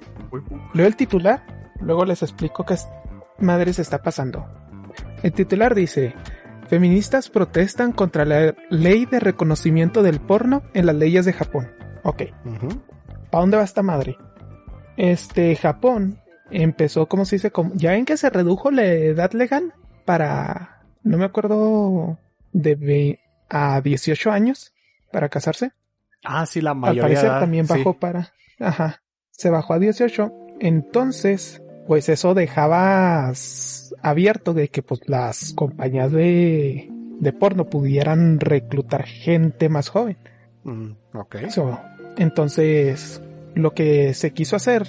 leo 0.73 0.87
el 0.87 0.95
titular, 0.95 1.45
luego 1.79 2.05
les 2.05 2.21
explico 2.21 2.65
qué 2.65 2.73
es- 2.75 2.87
madres 3.39 3.79
está 3.79 4.01
pasando. 4.01 4.45
El 5.23 5.31
titular 5.31 5.73
dice, 5.75 6.13
feministas 6.67 7.29
protestan 7.29 7.91
contra 7.93 8.25
la 8.25 8.53
ley 8.69 9.05
de 9.05 9.19
reconocimiento 9.19 10.03
del 10.03 10.19
porno 10.19 10.63
en 10.73 10.85
las 10.85 10.95
leyes 10.95 11.25
de 11.25 11.33
Japón. 11.33 11.71
Ok, 12.03 12.23
Ujú. 12.45 12.67
¿para 13.31 13.41
dónde 13.41 13.57
va 13.57 13.63
esta 13.63 13.81
madre? 13.83 14.17
Este, 14.97 15.55
Japón 15.55 16.19
empezó, 16.51 17.07
¿cómo 17.07 17.25
se 17.25 17.35
dice? 17.37 17.51
Como, 17.51 17.71
ya 17.75 17.95
en 17.95 18.05
que 18.05 18.17
se 18.17 18.29
redujo 18.29 18.71
la 18.71 18.85
edad 18.85 19.31
legal 19.33 19.73
para, 20.05 20.81
no 21.03 21.17
me 21.17 21.25
acuerdo, 21.25 22.17
de 22.53 22.75
ve- 22.75 23.19
a 23.49 23.81
18 23.81 24.31
años 24.31 24.73
para 25.11 25.29
casarse. 25.29 25.71
Ah, 26.23 26.45
sí, 26.45 26.61
la 26.61 26.71
Al 26.71 26.77
mayoría. 26.77 27.01
parecer 27.03 27.31
de- 27.33 27.39
también 27.39 27.67
sí. 27.67 27.73
bajó 27.73 27.93
para, 27.99 28.33
ajá, 28.59 29.01
se 29.31 29.49
bajó 29.49 29.73
a 29.73 29.79
18. 29.79 30.31
Entonces, 30.59 31.61
pues 31.87 32.09
eso 32.09 32.33
dejaba 32.33 33.31
abierto 34.01 34.53
de 34.53 34.69
que 34.69 34.81
pues 34.81 35.01
las 35.07 35.53
compañías 35.53 36.11
de, 36.11 36.89
de 37.19 37.33
porno 37.33 37.65
pudieran 37.65 38.39
reclutar 38.39 39.03
gente 39.05 39.69
más 39.69 39.89
joven. 39.89 40.17
Mm, 40.63 40.91
ok. 41.13 41.35
So, 41.49 41.79
entonces, 42.17 43.21
lo 43.53 43.73
que 43.73 44.13
se 44.13 44.31
quiso 44.33 44.55
hacer, 44.55 44.83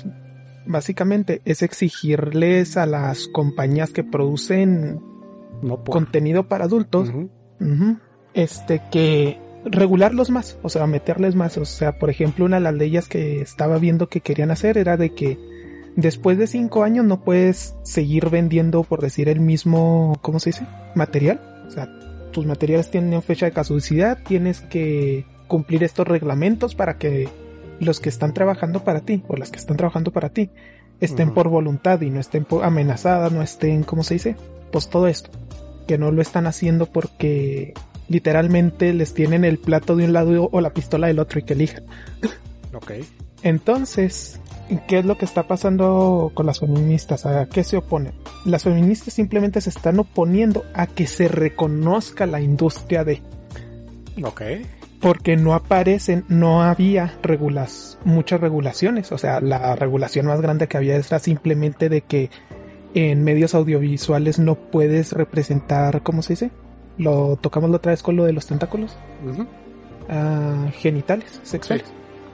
básicamente, 0.67 1.43
es 1.45 1.63
exigirles 1.63 2.77
a 2.77 2.87
las 2.87 3.29
compañías 3.29 3.91
que 3.91 4.05
producen 4.05 5.01
No 5.63 5.83
por. 5.83 5.93
contenido 5.93 6.49
para 6.49 6.65
adultos, 6.65 7.11
este, 8.35 8.83
que 8.91 9.39
regularlos 9.65 10.31
más, 10.31 10.59
o 10.63 10.69
sea, 10.69 10.87
meterles 10.87 11.35
más. 11.35 11.57
O 11.59 11.65
sea, 11.65 11.99
por 11.99 12.11
ejemplo, 12.11 12.45
una 12.45 12.57
de 12.57 12.63
las 12.63 12.75
leyes 12.75 13.09
que 13.09 13.41
estaba 13.41 13.79
viendo 13.79 14.09
que 14.09 14.21
querían 14.21 14.51
hacer 14.51 14.79
era 14.79 14.97
de 14.97 15.15
que 15.15 15.39
después 15.97 16.39
de 16.39 16.47
cinco 16.47 16.85
años 16.85 17.05
no 17.05 17.23
puedes 17.25 17.75
seguir 17.83 18.31
vendiendo, 18.31 18.85
por 18.85 19.01
decir, 19.01 19.29
el 19.29 19.41
mismo, 19.41 20.19
¿cómo 20.23 20.39
se 20.39 20.51
dice? 20.51 20.67
Material. 20.95 21.41
O 21.67 21.71
sea, 21.71 21.89
tus 22.33 22.47
materiales 22.47 22.91
tienen 22.91 23.23
fecha 23.23 23.47
de 23.47 23.53
caducidad, 23.53 24.19
tienes 24.27 24.61
que 24.61 25.25
cumplir 25.49 25.83
estos 25.85 26.07
reglamentos 26.07 26.75
para 26.75 26.99
que 26.99 27.29
los 27.81 28.01
que 28.01 28.09
están 28.09 28.35
trabajando 28.35 28.85
para 28.85 29.01
ti 29.01 29.23
o 29.29 29.37
las 29.37 29.51
que 29.51 29.59
están 29.59 29.77
trabajando 29.77 30.13
para 30.13 30.31
ti 30.31 30.51
estén 31.01 31.35
por 31.35 31.49
voluntad 31.49 32.01
y 32.01 32.11
no 32.11 32.21
estén 32.21 32.47
amenazadas, 32.63 33.33
no 33.33 33.43
estén, 33.43 33.83
¿cómo 33.83 34.03
se 34.03 34.15
dice? 34.15 34.37
Pues 34.71 34.89
todo 34.89 35.09
esto. 35.09 35.31
Que 35.87 35.99
no 35.99 36.11
lo 36.11 36.23
están 36.23 36.47
haciendo 36.47 36.87
porque 36.87 37.75
literalmente 38.09 38.93
les 38.93 39.15
tienen 39.15 39.45
el 39.45 39.59
plato 39.59 39.97
de 39.97 40.05
un 40.05 40.13
lado 40.13 40.49
o 40.51 40.61
la 40.61 40.71
pistola 40.71 41.09
del 41.09 41.19
otro 41.19 41.39
y 41.39 41.43
que 41.43 41.55
elijan. 41.55 41.85
Ok. 42.75 42.93
Entonces, 43.43 44.41
¿qué 44.89 44.99
es 44.99 45.05
lo 45.05 45.17
que 45.19 45.25
está 45.25 45.47
pasando 45.47 46.33
con 46.35 46.47
las 46.47 46.61
feministas? 46.61 47.27
¿A 47.27 47.47
qué 47.47 47.63
se 47.63 47.77
oponen? 47.77 48.15
Las 48.45 48.65
feministas 48.65 49.15
simplemente 49.15 49.61
se 49.61 49.71
están 49.71 49.99
oponiendo 49.99 50.65
a 50.75 50.87
que 50.87 51.07
se 51.07 51.29
reconozca 51.29 52.27
la 52.27 52.41
industria 52.41 53.05
de... 53.05 53.23
Ok. 54.23 54.43
Porque 55.01 55.37
no 55.37 55.55
aparecen, 55.55 56.25
no 56.29 56.63
había 56.63 57.15
regulas, 57.23 57.99
muchas 58.05 58.41
regulaciones. 58.41 59.13
O 59.13 59.19
sea, 59.19 59.41
la 59.41 59.77
regulación 59.77 60.27
más 60.27 60.41
grande 60.41 60.69
que 60.69 60.77
había 60.77 60.97
era 60.97 61.19
simplemente 61.19 61.89
de 61.89 62.01
que 62.01 62.31
en 62.95 63.25
medios 63.25 63.55
audiovisuales 63.55 64.39
no 64.39 64.55
puedes 64.55 65.13
representar, 65.13 66.03
¿cómo 66.03 66.23
se 66.23 66.33
dice? 66.33 66.51
Lo 66.97 67.37
tocamos 67.37 67.69
la 67.69 67.77
otra 67.77 67.93
vez 67.93 68.03
con 68.03 68.17
lo 68.17 68.25
de 68.25 68.33
los 68.33 68.47
tentáculos. 68.47 68.97
Ah, 70.09 70.71
genitales 70.79 71.41
sexuales. 71.43 71.87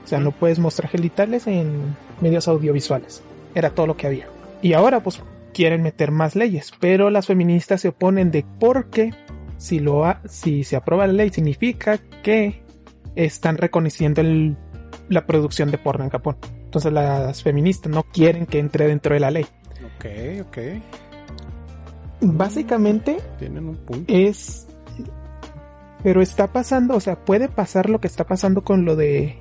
O 0.05 0.07
sea, 0.07 0.19
no 0.19 0.31
puedes 0.31 0.59
mostrar 0.59 0.89
genitales 0.89 1.47
en 1.47 1.97
medios 2.21 2.47
audiovisuales. 2.47 3.23
Era 3.55 3.71
todo 3.71 3.87
lo 3.87 3.97
que 3.97 4.07
había. 4.07 4.27
Y 4.61 4.71
ahora 4.71 5.01
pues 5.01 5.21
quieren 5.53 5.81
meter 5.81 6.11
más 6.11 6.35
leyes, 6.35 6.71
pero 6.79 7.09
las 7.09 7.27
feministas 7.27 7.81
se 7.81 7.89
oponen 7.89 8.31
de 8.31 8.45
porque 8.59 9.13
si 9.57 9.79
lo 9.79 10.05
ha- 10.05 10.21
si 10.27 10.63
se 10.63 10.75
aprueba 10.75 11.07
la 11.07 11.13
ley 11.13 11.29
significa 11.29 11.97
que 12.23 12.61
están 13.15 13.57
reconociendo 13.57 14.21
el- 14.21 14.57
la 15.09 15.25
producción 15.25 15.69
de 15.71 15.77
porno 15.77 16.03
en 16.03 16.09
Japón. 16.09 16.37
Entonces 16.65 16.91
las 16.91 17.43
feministas 17.43 17.91
no 17.91 18.03
quieren 18.03 18.45
que 18.45 18.59
entre 18.59 18.87
dentro 18.87 19.13
de 19.13 19.19
la 19.19 19.31
ley. 19.31 19.45
Ok, 19.97 20.05
ok. 20.47 20.57
Básicamente 22.21 23.17
Tienen 23.39 23.67
un 23.69 23.75
punto. 23.77 24.05
es 24.13 24.67
pero 26.03 26.21
está 26.21 26.47
pasando, 26.47 26.95
o 26.95 26.99
sea, 26.99 27.15
puede 27.23 27.47
pasar 27.47 27.89
lo 27.89 27.99
que 28.01 28.07
está 28.07 28.25
pasando 28.25 28.61
con 28.61 28.83
lo 28.83 28.95
de 28.97 29.37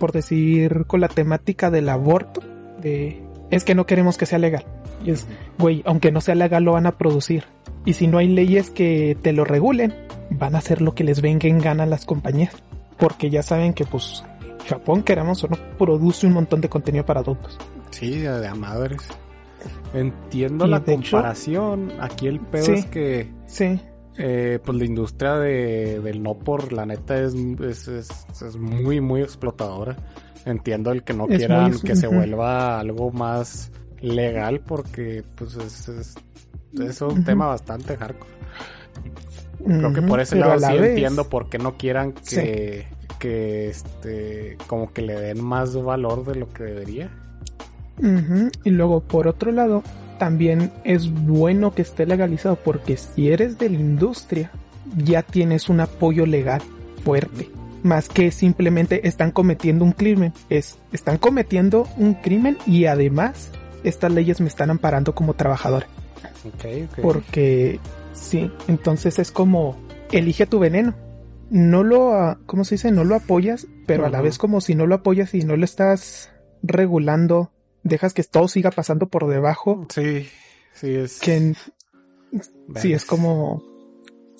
por 0.00 0.10
decir 0.12 0.84
con 0.86 1.00
la 1.00 1.06
temática 1.08 1.70
del 1.70 1.88
aborto 1.88 2.40
de 2.80 3.22
es 3.50 3.62
que 3.64 3.74
no 3.76 3.86
queremos 3.86 4.16
que 4.18 4.26
sea 4.26 4.38
legal. 4.38 4.64
Y 5.04 5.10
es, 5.12 5.26
güey, 5.58 5.82
aunque 5.86 6.10
no 6.12 6.20
sea 6.20 6.34
legal 6.34 6.64
lo 6.64 6.72
van 6.72 6.86
a 6.86 6.98
producir. 6.98 7.44
Y 7.84 7.94
si 7.94 8.06
no 8.06 8.18
hay 8.18 8.28
leyes 8.28 8.70
que 8.70 9.16
te 9.22 9.32
lo 9.32 9.44
regulen, 9.44 9.94
van 10.30 10.54
a 10.54 10.58
hacer 10.58 10.82
lo 10.82 10.94
que 10.94 11.04
les 11.04 11.22
venga 11.22 11.48
en 11.48 11.58
gana 11.58 11.84
a 11.84 11.86
las 11.86 12.04
compañías, 12.04 12.54
porque 12.98 13.30
ya 13.30 13.42
saben 13.42 13.72
que 13.72 13.84
pues 13.86 14.22
Japón, 14.68 15.02
queramos 15.02 15.42
o 15.44 15.48
no, 15.48 15.56
produce 15.78 16.26
un 16.26 16.34
montón 16.34 16.60
de 16.60 16.68
contenido 16.68 17.04
para 17.06 17.20
adultos. 17.20 17.56
Sí, 17.90 18.18
de 18.18 18.46
a 18.46 18.54
madres. 18.54 18.98
Entiendo 19.94 20.66
Y 20.66 20.70
la 20.70 20.76
hecho- 20.78 20.92
comparación. 20.92 21.92
Aquí 22.00 22.26
el 22.28 22.40
pedo 22.40 22.64
Sí. 22.66 22.72
es 22.72 22.86
que 22.86 23.30
Sí, 23.46 23.80
eh, 24.18 24.58
pues 24.64 24.78
la 24.78 24.84
industria 24.84 25.34
de, 25.36 26.00
del 26.00 26.22
no 26.22 26.34
por 26.34 26.72
la 26.72 26.86
neta 26.86 27.18
es, 27.20 27.34
es, 27.34 27.88
es- 27.88 28.26
es 28.42 28.56
muy 28.56 29.00
muy 29.00 29.22
explotadora. 29.22 29.96
Entiendo 30.44 30.92
el 30.92 31.02
que 31.02 31.12
no 31.14 31.26
Es 31.28 31.38
quieran 31.38 31.70
muy- 31.72 31.80
que 31.80 31.96
se 31.96 32.06
vuelva 32.06 32.78
algo 32.78 33.10
más 33.10 33.72
legal 34.02 34.60
porque 34.60 35.22
pues 35.36 35.56
es, 35.56 35.88
es, 35.88 36.14
es 36.80 37.00
un 37.02 37.24
tema 37.24 37.46
bastante 37.46 37.96
hardcore. 37.96 38.30
Creo 39.64 39.92
que 39.92 40.02
por 40.02 40.20
ese 40.20 40.36
lado 40.36 40.56
la 40.56 40.70
sí 40.70 40.78
vez- 40.78 40.90
entiendo 40.90 41.28
por 41.28 41.48
qué 41.48 41.58
no 41.58 41.76
quieran 41.76 42.12
que, 42.12 42.86
que 43.18 43.68
este 43.68 44.56
como 44.66 44.92
que 44.92 45.02
le 45.02 45.20
den 45.20 45.44
más 45.44 45.74
valor 45.74 46.24
de 46.24 46.34
lo 46.36 46.48
que 46.52 46.62
debería. 46.64 47.10
Y 48.64 48.70
luego, 48.70 49.00
por 49.02 49.28
otro 49.28 49.52
lado, 49.52 49.82
también 50.18 50.72
es 50.84 51.12
bueno 51.12 51.74
que 51.74 51.82
esté 51.82 52.06
legalizado 52.06 52.56
porque 52.56 52.96
si 52.96 53.28
eres 53.30 53.58
de 53.58 53.68
la 53.68 53.76
industria, 53.76 54.50
ya 54.96 55.22
tienes 55.22 55.68
un 55.68 55.80
apoyo 55.80 56.24
legal 56.24 56.62
fuerte. 57.04 57.50
Más 57.82 58.08
que 58.08 58.30
simplemente 58.30 59.06
están 59.06 59.30
cometiendo 59.32 59.84
un 59.84 59.92
crimen. 59.92 60.32
Es, 60.48 60.78
están 60.92 61.18
cometiendo 61.18 61.86
un 61.98 62.14
crimen 62.14 62.56
y 62.66 62.86
además 62.86 63.50
estas 63.84 64.12
leyes 64.12 64.40
me 64.40 64.48
están 64.48 64.70
amparando 64.70 65.14
como 65.14 65.34
trabajador. 65.34 65.86
Okay, 66.56 66.84
ok. 66.84 66.98
Porque 67.02 67.80
sí, 68.12 68.50
entonces 68.68 69.18
es 69.18 69.30
como 69.30 69.76
elige 70.12 70.46
tu 70.46 70.58
veneno. 70.58 70.94
No 71.50 71.82
lo, 71.82 72.12
ah, 72.14 72.38
¿cómo 72.46 72.64
se 72.64 72.76
dice? 72.76 72.92
No 72.92 73.04
lo 73.04 73.16
apoyas, 73.16 73.66
pero 73.86 74.06
a 74.06 74.10
la 74.10 74.20
vez 74.20 74.38
como 74.38 74.60
si 74.60 74.74
no 74.76 74.86
lo 74.86 74.94
apoyas 74.96 75.34
y 75.34 75.42
no 75.44 75.56
lo 75.56 75.64
estás 75.64 76.30
regulando, 76.62 77.50
dejas 77.82 78.14
que 78.14 78.22
todo 78.22 78.46
siga 78.46 78.70
pasando 78.70 79.08
por 79.08 79.26
debajo, 79.26 79.86
Sí, 79.88 80.28
sí 80.74 80.94
es. 80.94 81.18
que 81.18 81.54
sí 82.76 82.92
es 82.92 83.04
como 83.04 83.62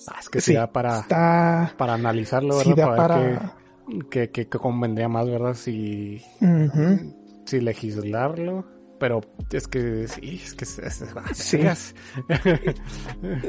Ah, 0.07 0.15
es 0.19 0.29
que 0.29 0.39
sí, 0.39 0.51
sí, 0.51 0.53
da 0.57 0.71
para, 0.71 0.99
está 1.01 1.73
para 1.77 1.93
analizarlo, 1.95 2.57
sí 2.59 2.69
¿verdad? 2.69 2.75
da 2.89 2.95
para 2.95 3.17
ver 3.17 3.37
para 3.37 3.55
qué, 3.87 4.03
qué, 4.09 4.29
qué- 4.31 4.47
qué 4.47 4.57
convendría 4.57 5.09
más, 5.09 5.27
¿verdad? 5.29 5.53
Si, 5.53 6.21
Ujú. 6.39 7.13
si 7.45 7.59
legislarlo. 7.59 8.65
Pero 9.01 9.19
es 9.51 9.67
que 9.67 10.07
sí, 10.07 10.39
es 10.45 10.53
que 10.53 10.63
es, 10.63 10.77
es- 10.79 11.01
es- 11.01 11.15
Sí. 11.33 11.57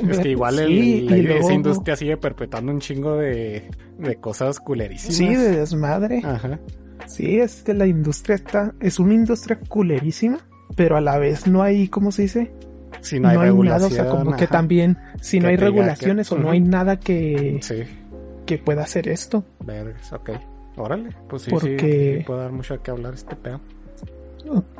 es 0.08 0.18
que 0.18 0.28
igual 0.30 0.58
el- 0.58 0.68
Sí, 0.68 1.00
y 1.02 1.06
esa 1.06 1.16
luego- 1.34 1.50
industria 1.52 1.94
sigue 1.96 2.16
perpetuando 2.16 2.72
un 2.72 2.80
chingo 2.80 3.16
de, 3.16 3.70
de 3.98 4.16
cosas 4.16 4.58
culerísimas. 4.60 5.14
sí 5.16 5.28
de 5.34 5.56
desmadre. 5.58 6.22
Ajá. 6.24 6.58
Sí, 7.06 7.38
es 7.38 7.62
que 7.62 7.74
la 7.74 7.86
industria 7.86 8.36
está, 8.36 8.74
es 8.80 8.98
una 8.98 9.14
industria 9.14 9.58
culerísima, 9.68 10.38
pero 10.76 10.96
a 10.96 11.00
la 11.00 11.18
vez 11.18 11.46
no 11.46 11.62
hay, 11.62 11.88
¿cómo 11.88 12.12
se 12.12 12.22
dice? 12.22 12.50
Si 13.00 13.20
no 13.20 13.28
hay 13.28 13.34
nada, 13.36 13.46
regulación. 13.48 13.90
o 13.92 13.94
sea, 13.94 14.08
como 14.08 14.36
que 14.36 14.46
también, 14.46 14.96
si 15.20 15.36
Que 15.38 15.42
no 15.42 15.48
hay 15.50 15.56
que- 15.56 15.64
regulaciones 15.64 16.32
o 16.32 16.38
no 16.38 16.50
hay 16.50 16.60
nada 16.60 16.98
que, 16.98 17.58
Sí, 17.60 17.82
que 18.46 18.58
pueda 18.58 18.82
hacer 18.84 19.08
esto. 19.08 19.44
vergas, 19.66 20.12
ok. 20.12 20.30
Órale, 20.76 21.10
pues 21.28 21.42
sí, 21.42 21.50
Porque- 21.50 21.78
sí, 21.78 22.18
sí 22.20 22.24
puede 22.24 22.40
dar 22.40 22.52
mucho 22.52 22.80
que 22.82 22.90
hablar 22.90 23.12
este 23.14 23.36
pedo. 23.36 23.60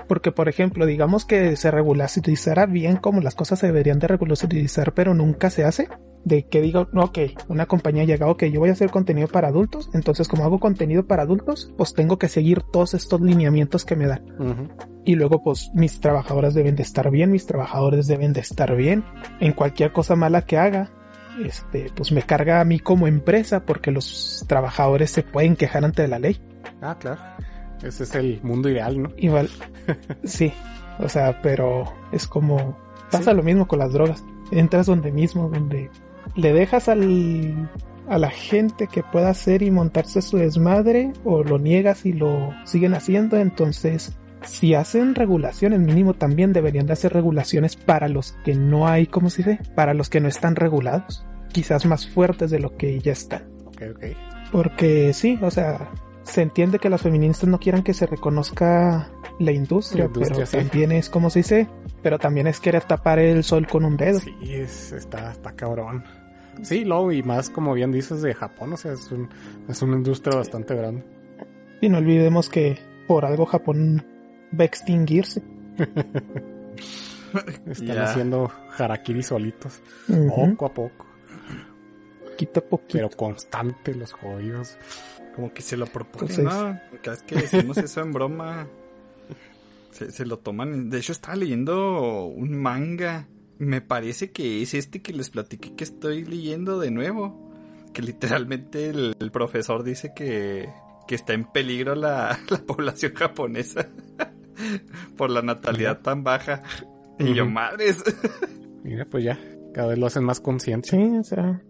Porque, 0.09 0.33
por 0.33 0.49
ejemplo, 0.49 0.87
digamos 0.87 1.25
que 1.25 1.57
se 1.57 1.71
regularizara 1.71 2.67
bien 2.67 2.97
como 2.97 3.21
las 3.21 3.35
cosas 3.35 3.59
se 3.59 3.67
deberían 3.67 3.99
de 3.99 4.09
regularizar, 4.09 4.93
pero 4.95 5.15
nunca 5.15 5.51
se 5.51 5.65
hace. 5.65 5.89
De 6.25 6.45
que 6.47 6.61
diga, 6.61 6.87
no, 6.93 7.03
ok, 7.05 7.19
una 7.49 7.67
compañía 7.67 8.05
llega, 8.05 8.29
ok, 8.29 8.45
yo 8.45 8.61
voy 8.61 8.69
a 8.69 8.75
hacer 8.75 8.91
contenido 8.91 9.27
para 9.27 9.49
adultos, 9.49 9.91
entonces 9.93 10.29
como 10.29 10.45
hago 10.45 10.61
contenido 10.61 11.05
para 11.05 11.25
adultos, 11.25 11.73
pues 11.77 11.95
tengo 11.95 12.17
que 12.17 12.29
seguir 12.29 12.63
todos 12.73 12.95
estos 12.95 13.21
lineamientos 13.21 13.85
que 13.85 13.97
me 13.97 14.07
dan. 14.07 14.23
Y 15.05 15.17
luego, 15.17 15.43
pues 15.43 15.73
mis 15.75 15.99
trabajadoras 15.99 16.55
deben 16.55 16.77
de 16.77 16.85
estar 16.85 17.11
bien, 17.11 17.33
mis 17.33 17.47
trabajadores 17.47 18.07
deben 18.07 18.33
de 18.33 18.41
estar 18.41 18.77
bien. 18.77 19.05
En 19.41 19.53
cualquier 19.53 19.93
cosa 19.93 20.15
mala 20.15 20.43
que 20.43 20.59
haga, 20.59 20.93
este, 21.45 21.91
pues 21.97 22.13
me 22.13 22.23
carga 22.23 22.61
a 22.61 22.65
mí 22.65 22.79
como 22.79 23.09
empresa 23.09 23.65
porque 23.65 23.91
los 23.91 24.45
trabajadores 24.47 25.11
se 25.11 25.25
pueden 25.25 25.57
quejar 25.57 25.85
ante 25.85 26.07
la 26.07 26.21
ley. 26.21 26.41
Ah, 26.81 26.97
claro. 26.99 27.21
Ese 27.83 28.05
es 28.05 28.15
el 28.15 28.41
mundo 28.43 28.69
ideal, 28.69 29.03
¿no? 29.03 29.11
Igual, 29.17 29.49
sí, 30.25 30.53
o 30.99 31.09
sea, 31.09 31.41
pero 31.43 31.93
es 32.13 32.27
como 32.27 32.77
pasa 33.11 33.31
Sí. 33.31 33.37
lo 33.37 33.43
mismo 33.43 33.67
con 33.69 33.79
las 33.79 33.93
drogas. 33.93 34.25
Entras 34.51 34.87
donde 34.87 35.13
mismo, 35.13 35.49
donde 35.49 35.91
le 36.37 36.53
dejas 36.53 36.89
al 36.89 37.69
a 38.09 38.19
la 38.19 38.31
gente 38.31 38.89
que 38.89 39.03
pueda 39.03 39.31
hacer 39.31 39.63
y 39.63 39.71
montarse 39.71 40.23
su 40.23 40.37
desmadre 40.37 41.13
o 41.25 41.45
lo 41.45 41.59
niegas 41.59 42.05
y 42.05 42.13
lo 42.13 42.51
siguen 42.65 42.95
haciendo, 42.95 43.37
entonces 43.39 44.13
si 44.43 44.75
hacen 44.75 45.15
regulaciones 45.15 45.79
mínimo 45.81 46.15
también 46.15 46.53
deberían 46.53 46.87
de 46.87 46.95
hacer 46.95 47.13
regulaciones 47.13 47.77
para 47.77 48.09
los 48.09 48.33
que 48.45 48.55
no 48.57 48.89
hay, 48.89 49.07
¿cómo 49.07 49.31
se 49.31 49.45
dice? 49.45 49.61
Para 49.77 49.95
los 49.95 50.11
que 50.11 50.21
no 50.21 50.27
están 50.29 50.57
regulados, 50.57 51.25
quizás 51.53 51.87
más 51.87 52.09
fuertes 52.09 52.51
de 52.51 52.59
lo 52.59 52.77
que 52.77 52.99
ya 52.99 53.13
están. 53.13 53.45
Ok, 53.67 53.83
ok. 53.95 54.05
Porque 54.51 55.13
sí, 55.13 55.39
o 55.41 55.51
sea, 55.51 55.89
se 56.25 56.43
entiende 56.43 56.79
que 56.79 56.89
las 56.89 57.03
feministas 57.03 57.49
no 57.49 57.59
quieran 57.59 57.83
que 57.83 57.95
se 57.95 58.07
reconozca 58.07 59.09
la 59.39 59.53
industria, 59.53 60.05
La 60.05 60.07
industria, 60.09 60.35
pero 60.37 60.47
sí. 60.47 60.57
también 60.57 60.93
es 60.93 61.11
como 61.11 61.31
se 61.31 61.41
dice, 61.41 61.69
pero 62.03 62.19
también 62.19 62.47
es 62.47 62.61
querer 62.61 62.85
tapar 62.85 63.19
el 63.19 63.43
sol 63.45 63.67
con 63.67 63.85
un 63.85 63.97
dedo. 63.97 64.21
Sí, 64.21 64.35
es, 64.43 64.93
está, 64.93 65.33
está 65.33 65.53
cabrón. 65.53 66.05
Sí, 66.63 66.85
luego, 66.85 67.13
y 67.13 67.23
más 67.23 67.49
como 67.51 67.73
bien 67.75 67.93
dices 67.93 68.23
de 68.23 68.35
Japón, 68.35 68.75
o 68.75 68.77
sea, 68.77 68.93
es, 68.93 69.11
un, 69.11 69.29
es 69.69 69.81
una 69.83 69.97
industria 69.97 70.37
bastante 70.37 70.75
grande. 70.75 71.03
Y 71.81 71.89
no 71.89 71.99
olvidemos 71.99 72.49
que 72.49 72.79
por 73.09 73.25
algo 73.25 73.47
Japón 73.47 74.05
va 74.59 74.63
a 74.63 74.67
extinguirse. 74.67 75.43
Están 77.67 77.99
haciendo 77.99 78.51
harakiri 78.79 79.23
solitos, 79.23 79.81
poco 80.29 80.67
a 80.67 80.75
poco, 80.75 81.07
Poquito 82.31 82.61
a 82.61 82.63
poquito. 82.63 82.93
pero 82.93 83.11
constante 83.11 83.95
los 83.95 84.13
jodidos. 84.13 84.77
Como 85.35 85.53
que 85.53 85.63
se 85.63 85.77
lo 85.77 85.87
proponen, 85.87 86.45
¿no? 86.45 86.81
Cada 87.03 87.17
vez 87.17 87.23
que 87.23 87.37
decimos 87.37 87.79
eso 87.79 88.01
en 88.01 88.13
broma, 88.13 88.69
se, 89.91 90.11
se 90.11 90.27
lo 90.27 90.39
toman. 90.39 90.91
De 90.91 90.99
hecho, 90.99 91.13
estaba 91.13 91.37
leyendo 91.37 92.27
un 92.27 92.57
manga. 92.57 93.29
Me 93.59 93.81
parece 93.81 94.31
que 94.33 94.63
es 94.63 94.75
este 94.75 95.01
que 95.01 95.13
les 95.13 95.31
platiqué 95.31 95.75
que 95.75 95.85
estoy 95.85 96.25
leyendo 96.25 96.79
de 96.79 96.91
nuevo. 96.91 97.51
Que 97.93 98.03
literalmente 98.03 98.89
el, 98.91 99.17
el 99.19 99.31
profesor 99.31 99.85
dice 99.85 100.13
que, 100.15 100.69
que 101.07 101.15
está 101.15 101.33
en 101.33 101.45
peligro 101.45 101.95
la, 101.95 102.39
la 102.49 102.59
población 102.59 103.15
japonesa 103.15 103.89
por 105.17 105.31
la 105.31 105.43
natalidad 105.43 106.01
tan 106.01 106.25
baja. 106.25 106.63
Y 107.19 107.35
yo, 107.35 107.47
madres, 107.47 108.03
Mira, 108.83 109.05
pues 109.05 109.25
ya, 109.25 109.39
cada 109.73 109.89
vez 109.89 109.99
lo 109.99 110.07
hacen 110.07 110.25
más 110.25 110.41
consciente. 110.41 110.91
Sí, 110.91 110.97
o 110.97 111.23
sea, 111.23 111.63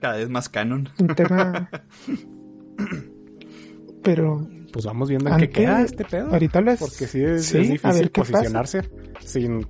cada 0.00 0.16
vez 0.16 0.28
más 0.28 0.48
canon. 0.48 0.88
un 0.98 1.08
tema. 1.08 1.68
Pero 4.02 4.46
pues 4.72 4.84
vamos 4.84 5.08
viendo 5.08 5.30
en 5.30 5.36
qué 5.38 5.50
queda 5.50 5.82
este 5.82 6.04
pedo. 6.04 6.30
Ahorita 6.30 6.60
les... 6.60 6.78
Porque 6.78 7.06
sí 7.06 7.22
es, 7.22 7.46
Sí, 7.46 7.58
es 7.58 7.84
a 7.84 7.92
difícil 7.92 8.10
pasa. 8.10 8.32
posicionarse 8.32 8.90
sin... 9.20 9.66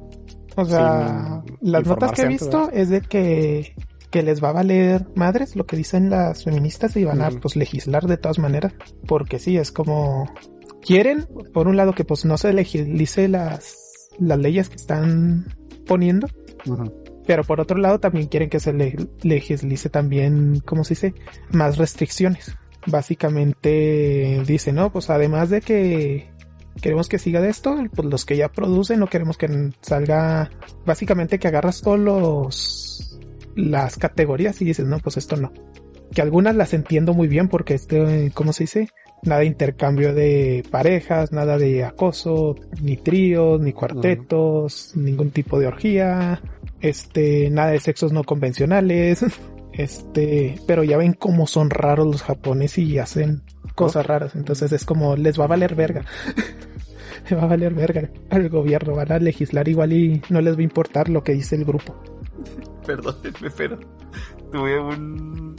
O 0.56 0.64
sea, 0.64 1.42
sin 1.44 1.72
las 1.72 1.86
notas 1.86 2.12
que 2.12 2.22
he 2.22 2.28
visto 2.28 2.64
antes, 2.64 2.80
es 2.80 2.88
de 2.90 3.00
que, 3.02 3.74
que 4.10 4.22
les 4.22 4.42
va 4.42 4.50
a 4.50 4.52
valer 4.52 5.06
madres 5.14 5.56
lo 5.56 5.64
que 5.64 5.76
dicen 5.76 6.10
las 6.10 6.44
feministas 6.44 6.96
y 6.96 7.04
van 7.04 7.22
a 7.22 7.30
pues 7.30 7.56
legislar 7.56 8.06
de 8.06 8.16
todas 8.16 8.38
maneras. 8.38 8.74
Porque 9.06 9.38
sí, 9.38 9.56
es 9.56 9.72
como 9.72 10.28
quieren, 10.82 11.28
por 11.52 11.68
un 11.68 11.76
lado, 11.76 11.94
que 11.94 12.04
pues 12.04 12.24
no 12.24 12.36
se 12.36 12.52
legilice 12.52 13.28
las, 13.28 14.08
las 14.18 14.38
leyes 14.38 14.68
que 14.68 14.76
están 14.76 15.54
poniendo, 15.86 16.26
pero 17.26 17.44
por 17.44 17.60
otro 17.60 17.78
lado 17.78 18.00
también 18.00 18.26
quieren 18.26 18.50
que 18.50 18.60
se 18.60 18.72
le, 18.72 18.96
legislice 19.22 19.88
también, 19.88 20.60
¿cómo 20.64 20.84
se 20.84 20.94
dice? 20.94 21.14
Más 21.52 21.78
restricciones. 21.78 22.56
Básicamente 22.86 24.42
dice, 24.46 24.72
no, 24.72 24.90
pues 24.90 25.10
además 25.10 25.50
de 25.50 25.60
que 25.60 26.30
queremos 26.80 27.08
que 27.08 27.18
siga 27.18 27.40
de 27.40 27.50
esto, 27.50 27.76
pues 27.94 28.08
los 28.08 28.24
que 28.24 28.36
ya 28.36 28.48
producen 28.48 29.00
no 29.00 29.08
queremos 29.08 29.36
que 29.36 29.70
salga, 29.80 30.50
básicamente 30.86 31.38
que 31.38 31.48
agarras 31.48 31.82
todos 31.82 31.98
los, 31.98 33.18
las 33.54 33.96
categorías 33.96 34.60
y 34.60 34.64
dices, 34.64 34.86
no, 34.86 34.98
pues 34.98 35.16
esto 35.16 35.36
no. 35.36 35.52
Que 36.12 36.22
algunas 36.22 36.56
las 36.56 36.74
entiendo 36.74 37.14
muy 37.14 37.28
bien 37.28 37.48
porque 37.48 37.74
este, 37.74 38.32
¿cómo 38.34 38.52
se 38.52 38.64
dice? 38.64 38.88
Nada 39.22 39.40
de 39.40 39.46
intercambio 39.46 40.14
de 40.14 40.64
parejas, 40.70 41.30
nada 41.30 41.58
de 41.58 41.84
acoso, 41.84 42.56
ni 42.80 42.96
tríos, 42.96 43.60
ni 43.60 43.72
cuartetos, 43.72 44.92
ningún 44.96 45.30
tipo 45.30 45.60
de 45.60 45.66
orgía, 45.66 46.40
este, 46.80 47.50
nada 47.50 47.70
de 47.70 47.80
sexos 47.80 48.12
no 48.12 48.24
convencionales, 48.24 49.24
este, 49.82 50.60
pero 50.66 50.84
ya 50.84 50.96
ven 50.96 51.14
cómo 51.14 51.46
son 51.46 51.70
raros 51.70 52.06
los 52.06 52.22
japoneses 52.22 52.78
y 52.78 52.98
hacen 52.98 53.42
cosas 53.74 54.06
raras, 54.06 54.34
entonces 54.34 54.72
es 54.72 54.84
como 54.84 55.16
les 55.16 55.38
va 55.38 55.44
a 55.44 55.48
valer 55.48 55.74
verga. 55.74 56.04
Le 57.28 57.36
va 57.36 57.42
a 57.42 57.46
valer 57.46 57.74
verga 57.74 58.08
al 58.30 58.48
gobierno, 58.48 58.94
van 58.94 59.12
a 59.12 59.18
legislar 59.18 59.68
igual 59.68 59.92
y 59.92 60.22
no 60.30 60.40
les 60.40 60.56
va 60.56 60.60
a 60.60 60.64
importar 60.64 61.10
lo 61.10 61.22
que 61.22 61.32
dice 61.32 61.54
el 61.54 61.64
grupo. 61.64 61.94
Perdónenme, 62.86 63.50
pero 63.56 63.78
tuve 64.50 64.80
un. 64.80 65.56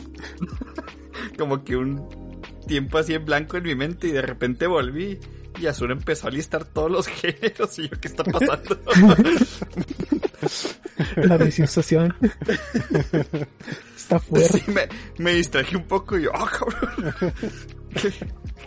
como 1.37 1.63
que 1.63 1.75
un 1.75 2.07
tiempo 2.67 2.97
así 2.97 3.13
en 3.13 3.25
blanco 3.25 3.57
en 3.57 3.63
mi 3.63 3.75
mente 3.75 4.07
y 4.07 4.11
de 4.11 4.21
repente 4.21 4.65
volví. 4.65 5.19
Y 5.59 5.67
Azul 5.67 5.91
empezó 5.91 6.27
a 6.27 6.31
listar 6.31 6.65
todos 6.65 6.89
los 6.89 7.07
géneros 7.07 7.77
y 7.77 7.89
yo, 7.89 7.99
¿qué 7.99 8.07
está 8.07 8.23
pasando? 8.23 8.79
La 11.17 11.37
disociación 11.37 12.15
está 14.15 14.19
fuerte. 14.29 14.59
Sí, 14.59 14.71
me, 14.71 14.87
me 15.17 15.33
distraje 15.33 15.77
un 15.77 15.83
poco 15.83 16.17
y 16.17 16.23
yo, 16.23 16.31
¡ah, 16.33 16.49
cabrón! 16.49 17.15
¿Qué, 17.93 18.09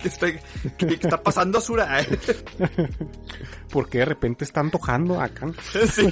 qué 0.03 0.09
está, 0.09 0.27
qué- 0.31 0.87
qué 0.87 0.95
está 0.95 1.23
pasando, 1.23 1.59
Azura? 1.59 1.99
¿Por 3.71 3.89
qué 3.89 3.99
de 3.99 4.05
repente 4.05 4.45
está 4.45 4.61
antojando 4.61 5.19
acá? 5.21 5.47
Sí, 5.87 6.07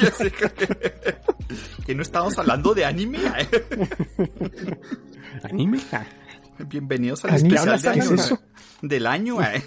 ya 0.00 0.10
sé 0.10 0.30
que, 0.30 0.50
que 1.86 1.94
no 1.94 2.02
estamos 2.02 2.38
hablando 2.38 2.74
de 2.74 2.84
anime. 2.84 3.18
Anime. 5.44 5.80
Ah, 5.92 6.04
Bienvenidos 6.66 7.24
al 7.24 7.30
Anime, 7.34 7.54
especial 7.54 7.80
de 7.80 7.92
¿qué 7.92 7.98
es 8.00 8.06
año, 8.10 8.14
eso? 8.20 8.42
del 8.82 9.06
año. 9.06 9.42
eh. 9.42 9.62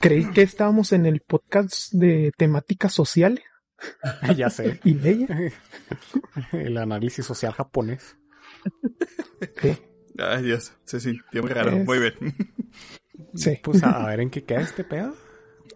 Creí 0.00 0.24
que 0.30 0.42
estábamos 0.42 0.92
en 0.92 1.06
el 1.06 1.20
podcast 1.20 1.92
de 1.92 2.32
temática 2.36 2.88
social 2.88 3.42
ya 4.36 4.48
sé. 4.48 4.80
y 4.84 4.94
leyes. 4.94 5.28
El 6.52 6.78
análisis 6.78 7.26
social 7.26 7.52
japonés. 7.52 8.16
Sí, 9.60 9.76
Ay, 10.18 10.42
Dios, 10.44 10.72
se 10.84 11.00
sintió 11.00 11.42
muy 11.42 11.50
raro. 11.50 11.70
Es- 11.72 11.86
Muy 11.86 11.98
bien. 11.98 12.14
sí. 13.34 13.58
Pues 13.62 13.82
a, 13.82 14.04
a 14.04 14.06
ver 14.08 14.20
en 14.20 14.30
qué 14.30 14.44
queda 14.44 14.60
este 14.60 14.84
pedo. 14.84 15.14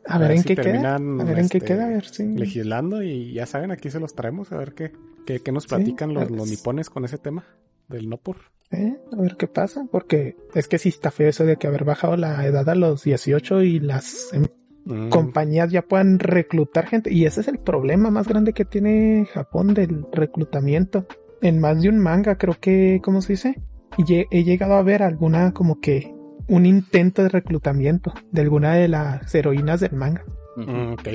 A 0.07 0.19
ver 0.19 0.31
en 0.33 0.39
si 0.39 0.49
qué 0.49 0.57
queda. 0.57 0.95
A 0.97 0.99
ver 1.25 1.39
en 1.39 1.49
qué 1.49 1.59
este, 1.59 1.67
queda, 1.67 1.87
a 1.87 1.89
ver 1.89 2.07
si. 2.07 2.25
Legislando 2.25 3.03
y 3.03 3.33
ya 3.33 3.47
saben, 3.47 3.71
aquí 3.73 3.91
se 3.91 4.01
los 4.01 4.15
traemos 4.15 4.53
a 4.53 4.57
ver 4.57 4.75
qué, 4.75 4.93
qué, 5.27 5.41
qué 5.41 5.53
nos 5.53 5.65
Sí, 5.65 5.71
platican 5.71 6.15
los, 6.15 6.31
los 6.31 6.49
nipones 6.49 6.89
con 6.89 7.05
ese 7.05 7.19
tema 7.19 7.45
del 7.89 8.09
no 8.09 8.17
por. 8.19 8.37
¿Eh? 8.71 8.97
A 9.13 9.17
ver 9.21 9.37
qué 9.37 9.49
pasa, 9.49 9.87
porque 9.91 10.37
es 10.55 10.69
que 10.69 10.79
sí 10.79 10.91
está 10.91 11.11
feo 11.11 11.29
eso 11.31 11.45
de 11.45 11.57
que 11.57 11.67
haber 11.67 11.85
bajado 11.85 12.17
la 12.17 12.45
edad 12.47 12.69
a 12.69 12.75
los 12.75 13.03
18 13.05 13.63
y 13.63 13.81
las 13.81 14.33
em, 14.33 14.47
Mm, 14.85 15.11
compañías 15.11 15.71
ya 15.71 15.83
puedan 15.83 16.19
reclutar 16.19 16.87
gente. 16.87 17.13
Y 17.13 17.27
ese 17.27 17.43
es 17.43 17.49
el 17.49 17.59
problema 17.59 18.11
más 18.11 18.27
grande 18.27 18.55
que 18.55 18.65
tiene 18.65 19.29
Japón 19.31 19.75
del 19.75 20.07
reclutamiento. 20.13 21.07
En 21.43 21.59
más 21.61 21.81
de 21.83 21.89
un 21.89 21.99
manga, 21.99 22.37
creo 22.37 22.57
que, 22.61 23.01
¿cómo 23.03 23.23
se 23.23 23.35
dice? 23.35 23.61
He 24.31 24.45
llegado 24.45 24.75
a 24.75 24.83
ver 24.83 25.03
alguna 25.03 25.53
como 25.53 25.81
que 25.81 26.15
un 26.49 26.67
intento 26.67 27.23
de 27.23 27.29
reclutamiento 27.29 28.13
de 28.33 28.43
alguna 28.43 28.75
de 28.75 28.89
las 28.89 29.35
heroínas 29.35 29.81
del 29.81 29.93
manga. 29.93 30.25
mm, 30.57 30.93
ok. 30.95 31.09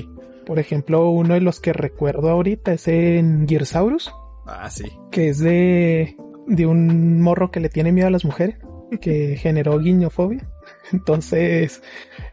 Por 0.45 0.59
ejemplo, 0.59 1.09
uno 1.09 1.33
de 1.35 1.41
los 1.41 1.59
que 1.61 1.71
recuerdo 1.73 2.29
ahorita 2.29 2.73
es 2.73 2.87
en 2.89 3.47
Gearsaurus, 3.47 4.11
Ah, 4.45 4.69
sí. 4.69 4.85
que 5.11 5.29
es 5.29 5.39
de, 5.39 6.17
de 6.47 6.65
un 6.65 7.21
morro 7.21 7.49
que 7.51 7.61
le 7.61 7.69
tiene 7.69 7.93
miedo 7.93 8.07
a 8.07 8.11
las 8.11 8.25
mujeres, 8.25 8.57
que 8.99 9.35
generó 9.37 9.79
guiñofobia. 9.79 10.49
Entonces, 10.91 11.81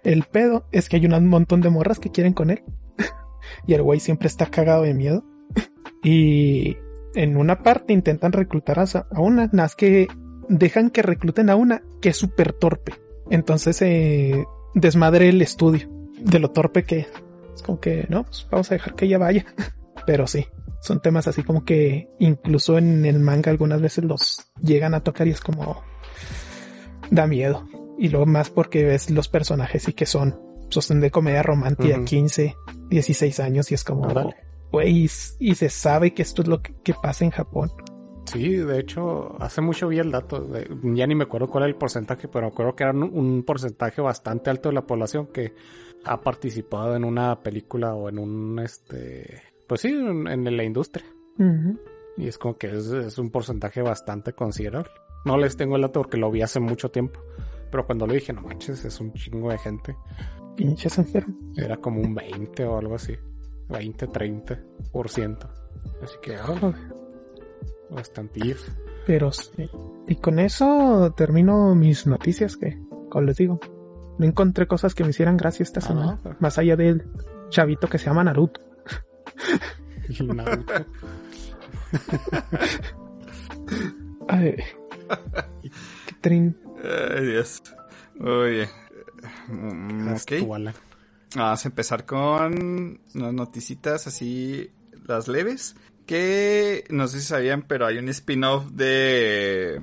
el 0.03 0.25
pedo 0.25 0.67
es 0.73 0.89
que 0.89 0.97
hay 0.97 1.07
un 1.07 1.27
montón 1.29 1.61
de 1.61 1.71
morras 1.71 1.99
que 2.01 2.11
quieren 2.11 2.33
con 2.33 2.51
él. 2.51 2.63
y 3.67 3.75
el 3.75 3.83
güey 3.83 4.01
siempre 4.01 4.27
está 4.27 4.47
cagado 4.47 4.83
de 4.83 4.95
miedo. 4.95 5.25
y 6.03 6.77
en 7.15 7.37
una 7.37 7.63
parte 7.63 7.93
intentan 7.93 8.33
reclutar 8.33 8.79
a, 8.79 8.85
a 8.85 9.21
una, 9.21 9.47
nada 9.47 9.65
más 9.65 9.77
que 9.77 10.09
dejan 10.49 10.91
que 10.91 11.03
recluten 11.03 11.51
a 11.51 11.57
una 11.57 11.83
que 12.01 12.11
es 12.11 12.17
súper 12.17 12.53
torpe. 12.53 12.95
Entonces, 13.31 13.81
eh, 13.83 14.45
desmadre 14.75 15.29
el 15.29 15.41
estudio 15.43 15.89
de 16.19 16.39
lo 16.39 16.51
torpe 16.51 16.85
que 16.85 17.01
es. 17.01 17.09
Es 17.55 17.63
como 17.63 17.81
que, 17.81 18.07
no, 18.09 18.25
pues 18.25 18.47
vamos 18.51 18.71
a 18.71 18.75
dejar 18.75 18.95
que 18.95 19.07
ella 19.07 19.19
vaya. 19.19 19.47
Pero 20.07 20.27
sí, 20.27 20.47
son 20.81 21.01
temas 21.01 21.29
así 21.29 21.43
como 21.43 21.65
que 21.65 22.09
incluso 22.19 22.79
en 22.79 23.05
el 23.05 23.21
manga 23.21 23.51
algunas 23.51 23.81
veces 23.81 24.05
los 24.05 24.51
llegan 24.63 24.95
a 24.95 25.03
tocar 25.03 25.29
y 25.29 25.31
es 25.31 25.41
como 25.41 25.83
da 27.11 27.27
miedo. 27.27 27.69
Y 27.99 28.09
luego 28.09 28.27
más 28.27 28.51
porque 28.51 28.85
ves 28.85 29.11
los 29.11 29.29
personajes 29.29 29.89
y 29.89 29.93
que 29.93 30.07
son 30.07 30.41
son 30.71 31.01
de 31.01 31.11
comedia 31.11 31.43
romántica, 31.43 31.97
Ujú. 31.97 32.05
15, 32.05 32.57
16 32.89 33.41
años 33.41 33.71
y 33.71 33.75
es 33.75 33.85
como. 33.85 34.09
Güey, 34.73 35.05
y, 35.05 35.11
y 35.39 35.55
se 35.55 35.69
sabe 35.69 36.13
que 36.15 36.23
esto 36.23 36.43
es 36.43 36.49
lo 36.49 36.63
que, 36.63 36.75
que 36.83 36.95
pasa 36.95 37.25
en 37.25 37.31
Japón. 37.31 37.71
Sí, 38.27 38.57
de 38.57 38.79
hecho, 38.79 39.35
hace 39.43 39.61
mucho 39.61 39.89
vi 39.89 39.99
el 39.99 40.11
dato. 40.13 40.41
de- 40.41 40.69
ya 40.95 41.07
ni 41.07 41.15
me 41.15 41.25
acuerdo 41.25 41.49
cuál 41.49 41.65
era 41.65 41.69
el 41.71 41.77
porcentaje, 41.77 42.29
pero 42.29 42.47
me 42.47 42.53
acuerdo 42.53 42.77
que 42.77 42.85
era 42.85 42.93
un, 42.93 43.03
un 43.03 43.43
porcentaje 43.43 44.01
bastante 44.01 44.51
alto 44.51 44.69
de 44.69 44.75
la 44.77 44.87
población 44.87 45.27
que 45.33 45.55
ha 46.05 46.21
participado 46.21 46.95
en 46.97 47.05
una 47.05 47.41
película 47.43 47.95
o 47.95 48.09
en 48.09 48.19
un, 48.19 48.59
este, 48.61 49.43
pues 49.67 49.81
sí, 49.81 49.89
en, 49.89 50.29
en 50.29 50.57
la 50.57 50.63
industria. 50.65 51.05
Y 52.17 52.29
es 52.29 52.39
como 52.39 52.57
que 52.59 52.69
es, 52.69 52.87
es 52.87 53.19
un 53.19 53.31
porcentaje 53.31 53.83
bastante 53.83 54.33
considerable. 54.35 54.91
No 55.25 55.37
les 55.37 55.57
tengo 55.57 55.77
el 55.77 55.83
dato 55.83 56.01
porque 56.03 56.17
lo 56.19 56.31
vi 56.31 56.43
hace 56.43 56.61
mucho 56.61 56.91
tiempo. 56.91 57.21
Pero 57.71 57.87
cuando 57.87 58.07
lo 58.07 58.13
dije, 58.15 58.33
no 58.33 58.43
manches, 58.43 58.85
es 58.85 59.01
un 59.01 59.13
chingo 59.15 59.51
de 59.51 59.59
gente. 59.59 59.97
Pinches 60.57 60.99
enfermos. 60.99 61.37
Era 61.57 61.77
como 61.79 62.01
un 62.01 62.15
20 62.15 62.65
o 62.65 62.79
algo 62.79 62.95
así. 62.97 63.15
20, 63.71 64.09
30%. 64.09 65.39
Así 66.03 66.15
que, 66.23 66.37
oh, 66.39 66.73
bastante. 67.91 68.57
Pero 69.07 69.33
sí. 69.33 69.69
Y 70.09 70.17
con 70.17 70.39
eso 70.39 71.13
termino 71.17 71.75
mis 71.75 72.07
noticias 72.07 72.57
que, 72.57 72.79
como 73.11 73.27
les 73.27 73.37
digo, 73.37 73.61
no 74.19 74.27
encontré 74.27 74.67
cosas 74.67 74.95
que 74.95 75.05
me 75.05 75.11
hicieran 75.11 75.37
gracia 75.37 75.63
esta 75.63 75.81
Ah, 75.81 75.83
semana. 75.83 76.21
no. 76.25 76.37
Más 76.41 76.59
allá 76.59 76.77
del 76.77 77.07
chavito 77.49 77.89
que 77.89 77.99
se 77.99 78.07
llama 78.07 78.25
Naruto. 78.25 78.61
Naruto. 80.21 80.73
Ay, 84.29 84.57
qué 86.07 86.15
trin. 86.21 86.57
Ay, 87.17 87.27
Dios. 87.27 87.63
Oye. 88.21 88.69
Mm, 89.49 90.15
ala. 90.55 90.75
Vamos 91.35 91.65
a 91.65 91.69
empezar 91.69 92.07
con 92.07 93.01
unas 93.15 93.33
noticitas 93.33 94.07
así, 94.07 94.71
las 95.07 95.29
leves. 95.29 95.77
Que 96.07 96.85
no 96.91 97.07
sé 97.07 97.21
si 97.21 97.27
sabían, 97.27 97.63
pero 97.63 97.87
hay 97.87 97.99
un 97.99 98.09
spin-off 98.09 98.67
de 98.73 99.81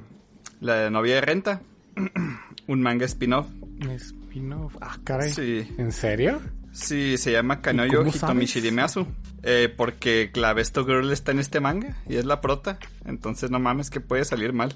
La 0.59 0.89
novia 0.89 1.15
de 1.15 1.21
renta. 1.21 1.61
un 2.67 2.81
manga 2.81 3.05
spin-off. 3.05 3.47
Spin-off. 3.95 4.75
Ah, 4.81 4.97
caray. 5.03 5.31
Sí. 5.31 5.67
¿En 5.77 5.91
serio? 5.91 6.41
Sí, 6.73 7.17
se 7.17 7.31
llama 7.31 7.55
¿Y 7.55 7.61
Kanoyo 7.61 7.99
cómo 7.99 8.09
Hitomi 8.09 8.19
sabes? 8.19 8.49
Shirimasu. 8.49 9.07
Eh, 9.43 9.73
porque 9.75 10.29
la 10.35 10.53
Besto 10.53 10.85
Girl 10.85 11.11
está 11.11 11.31
en 11.31 11.39
este 11.39 11.59
manga 11.59 11.95
y 12.07 12.17
es 12.17 12.25
la 12.25 12.41
prota. 12.41 12.77
Entonces 13.05 13.49
no 13.49 13.59
mames 13.59 13.89
que 13.89 14.01
puede 14.01 14.25
salir 14.25 14.53
mal. 14.53 14.75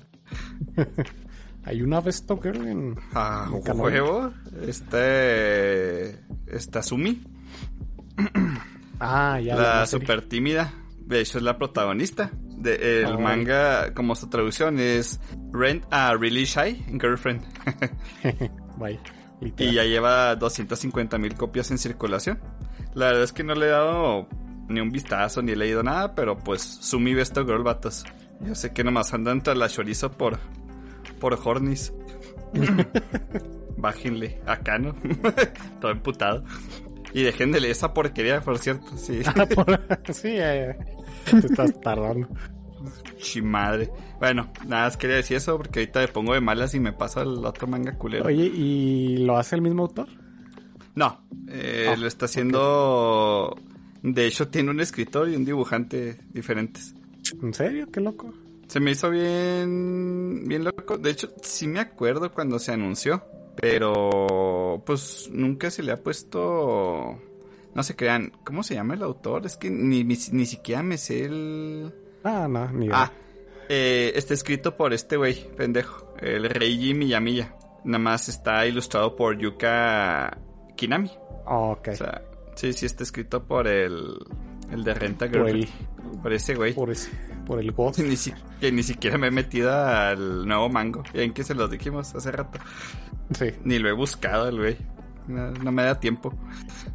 Hay 1.63 1.81
una 1.81 2.01
Besto 2.01 2.39
Girl 2.41 2.67
en. 2.67 2.97
A 3.13 3.49
En 3.65 3.79
huevo. 3.79 4.33
Este. 4.67 6.19
Está 6.47 6.81
Sumi. 6.83 7.23
Ah, 9.03 9.39
ya. 9.39 9.55
la 9.55 9.85
serie. 9.87 10.05
super 10.05 10.21
tímida. 10.27 10.75
De 10.99 11.21
hecho, 11.21 11.39
es 11.39 11.43
la 11.43 11.57
protagonista. 11.57 12.29
De, 12.57 13.01
el 13.01 13.13
Ah, 13.13 13.17
manga, 13.17 13.93
como 13.95 14.13
su 14.15 14.29
traducción, 14.29 14.79
es 14.79 15.19
Rent 15.51 15.83
a 15.89 16.13
Really 16.15 16.45
Shy 16.45 16.85
Girlfriend. 17.01 17.41
Bye. 18.77 18.99
Y 19.57 19.73
ya 19.73 19.85
lleva 19.85 20.35
250 20.35 21.17
mil 21.17 21.33
copias 21.33 21.71
en 21.71 21.79
circulación. 21.79 22.39
La 22.93 23.07
verdad 23.07 23.23
es 23.23 23.33
que 23.33 23.43
no 23.43 23.55
le 23.55 23.65
he 23.65 23.69
dado 23.69 24.27
ni 24.69 24.79
un 24.81 24.91
vistazo 24.91 25.41
ni 25.41 25.53
he 25.53 25.55
leído 25.55 25.81
nada, 25.81 26.13
pero 26.13 26.37
pues 26.37 26.61
Sumi 26.61 27.15
Besto 27.15 27.43
Girl, 27.43 27.63
vatos. 27.63 28.05
Yo 28.41 28.53
sé 28.53 28.71
que 28.71 28.83
nomás 28.83 29.11
andan 29.15 29.41
tras 29.41 29.57
la 29.57 29.67
chorizo 29.67 30.11
por, 30.11 30.37
por 31.21 31.39
Hornis. 31.41 31.93
Bájenle, 33.77 34.41
acá, 34.45 34.77
¿no? 34.77 34.93
Todo 35.79 35.91
emputado. 35.91 36.43
Y 37.13 37.23
leer 37.59 37.71
esa 37.71 37.93
porquería, 37.93 38.41
por 38.41 38.57
cierto. 38.57 38.97
Sí. 38.97 39.19
Ah, 39.25 39.45
por- 39.45 39.79
sí, 40.13 40.29
eh, 40.31 40.75
te 41.29 41.37
estás 41.47 41.79
tardando. 41.81 42.27
Chimadre. 43.17 43.89
Bueno, 44.19 44.51
nada 44.67 44.85
más 44.85 44.97
quería 44.97 45.15
decir 45.17 45.37
eso 45.37 45.57
porque 45.57 45.79
ahorita 45.81 45.99
me 46.01 46.07
pongo 46.07 46.33
de 46.33 46.41
malas 46.41 46.73
y 46.73 46.79
me 46.79 46.93
paso 46.93 47.19
al 47.21 47.45
otro 47.45 47.67
manga 47.67 47.97
culero. 47.97 48.25
Oye, 48.25 48.45
¿y 48.45 49.17
lo 49.17 49.37
hace 49.37 49.55
el 49.55 49.61
mismo 49.61 49.83
autor? 49.83 50.07
No, 50.95 51.21
eh, 51.47 51.87
Ah, 51.89 51.95
lo 51.95 52.07
está 52.07 52.25
haciendo. 52.25 53.55
De 54.03 54.25
hecho, 54.25 54.47
tiene 54.49 54.71
un 54.71 54.79
escritor 54.79 55.29
y 55.29 55.35
un 55.35 55.45
dibujante 55.45 56.19
diferentes. 56.33 56.95
¿En 57.41 57.53
serio? 57.53 57.87
Qué 57.91 57.99
loco. 58.01 58.33
Se 58.71 58.79
me 58.79 58.91
hizo 58.91 59.09
bien. 59.09 60.45
Bien 60.47 60.63
loco. 60.63 60.97
De 60.97 61.09
hecho, 61.09 61.27
sí 61.41 61.67
me 61.67 61.81
acuerdo 61.81 62.31
cuando 62.31 62.57
se 62.57 62.71
anunció. 62.71 63.21
Pero. 63.57 64.81
Pues 64.85 65.29
nunca 65.29 65.69
se 65.69 65.83
le 65.83 65.91
ha 65.91 65.97
puesto. 65.97 67.19
No 67.75 67.83
se 67.83 67.97
crean. 67.97 68.31
¿Cómo 68.45 68.63
se 68.63 68.75
llama 68.75 68.93
el 68.93 69.03
autor? 69.03 69.45
Es 69.45 69.57
que 69.57 69.69
ni, 69.69 70.05
ni, 70.05 70.15
ni 70.31 70.45
siquiera 70.45 70.83
me 70.83 70.97
sé 70.97 71.25
el. 71.25 71.93
Ah, 72.23 72.47
no, 72.49 72.71
ni 72.71 72.85
idea. 72.85 72.95
Ah, 72.97 73.11
eh, 73.67 74.13
está 74.15 74.33
escrito 74.33 74.77
por 74.77 74.93
este 74.93 75.17
güey, 75.17 75.49
pendejo. 75.57 76.13
El 76.21 76.49
Reiji 76.49 76.93
Miyamiya. 76.93 77.57
Nada 77.83 77.99
más 78.01 78.29
está 78.29 78.65
ilustrado 78.65 79.17
por 79.17 79.37
Yuka 79.37 80.37
Kinami. 80.77 81.11
Oh, 81.45 81.71
ok. 81.71 81.89
O 81.89 81.95
sea, 81.97 82.21
sí, 82.55 82.71
sí 82.71 82.85
está 82.85 83.03
escrito 83.03 83.43
por 83.43 83.67
el, 83.67 84.15
el 84.71 84.85
de 84.85 84.93
Renta 84.93 85.29
por, 85.29 85.45
Girl. 85.45 85.59
el, 85.59 85.69
Por 86.21 86.31
ese 86.31 86.55
güey. 86.55 86.73
por, 86.73 86.89
ese, 86.89 87.09
por 87.51 87.59
el 87.59 87.73
God. 87.73 87.97
Ni 87.97 88.15
si- 88.15 88.33
que 88.61 88.71
ni 88.71 88.81
siquiera 88.81 89.17
me 89.17 89.27
he 89.27 89.31
metido 89.31 89.73
al 89.77 90.47
nuevo 90.47 90.69
mango. 90.69 91.03
En 91.13 91.33
que 91.33 91.43
se 91.43 91.53
los 91.53 91.69
dijimos 91.69 92.15
hace 92.15 92.31
rato. 92.31 92.59
Sí. 93.37 93.47
Ni 93.65 93.77
lo 93.77 93.89
he 93.89 93.91
buscado 93.91 94.47
el 94.47 94.57
güey. 94.57 94.77
No, 95.27 95.51
no 95.51 95.69
me 95.73 95.83
da 95.83 95.99
tiempo. 95.99 96.33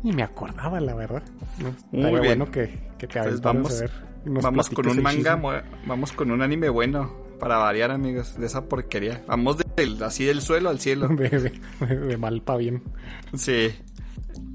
Ni 0.02 0.12
me 0.14 0.22
acordaba, 0.22 0.80
la 0.80 0.94
verdad. 0.94 1.22
No, 1.58 1.74
Muy 1.92 2.10
bien. 2.12 2.24
bueno 2.24 2.50
que, 2.50 2.88
que 2.96 3.06
te 3.06 3.18
Entonces 3.18 3.42
vamos, 3.42 3.76
a 3.76 3.80
ver 3.82 3.90
vamos 4.24 4.70
con 4.70 4.88
un 4.88 5.02
manga, 5.02 5.36
vamos 5.86 6.12
con 6.12 6.30
un 6.30 6.40
anime 6.40 6.70
bueno. 6.70 7.26
Para 7.38 7.58
variar, 7.58 7.90
amigos, 7.90 8.38
de 8.38 8.46
esa 8.46 8.64
porquería. 8.66 9.22
Vamos 9.28 9.58
del, 9.76 10.02
así 10.02 10.24
del 10.24 10.40
suelo 10.40 10.70
al 10.70 10.80
cielo. 10.80 11.06
De, 11.10 11.28
de- 11.28 11.96
de 11.96 12.16
mal 12.16 12.40
pa' 12.40 12.56
bien. 12.56 12.82
Sí. 13.34 13.74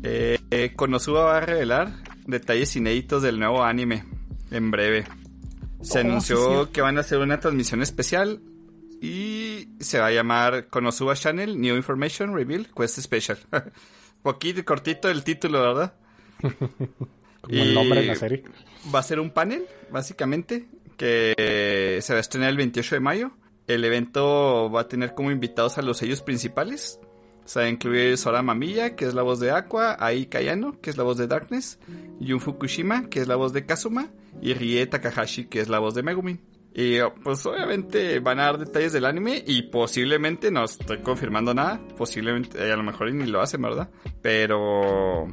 Eh, 0.02 0.40
eh, 0.50 0.74
Konosuba 0.76 1.26
va 1.26 1.38
a 1.38 1.42
revelar 1.42 1.92
detalles 2.26 2.76
inéditos 2.76 3.22
del 3.22 3.38
nuevo 3.40 3.64
anime 3.64 4.04
en 4.50 4.72
breve. 4.72 5.04
Se 5.82 6.00
anunció 6.00 6.72
que 6.72 6.82
van 6.82 6.98
a 6.98 7.02
hacer 7.02 7.20
una 7.20 7.40
transmisión 7.40 7.82
especial 7.82 8.42
y 9.02 9.70
se 9.80 10.00
va 10.00 10.08
a 10.08 10.12
llamar 10.12 10.68
Konosuba 10.68 11.16
Channel 11.16 11.60
New 11.60 11.76
Information 11.76 12.36
Reveal 12.36 12.68
Quest 12.76 13.00
Special. 13.00 13.40
Poquito 14.22 14.64
cortito 14.64 15.10
el 15.10 15.24
título, 15.24 15.62
¿verdad? 15.62 15.94
Como 17.42 17.58
el 17.58 17.74
nombre 17.74 18.02
de 18.02 18.08
la 18.08 18.16
serie. 18.16 18.44
Va 18.94 19.00
a 19.00 19.04
ser 19.04 19.20
un 19.20 19.32
panel, 19.32 19.66
básicamente, 19.90 20.68
que 20.96 21.98
se 22.02 22.14
va 22.14 22.18
a 22.18 22.22
estrenar 22.22 22.50
el 22.50 22.58
28 22.58 22.96
de 22.96 23.00
mayo. 23.02 23.32
El 23.66 23.84
evento 23.84 24.70
va 24.70 24.82
a 24.82 24.88
tener 24.88 25.16
como 25.16 25.32
invitados 25.32 25.80
a 25.80 25.82
los 25.82 25.98
sellos 25.98 26.22
principales. 26.22 27.00
O 27.44 27.48
sea, 27.48 27.68
incluye 27.68 28.16
Sora 28.18 28.44
Mamiya, 28.44 28.96
que 28.96 29.06
es 29.06 29.16
la 29.16 29.24
voz 29.24 29.40
de 29.40 29.50
Aqua, 29.50 29.98
Ai 30.00 30.28
Kayano, 30.28 30.80
que 30.80 30.92
es 30.92 30.98
la 30.98 31.04
voz 31.04 31.18
de 31.18 31.28
Darkness, 31.28 31.80
Jun 32.20 32.40
Fukushima, 32.40 33.10
que 33.10 33.20
es 33.20 33.28
la 33.28 33.36
voz 33.36 33.52
de 33.54 33.66
Kazuma, 33.66 34.12
y 34.42 34.54
Rie 34.54 34.86
Takahashi, 34.88 35.46
que 35.46 35.60
es 35.62 35.70
la 35.70 35.80
voz 35.80 35.94
de 35.96 36.04
Megumin. 36.04 36.42
Y 36.74 37.00
oh, 37.00 37.14
pues 37.22 37.46
obviamente 37.46 38.20
van 38.20 38.40
a 38.40 38.44
dar 38.46 38.58
detalles 38.58 38.94
del 38.94 39.06
anime 39.06 39.44
y 39.46 39.64
posiblemente, 39.64 40.52
no 40.52 40.64
estoy 40.64 41.00
confirmando 41.00 41.54
nada, 41.54 41.82
posiblemente, 41.98 42.58
eh, 42.66 42.72
a 42.72 42.78
lo 42.78 42.84
mejor 42.84 43.12
ni 43.14 43.26
lo 43.26 43.42
hacen, 43.42 43.62
¿verdad? 43.62 43.90
Pero 44.22 45.28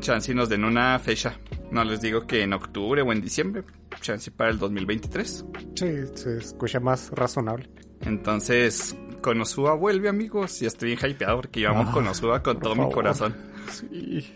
chance 0.00 0.30
y 0.32 0.34
nos 0.34 0.48
den 0.50 0.64
una 0.64 0.98
fecha. 0.98 1.38
No 1.70 1.82
les 1.84 2.00
digo 2.02 2.26
que 2.26 2.42
en 2.42 2.52
octubre 2.52 3.00
o 3.00 3.10
en 3.12 3.22
diciembre, 3.22 3.62
chance 4.02 4.30
para 4.30 4.50
el 4.50 4.58
2023. 4.58 5.46
Sí, 5.74 5.86
se 6.14 6.36
escucha 6.36 6.78
más 6.80 7.10
razonable. 7.10 7.70
Entonces, 8.02 8.94
Konosuba 9.22 9.74
vuelve, 9.74 10.08
amigos, 10.10 10.60
y 10.60 10.66
estoy 10.66 10.94
bien 10.94 11.10
hypeado 11.12 11.36
porque 11.36 11.60
yo 11.60 11.70
amo 11.70 11.84
Ah, 11.88 11.92
Konosuba 11.92 12.42
con 12.42 12.58
todo 12.60 12.74
mi 12.74 12.80
favor. 12.82 12.94
corazón. 12.94 13.34
Sí. 13.70 14.26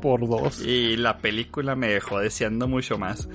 Por 0.00 0.20
dos. 0.28 0.60
Y 0.64 0.96
la 0.96 1.18
película 1.18 1.74
me 1.74 1.88
dejó 1.88 2.20
deseando 2.20 2.68
mucho 2.68 2.98
más. 2.98 3.28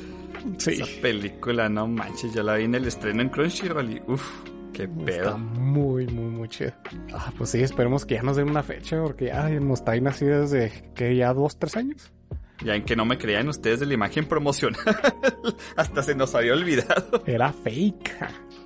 Sí. 0.58 0.72
Esa 0.72 0.86
película, 1.02 1.70
no 1.70 1.88
manches, 1.88 2.34
yo 2.34 2.44
la 2.44 2.56
vi 2.56 2.66
en 2.66 2.76
el 2.76 2.88
estreno 2.88 3.22
en 3.22 3.30
Crunchyroll 3.30 3.92
y 3.92 4.02
uff, 4.08 4.24
qué 4.74 4.84
Está 4.84 5.06
pedo. 5.06 5.38
muy, 5.38 6.08
muy, 6.08 6.26
muy 6.30 6.50
chido. 6.50 6.74
Ah, 7.14 7.32
pues 7.38 7.50
sí, 7.52 7.62
esperemos 7.62 8.06
que 8.06 8.16
ya 8.16 8.24
nos 8.24 8.38
den 8.38 8.50
una 8.50 8.64
fecha, 8.64 9.02
porque 9.02 9.26
ya 9.28 9.50
nos 9.50 9.84
traen 9.84 10.08
así 10.08 10.26
desde 10.26 10.92
que 10.96 11.16
ya 11.16 11.34
dos, 11.34 11.58
tres 11.60 11.76
años. 11.78 12.12
Ya 12.64 12.76
en 12.76 12.84
que 12.86 12.96
no 12.96 13.06
me 13.06 13.18
creían 13.18 13.48
ustedes 13.50 13.80
de 13.80 13.88
la 13.88 13.96
imagen 13.96 14.26
promocional. 14.26 14.80
Hasta 15.76 16.04
se 16.04 16.14
nos 16.14 16.36
había 16.36 16.54
olvidado. 16.54 17.24
Era 17.26 17.52
fake. 17.52 18.16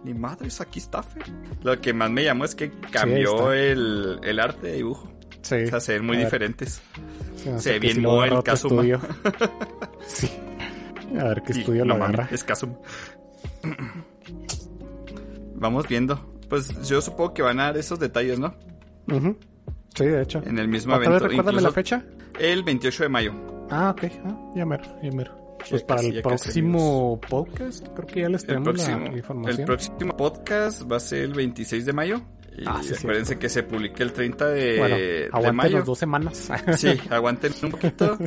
Ni 0.03 0.13
madres, 0.13 0.59
aquí 0.59 0.79
está 0.79 1.01
fe. 1.01 1.21
Lo 1.63 1.79
que 1.79 1.93
más 1.93 2.11
me 2.11 2.23
llamó 2.25 2.43
es 2.43 2.55
que 2.55 2.71
cambió 2.91 3.53
está. 3.53 3.57
el, 3.57 4.19
el 4.21 4.39
arte 4.41 4.67
de 4.67 4.73
dibujo. 4.73 5.09
Sí. 5.41 5.55
O 5.63 5.67
sea, 5.67 5.79
se 5.79 5.93
ven 5.93 6.05
muy 6.05 6.17
diferentes. 6.17 6.81
se 7.37 7.57
se 7.59 7.79
bien 7.79 8.05
agarró 8.05 8.43
el 8.45 8.53
estudio. 8.53 8.99
sí. 10.07 10.29
A 11.19 11.23
ver 11.25 11.41
qué 11.43 11.53
Y 11.55 11.59
estudio 11.59 11.85
no 11.85 11.93
lo 11.93 11.99
mames, 11.99 12.19
agarra. 12.19 12.35
es 12.35 12.43
Kazuma. 12.43 12.75
Vamos 15.55 15.87
viendo. 15.87 16.33
Pues 16.49 16.87
yo 16.87 17.01
supongo 17.01 17.33
que 17.33 17.41
van 17.41 17.59
a 17.59 17.63
dar 17.65 17.77
esos 17.77 17.99
detalles, 17.99 18.39
¿no? 18.39 18.53
Sí, 19.95 20.05
de 20.05 20.21
hecho. 20.21 20.41
En 20.45 20.59
el 20.59 20.67
mismo 20.67 20.93
¿Otra 20.93 20.99
vez 21.09 21.21
evento. 21.21 21.27
recuérdame 21.29 21.61
la 21.61 21.71
fecha? 21.71 22.03
El 22.39 22.63
28 22.63 23.03
de 23.03 23.09
mayo. 23.09 23.33
Ah, 23.69 23.91
ok. 23.95 24.03
Ah, 24.25 24.51
ya 24.55 24.65
mero, 24.65 24.83
ya 25.01 25.11
mero. 25.11 25.55
Pues 25.69 25.81
para 25.83 26.01
casi, 26.01 26.15
el 26.17 26.21
próximo 26.21 27.19
podcast, 27.27 27.87
creo 27.95 28.05
que 28.07 28.21
ya 28.21 28.29
les 28.29 28.41
El 28.43 28.47
tenemos 28.49 28.73
próximo, 28.75 28.99
la 29.09 29.17
información. 29.17 29.59
el 29.59 29.65
próximo 29.65 30.17
podcast 30.17 30.91
va 30.91 30.97
a 30.97 30.99
ser 30.99 31.21
el 31.23 31.33
26 31.33 31.85
de 31.87 31.93
mayo. 31.93 32.21
Y 32.57 32.63
Ah, 32.65 32.81
sí, 32.81 32.93
acuérdense 32.97 33.37
que 33.37 33.49
se 33.49 33.63
publique 33.63 34.01
el 34.03 34.13
30 34.13 34.47
de, 34.49 34.77
bueno, 34.79 34.95
de 34.95 35.25
aguanten 35.31 35.55
mayo. 35.55 35.77
las 35.79 35.85
dos 35.85 35.99
semanas. 35.99 36.49
Sí, 36.77 36.89
aguanten 37.09 37.51
un 37.63 37.71
poquito. 37.71 38.17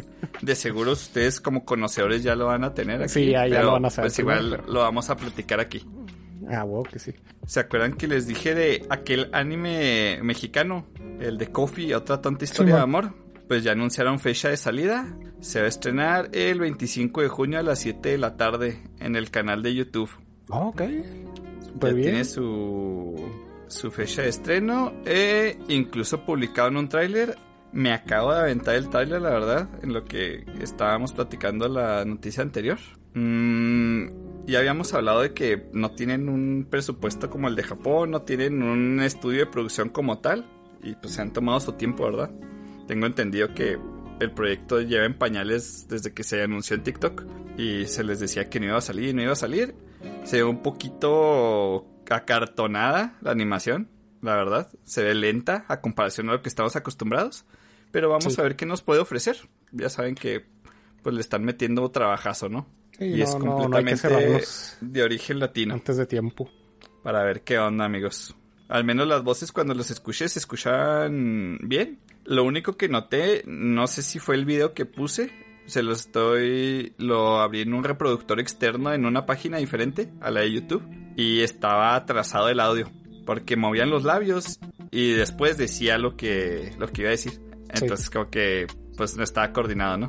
De 0.42 0.55
seguro 0.55 0.92
ustedes 0.92 1.40
como 1.40 1.64
conocedores 1.64 2.22
ya 2.22 2.34
lo 2.36 2.46
van 2.46 2.64
a 2.64 2.74
tener 2.74 3.00
aquí. 3.02 3.12
Sí, 3.12 3.26
ya- 3.30 3.46
lo 3.46 3.72
van 3.72 3.86
a 3.86 3.90
saber 3.90 4.10
Pues 4.10 4.18
igual 4.18 4.48
pero- 4.50 4.72
lo 4.72 4.80
vamos 4.80 5.09
a 5.10 5.16
platicar 5.16 5.60
aquí. 5.60 5.86
ah, 6.50 6.62
wow, 6.64 6.82
que 6.84 6.98
sí. 6.98 7.12
¿Se 7.46 7.60
acuerdan 7.60 7.94
que 7.94 8.06
les 8.06 8.26
dije 8.26 8.55
de 8.55 8.86
aquel 8.90 9.30
anime 9.32 10.20
mexicano? 10.22 10.86
El 11.20 11.38
de 11.38 11.50
Coffee, 11.50 11.94
otra 11.94 12.20
tonta 12.20 12.44
historia 12.44 12.74
de 12.76 12.80
amor. 12.82 13.14
Pues 13.48 13.64
ya 13.64 13.72
anunciaron 13.72 14.20
fecha 14.20 14.50
de 14.50 14.59
salida. 14.59 15.16
Se 15.40 15.60
va 15.60 15.64
a 15.64 15.68
estrenar 15.68 16.28
el 16.32 16.60
25 16.60 17.22
de 17.22 17.28
junio 17.28 17.59
a 17.59 17.62
las 17.62 17.78
7 17.78 18.10
de 18.10 18.18
la 18.18 18.36
tarde 18.36 18.82
en 19.00 19.16
el 19.16 19.30
canal 19.30 19.62
de 19.62 19.74
YouTube. 19.74 20.10
Ah, 20.50 20.59
ok. 20.66 20.82
Súper 21.64 21.90
ya 21.90 21.94
bien. 21.94 22.02
tiene 22.02 22.24
su, 22.24 23.14
su 23.69 23.90
fecha 23.90 24.23
de 24.23 24.28
estreno. 24.28 24.93
E 25.05 25.59
incluso 25.69 26.24
publicado 26.24 26.69
en 26.69 26.77
un 26.77 26.89
tráiler. 26.89 27.36
Me 27.73 27.93
acabo 27.93 28.32
de 28.32 28.40
aventar 28.40 28.77
el 28.77 28.89
tráiler, 28.89 29.20
la 29.20 29.31
verdad, 29.31 29.69
en 29.82 29.93
lo 29.93 30.05
que 30.05 30.45
estábamos 30.61 31.12
platicando 31.12 31.69
la 31.69 32.05
noticia 32.05 32.43
anterior. 32.43 32.78
Mm, 33.15 34.47
ya 34.47 34.61
habíamos 34.61 34.95
hablado 34.95 35.20
de 35.20 35.35
que 35.35 35.69
no 35.73 35.90
tienen 35.90 36.28
un 36.31 36.66
presupuesto 36.70 37.28
como 37.28 37.49
el 37.49 37.57
de 37.57 37.62
Japón, 37.62 38.11
no 38.11 38.23
tienen 38.23 38.62
un 38.62 39.01
estudio 39.01 39.40
de 39.40 39.47
producción 39.47 39.90
como 39.90 40.19
tal. 40.19 40.47
Y 40.82 40.95
pues 40.95 41.15
se 41.15 41.23
han 41.23 41.32
tomado 41.32 41.61
su 41.61 41.73
tiempo, 41.73 42.05
¿verdad? 42.05 42.31
Tengo 42.86 43.07
entendido 43.07 43.53
que 43.53 43.78
el 44.20 44.31
proyecto 44.32 44.81
lleva 44.81 45.05
en 45.05 45.15
pañales 45.15 45.86
desde 45.89 46.12
que 46.15 46.24
se 46.24 46.43
anunció 46.43 46.77
en 46.77 46.82
TikTok. 46.82 47.24
Y 47.59 47.86
se 47.86 48.05
les 48.05 48.20
decía 48.20 48.49
que 48.49 48.61
no 48.61 48.66
iba 48.66 48.78
a 48.78 48.81
salir, 48.81 49.15
no 49.15 49.23
iba 49.23 49.32
a 49.32 49.36
salir. 49.36 49.74
Se 50.24 50.39
ve 50.39 50.45
un 50.45 50.62
poquito 50.62 51.86
acartonada 52.10 53.16
la 53.20 53.30
animación, 53.30 53.89
la 54.22 54.35
verdad. 54.36 54.68
Se 54.85 55.02
ve 55.02 55.14
lenta 55.14 55.64
a 55.68 55.80
comparación 55.80 56.28
a 56.28 56.32
lo 56.32 56.43
que 56.43 56.48
estamos 56.48 56.76
acostumbrados. 56.76 57.44
Pero 57.90 58.10
vamos 58.10 58.35
Sí. 58.35 58.40
a 58.40 58.44
ver 58.44 58.56
qué 58.56 58.66
nos 58.66 58.82
puede 58.82 59.01
ofrecer. 59.01 59.36
Ya 59.72 59.89
saben 59.89 60.14
que 60.14 60.44
pues 61.02 61.14
le 61.14 61.20
están 61.20 61.44
metiendo 61.44 61.89
trabajazo, 61.90 62.48
¿no? 62.48 62.66
Sí, 62.98 63.05
y 63.05 63.18
no, 63.18 63.24
es 63.24 63.32
no, 63.35 63.39
no 63.39 63.56
completamente 63.56 64.09
de 64.80 65.02
origen 65.02 65.39
latino. 65.39 65.74
antes 65.74 65.97
de 65.97 66.06
tiempo. 66.06 66.51
Para 67.02 67.22
ver 67.22 67.43
qué 67.43 67.59
onda, 67.59 67.85
amigos. 67.85 68.35
Al 68.68 68.85
menos 68.85 69.06
las 69.06 69.22
voces 69.22 69.52
cuando 69.52 69.72
los 69.74 69.90
escuché 69.90 70.28
se 70.28 70.39
escuchaban 70.40 71.59
bien. 71.62 72.01
Lo 72.24 72.44
único 72.44 72.76
que 72.76 72.89
noté, 72.89 73.43
no 73.47 73.86
sé 73.86 74.02
si 74.02 74.18
fue 74.18 74.35
el 74.35 74.44
video 74.44 74.74
que 74.74 74.85
puse. 74.85 75.30
Se 75.64 75.82
lo 75.82 75.93
estoy. 75.93 76.93
Lo 76.98 77.40
abrí 77.40 77.62
en 77.62 77.72
un 77.72 77.85
reproductor 77.85 78.40
externo 78.40 78.93
en 78.93 79.06
una 79.06 79.24
página 79.24 79.59
diferente 79.59 80.10
a 80.20 80.30
la 80.30 80.40
de 80.40 80.52
YouTube. 80.52 80.82
Y 81.19 81.40
estaba 81.40 81.97
atrasado 81.97 82.49
el 82.49 82.61
audio. 82.61 82.89
Porque 83.27 83.57
movían 83.57 83.90
los 83.90 84.05
labios 84.05 84.61
y 84.93 85.11
después 85.15 85.59
decía 85.59 85.99
lo 85.99 86.16
que, 86.16 86.73
lo 86.78 86.86
que 86.86 87.03
iba 87.03 87.09
a 87.09 87.11
decir. 87.11 87.40
Entonces 87.69 88.09
como 88.09 88.31
que 88.31 88.69
pues 88.97 89.16
no 89.16 89.24
estaba 89.24 89.53
coordinado, 89.53 89.99
¿no? 89.99 90.09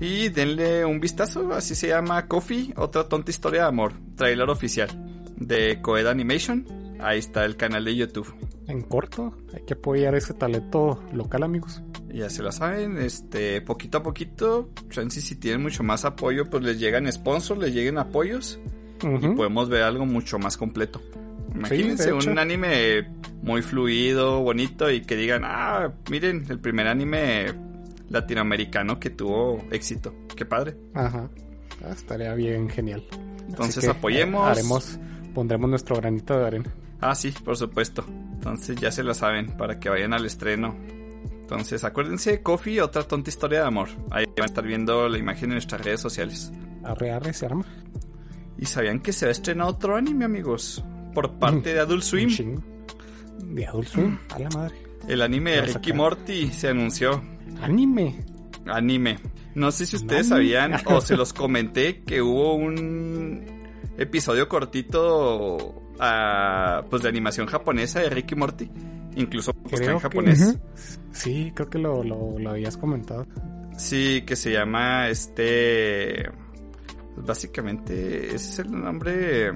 Y 0.00 0.30
denle 0.30 0.86
un 0.86 1.00
vistazo, 1.00 1.52
así 1.52 1.74
se 1.74 1.88
llama 1.88 2.26
Coffee, 2.26 2.72
otra 2.76 3.08
tonta 3.08 3.30
historia 3.30 3.62
de 3.62 3.68
amor, 3.68 3.92
trailer 4.16 4.48
oficial 4.48 4.88
de 5.36 5.80
Coed 5.82 6.06
Animation. 6.06 6.66
Ahí 6.98 7.18
está 7.18 7.44
el 7.44 7.56
canal 7.56 7.84
de 7.84 7.94
YouTube. 7.94 8.34
En 8.68 8.80
corto, 8.80 9.36
hay 9.54 9.64
que 9.64 9.74
apoyar 9.74 10.14
ese 10.14 10.34
talento 10.34 11.04
local, 11.12 11.42
amigos. 11.42 11.82
Ya 12.08 12.30
se 12.30 12.42
lo 12.42 12.52
saben, 12.52 12.98
este, 12.98 13.60
poquito 13.60 13.98
a 13.98 14.02
poquito, 14.02 14.70
chance 14.88 15.20
si 15.20 15.36
tienen 15.36 15.62
mucho 15.62 15.82
más 15.82 16.04
apoyo, 16.04 16.48
pues 16.48 16.64
les 16.64 16.80
llegan 16.80 17.10
sponsors, 17.12 17.60
les 17.60 17.74
lleguen 17.74 17.98
apoyos 17.98 18.58
y 19.02 19.28
podemos 19.34 19.68
ver 19.68 19.82
algo 19.82 20.06
mucho 20.06 20.38
más 20.38 20.56
completo. 20.56 21.00
Imagínense 21.54 22.12
un 22.12 22.38
anime 22.38 23.08
muy 23.42 23.62
fluido, 23.62 24.40
bonito 24.40 24.90
y 24.90 25.02
que 25.02 25.16
digan, 25.16 25.42
ah, 25.44 25.92
miren, 26.10 26.46
el 26.48 26.58
primer 26.58 26.86
anime 26.86 27.46
latinoamericano 28.08 28.98
que 28.98 29.10
tuvo 29.10 29.64
éxito. 29.70 30.14
Qué 30.34 30.46
padre. 30.46 30.76
Ajá. 30.94 31.28
Ah, 31.84 31.90
estaría 31.92 32.34
bien 32.34 32.68
genial. 32.68 33.04
Entonces 33.48 33.88
apoyemos. 33.88 34.46
Haremos, 34.46 34.98
pondremos 35.34 35.68
nuestro 35.68 35.96
granito 35.96 36.38
de 36.38 36.46
arena. 36.46 36.74
Ah, 37.00 37.14
sí, 37.14 37.34
por 37.44 37.56
supuesto. 37.56 38.04
Entonces 38.08 38.76
ya 38.76 38.90
se 38.90 39.02
lo 39.02 39.12
saben 39.14 39.56
para 39.56 39.78
que 39.78 39.88
vayan 39.88 40.12
al 40.12 40.24
estreno. 40.24 40.76
Entonces 41.40 41.84
acuérdense, 41.84 42.42
Coffee, 42.42 42.80
otra 42.80 43.02
tonta 43.02 43.28
historia 43.28 43.60
de 43.60 43.66
amor. 43.66 43.88
Ahí 44.10 44.24
van 44.24 44.42
a 44.42 44.46
estar 44.46 44.64
viendo 44.64 45.08
la 45.08 45.18
imagen 45.18 45.50
en 45.50 45.54
nuestras 45.54 45.84
redes 45.84 46.00
sociales. 46.00 46.52
Arre, 46.84 47.10
arre, 47.10 47.32
se 47.32 47.46
arma. 47.46 47.64
¿Y 48.62 48.66
sabían 48.66 49.00
que 49.00 49.12
se 49.12 49.26
va 49.26 49.30
a 49.30 49.32
estrenar 49.32 49.66
otro 49.66 49.96
anime, 49.96 50.24
amigos? 50.24 50.84
Por 51.12 51.32
parte 51.32 51.74
de 51.74 51.80
Adult 51.80 52.04
Swim. 52.04 52.60
De 53.38 53.66
Adult 53.66 53.88
Swim, 53.88 54.18
a 54.30 54.38
la 54.38 54.50
madre. 54.50 54.76
El 55.08 55.20
anime 55.20 55.50
de 55.50 55.62
Ricky 55.62 55.92
Morty 55.92 56.46
se 56.52 56.68
anunció. 56.68 57.24
Anime. 57.60 58.24
Anime. 58.66 59.18
No 59.56 59.72
sé 59.72 59.84
si 59.84 59.96
ustedes 59.96 60.28
sabían 60.28 60.74
o 60.86 61.00
se 61.00 61.16
los 61.16 61.32
comenté 61.32 62.04
que 62.04 62.22
hubo 62.22 62.54
un 62.54 63.44
episodio 63.98 64.48
cortito 64.48 65.82
pues 66.88 67.02
de 67.02 67.08
animación 67.08 67.48
japonesa 67.48 67.98
de 67.98 68.10
Ricky 68.10 68.36
Morty. 68.36 68.70
Incluso 69.16 69.52
pues, 69.54 69.80
en 69.80 69.98
japonés. 69.98 70.56
Sí, 71.10 71.50
creo 71.52 71.68
que 71.68 71.78
lo, 71.78 72.04
lo, 72.04 72.48
habías 72.48 72.76
comentado. 72.76 73.26
Sí, 73.76 74.22
que 74.24 74.36
se 74.36 74.52
llama 74.52 75.08
este. 75.08 76.30
Básicamente, 77.16 78.34
ese 78.34 78.36
es 78.36 78.58
el 78.60 78.72
nombre. 78.72 79.52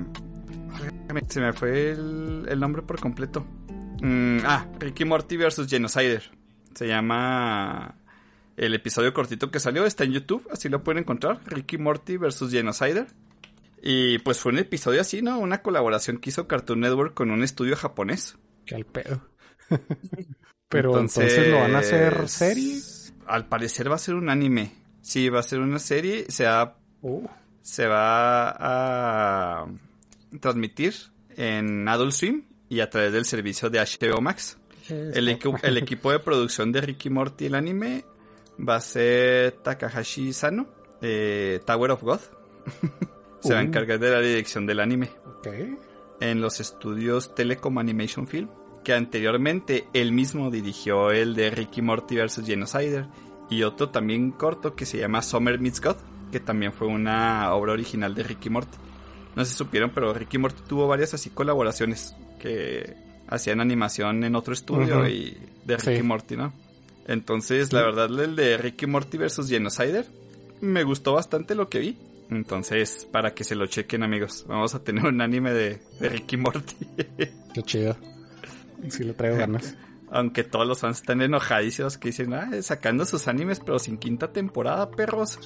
Se 1.29 1.41
me 1.41 1.53
fue 1.53 1.93
el, 1.93 2.61
nombre 2.61 2.83
por 2.83 3.01
completo. 3.01 3.47
Mm, 4.03 4.39
ah, 4.45 4.67
Ricky 4.79 5.05
Morty 5.05 5.37
versus 5.37 5.69
Genocider. 5.69 6.31
Se 6.75 6.87
llama. 6.87 7.97
El 8.57 8.75
episodio 8.75 9.13
cortito 9.13 9.51
que 9.51 9.61
salió 9.61 9.85
está 9.85 10.05
en 10.05 10.13
YouTube, 10.13 10.49
así 10.51 10.71
lo 10.71 10.83
pueden 10.83 11.03
encontrar. 11.03 11.41
Ricky 11.45 11.77
Morty 11.77 12.17
versus 12.17 12.51
Genocider. 12.51 13.07
Y 13.83 14.19
pues 14.21 14.41
fue 14.41 14.53
un 14.53 14.59
episodio 14.59 15.01
así, 15.01 15.21
¿no? 15.21 15.39
Una 15.39 15.63
colaboración 15.63 16.19
que 16.19 16.31
hizo 16.31 16.49
Cartoon 16.49 16.81
Network 16.81 17.15
con 17.15 17.31
un 17.31 17.43
estudio 17.43 17.77
japonés. 17.77 18.37
Qué 18.65 18.75
al 18.75 18.87
pedo. 18.87 19.21
Pero 20.69 20.91
entonces, 20.91 21.49
lo 21.49 21.61
van 21.61 21.77
a 21.77 21.79
hacer 21.79 22.29
serie. 22.29 22.81
Al 23.27 23.47
parecer 23.47 23.91
va 23.91 23.97
a 23.97 23.99
ser 23.99 24.15
un 24.15 24.29
anime. 24.29 24.73
Sí, 25.03 25.29
va 25.29 25.41
a 25.41 25.45
ser 25.45 25.61
una 25.61 25.79
serie. 25.79 26.27
Se 26.29 26.45
va, 26.45 26.79
uh. 27.03 27.29
Se 27.67 27.89
va 27.89 28.55
a 28.61 29.67
transmitir 30.39 30.95
en 31.37 31.89
Adult 31.89 32.13
Swim 32.13 32.45
y 32.69 32.79
a 32.79 32.89
través 32.89 33.13
del 33.13 33.25
servicio 33.25 33.69
de 33.71 33.81
HBO 33.81 34.21
Max. 34.21 34.57
El, 34.89 35.29
el, 35.63 35.77
equipo 35.77 36.13
de 36.13 36.21
producción 36.21 36.71
de 36.71 36.81
Ricky 36.81 37.11
Morty, 37.11 37.47
el 37.47 37.57
anime, 37.57 38.05
va 38.57 38.77
a 38.77 38.81
ser 38.81 39.51
Takahashi 39.65 40.33
Sano, 40.33 40.69
eh, 41.03 41.59
Tower 41.67 41.91
of 41.91 42.05
God. 42.05 42.21
Se 43.41 43.53
va 43.53 43.59
a 43.59 43.63
encargar 43.63 43.99
de 43.99 44.11
la 44.11 44.21
dirección 44.21 44.65
del 44.65 44.79
anime. 44.79 45.11
En 46.21 46.41
los 46.41 46.61
estudios 46.61 47.35
Telecom 47.35 47.79
Animation 47.79 48.29
Film, 48.29 48.49
que 48.85 48.95
anteriormente 48.95 49.89
él 49.93 50.13
mismo 50.13 50.53
dirigió 50.53 51.11
el 51.11 51.35
de 51.35 51.51
Ricky 51.51 51.83
Morty 51.83 52.17
vs. 52.17 52.47
Genocider 52.47 53.09
y 53.51 53.65
otro 53.65 53.89
también 53.89 54.31
corto 54.31 54.77
que 54.77 54.87
se 54.87 54.99
llama 54.99 55.21
Summer 55.21 55.59
Meets 55.59 55.81
God, 55.81 55.97
que 56.33 56.41
también 56.41 56.73
fue 56.73 56.89
una 56.89 57.53
obra 57.55 57.73
original 57.73 58.15
de 58.15 58.23
Ricky 58.23 58.51
Morty. 58.51 58.77
No 59.35 59.45
se 59.45 59.55
supieron, 59.55 59.91
pero 59.91 60.15
Ricky 60.15 60.39
Morty 60.39 60.63
tuvo 60.67 60.87
varias 60.89 61.15
así 61.15 61.31
colaboraciones 61.31 62.15
que 62.39 62.97
hacían 63.29 63.61
animación 63.61 64.25
en 64.25 64.35
otro 64.37 64.55
estudio 64.55 65.07
y 65.09 65.37
de 65.65 65.77
Ricky 65.77 66.03
Morty, 66.03 66.37
¿no? 66.37 66.53
Entonces, 67.07 67.73
la 67.73 67.83
verdad, 67.83 68.07
el 68.21 68.35
de 68.35 68.57
Ricky 68.57 68.87
Morty 68.87 69.19
vs. 69.19 69.49
Genocider 69.49 70.07
me 70.61 70.85
gustó 70.85 71.13
bastante 71.13 71.55
lo 71.55 71.69
que 71.69 71.79
vi. 71.79 71.99
Entonces, 72.31 73.07
para 73.13 73.35
que 73.35 73.45
se 73.45 73.55
lo 73.55 73.67
chequen, 73.67 74.03
amigos, 74.03 74.45
vamos 74.49 74.75
a 74.75 74.83
tener 74.83 75.05
un 75.05 75.21
anime 75.21 75.53
de, 75.53 75.81
Ricky 76.01 76.37
Morty. 76.37 76.75
Qué 77.55 77.63
chido. 77.63 77.97
Sí, 78.89 79.05
lo 79.05 79.15
traigo 79.15 79.37
ganas. 79.37 79.77
Aunque 80.11 80.45
todos 80.45 80.67
los 80.67 80.81
fans 80.81 80.99
están 80.99 81.21
enojadísimos 81.21 81.99
que 81.99 82.09
dicen, 82.09 82.33
ah, 82.35 82.51
sacando 82.63 83.05
sus 83.05 83.29
animes, 83.29 83.61
pero 83.61 83.79
sin 83.79 83.99
quinta 83.99 84.33
temporada, 84.33 84.91
perros. 84.91 85.39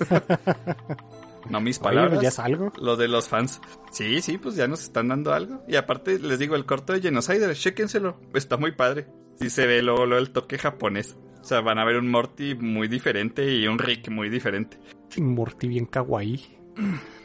no 1.51 1.61
mis 1.61 1.79
palabras. 1.79 2.21
ya 2.21 2.29
es 2.29 2.39
algo. 2.39 2.73
Lo 2.79 2.97
de 2.97 3.09
los 3.09 3.29
fans. 3.29 3.61
Sí, 3.91 4.21
sí, 4.21 4.39
pues 4.39 4.57
ya 4.57 4.69
nos 4.69 4.83
están 4.83 5.09
dando 5.09 5.33
algo. 5.33 5.65
Y 5.67 5.77
aparte, 5.77 6.19
les 6.19 6.39
digo, 6.39 6.57
el 6.57 6.67
corto 6.67 6.93
de 6.93 7.01
Genocider, 7.01 7.55
chéquenselo. 7.55 8.21
Está 8.35 8.57
muy 8.57 8.73
padre. 8.73 9.07
Sí 9.39 9.49
se 9.49 9.67
ve 9.67 9.83
luego, 9.83 10.05
luego 10.05 10.23
el 10.23 10.31
toque 10.31 10.59
japonés. 10.59 11.17
O 11.41 11.45
sea, 11.45 11.63
van 11.63 11.79
a 11.79 11.85
ver 11.85 11.97
un 11.97 12.11
Morty 12.11 12.55
muy 12.55 12.89
diferente 12.89 13.51
y 13.55 13.67
un 13.67 13.79
Rick 13.79 14.11
muy 14.11 14.29
diferente. 14.29 14.79
Un 15.17 15.35
Morty 15.35 15.69
bien 15.69 15.87
kawaii. 15.87 16.59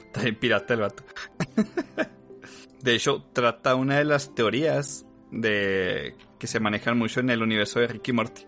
Está 0.06 0.22
bien 0.22 0.36
pirata 0.36 0.74
el 0.74 0.80
vato. 0.80 1.04
de 2.82 2.96
hecho, 2.96 3.26
trata 3.34 3.76
una 3.76 3.98
de 3.98 4.06
las 4.06 4.34
teorías 4.34 5.05
de 5.32 6.16
que 6.40 6.48
se 6.48 6.60
manejan 6.60 6.98
mucho 6.98 7.20
en 7.20 7.30
el 7.30 7.42
universo 7.42 7.80
de 7.80 7.88
Ricky 7.88 8.14
Morty. 8.14 8.46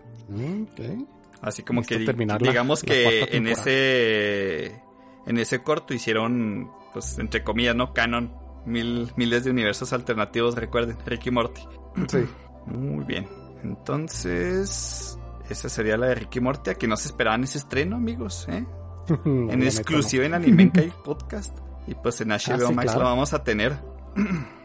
Así 1.40 1.62
como 1.62 1.82
que 1.82 1.98
digamos 1.98 2.82
que 2.82 3.28
en 3.30 3.46
ese 3.46 4.82
en 5.26 5.38
ese 5.38 5.62
corto 5.62 5.94
hicieron 5.94 6.70
pues 6.92 7.18
entre 7.18 7.44
comillas, 7.44 7.76
¿no? 7.76 7.92
Canon, 7.92 8.32
mil, 8.64 9.12
miles 9.16 9.44
de 9.44 9.50
universos 9.50 9.92
alternativos, 9.92 10.54
recuerden, 10.56 10.96
Ricky 11.06 11.30
Morty. 11.30 11.62
Sí. 12.08 12.24
Muy 12.66 13.04
bien. 13.04 13.26
Entonces, 13.62 15.18
esa 15.48 15.68
sería 15.68 15.96
la 15.96 16.08
de 16.08 16.14
Ricky 16.16 16.40
Morty, 16.40 16.70
a 16.70 16.74
que 16.74 16.86
no 16.86 16.96
se 16.96 17.08
esperaban 17.08 17.44
ese 17.44 17.58
estreno, 17.58 17.96
amigos, 17.96 18.46
¿eh? 18.48 18.64
en 19.24 19.62
exclusiva 19.62 20.26
en 20.26 20.34
Animenkai 20.34 20.92
Podcast. 21.04 21.56
Y 21.86 21.94
pues 21.94 22.20
en 22.20 22.28
HBO 22.28 22.68
ah, 22.68 22.72
Max 22.72 22.94
lo 22.94 23.04
vamos 23.04 23.32
a 23.32 23.42
tener. 23.42 23.78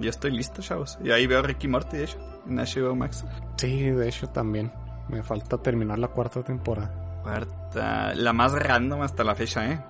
Yo 0.00 0.10
estoy 0.10 0.32
listo, 0.32 0.62
chavos. 0.62 0.98
Y 1.02 1.10
ahí 1.10 1.26
veo 1.26 1.40
a 1.40 1.42
Ricky 1.42 1.68
Morty, 1.68 1.98
de 1.98 2.04
hecho, 2.04 2.18
en 2.46 2.56
HBO 2.56 2.94
Max. 2.96 3.24
Sí, 3.56 3.90
de 3.90 4.08
hecho 4.08 4.28
también. 4.28 4.72
Me 5.08 5.22
falta 5.22 5.58
terminar 5.58 5.98
la 5.98 6.08
cuarta 6.08 6.42
temporada. 6.42 7.20
Cuarta. 7.22 8.14
La 8.14 8.32
más 8.32 8.52
random 8.52 9.02
hasta 9.02 9.24
la 9.24 9.34
fecha, 9.34 9.70
¿eh? 9.70 9.80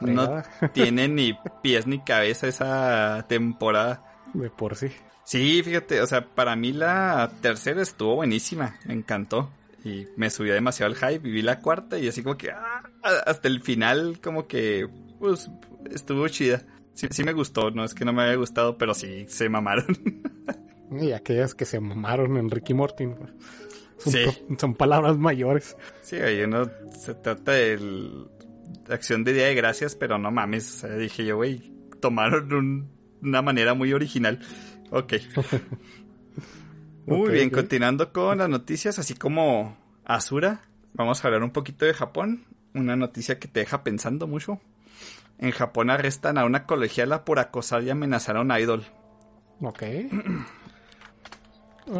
no 0.00 0.42
tiene 0.72 1.08
ni 1.08 1.36
pies 1.62 1.86
ni 1.86 2.00
cabeza 2.00 2.46
esa 2.46 3.26
temporada. 3.28 4.02
De 4.32 4.50
por 4.50 4.76
sí. 4.76 4.92
Sí, 5.24 5.62
fíjate, 5.62 6.00
o 6.00 6.06
sea, 6.06 6.24
para 6.24 6.56
mí 6.56 6.72
la 6.72 7.30
tercera 7.42 7.82
estuvo 7.82 8.16
buenísima, 8.16 8.76
me 8.86 8.94
encantó 8.94 9.50
y 9.84 10.06
me 10.16 10.30
subió 10.30 10.54
demasiado 10.54 10.90
el 10.90 10.98
hype. 10.98 11.18
Viví 11.18 11.42
la 11.42 11.60
cuarta 11.60 11.98
y 11.98 12.08
así 12.08 12.22
como 12.22 12.36
que 12.36 12.50
ah, 12.50 12.82
hasta 13.26 13.48
el 13.48 13.60
final 13.60 14.20
como 14.22 14.46
que 14.46 14.88
pues 15.18 15.50
estuvo 15.90 16.26
chida. 16.28 16.62
Sí, 17.10 17.22
me 17.22 17.32
gustó, 17.32 17.70
no 17.70 17.84
es 17.84 17.94
que 17.94 18.04
no 18.04 18.12
me 18.12 18.22
haya 18.22 18.34
gustado, 18.34 18.76
pero 18.76 18.92
sí 18.92 19.24
se 19.28 19.48
mamaron. 19.48 19.86
y 21.00 21.12
aquellas 21.12 21.54
que 21.54 21.64
se 21.64 21.78
mamaron 21.78 22.36
en 22.36 22.50
Ricky 22.50 22.74
Morty. 22.74 23.06
Son, 23.98 24.12
sí. 24.12 24.24
son 24.58 24.74
palabras 24.74 25.16
mayores. 25.16 25.76
Sí, 26.02 26.16
oye, 26.16 26.48
no 26.48 26.68
se 26.90 27.14
trata 27.14 27.52
de 27.52 27.78
acción 28.88 29.22
de 29.22 29.32
Día 29.32 29.46
de 29.46 29.54
Gracias, 29.54 29.94
pero 29.94 30.18
no 30.18 30.32
mames. 30.32 30.84
dije 30.98 31.24
yo, 31.24 31.36
güey, 31.36 31.72
tomaron 32.00 32.88
una 33.22 33.42
manera 33.42 33.74
muy 33.74 33.92
original. 33.92 34.40
Ok. 34.90 35.14
Muy 37.06 37.30
bien, 37.30 37.48
continuando 37.48 38.12
con 38.12 38.36
las 38.36 38.50
noticias, 38.50 38.98
así 38.98 39.14
como 39.14 39.78
Asura, 40.04 40.60
vamos 40.92 41.24
a 41.24 41.28
hablar 41.28 41.42
un 41.42 41.52
poquito 41.52 41.86
de 41.86 41.94
Japón. 41.94 42.44
Una 42.74 42.96
noticia 42.96 43.38
que 43.38 43.48
te 43.48 43.60
deja 43.60 43.82
pensando 43.82 44.26
mucho. 44.26 44.60
En 45.38 45.52
Japón 45.52 45.90
arrestan 45.90 46.36
a 46.38 46.44
una 46.44 46.66
colegiala 46.66 47.24
por 47.24 47.38
acosar 47.38 47.82
y 47.84 47.90
amenazar 47.90 48.36
a 48.36 48.40
un 48.40 48.50
idol. 48.50 48.84
Ok. 49.62 49.82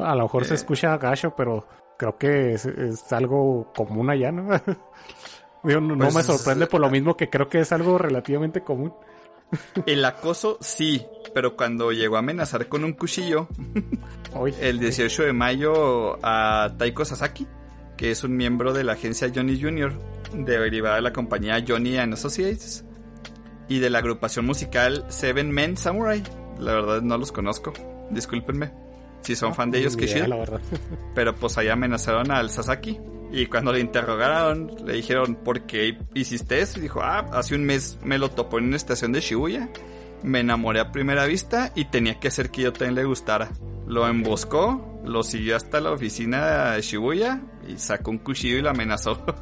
a 0.03 0.15
lo 0.15 0.23
mejor 0.23 0.45
se 0.45 0.55
eh. 0.55 0.57
escucha 0.57 0.97
gacho, 0.97 1.35
pero 1.37 1.67
creo 1.99 2.17
que 2.17 2.53
es, 2.55 2.67
algo 3.13 3.73
común 3.75 4.11
allá, 4.11 4.33
¿no? 4.33 4.45
no, 5.63 5.97
me 5.97 6.11
pues, 6.11 6.27
sorprende 6.27 6.67
por 6.67 6.81
lo 6.81 6.91
mismo 6.91 7.17
que 7.17 7.29
creo 7.29 7.49
que 7.49 7.61
es 7.61 7.73
algo 7.73 7.99
relativamente 7.99 8.63
común. 8.63 8.93
El 9.87 10.05
acoso, 10.05 10.59
sí, 10.61 11.07
pero 11.35 11.57
cuando 11.57 11.91
llegó 11.91 12.17
a 12.17 12.19
amenazar 12.19 12.69
con 12.69 12.85
un 12.85 12.93
cuchillo, 12.93 13.49
el 14.61 14.79
18 14.79 15.23
de 15.23 15.33
mayo 15.33 16.19
a 16.23 16.75
Taiko 16.77 17.05
Sasaki, 17.05 17.47
que 17.99 18.11
es 18.11 18.25
un 18.25 18.35
miembro 18.37 18.73
de 18.73 18.85
la 18.85 18.95
agencia 18.95 19.31
Johnny 19.35 19.61
Jr., 19.61 19.93
derivada 20.33 20.97
de 20.97 21.03
la 21.03 21.13
compañía 21.13 21.63
Johnny 21.67 21.99
and 21.99 22.15
Associates, 22.15 22.85
y 23.69 23.81
de 23.81 23.91
la 23.91 23.99
agrupación 23.99 24.47
musical 24.47 25.05
Seven 25.09 25.51
Men 25.51 25.77
Samurai. 25.77 26.23
La 26.59 26.73
verdad 26.73 27.03
no 27.03 27.19
los 27.19 27.33
conozco, 27.33 27.75
discúlpenme. 28.11 28.73
Si 29.21 29.37
son 29.37 29.55
fan 29.55 29.71
de 29.71 29.81
ellos, 29.81 29.97
que 29.97 30.07
chido. 30.07 30.27
Pero 31.15 31.35
pues 31.35 31.59
ahí 31.59 31.69
amenazaron 31.69 32.31
al 32.31 32.49
Sasaki. 32.51 32.99
Y 33.31 33.47
cuando 33.47 33.73
le 33.73 33.81
interrogaron, 33.81 34.73
le 34.87 34.95
dijeron, 34.95 35.35
¿por 35.35 35.67
qué 35.67 35.99
hiciste 36.15 36.61
eso? 36.61 36.79
Y 36.79 36.83
dijo, 36.83 37.03
ah, 37.03 37.29
hace 37.33 37.55
un 37.55 37.65
mes 37.65 37.99
me 38.03 38.17
lo 38.17 38.31
topó 38.31 38.59
en 38.59 38.67
una 38.67 38.77
estación 38.77 39.13
de 39.13 39.21
Shibuya. 39.21 39.69
Me 40.23 40.41
enamoré 40.41 40.81
a 40.81 40.93
primera 40.93 41.27
vista 41.27 41.73
y 41.75 41.85
tenía 41.87 42.19
que 42.19 42.29
hacer 42.29 42.51
que 42.51 42.63
yo 42.63 42.73
también 42.73 42.95
le 42.95 43.05
gustara. 43.05 43.51
Lo 43.89 44.07
emboscó, 44.07 45.01
lo 45.05 45.23
siguió 45.23 45.57
hasta 45.57 45.81
la 45.81 45.91
oficina 45.93 46.73
de 46.73 46.83
Shibuya 46.83 47.41
y 47.67 47.79
sacó 47.79 48.11
un 48.11 48.19
cuchillo 48.19 48.59
y 48.59 48.63
lo 48.63 48.71
amenazó. 48.71 49.25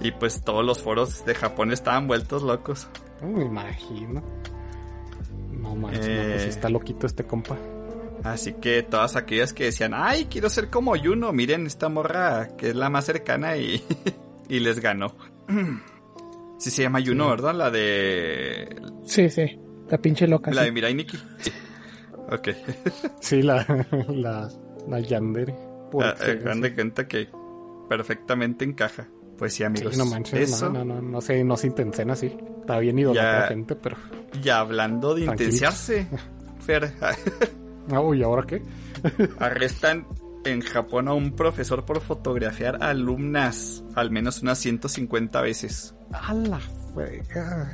Y 0.00 0.10
pues 0.10 0.42
todos 0.42 0.64
los 0.64 0.82
foros 0.82 1.24
de 1.24 1.36
Japón 1.36 1.70
estaban 1.72 2.08
vueltos 2.08 2.42
locos. 2.42 2.88
No 3.22 3.28
me 3.28 3.44
imagino. 3.44 4.24
No 5.52 5.76
manches, 5.76 6.08
no, 6.08 6.12
Eh. 6.14 6.26
pues 6.30 6.42
sí 6.42 6.48
está 6.48 6.68
loquito 6.68 7.06
este 7.06 7.22
compa. 7.24 7.56
Así 8.24 8.54
que 8.54 8.82
todas 8.82 9.14
aquellas 9.14 9.52
que 9.52 9.64
decían, 9.64 9.92
ay, 9.94 10.24
quiero 10.28 10.48
ser 10.50 10.68
como 10.68 10.96
Yuno, 10.96 11.32
miren 11.32 11.66
esta 11.66 11.88
morra 11.88 12.56
que 12.56 12.70
es 12.70 12.74
la 12.74 12.90
más 12.90 13.04
cercana 13.04 13.56
y, 13.56 13.84
y 14.48 14.58
les 14.60 14.80
ganó. 14.80 15.14
Sí 16.58 16.70
se 16.72 16.82
llama 16.82 16.98
Yuno, 16.98 17.24
Sí. 17.26 17.30
¿verdad? 17.30 17.54
La 17.54 17.70
de... 17.70 18.82
Sí, 19.04 19.30
sí. 19.30 19.60
La 19.88 19.98
pinche 19.98 20.26
loca. 20.26 20.50
La 20.50 20.62
sí. 20.62 20.66
de 20.66 20.72
Mirai 20.72 20.94
Nikki. 20.94 21.16
Sí. 21.38 21.52
Ok. 22.30 22.48
Sí, 23.20 23.42
la, 23.42 23.64
la, 24.08 24.48
la 24.88 25.00
Yandere. 25.00 25.54
Ah, 25.94 26.08
eh, 26.08 26.10
excelencia. 26.10 26.48
dan 26.48 26.60
de 26.60 26.74
cuenta 26.74 27.08
que 27.08 27.28
perfectamente 27.88 28.64
encaja. 28.64 29.08
Pues 29.38 29.52
sí, 29.52 29.58
Sí, 29.58 29.64
amigos. 29.64 29.96
no 29.96 30.04
manches, 30.04 30.50
Eso. 30.50 30.68
no, 30.68 30.84
no, 30.84 30.96
no, 30.96 31.02
no 31.02 31.20
sé, 31.20 31.44
no 31.44 31.56
se 31.56 31.68
intensen 31.68 32.10
así. 32.10 32.26
Está 32.60 32.78
bien 32.80 32.98
idolatrada 32.98 33.42
Ya. 33.42 33.46
gente, 33.48 33.76
pero... 33.76 33.96
Y 34.42 34.48
hablando 34.48 35.14
de 35.14 35.22
intenciarse, 35.26 36.06
Fer, 36.60 36.92
Ah, 37.90 38.00
uy, 38.00 38.22
¿ahora 38.22 38.42
qué? 38.46 38.62
arrestan 39.38 40.06
en 40.44 40.60
Japón 40.60 41.08
a 41.08 41.14
un 41.14 41.32
profesor 41.32 41.84
por 41.84 42.00
fotografiar 42.00 42.82
alumnas 42.82 43.84
al 43.94 44.10
menos 44.10 44.42
unas 44.42 44.58
150 44.58 45.40
veces. 45.40 45.94
A 46.12 46.34
la 46.34 46.58
frega. 46.94 47.70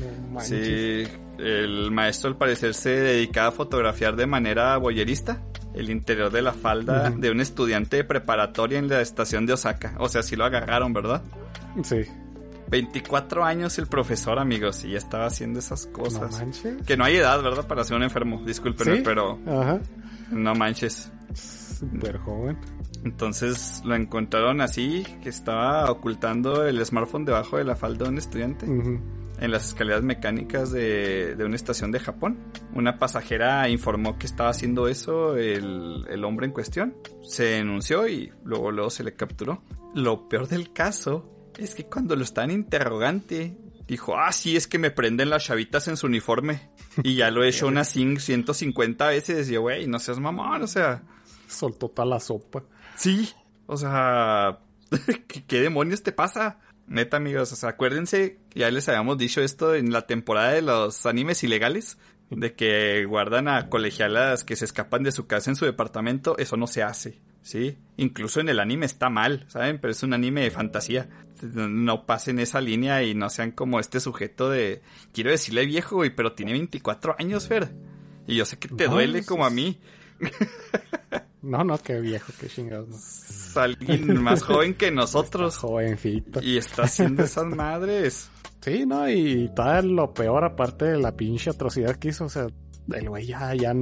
No 0.00 0.32
manches. 0.34 1.08
Sí, 1.08 1.12
el 1.38 1.90
maestro 1.90 2.28
al 2.30 2.36
parecer 2.36 2.74
se 2.74 2.90
dedicaba 2.90 3.48
a 3.48 3.52
fotografiar 3.52 4.16
de 4.16 4.26
manera 4.26 4.76
boyerista 4.76 5.42
el 5.74 5.90
interior 5.90 6.30
de 6.32 6.42
la 6.42 6.52
falda 6.52 7.10
de 7.10 7.30
un 7.30 7.40
estudiante 7.40 7.96
de 7.98 8.04
preparatoria 8.04 8.78
en 8.78 8.88
la 8.88 9.00
estación 9.00 9.46
de 9.46 9.52
Osaka. 9.52 9.94
O 9.98 10.08
sea, 10.08 10.22
sí 10.22 10.34
lo 10.36 10.44
agarraron, 10.44 10.92
¿verdad? 10.92 11.22
Sí. 11.84 12.02
24 12.70 13.44
años 13.44 13.78
el 13.78 13.86
profesor, 13.86 14.38
amigos, 14.38 14.84
y 14.84 14.90
ya 14.90 14.98
estaba 14.98 15.26
haciendo 15.26 15.58
esas 15.58 15.86
No 15.86 15.92
cosas. 15.92 16.38
manches. 16.38 16.82
que 16.86 16.96
no 16.96 17.04
hay 17.04 17.16
edad, 17.16 17.40
¿verdad? 17.42 17.66
Para 17.66 17.84
ser 17.84 17.96
un 17.96 18.02
enfermo. 18.02 18.42
Discúlpenme, 18.44 18.96
¿Sí? 18.96 19.02
pero 19.04 19.38
Ajá. 19.46 19.80
no 20.30 20.54
manches. 20.54 21.10
Súper 21.34 22.18
joven. 22.18 22.58
Entonces 23.04 23.80
lo 23.84 23.94
encontraron 23.94 24.60
así, 24.60 25.06
que 25.22 25.28
estaba 25.28 25.90
ocultando 25.90 26.66
el 26.66 26.84
smartphone 26.84 27.24
debajo 27.24 27.56
de 27.56 27.64
la 27.64 27.76
falda 27.76 28.04
de 28.04 28.10
un 28.10 28.18
estudiante. 28.18 28.66
En 29.40 29.50
las 29.50 29.68
escaleras 29.68 30.02
mecánicas 30.02 30.70
de, 30.72 31.34
de 31.36 31.44
una 31.44 31.56
estación 31.56 31.90
de 31.92 32.00
Japón. 32.00 32.38
Una 32.74 32.98
pasajera 32.98 33.68
informó 33.68 34.18
que 34.18 34.26
estaba 34.26 34.50
haciendo 34.50 34.88
eso 34.88 35.36
el, 35.36 36.04
el 36.08 36.24
hombre 36.24 36.46
en 36.46 36.52
cuestión. 36.52 36.96
Se 37.22 37.44
denunció 37.44 38.08
y 38.08 38.32
luego, 38.44 38.70
luego 38.70 38.90
se 38.90 39.04
le 39.04 39.14
capturó. 39.14 39.62
Lo 39.94 40.28
peor 40.28 40.48
del 40.48 40.72
caso 40.72 41.50
es 41.56 41.74
que 41.74 41.86
cuando 41.86 42.16
lo 42.16 42.22
estaban 42.24 42.50
interrogante, 42.50 43.56
dijo, 43.86 44.16
ah, 44.18 44.32
sí, 44.32 44.56
es 44.56 44.66
que 44.66 44.78
me 44.78 44.90
prenden 44.90 45.30
las 45.30 45.44
chavitas 45.44 45.88
en 45.88 45.96
su 45.96 46.06
uniforme. 46.06 46.70
Y 47.02 47.14
ya 47.16 47.30
lo 47.30 47.42
he 47.44 47.48
hecho 47.48 47.66
unas 47.68 47.94
cin- 47.96 48.18
150 48.18 49.06
veces. 49.08 49.48
Y 49.50 49.54
yo, 49.54 49.62
güey, 49.62 49.86
no 49.86 49.98
seas 49.98 50.18
mamón, 50.20 50.62
o 50.62 50.66
sea, 50.66 51.02
Soltó 51.46 51.88
toda 51.88 52.06
la 52.06 52.20
sopa. 52.20 52.62
sí, 52.96 53.30
o 53.66 53.76
sea, 53.76 54.58
¿qué, 55.28 55.44
qué 55.46 55.60
demonios 55.60 56.02
te 56.02 56.12
pasa? 56.12 56.58
Neta, 56.88 57.18
amigos, 57.18 57.52
o 57.52 57.56
sea, 57.56 57.70
acuérdense, 57.70 58.38
ya 58.54 58.70
les 58.70 58.88
habíamos 58.88 59.18
dicho 59.18 59.42
esto 59.42 59.74
en 59.74 59.92
la 59.92 60.06
temporada 60.06 60.52
de 60.52 60.62
los 60.62 61.04
animes 61.04 61.44
ilegales, 61.44 61.98
de 62.30 62.54
que 62.54 63.04
guardan 63.04 63.48
a 63.48 63.68
colegialas 63.68 64.44
que 64.44 64.56
se 64.56 64.64
escapan 64.64 65.02
de 65.02 65.12
su 65.12 65.26
casa 65.26 65.50
en 65.50 65.56
su 65.56 65.66
departamento, 65.66 66.36
eso 66.38 66.56
no 66.56 66.66
se 66.66 66.82
hace, 66.82 67.20
¿sí? 67.42 67.76
Incluso 67.96 68.40
en 68.40 68.48
el 68.48 68.58
anime 68.58 68.86
está 68.86 69.10
mal, 69.10 69.44
¿saben? 69.48 69.78
Pero 69.80 69.90
es 69.90 70.02
un 70.02 70.14
anime 70.14 70.42
de 70.42 70.50
fantasía. 70.50 71.08
No 71.42 72.06
pasen 72.06 72.38
esa 72.38 72.60
línea 72.60 73.02
y 73.02 73.14
no 73.14 73.30
sean 73.30 73.52
como 73.52 73.80
este 73.80 74.00
sujeto 74.00 74.50
de, 74.50 74.82
quiero 75.12 75.30
decirle 75.30 75.66
viejo, 75.66 75.96
güey, 75.96 76.14
pero 76.14 76.32
tiene 76.32 76.52
24 76.52 77.16
años, 77.18 77.48
Fer. 77.48 77.70
Y 78.26 78.36
yo 78.36 78.44
sé 78.44 78.58
que 78.58 78.68
te 78.68 78.88
duele 78.88 79.24
como 79.24 79.46
a 79.46 79.50
mí. 79.50 79.78
No, 81.42 81.62
no, 81.64 81.78
qué 81.78 82.00
viejo, 82.00 82.32
qué 82.40 82.48
chingados. 82.48 82.90
Es 82.90 83.56
alguien 83.56 84.20
más 84.22 84.42
joven 84.42 84.74
que 84.74 84.90
nosotros. 84.90 85.56
Jovencito. 85.56 86.42
Y 86.42 86.58
está 86.58 86.82
haciendo 86.84 87.22
esas 87.22 87.46
madres. 87.46 88.30
Sí, 88.60 88.84
no, 88.86 89.08
y 89.08 89.50
todo 89.54 89.82
lo 89.82 90.12
peor, 90.12 90.44
aparte 90.44 90.86
de 90.86 90.98
la 90.98 91.16
pinche 91.16 91.50
atrocidad 91.50 91.96
que 91.96 92.08
hizo, 92.08 92.24
o 92.24 92.28
sea, 92.28 92.48
el 92.92 93.08
güey 93.08 93.26
ya, 93.26 93.54
ya 93.54 93.72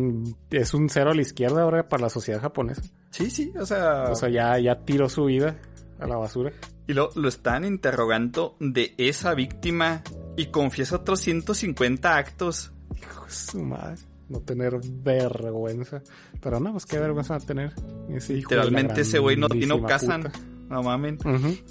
es 0.50 0.74
un 0.74 0.88
cero 0.90 1.10
a 1.10 1.14
la 1.14 1.22
izquierda 1.22 1.62
ahora 1.62 1.88
para 1.88 2.04
la 2.04 2.10
sociedad 2.10 2.40
japonesa. 2.40 2.82
Sí, 3.10 3.30
sí, 3.30 3.52
o 3.58 3.64
sea. 3.64 4.10
O 4.10 4.14
sea, 4.14 4.28
ya, 4.28 4.58
ya 4.58 4.84
tiró 4.84 5.08
su 5.08 5.24
vida 5.24 5.56
a 5.98 6.06
la 6.06 6.16
basura. 6.16 6.52
y 6.86 6.92
lo, 6.92 7.10
lo 7.14 7.28
están 7.28 7.64
interrogando 7.64 8.56
de 8.60 8.94
esa 8.98 9.34
víctima 9.34 10.02
y 10.36 10.46
confiesa 10.46 10.96
otros 10.96 11.20
150 11.20 12.16
actos. 12.16 12.72
Hijo 12.96 13.24
de 13.24 13.30
su 13.30 13.62
madre. 13.62 14.02
No 14.28 14.40
tener 14.40 14.78
vergüenza. 14.84 16.02
Pero 16.40 16.58
no, 16.60 16.72
pues 16.72 16.84
qué 16.86 16.98
vergüenza 16.98 17.34
va 17.38 17.42
a 17.42 17.46
tener 17.46 17.72
ese 18.10 18.34
hijo 18.34 18.50
de 18.50 18.56
la 18.56 18.64
Literalmente 18.64 19.00
ese 19.02 19.18
güey 19.18 19.36
no, 19.36 19.46
grandísima 19.48 19.86
casan. 19.86 20.22
puta. 20.24 20.38
No 20.68 20.82
mamen. 20.82 21.18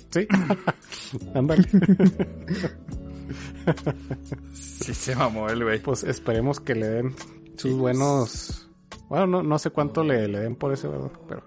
Sí. 0.10 0.26
Ándale. 1.36 1.68
Sí 4.54 4.94
se 4.94 5.16
mamó 5.16 5.50
el 5.50 5.64
güey. 5.64 5.82
pues 5.82 6.04
esperemos 6.04 6.60
que 6.60 6.76
le 6.76 6.88
den 6.88 7.16
sus 7.58 7.74
buenos. 7.74 8.70
Bueno, 9.10 9.28
no, 9.28 9.44
no 9.44 9.60
sé 9.60 9.70
cuánto 9.72 10.04
le, 10.04 10.28
le 10.28 10.40
den 10.40 10.56
por 10.56 10.74
ese, 10.74 10.88
¿verdad? 10.88 11.12
pero 11.28 11.44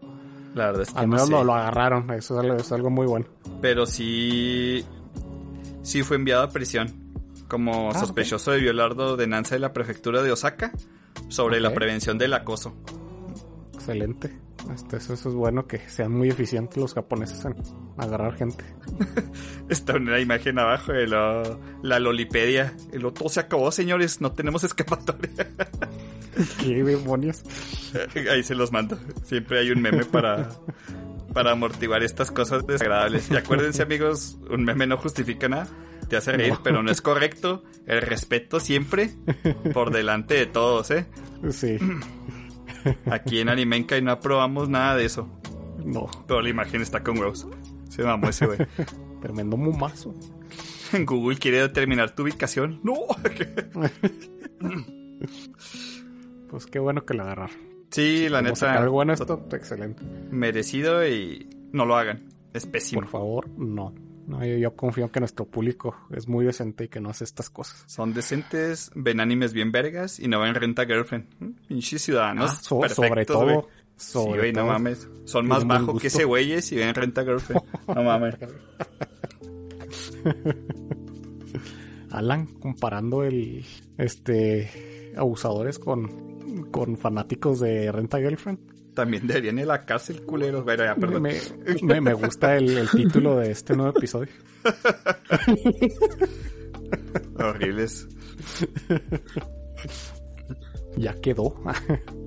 La 0.54 0.66
verdad 0.66 0.82
es 0.82 0.90
que 0.92 0.98
al 0.98 1.06
no 1.06 1.12
menos 1.12 1.26
sé. 1.26 1.32
lo, 1.32 1.44
lo 1.44 1.54
agarraron. 1.54 2.10
Eso 2.10 2.34
es 2.38 2.44
algo, 2.44 2.56
es 2.60 2.72
algo 2.72 2.90
muy 2.90 3.06
bueno. 3.06 3.26
Pero 3.60 3.86
sí. 3.86 4.84
Sí 5.82 6.02
fue 6.02 6.16
enviado 6.16 6.42
a 6.42 6.50
prisión. 6.50 6.92
Como 7.48 7.90
Ah, 7.90 7.98
sospechoso 7.98 8.50
de 8.50 8.58
violar 8.60 8.94
la 8.94 9.12
ordenanza 9.12 9.54
de 9.54 9.60
la 9.60 9.72
prefectura 9.72 10.22
de 10.22 10.30
Osaka 10.32 10.72
sobre 11.28 11.60
la 11.60 11.72
prevención 11.74 12.18
del 12.18 12.34
acoso. 12.34 12.74
Excelente. 13.74 14.38
Eso, 14.92 15.14
eso 15.14 15.28
es 15.30 15.34
bueno 15.34 15.66
que 15.66 15.78
sean 15.88 16.12
muy 16.12 16.28
eficientes 16.28 16.76
los 16.76 16.92
japoneses 16.92 17.42
en 17.44 17.54
agarrar 17.96 18.34
gente. 18.34 18.64
Está 19.68 19.96
una 19.96 20.20
imagen 20.20 20.58
abajo 20.58 20.92
de 20.92 21.06
lo- 21.06 21.58
la 21.82 21.98
Lolipedia. 21.98 22.74
El 22.92 23.06
otro 23.06 23.28
se 23.28 23.40
acabó, 23.40 23.70
señores. 23.72 24.20
No 24.20 24.32
tenemos 24.32 24.64
escapatoria. 24.64 25.30
¿Qué 26.60 26.82
demonios? 26.84 27.42
Ahí 28.30 28.42
se 28.42 28.54
los 28.54 28.70
mando. 28.72 28.98
Siempre 29.24 29.60
hay 29.60 29.70
un 29.70 29.80
meme 29.80 30.04
para, 30.04 30.50
para 31.32 31.52
amortiguar 31.52 32.02
estas 32.02 32.30
cosas 32.30 32.66
desagradables. 32.66 33.30
Y 33.30 33.36
acuérdense, 33.36 33.82
amigos, 33.82 34.38
un 34.50 34.64
meme 34.64 34.86
no 34.86 34.98
justifica 34.98 35.48
nada. 35.48 35.66
Te 36.08 36.16
hace 36.16 36.32
reír, 36.32 36.52
No. 36.52 36.62
pero 36.62 36.82
no 36.82 36.90
es 36.90 37.00
correcto. 37.02 37.62
El 37.86 38.00
respeto 38.02 38.60
siempre 38.60 39.10
por 39.72 39.90
delante 39.90 40.34
de 40.34 40.46
todos, 40.46 40.90
¿eh? 40.90 41.06
Sí. 41.50 41.78
Aquí 43.06 43.40
en 43.40 43.48
Animenca 43.48 43.96
y 43.98 44.02
no 44.02 44.12
aprobamos 44.12 44.68
nada 44.68 44.96
de 44.96 45.04
eso. 45.04 45.28
No. 45.84 46.06
Pero 46.26 46.40
la 46.42 46.48
imagen 46.48 46.80
está 46.82 47.02
con 47.02 47.18
huevos. 47.18 47.46
Se 47.90 48.02
mamó 48.02 48.28
ese 48.28 48.46
güey. 48.46 48.58
Tremendo 49.20 49.56
mumazo. 49.56 50.14
Google 51.04 51.36
quiere 51.38 51.60
determinar 51.60 52.14
tu 52.14 52.22
ubicación. 52.22 52.80
No. 52.82 52.94
Pues 56.50 56.66
qué 56.66 56.78
bueno 56.78 57.04
que 57.04 57.14
lo 57.14 57.22
agarraron. 57.24 57.56
Sí, 57.90 58.28
la 58.28 58.42
neta. 58.42 58.74
algo 58.74 58.92
bueno 58.92 59.12
esto, 59.12 59.46
excelente. 59.52 60.02
merecido 60.30 61.06
y 61.06 61.48
no 61.72 61.84
lo 61.84 61.96
hagan. 61.96 62.24
Es 62.54 62.66
pésimo. 62.66 63.00
Por 63.02 63.10
favor, 63.10 63.48
no. 63.58 63.94
No, 64.28 64.44
yo, 64.44 64.58
yo 64.58 64.76
confío 64.76 65.04
en 65.04 65.10
que 65.10 65.20
nuestro 65.20 65.46
público 65.46 65.96
es 66.10 66.28
muy 66.28 66.44
decente 66.44 66.84
y 66.84 66.88
que 66.88 67.00
no 67.00 67.08
hace 67.08 67.24
estas 67.24 67.48
cosas. 67.48 67.82
Son 67.86 68.12
decentes, 68.12 68.90
ven 68.94 69.20
animes 69.20 69.54
bien 69.54 69.72
vergas 69.72 70.20
y 70.20 70.28
no 70.28 70.38
ven 70.40 70.54
renta 70.54 70.84
girlfriend. 70.84 71.26
¿Mm? 71.40 71.50
Pinches 71.66 72.02
ciudadanos. 72.02 72.50
Ah, 72.50 72.54
so- 72.62 72.80
perfectos, 72.80 73.06
sobre 73.08 73.24
todo. 73.24 73.68
Sí, 73.96 74.18
güey, 74.18 74.52
no 74.52 74.66
mames. 74.66 75.08
Son 75.24 75.48
más 75.48 75.66
bajos 75.66 76.00
que 76.00 76.08
ese 76.08 76.24
güeyes 76.24 76.70
y 76.72 76.76
ven 76.76 76.94
renta 76.94 77.24
girlfriend. 77.24 77.62
No 77.88 78.02
mames. 78.02 78.34
Alan 82.10 82.46
comparando 82.46 83.22
el 83.24 83.64
este 83.96 85.12
abusadores 85.16 85.78
con, 85.78 86.68
con 86.70 86.96
fanáticos 86.96 87.60
de 87.60 87.90
Renta 87.92 88.18
Girlfriend. 88.18 88.58
También 88.98 89.28
deberían 89.28 89.56
ir 89.60 89.62
a 89.62 89.68
la 89.68 89.84
cárcel, 89.84 90.22
culeros. 90.22 90.64
Bueno, 90.64 90.84
ya, 90.84 90.96
perdón. 90.96 91.22
Me, 91.22 91.40
me, 91.82 92.00
me 92.00 92.14
gusta 92.14 92.56
el, 92.56 92.78
el 92.78 92.90
título 92.90 93.36
de 93.36 93.52
este 93.52 93.76
nuevo 93.76 93.96
episodio. 93.96 94.32
Horribles. 97.38 98.08
Ya 100.96 101.14
quedó. 101.20 101.54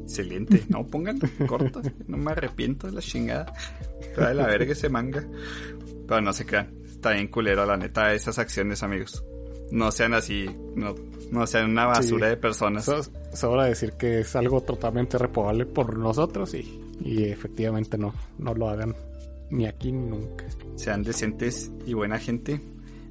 Excelente. 0.04 0.64
No, 0.70 0.88
pongan 0.88 1.20
corto. 1.46 1.82
No 2.08 2.16
me 2.16 2.32
arrepiento 2.32 2.88
de 2.88 2.94
la 2.94 3.02
chingada. 3.02 3.54
Trae 4.16 4.34
la 4.34 4.48
verga 4.48 4.72
ese 4.72 4.88
manga. 4.88 5.28
Pero 6.08 6.22
no 6.22 6.32
se 6.32 6.46
crean. 6.46 6.74
Está 6.86 7.12
bien 7.12 7.28
culero, 7.28 7.66
la 7.66 7.76
neta, 7.76 8.14
esas 8.14 8.40
acciones, 8.40 8.82
amigos. 8.82 9.26
No 9.72 9.92
sean 9.92 10.14
así. 10.14 10.46
No, 10.76 10.96
no 11.32 11.48
sean 11.48 11.72
una 11.72 11.86
basura 11.86 12.28
Sí. 12.28 12.30
de 12.32 12.38
personas. 12.38 12.86
So- 12.86 13.02
Sobra 13.34 13.66
decir 13.66 13.94
que 13.94 14.20
es 14.20 14.36
algo 14.36 14.62
totalmente 14.62 15.18
reprobable 15.18 15.66
por 15.66 15.98
nosotros 15.98 16.54
y, 16.54 16.82
y 17.04 17.24
efectivamente 17.24 17.98
no, 17.98 18.14
no 18.38 18.54
lo 18.54 18.70
hagan 18.70 18.94
ni 19.50 19.66
aquí 19.66 19.92
ni 19.92 20.10
nunca. 20.10 20.46
Sean 20.76 21.04
decentes 21.04 21.72
y 21.86 21.94
buena 21.94 22.20
gente. 22.20 22.60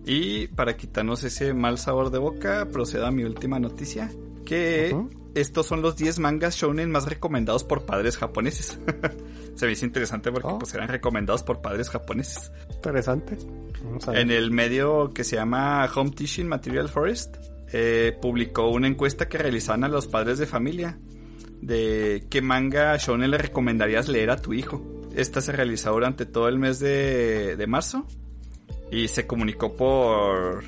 Y 0.07 0.47
para 0.49 0.77
quitarnos 0.77 1.25
ese 1.25 1.53
mal 1.55 1.79
sabor 1.79 2.11
de 2.11 2.19
boca, 2.19 2.67
procedo 2.73 3.07
a 3.07 3.11
mi 3.11 3.25
última 3.25 3.59
noticia. 3.59 4.11
Que. 4.45 4.95
Estos 5.35 5.67
son 5.67 5.83
los 5.83 5.97
10 5.97 6.19
mangas 6.19 6.57
shounen 6.57 6.91
más 6.91 7.07
recomendados 7.07 7.65
por 7.65 7.85
padres 7.87 8.17
japoneses. 8.17 8.79
Se 9.55 9.67
me 9.67 9.73
hizo 9.73 9.85
interesante 9.85 10.31
porque 10.33 10.49
Oh. 10.49 10.59
pues 10.59 10.73
eran 10.75 10.89
recomendados 10.89 11.43
por 11.43 11.61
padres 11.61 11.91
japoneses. 11.91 12.51
Interesante. 12.73 13.37
Vamos 13.85 14.09
a 14.09 14.13
ver. 14.13 14.21
En 14.21 14.31
el 14.31 14.51
medio 14.51 15.11
que 15.15 15.25
se 15.25 15.37
llama 15.37 15.89
Home 15.95 16.11
Teaching 16.13 16.47
Material 16.47 16.89
Forest, 16.89 17.37
eh, 17.73 18.17
publicó 18.21 18.69
una 18.71 18.87
encuesta 18.89 19.29
que 19.29 19.39
realizaban 19.39 19.85
a 19.85 19.89
los 19.89 20.07
padres 20.07 20.39
de 20.39 20.47
familia 20.47 20.99
de 21.61 22.27
qué 22.31 22.41
manga 22.41 22.97
shonen 22.97 23.31
le 23.31 23.39
recomendarías 23.39 24.09
leer 24.09 24.31
a 24.31 24.37
tu 24.37 24.53
hijo. 24.55 24.83
Esta 25.15 25.41
se 25.41 25.53
realizó 25.53 25.93
durante 25.93 26.25
todo 26.27 26.49
el 26.49 26.59
mes 26.59 26.79
de, 26.81 27.57
de 27.57 27.67
marzo 27.67 28.07
y 28.91 29.09
se 29.09 29.27
comunicó 29.27 29.77
por... 29.77 30.65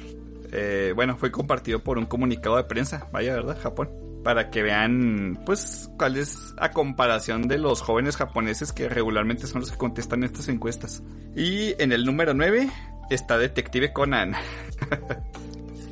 eh, 0.53 0.93
bueno, 0.95 1.17
fue 1.17 1.31
compartido 1.31 1.83
por 1.83 1.97
un 1.99 2.07
comunicado 2.07 2.57
de 2.57 2.65
prensa, 2.65 3.09
vaya, 3.13 3.35
¿verdad? 3.35 3.59
Japón. 3.63 3.89
Para 4.23 4.51
que 4.51 4.63
vean, 4.63 5.41
pues, 5.45 5.91
cuál 5.99 6.17
es 6.17 6.55
a 6.59 6.71
comparación 6.71 7.49
de 7.49 7.59
los 7.59 7.81
jóvenes 7.81 8.17
japoneses 8.17 8.73
que 8.73 8.89
regularmente 8.89 9.47
son 9.47 9.63
los 9.63 9.73
que 9.73 9.79
contestan 9.79 10.23
estas 10.23 10.49
encuestas. 10.49 11.03
Y 11.35 11.75
en 11.83 11.93
el 11.93 12.05
número 12.05 12.33
9 12.33 12.71
está 13.11 13.39
Detective 13.39 13.93
Conan. 13.93 14.35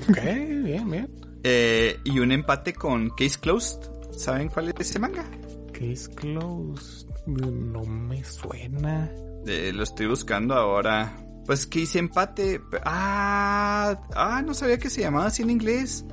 Ok, 0.09 0.17
bien, 0.65 0.91
bien. 0.91 1.09
Eh, 1.45 2.01
y 2.05 2.19
un 2.19 2.33
empate 2.33 2.73
con 2.73 3.11
Case 3.11 3.39
Closed. 3.39 3.81
¿Saben 4.17 4.49
cuál 4.49 4.69
es 4.69 4.75
ese 4.79 4.99
manga? 4.99 5.25
Case 5.73 6.11
closed. 6.15 7.09
No 7.27 7.85
me 7.85 8.25
suena. 8.25 9.11
Eh, 9.47 9.73
lo 9.73 9.83
estoy 9.83 10.07
buscando 10.07 10.55
ahora. 10.55 11.17
Pues 11.47 11.67
que 11.67 11.81
hice 11.81 11.99
empate. 11.99 12.61
Ah, 12.85 14.01
ah, 14.15 14.43
no 14.45 14.53
sabía 14.53 14.79
que 14.79 14.91
se 14.91 15.01
llamaba 15.03 15.27
así 15.27 15.43
en 15.43 15.51
inglés. 15.51 16.05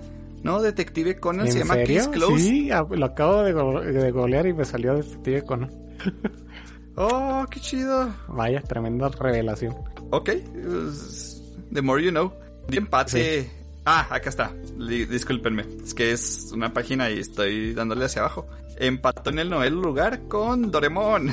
No, 0.48 0.62
Detective 0.62 1.20
Conan 1.20 1.46
¿En 1.48 1.54
se 1.54 1.60
llama 1.60 1.76
serio? 1.76 1.98
Case 1.98 2.10
Closed. 2.12 2.38
Sí, 2.38 2.72
a- 2.72 2.84
lo 2.84 3.06
acabo 3.06 3.44
de, 3.44 3.54
go- 3.54 3.82
de 3.82 4.12
golear 4.12 4.48
y 4.48 4.54
me 4.54 4.66
salió 4.66 4.96
Detective 4.96 5.44
Conan. 5.44 5.70
Oh, 7.00 7.46
qué 7.52 7.60
chido. 7.60 8.12
Vaya, 8.28 8.60
tremenda 8.64 9.08
revelación. 9.10 9.76
Ok, 10.10 10.32
pues, 10.64 11.44
the 11.72 11.80
more 11.84 12.04
you 12.04 12.10
know. 12.10 12.34
De 12.68 12.78
empate. 12.78 13.52
Ah, 13.86 14.08
acá 14.10 14.30
está. 14.30 14.52
Discúlpenme. 14.78 15.64
Es 15.84 15.94
que 15.94 16.12
es 16.12 16.50
una 16.54 16.74
página 16.74 17.10
y 17.12 17.20
estoy 17.20 17.76
dándole 17.76 18.06
hacia 18.06 18.22
abajo. 18.24 18.48
Empató 18.80 19.30
en 19.30 19.38
el 19.40 19.50
noveno 19.52 19.80
lugar 19.80 20.24
con 20.28 20.72
Doremon. 20.72 21.32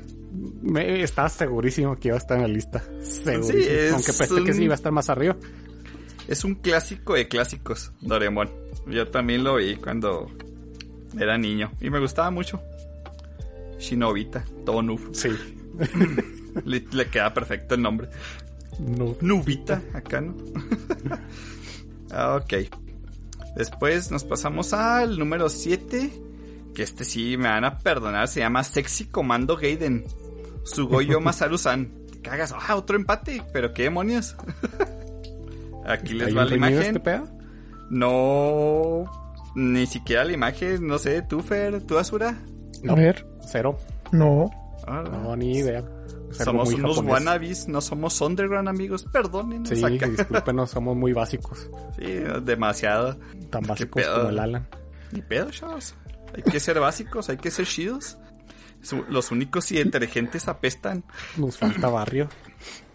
Me 0.62 1.02
estaba 1.04 1.28
segurísimo 1.28 1.96
que 1.96 2.08
iba 2.08 2.16
a 2.16 2.18
estar 2.18 2.36
en 2.38 2.42
la 2.42 2.48
lista. 2.48 2.82
Segurísimo. 3.00 3.42
Sí, 3.60 3.64
es 3.68 3.92
Aunque 3.92 4.12
pensé 4.12 4.44
que 4.44 4.52
sí 4.54 4.64
iba 4.64 4.74
a 4.74 4.76
estar 4.76 4.90
más 4.90 5.08
arriba. 5.08 5.36
Es 6.28 6.44
un 6.44 6.56
clásico 6.56 7.14
de 7.14 7.28
clásicos, 7.28 7.92
Doremon. 8.00 8.50
Yo 8.86 9.08
también 9.08 9.44
lo 9.44 9.56
vi 9.56 9.76
cuando 9.76 10.30
era 11.18 11.38
niño 11.38 11.72
y 11.80 11.90
me 11.90 12.00
gustaba 12.00 12.30
mucho. 12.30 12.60
Shinobita, 13.78 14.44
todo 14.64 14.82
noob. 14.82 15.14
Sí. 15.14 15.28
Le, 16.64 16.86
le 16.90 17.10
queda 17.10 17.34
perfecto 17.34 17.74
el 17.74 17.82
nombre. 17.82 18.08
No. 18.78 19.16
Nubita, 19.20 19.82
acá, 19.94 20.20
¿no? 20.20 20.34
Ah, 22.10 22.36
ok. 22.36 22.70
Después 23.56 24.10
nos 24.10 24.24
pasamos 24.24 24.72
al 24.72 25.18
número 25.18 25.48
7. 25.48 26.10
Que 26.74 26.82
este 26.82 27.04
sí 27.04 27.36
me 27.36 27.48
van 27.48 27.64
a 27.64 27.78
perdonar. 27.78 28.28
Se 28.28 28.40
llama 28.40 28.62
Sexy 28.64 29.06
Comando 29.06 29.56
Gaiden. 29.56 30.04
Sugoyo 30.62 31.20
Masaru-san. 31.20 31.90
Te 32.10 32.20
cagas. 32.20 32.54
Ah, 32.56 32.76
otro 32.76 32.96
empate. 32.96 33.42
Pero 33.52 33.74
qué 33.74 33.82
demonios. 33.82 34.36
Aquí 35.86 36.14
les 36.14 36.28
¿Está 36.28 36.40
va 36.40 36.44
la 36.46 36.56
imagen. 36.56 36.78
este 36.82 37.00
pedo? 37.00 37.28
No. 37.90 39.04
Ni 39.54 39.86
siquiera 39.86 40.24
la 40.24 40.32
imagen. 40.32 40.86
No 40.86 40.98
sé, 40.98 41.22
tú, 41.22 41.40
Fer, 41.40 41.82
tú, 41.82 41.98
Asura. 41.98 42.36
A 42.88 42.94
ver, 42.94 43.26
Cero. 43.50 43.78
no. 44.12 44.50
Ah, 44.86 45.02
No, 45.10 45.34
ni 45.36 45.58
idea. 45.58 45.82
Es 46.30 46.38
somos 46.38 46.72
unos 46.74 46.96
japonés. 46.96 47.12
wannabes, 47.12 47.68
no 47.68 47.80
somos 47.80 48.20
underground, 48.20 48.68
amigos. 48.68 49.04
Perdónenos 49.04 49.68
Sí, 49.68 49.82
acá. 49.82 50.06
discúlpenos, 50.08 50.70
somos 50.70 50.96
muy 50.96 51.12
básicos. 51.12 51.70
Sí, 51.98 52.04
demasiado. 52.42 53.16
Tan 53.50 53.62
básicos 53.62 54.02
pedo? 54.02 54.16
como 54.16 54.28
el 54.28 54.38
Alan. 54.38 54.68
Ni 55.12 55.22
pedo, 55.22 55.50
chavos. 55.50 55.94
Hay 56.34 56.42
que 56.42 56.60
ser 56.60 56.78
básicos, 56.78 57.28
hay 57.30 57.38
que 57.38 57.50
ser 57.50 57.66
chidos. 57.66 58.18
Los 59.08 59.30
únicos 59.32 59.72
y 59.72 59.80
inteligentes 59.80 60.46
apestan. 60.48 61.02
Nos 61.36 61.56
falta 61.56 61.88
barrio. 61.88 62.28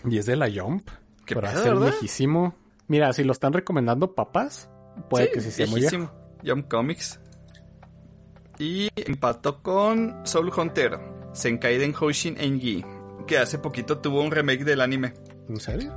Y 0.06 0.18
es 0.18 0.26
de 0.28 0.36
la 0.36 0.50
Jump. 0.50 0.88
Qué 1.26 1.36
Para 1.36 1.52
pedo, 1.52 1.64
ser 1.64 1.74
¿verdad? 1.74 1.88
viejísimo. 1.92 2.56
Mira, 2.92 3.14
si 3.14 3.24
lo 3.24 3.32
están 3.32 3.54
recomendando 3.54 4.14
papás, 4.14 4.70
puede 5.10 5.32
que 5.32 5.40
sí 5.40 5.50
sea 5.50 5.66
muy 5.68 5.80
viejo. 5.80 6.12
Jump 6.46 6.68
Comics. 6.70 7.22
Y 8.60 8.90
empató 8.96 9.62
con 9.64 10.20
Soul 10.26 10.52
Hunter, 10.56 11.00
Senkaiden 11.32 11.96
Hoshin 12.00 12.36
Engi, 12.38 12.84
que 13.26 13.38
hace 13.38 13.58
poquito 13.60 14.00
tuvo 14.00 14.22
un 14.22 14.30
remake 14.30 14.66
del 14.66 14.82
anime. 14.82 15.14
¿En 15.48 15.60
serio? 15.62 15.94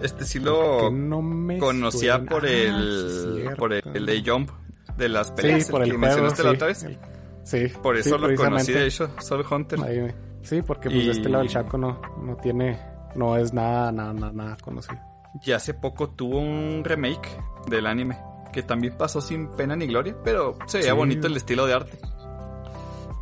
Este 0.00 0.24
sí 0.24 0.38
lo 0.40 0.90
no 0.90 1.20
me 1.20 1.58
conocía 1.58 2.14
suena. 2.16 2.30
por 2.30 2.46
Ah, 2.46 2.48
el 2.50 3.54
por 3.58 3.72
el 3.74 4.06
de 4.06 4.22
Jump 4.24 4.50
de 4.96 5.08
las 5.10 5.30
peleas 5.32 5.66
Sí, 5.66 5.70
por 5.70 5.82
el 5.82 5.88
el 5.88 5.92
que 5.92 5.98
juego, 5.98 6.14
mencionaste 6.14 6.42
la 6.44 6.50
otra 6.52 6.66
vez. 6.68 6.82
El- 6.84 6.98
Sí. 7.42 7.66
Por 7.82 7.96
eso 7.96 8.16
sí, 8.16 8.22
lo 8.22 8.34
conocí 8.36 8.72
de 8.72 8.86
hecho, 8.86 9.10
Soul 9.20 9.44
Hunter. 9.50 9.78
Ahí 9.82 10.14
Sí, 10.42 10.62
porque 10.62 10.88
pues 10.88 11.02
Y- 11.02 11.06
de 11.06 11.12
este 11.12 11.28
lado 11.28 11.42
el 11.44 11.50
Chaco 11.50 11.76
no, 11.76 12.00
no 12.22 12.36
tiene, 12.36 12.78
no 13.14 13.36
es 13.36 13.52
nada, 13.52 13.92
nada, 13.92 14.12
nada, 14.14 14.32
nada 14.32 14.56
conocido. 14.62 14.98
Y 15.44 15.52
hace 15.52 15.74
poco 15.74 16.10
tuvo 16.10 16.38
un 16.38 16.82
remake 16.84 17.28
del 17.68 17.86
anime. 17.86 18.18
Que 18.52 18.62
también 18.62 18.96
pasó 18.98 19.20
sin 19.20 19.48
pena 19.48 19.76
ni 19.76 19.86
gloria. 19.86 20.16
Pero 20.24 20.56
se 20.66 20.78
veía 20.78 20.90
Sí. 20.90 20.96
bonito 20.96 21.26
el 21.28 21.36
estilo 21.36 21.66
de 21.66 21.74
arte. 21.74 21.98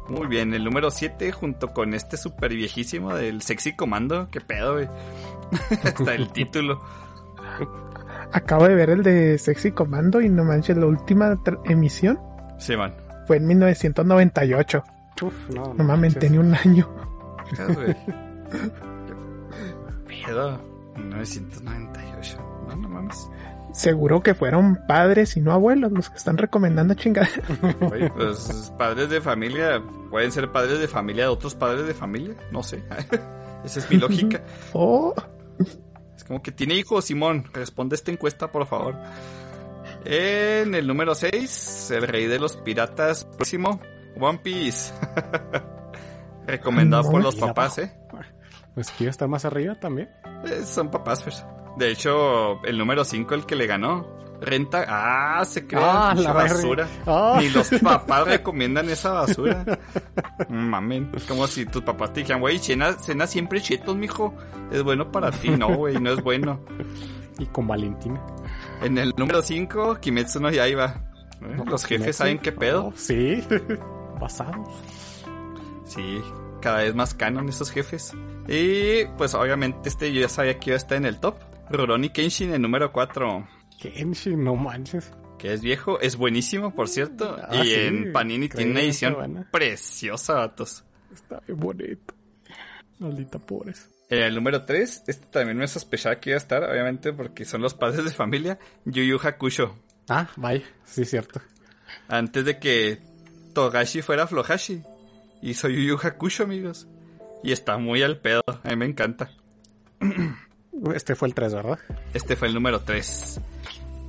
Muy 0.09 0.27
bien, 0.27 0.55
el 0.55 0.65
número 0.65 0.91
7 0.91 1.31
junto 1.33 1.69
con 1.75 1.93
este 1.93 2.17
super 2.17 2.51
viejísimo 2.55 3.15
del 3.15 3.43
Sexy 3.43 3.77
Comando. 3.77 4.29
¿Qué 4.31 4.41
pedo, 4.41 4.73
güey? 4.75 4.89
Hasta 5.85 6.15
el 6.15 6.31
título. 6.31 6.81
Acabo 8.33 8.67
de 8.69 8.75
ver 8.75 8.89
el 8.91 9.03
de 9.03 9.37
Sexy 9.39 9.73
Commando 9.73 10.21
y 10.23 10.29
no 10.31 10.45
manches, 10.45 10.77
la 10.79 10.87
última 10.87 11.39
emisión 11.65 12.19
Sí, 12.59 12.75
man. 12.77 12.95
fue 13.27 13.37
en 13.37 13.47
1998. 13.47 14.83
Uf, 15.23 15.51
no, 15.51 15.75
No 15.75 15.85
mames, 15.85 16.15
manches. 16.15 16.19
tenía 16.21 16.41
un 16.41 16.55
año. 16.55 16.89
Fijas, 17.47 17.75
güey. 17.77 17.97
¿Qué 20.09 20.25
pedo? 20.27 20.59
1998. 20.99 22.65
No, 22.69 22.77
no 22.77 22.89
mames. 22.89 23.29
Seguro 23.73 24.23
que 24.23 24.35
fueron 24.35 24.81
padres 24.89 25.37
y 25.37 25.41
no 25.41 25.53
abuelos 25.53 25.93
los 25.93 26.11
que 26.11 26.17
están 26.17 26.39
recomendando 26.39 26.95
chingada. 26.95 27.29
Oye, 27.91 28.11
pues 28.11 28.73
padres 28.79 29.11
de 29.11 29.21
familia 29.21 29.83
pueden 30.11 30.33
ser 30.33 30.51
padres 30.51 30.81
de 30.81 30.89
familia 30.89 31.25
de 31.25 31.29
otros 31.31 31.55
padres 31.55 31.87
de 31.87 31.95
familia. 31.95 32.35
No 32.51 32.63
sé. 32.63 32.83
Esa 33.65 33.79
es 33.81 33.91
mi 33.91 33.97
lógica. 33.97 34.43
Oh, 34.73 35.15
Es 36.17 36.25
como 36.25 36.43
que 36.43 36.53
tiene 36.53 36.75
hijos, 36.75 37.07
Simón. 37.07 37.45
Responde 37.53 37.97
esta 37.97 38.11
encuesta, 38.11 38.51
por 38.51 38.67
favor. 38.67 38.97
En 40.05 40.75
el 40.75 40.87
número 40.87 41.15
6, 41.15 41.91
el 41.91 42.07
rey 42.07 42.27
de 42.27 42.39
los 42.39 42.57
piratas 42.57 43.25
próximo, 43.25 43.81
One 44.19 44.39
Piece. 44.39 44.93
Recomendado 46.47 47.11
por 47.11 47.23
los 47.23 47.37
papás, 47.37 47.79
¿eh? 47.79 47.93
Pues 48.75 48.91
quiero 48.93 49.11
estar 49.11 49.29
más 49.29 49.45
arriba 49.45 49.75
también. 49.75 50.09
Eh, 50.45 50.63
Son 50.65 50.91
papás, 50.91 51.23
pues. 51.23 51.45
De 51.77 51.91
hecho, 51.91 52.63
el 52.65 52.79
número 52.79 53.05
5, 53.05 53.35
el 53.35 53.47
que 53.47 53.57
le 53.57 53.67
ganó. 53.67 54.17
Renta. 54.41 54.85
Ah, 54.89 55.45
se 55.45 55.67
crea 55.67 56.11
Ah, 56.11 56.15
la 56.15 56.33
basura. 56.33 56.87
Ah. 57.07 57.39
Ni 57.41 57.49
los 57.51 57.71
papás 57.83 58.25
recomiendan 58.27 58.89
esa 58.89 59.11
basura. 59.13 59.65
Mamen. 60.49 61.11
Como 61.27 61.47
si 61.49 61.67
tus 61.67 61.83
papás 61.83 62.13
te 62.13 62.21
dijeran, 62.21 62.41
güey, 62.41 62.59
cena, 62.61 62.93
cena 62.93 63.27
siempre 63.27 63.61
chetos, 63.61 63.97
mijo. 63.97 64.33
Es 64.71 64.83
bueno 64.85 65.11
para 65.11 65.33
ti. 65.33 65.51
No, 65.51 65.75
güey, 65.75 65.99
no 65.99 66.11
es 66.13 66.23
bueno. 66.23 66.61
Y 67.41 67.47
con 67.47 67.67
Valentina. 67.67 68.21
En 68.83 68.97
el 68.99 69.13
número 69.17 69.43
5, 69.43 69.97
Kimetsu 70.01 70.39
no 70.41 70.51
Yaiba. 70.51 71.03
¿Eh? 71.43 71.55
No, 71.57 71.65
Los 71.65 71.85
jefes 71.85 71.99
Kimetsu. 72.03 72.19
saben 72.19 72.39
qué 72.39 72.53
pedo. 72.53 72.87
Oh, 72.87 72.93
sí. 72.95 73.43
Basados. 74.21 74.69
Sí, 75.85 76.21
cada 76.61 76.79
vez 76.79 76.95
más 76.95 77.15
canon 77.15 77.49
esos 77.49 77.71
jefes. 77.73 78.15
Y 78.49 79.05
pues 79.19 79.35
obviamente 79.35 79.91
este 79.91 80.13
yo 80.13 80.23
ya 80.23 80.29
sabía 80.29 80.59
que 80.59 80.71
iba 80.71 80.75
a 80.75 80.79
estar 80.79 80.97
en 80.97 81.05
el 81.05 81.21
top. 81.21 81.37
Rurouni 81.71 82.09
Kenshin 82.09 82.55
en 82.55 82.63
número 82.63 82.91
4. 82.93 83.47
Kenshin, 83.79 84.43
no 84.43 84.57
manches. 84.57 85.13
Que 85.39 85.53
es 85.53 85.61
viejo, 85.61 86.01
es 86.01 86.17
buenísimo, 86.17 86.75
por 86.75 86.89
cierto. 86.89 87.37
Ah, 87.41 87.55
y 87.57 87.69
sí, 87.69 87.75
en 87.75 88.13
Panini 88.13 88.49
tiene 88.49 88.73
una 88.73 88.81
edición 88.81 89.47
preciosa, 89.53 90.35
vatos. 90.35 90.85
Está 91.13 91.41
bien 91.47 91.61
bonito. 91.61 92.15
Maldita 92.99 93.39
pobres. 93.39 93.89
El 94.09 94.35
número 94.35 94.65
3, 94.65 95.05
este 95.07 95.27
también 95.27 95.59
me 95.59 95.69
sospechaba 95.69 96.19
que 96.19 96.31
iba 96.31 96.37
a 96.37 96.39
estar, 96.39 96.65
obviamente, 96.65 97.13
porque 97.13 97.45
son 97.45 97.61
los 97.61 97.75
padres 97.75 98.05
de 98.05 98.11
familia. 98.11 98.59
Yu 98.87 99.03
Yu 99.03 99.21
Hakusho. 99.23 99.79
Ah, 100.09 100.29
vaya. 100.37 100.65
Sí, 100.85 101.05
cierto. 101.05 101.41
Antes 102.09 102.47
de 102.47 102.59
que 102.59 102.99
Togashi 103.55 104.01
fuera 104.01 104.27
Flohashi. 104.27 104.83
Hizo 105.43 105.69
Yu 105.69 105.83
Yu 105.83 105.99
Hakusho, 106.03 106.45
amigos. 106.45 106.89
Y 107.43 107.53
está 107.53 107.79
muy 107.79 108.03
al 108.03 108.19
pedo. 108.19 108.43
A 108.47 108.69
mí 108.69 108.77
me 108.77 108.87
encanta. 108.87 109.31
Este 110.95 111.17
fue 111.17 111.27
el 111.29 111.35
3, 111.35 111.55
¿verdad? 111.55 111.79
Este 112.15 112.37
fue 112.37 112.47
el 112.49 112.55
número 112.55 112.81
3. 112.81 113.41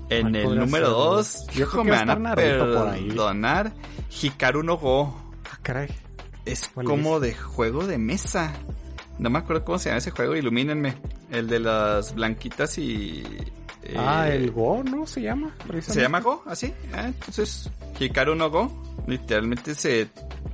En 0.09 0.21
¿Cuál 0.21 0.35
el 0.35 0.59
número 0.59 0.85
ser? 0.85 0.95
2, 0.95 1.47
Yo 1.47 1.61
hijo, 1.61 1.71
creo 1.71 1.83
que 1.83 1.89
me 1.91 2.05
van 2.05 2.27
a 2.27 2.35
perdonar. 2.35 3.73
Hikaru 4.21 4.61
no 4.63 4.77
Go. 4.77 5.19
Ah, 5.51 5.57
caray. 5.63 5.89
Es 6.45 6.69
¿Cuál 6.73 6.85
como 6.85 7.15
es? 7.15 7.21
de 7.23 7.33
juego 7.35 7.87
de 7.87 7.97
mesa. 7.97 8.53
No 9.17 9.29
me 9.31 9.39
acuerdo 9.39 9.65
cómo 9.65 9.79
se 9.79 9.89
llama 9.89 9.97
ese 9.97 10.11
juego, 10.11 10.35
ilumínenme. 10.35 10.95
El 11.31 11.47
de 11.47 11.59
las 11.59 12.13
blanquitas 12.13 12.77
y... 12.77 13.23
eh, 13.83 13.95
ah, 13.97 14.29
el 14.29 14.51
Go, 14.51 14.83
¿no? 14.83 15.05
Se 15.07 15.21
llama. 15.21 15.55
¿Se 15.81 16.01
llama 16.01 16.19
Go? 16.21 16.43
¿Así? 16.45 16.73
Ah, 16.93 17.07
entonces, 17.07 17.69
Hikaru 17.99 18.35
no 18.35 18.49
Go. 18.51 18.71
Literalmente 19.07 19.73
se... 19.75 20.07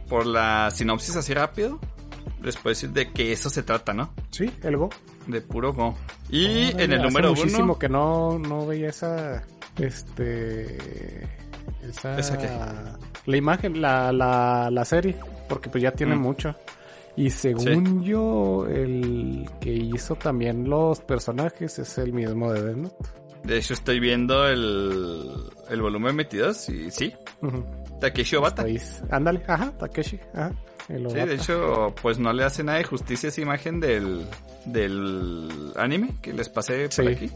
Por 0.07 0.25
la 0.25 0.69
sinopsis 0.71 1.15
así 1.17 1.33
rápido. 1.33 1.79
Les 2.45 2.55
puedo 2.57 2.69
decir 2.73 2.91
de 2.91 3.11
que 3.11 3.31
eso 3.31 3.49
se 3.49 3.63
trata, 3.63 3.91
¿no? 3.93 4.13
Sí, 4.29 4.49
el 4.63 4.77
Go. 4.77 4.89
De 5.27 5.41
puro 5.41 5.73
Go. 5.73 5.95
Y 6.29 6.69
en 6.71 6.79
el 6.93 6.99
hace 6.99 7.03
número 7.07 7.29
muchísimo 7.31 7.63
uno... 7.63 7.79
que 7.79 7.89
no, 7.89 8.37
no 8.39 8.65
veía 8.67 8.89
esa. 8.89 9.43
Este. 9.79 11.23
Esa. 11.81 12.17
¿Esa 12.19 12.37
qué? 12.37 12.49
La 13.25 13.37
imagen, 13.37 13.81
la, 13.81 14.11
la, 14.11 14.69
la 14.71 14.85
serie. 14.85 15.15
Porque 15.49 15.69
pues 15.69 15.81
ya 15.83 15.91
tiene 15.91 16.15
Mm. 16.15 16.19
mucho. 16.21 16.55
Y 17.17 17.29
según 17.29 18.03
yo, 18.03 18.67
el 18.67 19.49
que 19.61 19.71
hizo 19.73 20.15
también 20.15 20.69
los 20.69 20.99
personajes 21.01 21.79
es 21.79 21.97
el 21.97 22.11
mismo 22.13 22.51
de 22.51 22.61
Death 22.61 22.77
Note. 22.77 22.95
De 23.43 23.57
hecho, 23.57 23.73
estoy 23.73 23.99
viendo 23.99 24.47
el, 24.47 25.31
el 25.69 25.81
volumen 25.81 26.17
22 26.17 26.69
y 26.69 26.91
sí, 26.91 27.13
Ujú. 27.41 27.63
Takeshi 28.01 28.35
Obata. 28.35 28.65
Ándale, 29.11 29.43
ajá, 29.47 29.71
Takeshi. 29.77 30.19
Ajá. 30.33 30.51
Sí, 30.87 30.93
de 31.15 31.33
hecho, 31.35 31.93
pues 32.01 32.19
no 32.19 32.31
le 32.33 32.43
hace 32.43 32.63
nada 32.63 32.77
de 32.77 32.83
justicia 32.83 33.29
esa 33.29 33.41
imagen 33.41 33.79
del, 33.79 34.25
del 34.65 35.71
anime 35.77 36.15
que 36.21 36.33
les 36.33 36.49
pasé 36.49 36.83
por 36.85 36.93
Sí. 36.93 37.07
aquí. 37.07 37.31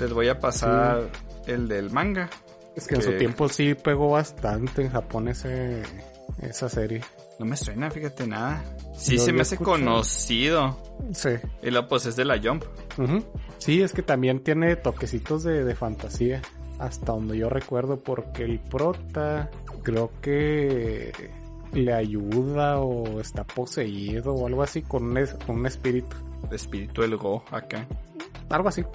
Les 0.00 0.12
voy 0.12 0.28
a 0.28 0.38
pasar 0.40 1.08
el 1.46 1.68
del 1.68 1.90
manga. 1.90 2.28
Es 2.74 2.86
que 2.86 2.94
en 2.96 3.02
su 3.02 3.12
tiempo 3.16 3.48
sí 3.48 3.74
pegó 3.74 4.10
bastante 4.10 4.82
en 4.82 4.90
Japón 4.90 5.28
ese, 5.28 5.82
esa 6.42 6.68
serie. 6.68 7.00
No 7.38 7.44
me 7.46 7.56
suena, 7.56 7.90
fíjate 7.90 8.26
nada. 8.26 8.62
Sí 8.96 9.16
Yo 9.18 9.24
se 9.24 9.32
me 9.32 9.42
hace 9.42 9.54
escuché. 9.56 9.70
conocido. 9.72 10.82
Sí. 11.12 11.30
Y 11.62 11.70
luego 11.70 11.88
pues 11.88 12.06
es 12.06 12.16
de 12.16 12.24
la 12.24 12.38
Jump. 12.42 12.64
Sí, 13.58 13.82
es 13.82 13.92
que 13.92 14.02
también 14.02 14.40
tiene 14.42 14.76
toquecitos 14.76 15.42
de, 15.44 15.64
de 15.64 15.74
fantasía. 15.74 16.40
Hasta 16.78 17.12
donde 17.12 17.38
yo 17.38 17.48
recuerdo, 17.48 17.98
porque 18.00 18.44
el 18.44 18.58
prota 18.58 19.50
creo 19.82 20.10
que 20.20 21.12
le 21.76 21.92
ayuda 21.92 22.78
o 22.80 23.20
está 23.20 23.44
poseído 23.44 24.32
o 24.34 24.46
algo 24.46 24.62
así 24.62 24.82
con 24.82 25.04
un, 25.04 25.18
es- 25.18 25.34
con 25.46 25.56
un 25.60 25.66
espíritu. 25.66 26.16
El 26.48 26.54
espíritu 26.56 27.02
del 27.02 27.16
Go 27.16 27.44
acá. 27.50 27.86
Algo 28.50 28.68
así. 28.68 28.82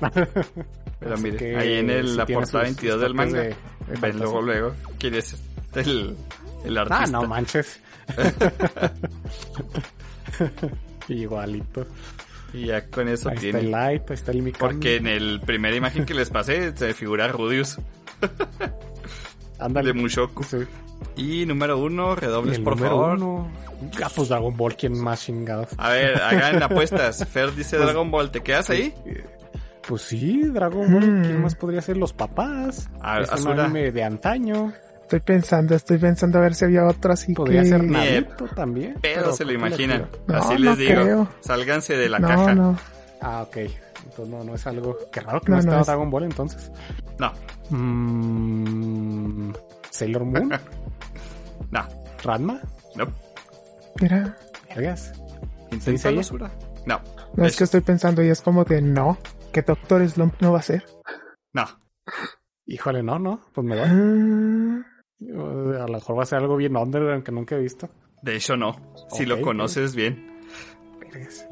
Pero 0.99 1.13
Así 1.15 1.23
mire, 1.23 1.57
ahí 1.57 1.73
en 1.79 1.89
el, 1.89 2.15
la 2.15 2.25
tiene 2.25 2.41
portada 2.41 2.65
sus- 2.65 2.75
22 2.75 2.93
sus 2.93 3.01
del 3.01 3.13
manga. 3.13 3.39
de- 3.39 3.47
de 3.47 3.55
fantasía. 3.97 4.13
luego, 4.19 4.41
luego. 4.41 4.73
¿Quién 4.99 5.15
es 5.15 5.35
el, 5.75 6.15
el 6.65 6.77
artista? 6.77 7.03
Ah, 7.03 7.07
no 7.07 7.27
manches. 7.27 7.79
Igualito. 11.07 11.85
Y 12.53 12.65
ya 12.67 12.85
con 12.87 13.07
eso 13.07 13.29
Ahí 13.29 13.35
está 13.35 13.41
tiene. 13.43 13.59
el 13.59 13.71
light, 13.71 14.09
ahí 14.09 14.13
está 14.13 14.31
el 14.31 14.41
Mikami. 14.41 14.73
Porque 14.73 14.97
en 14.97 15.07
el 15.07 15.39
primera 15.41 15.75
imagen 15.75 16.05
que 16.05 16.13
les 16.13 16.29
pasé 16.29 16.75
se 16.75 16.93
figura 16.93 17.27
Rudius 17.29 17.77
Ándale. 19.59 19.93
de 19.93 19.99
Mushoku. 19.99 20.43
Sí. 20.43 20.57
Y 21.15 21.45
número 21.45 21.77
uno, 21.79 22.15
redobles 22.15 22.59
por 22.59 22.75
número 22.77 22.95
favor. 22.97 23.17
uno. 23.17 23.51
Ah, 24.03 24.09
pues 24.15 24.29
Dragon 24.29 24.55
Ball, 24.55 24.75
¿quién 24.75 24.97
más 25.01 25.21
chingados? 25.25 25.69
A 25.77 25.89
ver, 25.89 26.21
hagan 26.21 26.61
apuestas. 26.63 27.25
Fer 27.27 27.53
dice 27.55 27.77
Pues- 27.77 27.87
Dragon 27.89 28.11
Ball, 28.11 28.31
¿te 28.31 28.41
quedas 28.41 28.69
ahí? 28.69 28.93
Pues 29.87 30.03
sí, 30.03 30.43
Dragon 30.43 30.91
Ball. 30.93 31.21
¿quién 31.23 31.41
más 31.41 31.55
podría 31.55 31.81
ser? 31.81 31.97
Los 31.97 32.13
papás. 32.13 32.89
A- 33.01 33.21
es 33.21 33.45
un 33.45 33.59
anime 33.59 33.91
de 33.91 34.03
antaño. 34.03 34.71
Estoy 35.01 35.19
pensando, 35.19 35.75
estoy 35.75 35.97
pensando 35.97 36.37
a 36.37 36.41
ver 36.41 36.53
si 36.55 36.63
había 36.63 36.85
otro 36.85 37.11
así 37.11 37.33
Podría 37.33 37.63
que... 37.63 37.67
ser 37.69 37.83
Ni 37.83 37.89
Naruto 37.91 38.45
también. 38.55 38.95
Pero 39.01 39.33
se 39.33 39.43
lo 39.43 39.51
imaginan. 39.51 40.07
No, 40.27 40.35
Así 40.37 40.53
no 40.53 40.59
les 40.59 40.77
digo. 40.77 41.01
creo. 41.01 41.27
Sálganse 41.41 41.97
de 41.97 42.07
la 42.07 42.19
no, 42.19 42.27
caja. 42.29 42.55
no. 42.55 42.77
Ah, 43.19 43.41
ok. 43.41 43.57
Entonces 43.57 44.27
no, 44.29 44.43
no 44.45 44.55
es 44.55 44.65
algo... 44.67 44.97
Qué 45.11 45.19
raro 45.19 45.41
que 45.41 45.51
No, 45.51 45.57
no, 45.57 45.63
no 45.63 45.69
estaba 45.69 45.81
es- 45.81 45.87
Dragon 45.87 46.09
Ball 46.09 46.23
entonces. 46.23 46.71
No, 47.19 47.33
Mm, 47.71 49.51
Sailor 49.89 50.25
Moon. 50.25 50.51
no, 51.71 51.87
Ranma. 52.23 52.59
no. 52.95 53.05
Mira, 54.01 54.37
Vergas. 54.75 55.13
Seiya? 55.79 56.19
Azura. 56.21 56.51
No, 56.85 56.99
no 57.35 57.45
es 57.45 57.51
Es- 57.53 57.57
que 57.57 57.63
estoy 57.65 57.81
pensando 57.81 58.23
y 58.23 58.27
es 58.29 58.41
como 58.41 58.63
de 58.63 58.81
no, 58.81 59.17
que 59.53 59.61
Doctor 59.61 60.07
Slump 60.09 60.35
no 60.41 60.51
va 60.53 60.59
a 60.59 60.63
ser. 60.63 60.85
no. 61.53 61.65
Híjole, 62.65 63.03
no, 63.03 63.19
no. 63.19 63.41
Pues 63.53 63.65
me 63.67 63.75
va. 63.75 63.83
Ah, 63.85 65.83
A 65.83 65.87
lo 65.87 65.93
mejor 65.93 66.17
va 66.17 66.23
a 66.23 66.25
ser 66.25 66.39
algo 66.39 66.55
bien 66.55 66.75
underground 66.77 67.23
que 67.23 67.31
nunca 67.31 67.55
he 67.55 67.59
visto. 67.59 67.89
De 68.21 68.35
hecho, 68.35 68.55
no. 68.55 68.75
Si 69.11 69.25
lo 69.25 69.41
conoces 69.41 69.93
bien. 69.95 70.39
Vergas. 70.99 71.45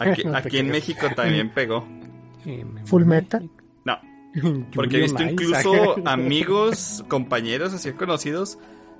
Aquí, 0.00 0.22
aquí 0.34 0.58
en. 0.58 0.68
México 0.70 1.06
también 1.16 1.52
pegó. 1.54 1.86
Full 2.84 3.04
Metal. 3.04 3.48
No. 3.84 3.98
Porque 4.74 4.98
he 4.98 5.00
visto 5.02 5.22
incluso 5.22 5.96
amigos, 6.06 7.04
compañeros 7.08 7.72
así 7.72 7.92
conocidos, 7.92 8.58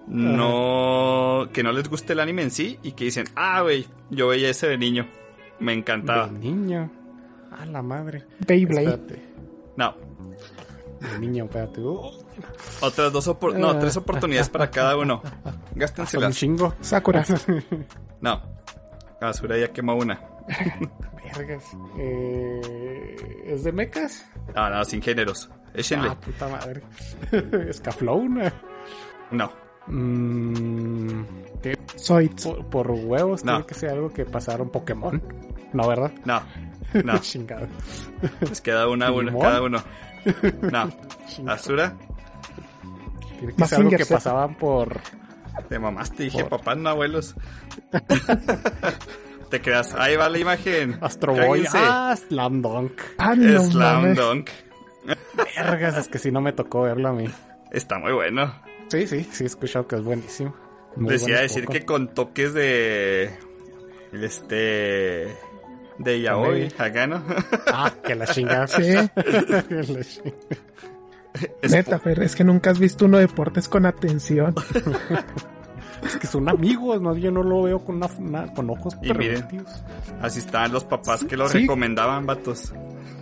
no 0.09 1.48
que 1.52 1.62
no 1.62 1.72
les 1.72 1.89
guste 1.89 2.12
el 2.12 2.20
anime 2.20 2.43
en 2.43 2.51
sí 2.51 2.78
y 2.82 2.93
que 2.93 3.05
dicen, 3.05 3.26
ah, 3.36 3.62
güey, 3.62 3.86
yo 4.10 4.28
veía 4.28 4.51
ese 4.51 4.68
de 4.68 4.78
niño, 4.78 5.06
me 5.60 5.72
encantaba. 5.72 6.28
De 6.28 6.39
niño. 6.39 6.90
A 7.51 7.64
la 7.66 7.82
madre. 7.82 8.24
Beyblade. 8.47 9.22
No, 9.76 9.94
De 11.01 11.18
niño, 11.18 11.44
espérate. 11.44 11.80
Uh, 11.80 12.10
otras 12.80 13.12
dos 13.12 13.28
opor- 13.28 13.56
no, 13.56 13.78
tres 13.78 13.97
oportunidades 13.97 14.48
para 14.48 14.70
cada 14.70 14.97
uno. 14.97 15.22
hasta 15.24 15.51
un 15.51 15.78
Gástenselas. 15.78 16.36
chingo. 16.36 16.74
Sakura. 16.80 17.24
No, 18.20 18.43
Basura 19.20 19.56
ya 19.59 19.68
quemó 19.72 19.94
una. 19.94 20.20
Vergas. 21.36 21.64
Eh, 21.98 23.16
¿Es 23.47 23.62
de 23.62 23.70
mecas? 23.70 24.26
No, 24.56 24.68
no, 24.70 24.85
sin 24.85 25.01
géneros. 25.01 25.48
Échenle. 25.72 26.09
Ah, 26.09 26.16
puta 26.18 26.48
madre. 26.48 26.82
Scaflowna. 27.72 28.52
No, 29.30 29.52
Mm, 29.89 31.23
¿qué? 31.62 31.78
Zoids. 31.98 32.44
Por, 32.47 32.65
por 32.66 32.90
huevos 32.90 33.44
No. 33.44 33.52
tiene 33.52 33.66
que 33.66 33.74
ser 33.74 33.90
algo 33.90 34.10
que 34.10 34.24
pasaron 34.24 34.70
Pokémon. 34.70 35.23
No, 35.73 35.89
¿verdad? 35.89 36.12
no, 36.24 36.43
no. 37.05 37.19
Chingado. 37.20 37.66
Les 38.40 38.60
queda 38.60 38.89
una, 38.89 39.10
una 39.10 39.31
¿Digimon? 39.31 39.43
cada 39.43 39.62
uno. 39.62 39.82
No. 40.70 40.90
Basura, 41.43 41.94
Tiene 43.39 43.55
que 43.55 43.65
ser 43.66 43.78
algo 43.81 43.90
que 43.90 44.06
pasaban 44.06 44.55
por... 44.56 45.01
te 45.69 45.78
mamaste, 45.78 46.24
dije 46.24 46.40
Por- 46.44 46.59
papás, 46.59 46.77
no 46.78 46.90
abuelos. 46.90 47.35
Te 49.51 49.62
creas, 49.62 49.94
ahí 49.94 50.15
va 50.16 50.28
la 50.28 50.39
imagen. 50.39 50.98
Astro 51.01 51.32
Boy. 51.32 51.62
Cállense. 51.62 51.78
Ah, 51.81 52.15
Slam 52.16 52.60
Dunk. 52.60 53.01
Ah, 53.16 53.35
no 53.35 53.62
Slam. 53.65 54.15
Dunk. 54.15 54.51
Vergas, 55.56 55.97
es 55.97 56.09
que 56.09 56.19
si 56.19 56.31
no 56.31 56.43
me 56.43 56.52
tocó 56.52 56.82
verlo 56.82 57.09
a 57.09 57.12
mí. 57.12 57.24
Está 57.70 57.98
muy 57.98 58.12
bueno. 58.12 58.52
Sí, 58.89 59.06
sí, 59.06 59.28
sí, 59.32 59.44
he 59.44 59.47
escuchado 59.47 59.86
que 59.86 59.97
es 59.97 60.02
buenísimo. 60.02 60.55
Muy 60.97 61.10
Les 61.12 61.23
iba 61.23 61.28
a 61.28 61.40
bueno 61.40 61.43
decir 61.43 61.65
poco. 61.65 61.73
que 61.78 61.85
con 61.85 62.15
toques 62.15 62.55
de. 62.55 63.31
Este. 64.12 65.36
De 65.98 66.20
yaoi, 66.20 66.73
acá, 66.78 67.06
¿no? 67.06 67.23
Ah, 67.66 67.93
que 68.05 68.15
la 68.15 68.27
chingada. 68.27 68.66
Sí. 68.69 68.82
Que 68.82 68.94
la 68.94 70.05
chingada. 70.05 70.36
Es 71.62 71.70
Neta, 71.73 71.98
Fer, 71.98 72.23
es 72.23 72.35
que 72.35 72.43
nunca 72.44 72.70
has 72.70 72.78
visto 72.78 73.05
uno 73.05 73.19
de 73.19 73.27
deportes 73.27 73.69
con 73.69 73.85
atención. 73.86 74.55
Es 76.01 76.16
que 76.16 76.28
son 76.28 76.48
amigos, 76.48 77.01
no, 77.02 77.16
yo 77.16 77.32
no 77.32 77.43
lo 77.43 77.62
veo 77.62 77.85
con, 77.85 77.97
una, 77.97 78.06
una- 78.19 78.55
con 78.55 78.70
ojos 78.70 78.97
Y 79.02 79.12
miren. 79.12 79.44
Así 80.23 80.39
estaban 80.39 80.70
los 80.73 80.85
papás 80.85 81.24
que 81.24 81.36
lo 81.36 81.48
Sí. 81.48 81.59
recomendaban, 81.62 82.24
vatos. 82.24 82.73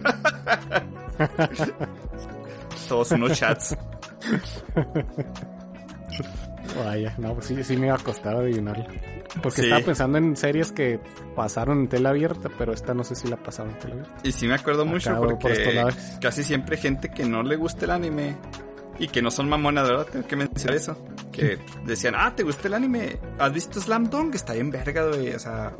todos 2.88 3.10
unos 3.12 3.32
chats. 3.32 3.74
Vaya, 6.84 7.14
no, 7.18 7.34
pues 7.34 7.46
sí, 7.46 7.62
sí 7.64 7.76
me 7.76 7.86
iba 7.86 7.96
a 7.96 7.98
costar 7.98 8.36
adivinarlo. 8.36 8.84
Porque 9.42 9.62
Sí. 9.62 9.68
estaba 9.68 9.84
pensando 9.84 10.18
en 10.18 10.36
series 10.36 10.72
que 10.72 10.98
pasaron 11.34 11.80
en 11.80 11.88
tela 11.88 12.10
abierta, 12.10 12.48
pero 12.58 12.72
esta 12.72 12.94
no 12.94 13.04
sé 13.04 13.14
si 13.14 13.28
la 13.28 13.36
pasaron 13.36 13.72
en 13.72 13.78
tela 13.78 13.94
abierta. 13.94 14.14
Y 14.24 14.32
sí 14.32 14.46
me 14.48 14.54
acuerdo 14.54 14.82
Acá 14.82 14.90
mucho 14.90 15.16
por 15.16 15.38
porque 15.38 15.86
casi 16.20 16.42
siempre 16.42 16.76
gente 16.76 17.10
que 17.10 17.24
no 17.24 17.42
le 17.42 17.56
gusta 17.56 17.84
el 17.84 17.90
anime 17.92 18.36
y 18.98 19.08
que 19.08 19.20
no 19.22 19.30
son 19.30 19.48
mamonas, 19.48 19.88
¿verdad? 19.88 20.06
Tengo 20.10 20.26
que 20.26 20.36
mencionar 20.36 20.76
eso. 20.76 21.04
Que 21.32 21.58
decían, 21.84 22.14
ah, 22.16 22.34
¿te 22.34 22.42
gusta 22.42 22.68
el 22.68 22.74
anime? 22.74 23.18
¿Has 23.38 23.52
visto 23.52 23.80
Slam 23.80 24.08
Dunk? 24.08 24.34
Está 24.34 24.54
bien 24.54 24.70
verga, 24.70 25.06
güey. 25.06 25.34
O 25.34 25.38
sea, 25.38 25.72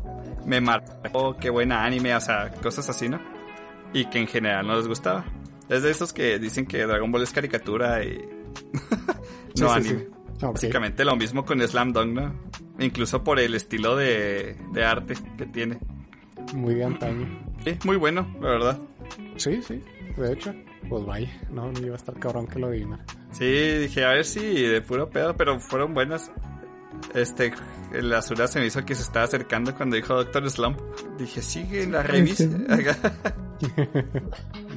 me 0.45 0.61
marcó, 0.61 1.37
qué 1.37 1.51
buena 1.51 1.85
anime, 1.85 2.15
o 2.15 2.21
sea, 2.21 2.51
cosas 2.63 2.89
así, 2.91 3.09
¿no? 3.09 3.19
Y 3.93 4.05
que 4.07 4.19
en 4.19 4.27
general 4.27 4.67
no 4.67 4.77
les 4.77 4.87
gustaba. 4.87 5.25
Es 5.69 5.83
de 5.83 5.91
esos 5.91 6.13
que 6.13 6.39
dicen 6.39 6.67
que 6.67 6.85
Dragon 6.87 7.11
Ball 7.11 7.23
es 7.23 7.33
caricatura 7.33 8.05
y... 8.05 8.19
No 9.59 9.69
sí, 9.71 9.75
anime. 9.79 9.99
sí. 10.01 10.09
Básicamente 10.41 11.05
lo 11.05 11.17
mismo 11.17 11.45
con 11.45 11.61
Slam 11.61 11.93
Dunk, 11.93 12.13
¿no? 12.13 12.35
Incluso 12.79 13.25
por 13.25 13.39
el 13.39 13.55
estilo 13.55 13.97
de, 13.97 14.57
de 14.73 14.85
arte 14.85 15.15
que 15.37 15.47
tiene. 15.47 15.79
Muy 16.55 16.75
de 16.75 16.85
antaño. 16.85 17.27
Sí, 17.65 17.79
muy 17.85 17.97
bueno, 17.97 18.27
la 18.41 18.49
verdad. 18.49 18.79
Sí, 19.37 19.61
sí, 19.63 19.83
de 20.17 20.33
hecho. 20.33 20.55
Pues 20.89 21.05
vaya, 21.05 21.29
no, 21.51 21.73
no 21.73 21.81
iba 21.81 21.95
a 21.95 21.97
estar 21.97 22.15
cabrón 22.19 22.47
que 22.47 22.59
lo 22.59 22.69
adivinara. 22.69 23.05
Sí, 23.33 23.45
dije, 23.45 24.05
a 24.05 24.11
ver 24.11 24.25
si 24.25 24.41
de 24.63 24.81
puro 24.83 25.11
pedo, 25.11 25.37
pero 25.37 25.59
fueron 25.59 25.95
buenas. 25.95 26.31
Este, 27.15 27.53
el 27.93 28.13
Azura 28.13 28.47
se 28.47 28.61
me 28.61 28.67
hizo 28.67 28.85
que 28.85 28.95
se 28.95 29.03
estaba 29.03 29.25
acercando 29.25 29.75
cuando 29.75 29.97
dijo 29.97 30.15
Doctor 30.15 30.49
Slump. 30.49 30.81
Dije, 31.19 31.43
sigue 31.43 31.83
en 31.83 31.93
la 31.93 32.03
revista. 32.03 32.45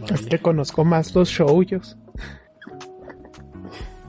Es 0.10 0.26
que 0.26 0.40
conozco 0.40 0.86
más 0.86 1.14
los 1.14 1.30
shoujos. 1.30 1.98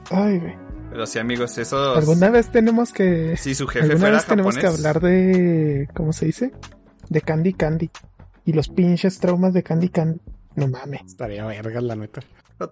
Ay, 0.09 0.39
güey. 0.39 0.60
Pero 0.91 1.05
sí, 1.05 1.19
amigos, 1.19 1.57
esos... 1.57 1.97
Alguna 1.97 2.29
vez 2.29 2.51
tenemos 2.51 2.91
que. 2.91 3.37
Si 3.37 3.55
su 3.55 3.65
jefe 3.65 3.85
Alguna 3.85 3.99
fuera 3.99 4.15
vez 4.17 4.25
tenemos 4.25 4.57
que 4.57 4.67
hablar 4.67 4.99
de. 4.99 5.87
¿Cómo 5.95 6.11
se 6.11 6.25
dice? 6.25 6.51
De 7.07 7.21
Candy 7.21 7.53
Candy. 7.53 7.89
Y 8.43 8.51
los 8.51 8.67
pinches 8.67 9.17
traumas 9.19 9.53
de 9.53 9.63
Candy 9.63 9.87
Candy. 9.87 10.19
No 10.55 10.67
mames. 10.67 11.01
Estaría 11.05 11.45
verga, 11.45 11.79
la 11.79 11.95
neta. 11.95 12.21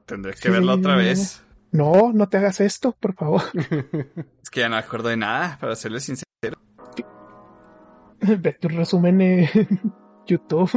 Tendré 0.05 0.33
que 0.33 0.39
Sí, 0.39 0.49
verlo 0.49 0.73
otra 0.73 0.93
no, 0.93 0.97
vez. 0.97 1.41
No, 1.71 2.11
no 2.13 2.27
te 2.27 2.37
hagas 2.37 2.59
esto, 2.59 2.95
por 2.99 3.15
favor. 3.15 3.41
Es 4.43 4.49
que 4.49 4.61
ya 4.61 4.69
no 4.69 4.75
me 4.75 4.81
acuerdo 4.81 5.09
de 5.09 5.17
nada, 5.17 5.57
para 5.61 5.75
serles 5.75 6.03
sincero. 6.03 6.25
Ve 8.21 8.53
tu 8.59 8.67
resumen 8.67 9.21
en 9.21 9.47
YouTube. 10.27 10.69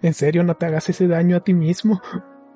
En 0.00 0.14
serio, 0.14 0.42
no 0.42 0.56
te 0.56 0.66
hagas 0.66 0.88
ese 0.88 1.06
daño 1.06 1.36
a 1.36 1.40
ti 1.40 1.54
mismo. 1.54 2.02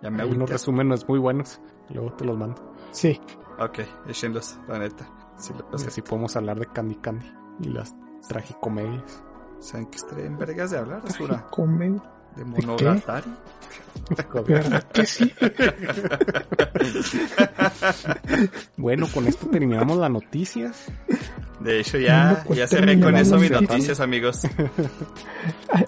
Ya 0.02 0.10
me 0.10 0.22
Hay 0.22 0.30
unos 0.30 0.50
resúmenes 0.50 1.06
muy 1.08 1.18
buenos. 1.18 1.60
Luego 1.90 2.12
te 2.14 2.24
los 2.24 2.36
mando. 2.36 2.74
Sí. 2.90 3.20
Ok, 3.58 3.80
échenlos, 4.08 4.58
la 4.68 4.78
neta. 4.78 5.08
Sí, 5.38 5.52
lo 5.70 5.78
sé. 5.78 5.88
así 5.88 6.02
podemos 6.02 6.34
hablar 6.36 6.58
de 6.58 6.66
Candy 6.66 6.96
Candy 6.96 7.30
y 7.60 7.68
las 7.68 7.94
tragicomedias. 8.28 9.22
¿Saben 9.60 9.86
que 9.86 9.96
estaré 9.96 10.26
en 10.26 10.38
vergas 10.38 10.70
de 10.70 10.78
hablar? 10.78 11.02
Comen. 11.50 12.02
¿De 12.36 12.44
qué? 12.44 12.66
Monogatari? 12.66 13.34
¿Verdad 14.46 14.82
que 14.92 15.06
sí? 15.06 15.32
bueno, 18.76 19.08
con 19.12 19.26
esto 19.26 19.46
terminamos 19.46 19.96
las 19.96 20.10
noticias. 20.10 20.84
De 21.60 21.80
hecho, 21.80 21.98
ya, 21.98 22.42
pues 22.46 22.58
ya 22.58 22.68
cerré 22.68 23.00
con 23.00 23.16
eso 23.16 23.38
mis 23.38 23.50
noticias, 23.50 24.00
amigos. 24.00 24.42
Sí, 24.42 24.48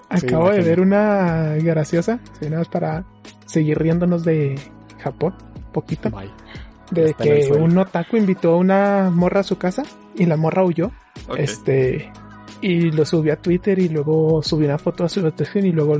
Acabo 0.09 0.49
de 0.49 0.61
ver 0.61 0.81
una 0.81 1.53
graciosa. 1.57 2.19
Nada 2.41 2.57
más 2.57 2.67
para 2.67 3.05
seguir 3.45 3.77
riéndonos 3.77 4.23
de 4.23 4.59
Japón. 5.03 5.35
Poquito. 5.71 6.09
Bye. 6.09 6.31
De 6.91 7.13
que 7.13 7.51
un 7.51 7.77
otaku 7.77 8.17
invitó 8.17 8.53
a 8.53 8.57
una 8.57 9.09
morra 9.11 9.41
a 9.41 9.43
su 9.43 9.57
casa 9.57 9.83
y 10.15 10.25
la 10.25 10.37
morra 10.37 10.63
huyó. 10.63 10.91
Este. 11.37 12.11
Y 12.61 12.91
lo 12.91 13.05
subió 13.05 13.33
a 13.33 13.35
Twitter 13.37 13.79
y 13.79 13.89
luego 13.89 14.43
subió 14.43 14.67
una 14.67 14.77
foto 14.77 15.05
a 15.05 15.09
su 15.09 15.21
ubicación 15.21 15.65
y 15.65 15.71
luego 15.71 15.97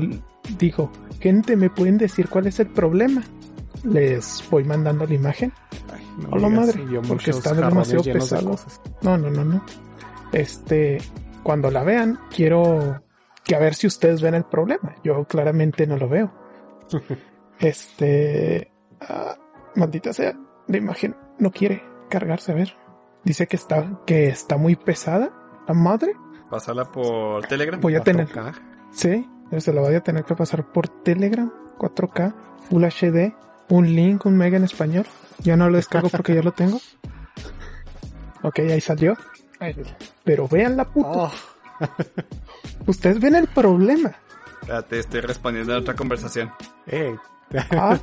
dijo, 0.58 0.90
gente, 1.20 1.56
¿me 1.56 1.70
pueden 1.70 1.96
decir 1.96 2.28
cuál 2.28 2.46
es 2.48 2.60
el 2.60 2.66
problema? 2.66 3.22
Les 3.84 4.44
voy 4.50 4.64
mandando 4.64 5.06
la 5.06 5.14
imagen. 5.14 5.52
Ay, 5.92 6.04
no 6.18 6.28
Hola, 6.32 6.48
madre, 6.48 6.82
porque 7.08 7.30
está 7.30 7.54
demasiado 7.54 8.02
de 8.02 8.12
pesado. 8.12 8.56
No, 9.00 9.16
no, 9.16 9.30
no, 9.30 9.44
no. 9.44 9.64
Este, 10.32 10.98
cuando 11.42 11.70
la 11.70 11.82
vean, 11.82 12.18
quiero 12.34 13.02
que 13.44 13.54
a 13.54 13.58
ver 13.58 13.74
si 13.74 13.86
ustedes 13.86 14.20
ven 14.20 14.34
el 14.34 14.44
problema. 14.44 14.94
Yo 15.02 15.24
claramente 15.24 15.86
no 15.86 15.96
lo 15.96 16.08
veo. 16.08 16.32
Este, 17.60 18.72
ah, 19.02 19.36
maldita 19.74 20.14
sea, 20.14 20.34
la 20.70 20.76
imagen 20.78 21.16
no 21.38 21.50
quiere 21.50 21.82
cargarse. 22.08 22.52
A 22.52 22.54
ver, 22.54 22.76
dice 23.24 23.46
que 23.46 23.56
está, 23.56 24.00
que 24.06 24.28
está 24.28 24.56
muy 24.56 24.76
pesada. 24.76 25.30
La 25.68 25.74
madre, 25.74 26.14
Pásala 26.50 26.84
por 26.84 27.46
Telegram. 27.46 27.80
voy 27.80 27.94
a 27.96 28.00
tener, 28.02 28.28
4K. 28.28 28.54
sí, 28.92 29.28
se 29.58 29.72
lo 29.72 29.82
voy 29.82 29.94
a 29.94 30.00
tener 30.02 30.24
que 30.24 30.34
pasar 30.34 30.64
por 30.72 30.88
Telegram, 30.88 31.52
4K, 31.78 32.34
Full 32.68 32.84
HD, 32.84 33.34
un 33.68 33.86
link, 33.94 34.26
un 34.26 34.36
mega 34.36 34.56
en 34.56 34.64
español. 34.64 35.06
Ya 35.40 35.56
no 35.56 35.70
lo 35.70 35.76
descargo 35.76 36.08
porque 36.08 36.34
ya 36.34 36.42
lo 36.42 36.52
tengo. 36.52 36.78
Ok, 38.42 38.58
ahí 38.60 38.80
salió. 38.80 39.14
Pero 40.24 40.48
vean 40.48 40.74
la 40.76 40.86
puta. 40.86 41.08
Oh, 41.10 41.30
Ustedes 42.86 43.20
ven 43.20 43.34
el 43.34 43.46
problema. 43.48 44.12
Espérate, 44.62 44.98
estoy 44.98 45.20
respondiendo 45.20 45.74
a 45.74 45.78
otra 45.78 45.94
conversación. 45.94 46.50
eh, 46.86 47.14
Ah, 47.72 47.98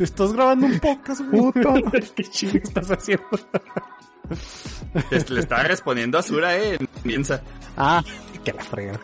estás 0.00 0.32
grabando 0.32 0.66
un 0.66 0.78
podcast. 0.80 1.20
Puto. 1.30 1.74
¿Qué 2.14 2.24
chingo 2.24 2.58
estás 2.62 2.90
haciendo? 2.90 3.24
Le 5.28 5.40
estaba 5.40 5.62
respondiendo 5.64 6.16
a 6.16 6.20
Azura, 6.20 6.56
eh. 6.56 6.78
Piensa. 7.02 7.42
Ah, 7.76 8.02
que 8.42 8.52
la 8.52 8.62
frega. 8.64 8.98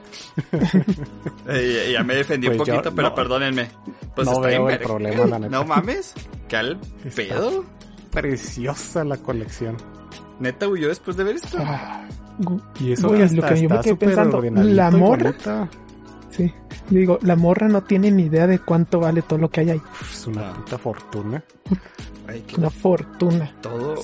Eh, 1.48 1.90
ya 1.93 2.02
me 2.02 2.14
defendí 2.14 2.47
un 2.48 2.55
yo 2.55 2.59
poquito, 2.64 2.94
pero 2.94 3.10
no- 3.10 3.14
perdónenme. 3.14 3.69
Pues 4.14 4.27
no 4.27 4.32
está 4.35 4.47
veo 4.47 4.66
bien 4.66 4.81
el 4.81 4.86
problema, 4.86 5.27
la 5.27 5.39
neta. 5.39 5.51
No 5.56 5.64
mames. 5.64 6.14
¿Qué 6.48 6.56
al 6.56 6.81
Está- 7.05 7.16
pedo? 7.35 7.64
Preciosa 8.10 9.05
la 9.05 9.16
colección. 9.19 9.77
Neta 10.40 10.69
huyó 10.69 10.89
después 10.89 11.16
de 11.16 11.24
ver 11.24 11.36
esto. 11.36 11.59
ah, 11.60 12.05
Y 12.81 12.93
eso 12.93 13.09
Güey, 13.09 13.28
que 13.28 13.35
lo 13.36 13.43
hasta 13.44 13.55
que 13.55 13.62
yo 13.62 13.69
me 13.69 13.81
quedé 13.81 13.97
pensando, 13.97 14.40
la 14.43 14.90
morra. 14.90 15.35
Sí. 16.32 16.52
Digo, 16.90 17.18
la 17.22 17.36
morra 17.36 17.68
no 17.68 17.82
tiene 17.82 18.10
ni 18.10 18.24
idea 18.24 18.46
de 18.46 18.59
cuánto 18.59 18.98
vale 19.00 19.22
todo 19.22 19.38
lo 19.38 19.48
que 19.50 19.60
hay 19.60 19.70
ahí. 19.70 19.82
Es 20.10 20.26
una 20.26 20.52
puta 20.52 20.76
fortuna. 20.78 21.42
Ay, 22.28 22.42
qué 22.46 22.56
Una 22.56 22.70
fortuna. 22.70 23.52
todo 23.60 23.94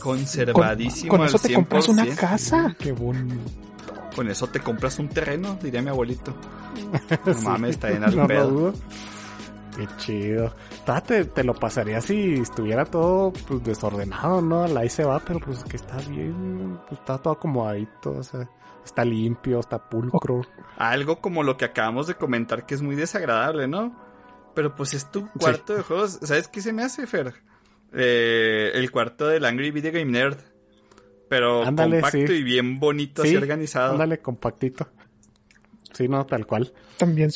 Con, 0.00 0.18
conservadísimo 0.18 1.10
con 1.10 1.20
al 1.22 1.28
eso 1.28 1.38
te 1.38 1.52
compras 1.54 1.88
una 1.88 2.04
100%. 2.04 2.16
casa. 2.16 2.76
Qué 2.78 2.92
bonito. 2.92 3.34
Con 4.14 4.28
eso 4.30 4.46
te 4.46 4.60
compras 4.60 4.98
un 4.98 5.08
terreno, 5.08 5.58
diría 5.62 5.82
mi 5.82 5.88
abuelito. 5.90 6.34
No 7.26 7.34
Sí. 7.34 7.44
mames, 7.44 7.70
está 7.70 7.88
bien 7.88 8.04
al 8.04 8.14
No 8.16 8.26
pedo. 8.26 8.72
Qué 9.76 9.86
chido. 9.98 10.54
Te, 11.06 11.24
te 11.26 11.44
lo 11.44 11.52
pasaría 11.54 12.00
si 12.00 12.34
estuviera 12.34 12.84
todo 12.86 13.32
pues, 13.46 13.62
desordenado, 13.64 14.40
¿no? 14.40 14.64
Ahí 14.78 14.88
se 14.88 15.04
va, 15.04 15.18
pero 15.20 15.40
pues 15.40 15.62
que 15.64 15.76
está 15.76 15.96
bien, 16.08 16.78
pues 16.88 17.00
está 17.00 17.18
todo 17.18 17.34
acomodadito, 17.34 18.12
o 18.12 18.22
sea, 18.22 18.48
está 18.86 19.04
limpio, 19.04 19.60
está 19.60 19.88
pulcro. 19.88 20.42
Algo 20.78 21.20
como 21.20 21.42
lo 21.42 21.56
que 21.56 21.64
acabamos 21.64 22.06
de 22.06 22.14
comentar 22.14 22.66
que 22.66 22.74
es 22.74 22.82
muy 22.82 22.96
desagradable, 22.96 23.68
¿no? 23.68 23.96
Pero 24.54 24.74
pues 24.74 24.94
es 24.94 25.10
tu 25.10 25.28
cuarto 25.32 25.74
de 25.74 25.82
juegos. 25.82 26.18
¿Sabes 26.22 26.48
qué 26.48 26.60
se 26.62 26.72
me 26.72 26.82
hace, 26.82 27.06
Fer? 27.06 27.34
Eh, 27.92 28.72
el 28.74 28.90
cuarto 28.90 29.26
del 29.28 29.44
Angry 29.44 29.70
Video 29.70 29.92
Game 29.92 30.10
Nerd. 30.10 30.38
Pero 31.28 31.64
Ándale, 31.64 32.00
compacto 32.00 32.26
sí. 32.28 32.32
y 32.34 32.42
bien 32.42 32.78
bonito, 32.78 33.22
Sí, 33.22 33.28
así 33.28 33.36
organizado. 33.36 33.92
Ándale, 33.92 34.18
compactito. 34.20 34.88
Sí, 35.92 36.08
no, 36.08 36.24
tal 36.26 36.46
cual. 36.46 36.72
También 36.98 37.30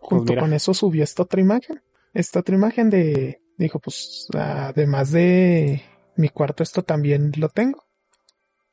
junto 0.00 0.24
Pues 0.24 0.30
mira. 0.30 0.42
con 0.42 0.52
eso 0.52 0.72
subió 0.74 1.04
esta 1.04 1.22
otra 1.24 1.40
imagen. 1.40 1.82
Esta 2.14 2.40
otra 2.40 2.54
imagen 2.54 2.88
de, 2.90 3.42
dijo, 3.58 3.78
pues, 3.80 4.28
además 4.34 5.12
de 5.12 5.82
mi 6.16 6.28
cuarto, 6.30 6.62
esto 6.62 6.82
también 6.82 7.32
lo 7.36 7.48
tengo. 7.50 7.84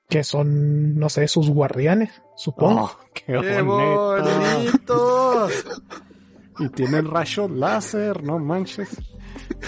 Que 0.10 0.24
son, 0.24 0.98
no 0.98 1.10
sé, 1.10 1.28
sus 1.28 1.50
guardianes, 1.50 2.22
supongo. 2.36 2.84
Oh, 2.84 3.00
qué, 3.14 3.26
¡Qué 3.26 3.62
bonito. 3.62 4.24
bonitos! 4.24 5.52
Y 6.58 6.70
tienen 6.70 7.12
rayos 7.12 7.52
láser, 7.52 8.24
no 8.24 8.40
manches. 8.40 8.88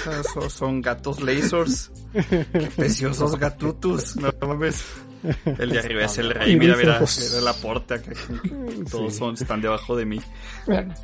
Esos 0.10 0.54
son 0.54 0.82
gatos 0.82 1.22
lasers. 1.22 1.92
Qué 2.14 2.72
preciosos 2.78 3.38
gatutus. 3.38 4.16
No 4.16 4.32
mames. 4.42 4.86
El 5.60 5.70
de 5.72 5.80
arriba 5.80 6.04
es 6.06 6.18
el 6.18 6.32
rey. 6.32 6.52
Y 6.54 6.56
Mira, 6.58 6.76
mira. 6.76 7.00
Mira 7.00 7.42
la 7.42 7.54
porta. 7.54 7.96
acá. 7.96 8.12
Todos 8.92 9.14
Sí. 9.14 9.20
son, 9.20 9.34
están 9.34 9.62
debajo 9.62 9.96
de 9.96 10.06
mí. 10.06 10.22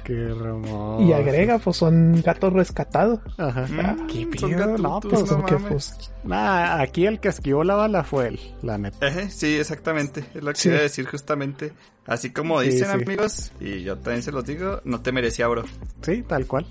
Qué 0.04 0.14
hermoso. 0.14 1.04
Y 1.04 1.14
agrega, 1.14 1.60
pues 1.60 1.78
son 1.78 2.22
gatos 2.22 2.54
rescatados. 2.54 3.20
Ajá. 3.38 3.68
Mm, 3.68 4.08
¿Qué 4.08 4.38
son 4.40 4.82
No, 4.82 5.00
pues, 5.00 5.32
no 5.32 5.38
mames. 5.40 5.62
pues, 5.70 6.12
Nah, 6.24 6.80
aquí 6.82 7.06
el 7.06 7.20
que 7.20 7.30
esquivó 7.30 7.64
la 7.64 7.76
bala 7.76 8.04
fue 8.04 8.28
él, 8.30 8.40
la 8.62 8.78
neta. 8.78 9.30
Sí, 9.30 9.56
exactamente. 9.58 10.24
Es 10.34 10.44
lo 10.44 10.52
que 10.54 10.60
Sí. 10.60 10.70
iba 10.70 10.78
a 10.78 10.82
decir 10.82 11.06
justamente. 11.08 11.74
Así 12.06 12.32
como 12.32 12.62
Sí, 12.62 12.70
dicen 12.70 12.88
sí. 12.90 13.04
amigos, 13.04 13.52
y 13.62 13.84
yo 13.84 13.98
también 13.98 14.24
se 14.24 14.32
los 14.34 14.44
digo, 14.46 14.82
no 14.84 15.02
te 15.02 15.12
merecía, 15.14 15.48
bro. 15.48 15.64
Sí, 16.02 16.22
tal 16.28 16.46
cual. 16.48 16.66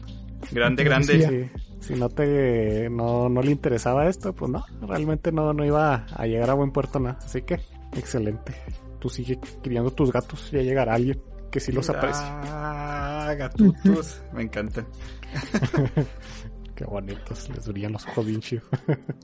Grande, 0.51 0.85
grande. 0.85 1.51
Si 1.83 1.95
no 1.95 2.09
te 2.09 2.89
no, 2.91 3.29
no 3.29 3.43
le 3.43 3.51
interesaba 3.51 4.09
esto, 4.09 4.33
pues 4.35 4.51
no, 4.51 4.65
realmente 4.81 5.31
no, 5.33 5.53
no 5.53 5.65
iba 5.65 6.07
a 6.15 6.27
llegar 6.27 6.49
a 6.51 6.55
buen 6.55 6.71
puerto 6.73 6.99
nada. 7.01 7.19
Así 7.23 7.43
que, 7.43 7.61
excelente. 7.97 8.55
Tú 8.99 9.09
sigue 9.09 9.39
criando 9.63 9.91
tus 9.91 10.13
gatos, 10.13 10.51
ya 10.53 10.63
llegará 10.63 10.95
alguien 10.95 11.21
que 11.51 11.61
sí 11.61 11.73
los 11.73 11.91
aprecia. 11.91 12.25
Ah, 12.45 13.35
gatutos, 13.37 14.23
me 14.33 14.43
encantan. 14.43 14.87
Qué 16.75 16.85
bonitos, 16.85 17.49
les 17.51 17.69
brillan 17.69 17.93
los 17.93 18.07
ojos 18.07 18.27
bien 18.27 18.41
chido. 18.41 18.63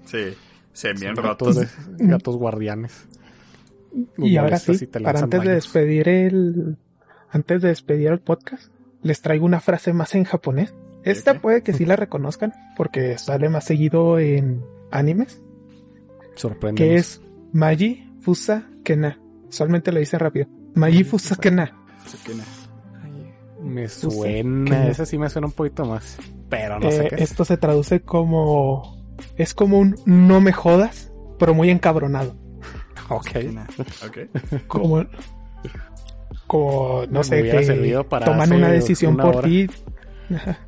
Sí, 0.04 0.34
se 0.72 0.92
bien 0.92 1.14
Son 1.16 1.24
rotos. 1.24 1.56
gatos, 1.58 1.96
de- 1.96 2.06
gatos 2.06 2.36
guardianes. 2.36 3.06
Y 4.18 4.36
ahora 4.36 4.58
sí, 4.58 4.86
te 4.86 5.00
para 5.00 5.20
antes 5.20 5.42
de 5.42 5.54
despedir 5.54 6.08
el, 6.08 6.76
antes 7.30 7.62
de 7.62 7.68
despedir 7.68 8.08
el 8.08 8.20
podcast, 8.20 8.70
les 9.02 9.22
traigo 9.22 9.46
una 9.46 9.60
frase 9.60 9.92
más 9.92 10.14
en 10.14 10.24
japonés. 10.24 10.74
Esta 11.04 11.40
puede 11.40 11.62
que 11.62 11.72
sí 11.72 11.84
la 11.86 11.96
reconozcan 11.96 12.52
porque 12.76 13.16
sale 13.18 13.48
más 13.48 13.64
seguido 13.64 14.18
en 14.18 14.62
animes, 14.90 15.40
Sorprende. 16.34 16.82
que 16.82 16.94
es 16.96 17.22
Maji 17.52 18.10
Fusa 18.20 18.68
Kena. 18.84 19.18
Solamente 19.48 19.92
lo 19.92 20.00
dice 20.00 20.18
rápido. 20.18 20.46
Maji 20.74 21.04
Fusa 21.04 21.36
Kena. 21.36 21.72
Me 23.60 23.88
suena, 23.88 24.86
ese 24.88 25.04
sí 25.04 25.18
me 25.18 25.28
suena 25.28 25.46
un 25.48 25.52
poquito 25.52 25.84
más. 25.84 26.16
Pero 26.48 26.78
no 26.78 26.90
sé 26.90 27.06
Eh, 27.06 27.08
qué 27.08 27.14
es. 27.16 27.30
esto 27.32 27.44
se 27.44 27.56
traduce 27.56 28.00
como 28.00 28.96
es 29.36 29.52
como 29.52 29.78
un 29.80 29.96
no 30.06 30.40
me 30.40 30.52
jodas, 30.52 31.12
pero 31.38 31.54
muy 31.54 31.70
encabronado. 31.70 32.36
Ok. 33.10 33.28
Que 33.30 33.44
nah. 33.44 33.64
Ok. 34.06 34.18
Como 34.66 35.02
como 36.46 37.04
no 37.10 37.20
Me 37.20 37.24
sé 37.24 37.42
que 37.42 37.94
toman 38.24 38.52
una 38.52 38.68
decisión 38.70 39.14
una 39.14 39.24
por 39.24 39.42
ti. 39.44 39.66
Ajá. 40.34 40.58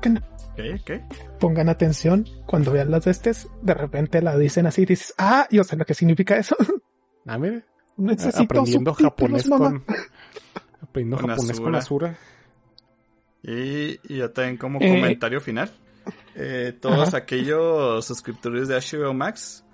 Kena. 0.00 0.22
Ok, 0.52 0.80
ok. 0.80 1.38
pongan 1.38 1.68
atención 1.68 2.26
cuando 2.46 2.72
vean 2.72 2.90
las 2.90 3.06
estes, 3.06 3.48
de 3.62 3.72
repente 3.74 4.20
la 4.20 4.36
dicen 4.36 4.66
así, 4.66 4.84
dices, 4.84 5.14
ah, 5.18 5.46
yo 5.50 5.64
sé 5.64 5.76
lo 5.76 5.84
que 5.84 5.94
significa 5.94 6.36
eso. 6.36 6.56
Ah, 7.26 7.36
mire. 7.38 7.64
Necesito 7.98 8.42
aprendiendo 8.44 8.94
japonés 8.94 9.46
mamá. 9.46 9.70
con. 9.70 9.84
Aprendiendo 10.80 11.18
Con 11.18 11.30
japonés 11.30 11.60
con 11.60 11.74
Asura. 11.74 12.08
Asura. 12.08 12.18
Y, 13.42 14.00
y 14.14 14.18
ya 14.18 14.32
también 14.32 14.56
como 14.56 14.80
Eh. 14.80 14.88
comentario 14.88 15.40
final. 15.40 15.70
eh, 16.34 16.76
todos 16.80 17.08
Ajá. 17.08 17.18
aquellos 17.18 18.04
suscriptores 18.06 18.68
de 18.68 18.76
HBO 18.76 19.12
Max, 19.12 19.64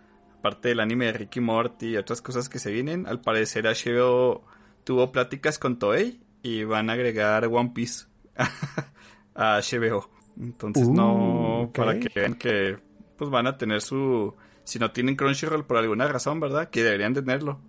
aparte 0.41 0.69
del 0.70 0.81
anime 0.81 1.07
de 1.07 1.12
Ricky 1.12 1.39
Morty 1.41 1.91
y 1.91 1.97
otras 1.97 2.20
cosas 2.20 2.49
que 2.49 2.59
se 2.59 2.73
vienen, 2.73 3.07
al 3.07 3.20
parecer 3.20 3.65
HBO 3.65 4.45
tuvo 4.85 5.12
pláticas 5.12 5.59
con 5.59 5.78
Toei 5.78 6.20
y 6.43 6.65
van 6.65 6.91
a 6.91 6.95
agregar 6.95 7.45
One 7.47 7.70
Piece 7.74 8.07
a 9.36 9.60
HBO. 9.60 10.08
Entonces 10.40 10.86
Uh, 10.86 10.94
no, 10.94 11.60
ok. 11.62 11.76
para 11.76 11.98
que 11.98 12.08
vean 12.14 12.34
que 12.34 12.76
pues 13.16 13.30
van 13.30 13.46
a 13.46 13.56
tener 13.56 13.80
su... 13.80 14.34
Si 14.64 14.78
no 14.78 14.90
tienen 14.90 15.14
Crunchyroll 15.16 15.64
por 15.64 15.76
alguna 15.78 16.08
razón, 16.08 16.40
¿verdad? 16.40 16.68
Que 16.70 16.82
deberían 16.82 17.14
tenerlo. 17.14 17.60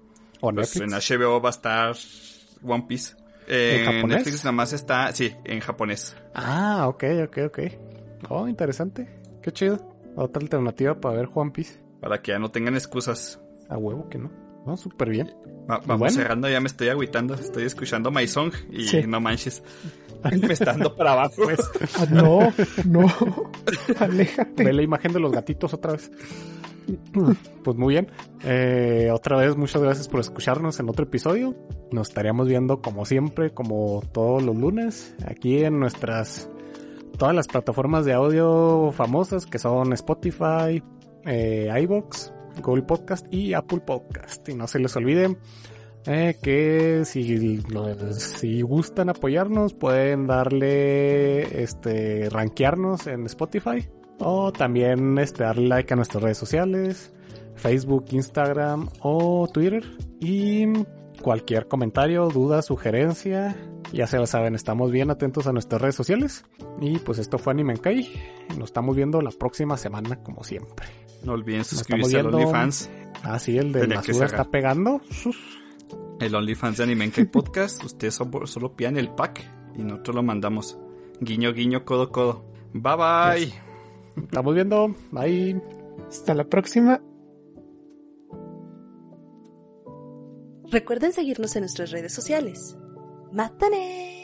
O 0.41 0.52
Pues 0.52 0.76
en. 0.77 0.89
HBO 0.89 1.39
va 1.41 1.49
a 1.49 1.52
estar 1.52 1.95
One 2.64 2.85
Piece. 2.88 3.15
¿En 3.48 3.80
En 3.81 3.85
japonés? 3.85 4.18
Netflix 4.18 4.44
nada 4.44 4.52
más 4.52 4.73
está, 4.73 5.14
sí, 5.14 5.34
en 5.45 5.60
japonés. 5.61 6.18
Ah, 6.34 6.85
ok, 6.88 7.03
ok, 7.26 7.38
ok. 7.48 7.60
Oh, 8.30 8.48
interesante. 8.48 9.07
Qué 9.41 9.52
chido. 9.52 9.77
Otra 10.15 10.41
alternativa 10.41 10.99
para 10.99 11.18
ver 11.18 11.30
One 11.34 11.52
Piece. 11.52 11.80
Para 12.02 12.22
que 12.22 12.31
ya 12.31 12.39
no 12.39 12.49
tengan 12.52 12.73
excusas. 12.76 13.39
A 13.69 13.77
huevo 13.77 14.10
que 14.10 14.18
no. 14.18 14.31
No, 14.65 14.76
súper 14.76 15.10
bien. 15.10 15.34
Va- 15.69 15.77
vamos 15.85 15.99
Bueno. 15.99 16.14
cerrando, 16.15 16.49
ya 16.49 16.60
me 16.60 16.68
estoy 16.68 16.89
agüitando. 16.89 17.35
Estoy 17.35 17.64
escuchando 17.64 18.11
My 18.11 18.27
Song 18.27 18.52
y 18.72 18.85
Sí. 18.88 19.03
no 19.07 19.22
manches. 19.22 19.64
me 20.48 20.53
está 20.53 20.65
dando 20.65 20.95
para 20.95 21.14
abajo. 21.14 21.44
Pues, 21.44 21.60
Ah, 21.98 22.06
no, 22.10 22.39
no, 22.85 23.06
aléjate. 23.99 24.64
ve 24.64 24.73
la 24.73 24.81
imagen 24.81 25.14
de 25.14 25.19
los 25.19 25.31
gatitos 25.31 25.73
otra 25.73 25.94
vez. 25.94 26.11
Pues 27.64 27.76
muy 27.76 27.95
bien. 27.95 28.07
Eh, 28.45 29.10
otra 29.14 29.35
vez, 29.38 29.57
muchas 29.57 29.81
gracias 29.81 30.07
por 30.07 30.22
escucharnos 30.22 30.80
en 30.80 30.88
otro 30.89 31.03
episodio. 31.03 31.53
Nos 31.91 32.10
estaríamos 32.10 32.48
viendo 32.48 32.81
como 32.81 33.06
siempre, 33.06 33.53
como 33.53 34.02
todos 34.14 34.41
los 34.41 34.56
lunes, 34.56 35.14
aquí 35.26 35.64
en 35.64 35.80
nuestras 35.80 36.49
todas 37.18 37.35
las 37.35 37.48
plataformas 37.48 38.06
de 38.06 38.14
audio 38.14 38.91
famosas 38.94 39.45
que 39.45 39.57
son 39.60 39.91
Spotify, 39.94 40.81
eh, 41.26 41.69
iBox, 41.81 42.31
Google 42.61 42.84
Podcast 42.84 43.26
y 43.34 43.53
Apple 43.53 43.81
Podcast. 43.81 44.48
Y 44.48 44.53
no 44.53 44.68
se 44.68 44.80
les 44.80 44.95
olvide 44.95 45.35
eh, 46.08 46.38
que 46.42 47.04
si, 47.06 47.58
lo- 47.70 48.14
si 48.14 48.62
gustan 48.62 49.10
apoyarnos 49.10 49.74
pueden 49.74 50.26
darle 50.28 51.62
este 51.64 52.30
rankearnos 52.30 53.08
en 53.08 53.26
Spotify 53.26 53.88
o 54.20 54.52
también 54.52 55.18
este, 55.20 55.44
darle 55.44 55.68
like 55.68 55.94
a 55.94 55.96
nuestras 55.96 56.24
redes 56.24 56.38
sociales, 56.38 57.14
Facebook, 57.56 58.06
Instagram 58.12 58.88
o 59.02 59.48
Twitter. 59.54 59.84
Y 60.20 60.66
cualquier 61.22 61.68
comentario, 61.68 62.28
duda, 62.30 62.62
sugerencia, 62.62 63.56
ya 63.94 64.08
se 64.08 64.18
lo 64.18 64.26
saben, 64.28 64.56
estamos 64.56 64.92
bien 64.92 65.12
atentos 65.12 65.46
a 65.48 65.54
nuestras 65.54 65.82
redes 65.82 65.96
sociales. 65.96 66.46
Y 66.82 67.00
pues 67.00 67.20
esto 67.20 67.38
fue 67.38 67.54
Anime 67.54 67.74
en 67.74 67.80
Kai. 67.80 68.12
Nos 68.58 68.70
estamos 68.70 68.96
viendo 68.96 69.22
la 69.22 69.32
próxima 69.32 69.78
semana 69.78 70.22
como 70.24 70.44
siempre. 70.44 70.88
No 71.24 71.34
olviden 71.34 71.64
suscribirse 71.64 72.14
viendo. 72.22 72.38
OnlyFans. 72.38 72.90
Ah, 73.24 73.40
sí, 73.40 73.58
el 73.58 73.72
de 73.74 73.82
cerrar. 74.14 74.30
está 74.30 74.44
pegando. 74.46 75.02
Sus. 75.12 75.36
El 76.19 76.35
OnlyFans 76.35 76.77
de 76.77 76.84
Animenkai 76.84 77.26
Podcast. 77.26 77.84
Ustedes 77.84 78.15
solo, 78.15 78.48
solo 78.48 78.76
pidan 78.76 78.98
el 78.98 79.10
pack 79.10 79.44
y 79.76 79.84
nosotros 79.84 80.15
lo 80.15 80.23
mandamos. 80.23 80.77
Guiño, 81.22 81.53
guiño, 81.53 81.85
codo, 81.85 82.11
codo. 82.11 82.45
Bye 82.73 82.95
bye. 82.95 83.53
Estamos 84.23 84.56
viendo. 84.56 84.95
Bye. 85.11 85.61
Hasta 86.07 86.34
la 86.34 86.45
próxima. 86.45 87.02
Recuerden 90.72 91.14
seguirnos 91.14 91.56
en 91.56 91.61
nuestras 91.61 91.91
redes 91.91 92.14
sociales. 92.14 92.77
¡Mátane! 93.31 94.16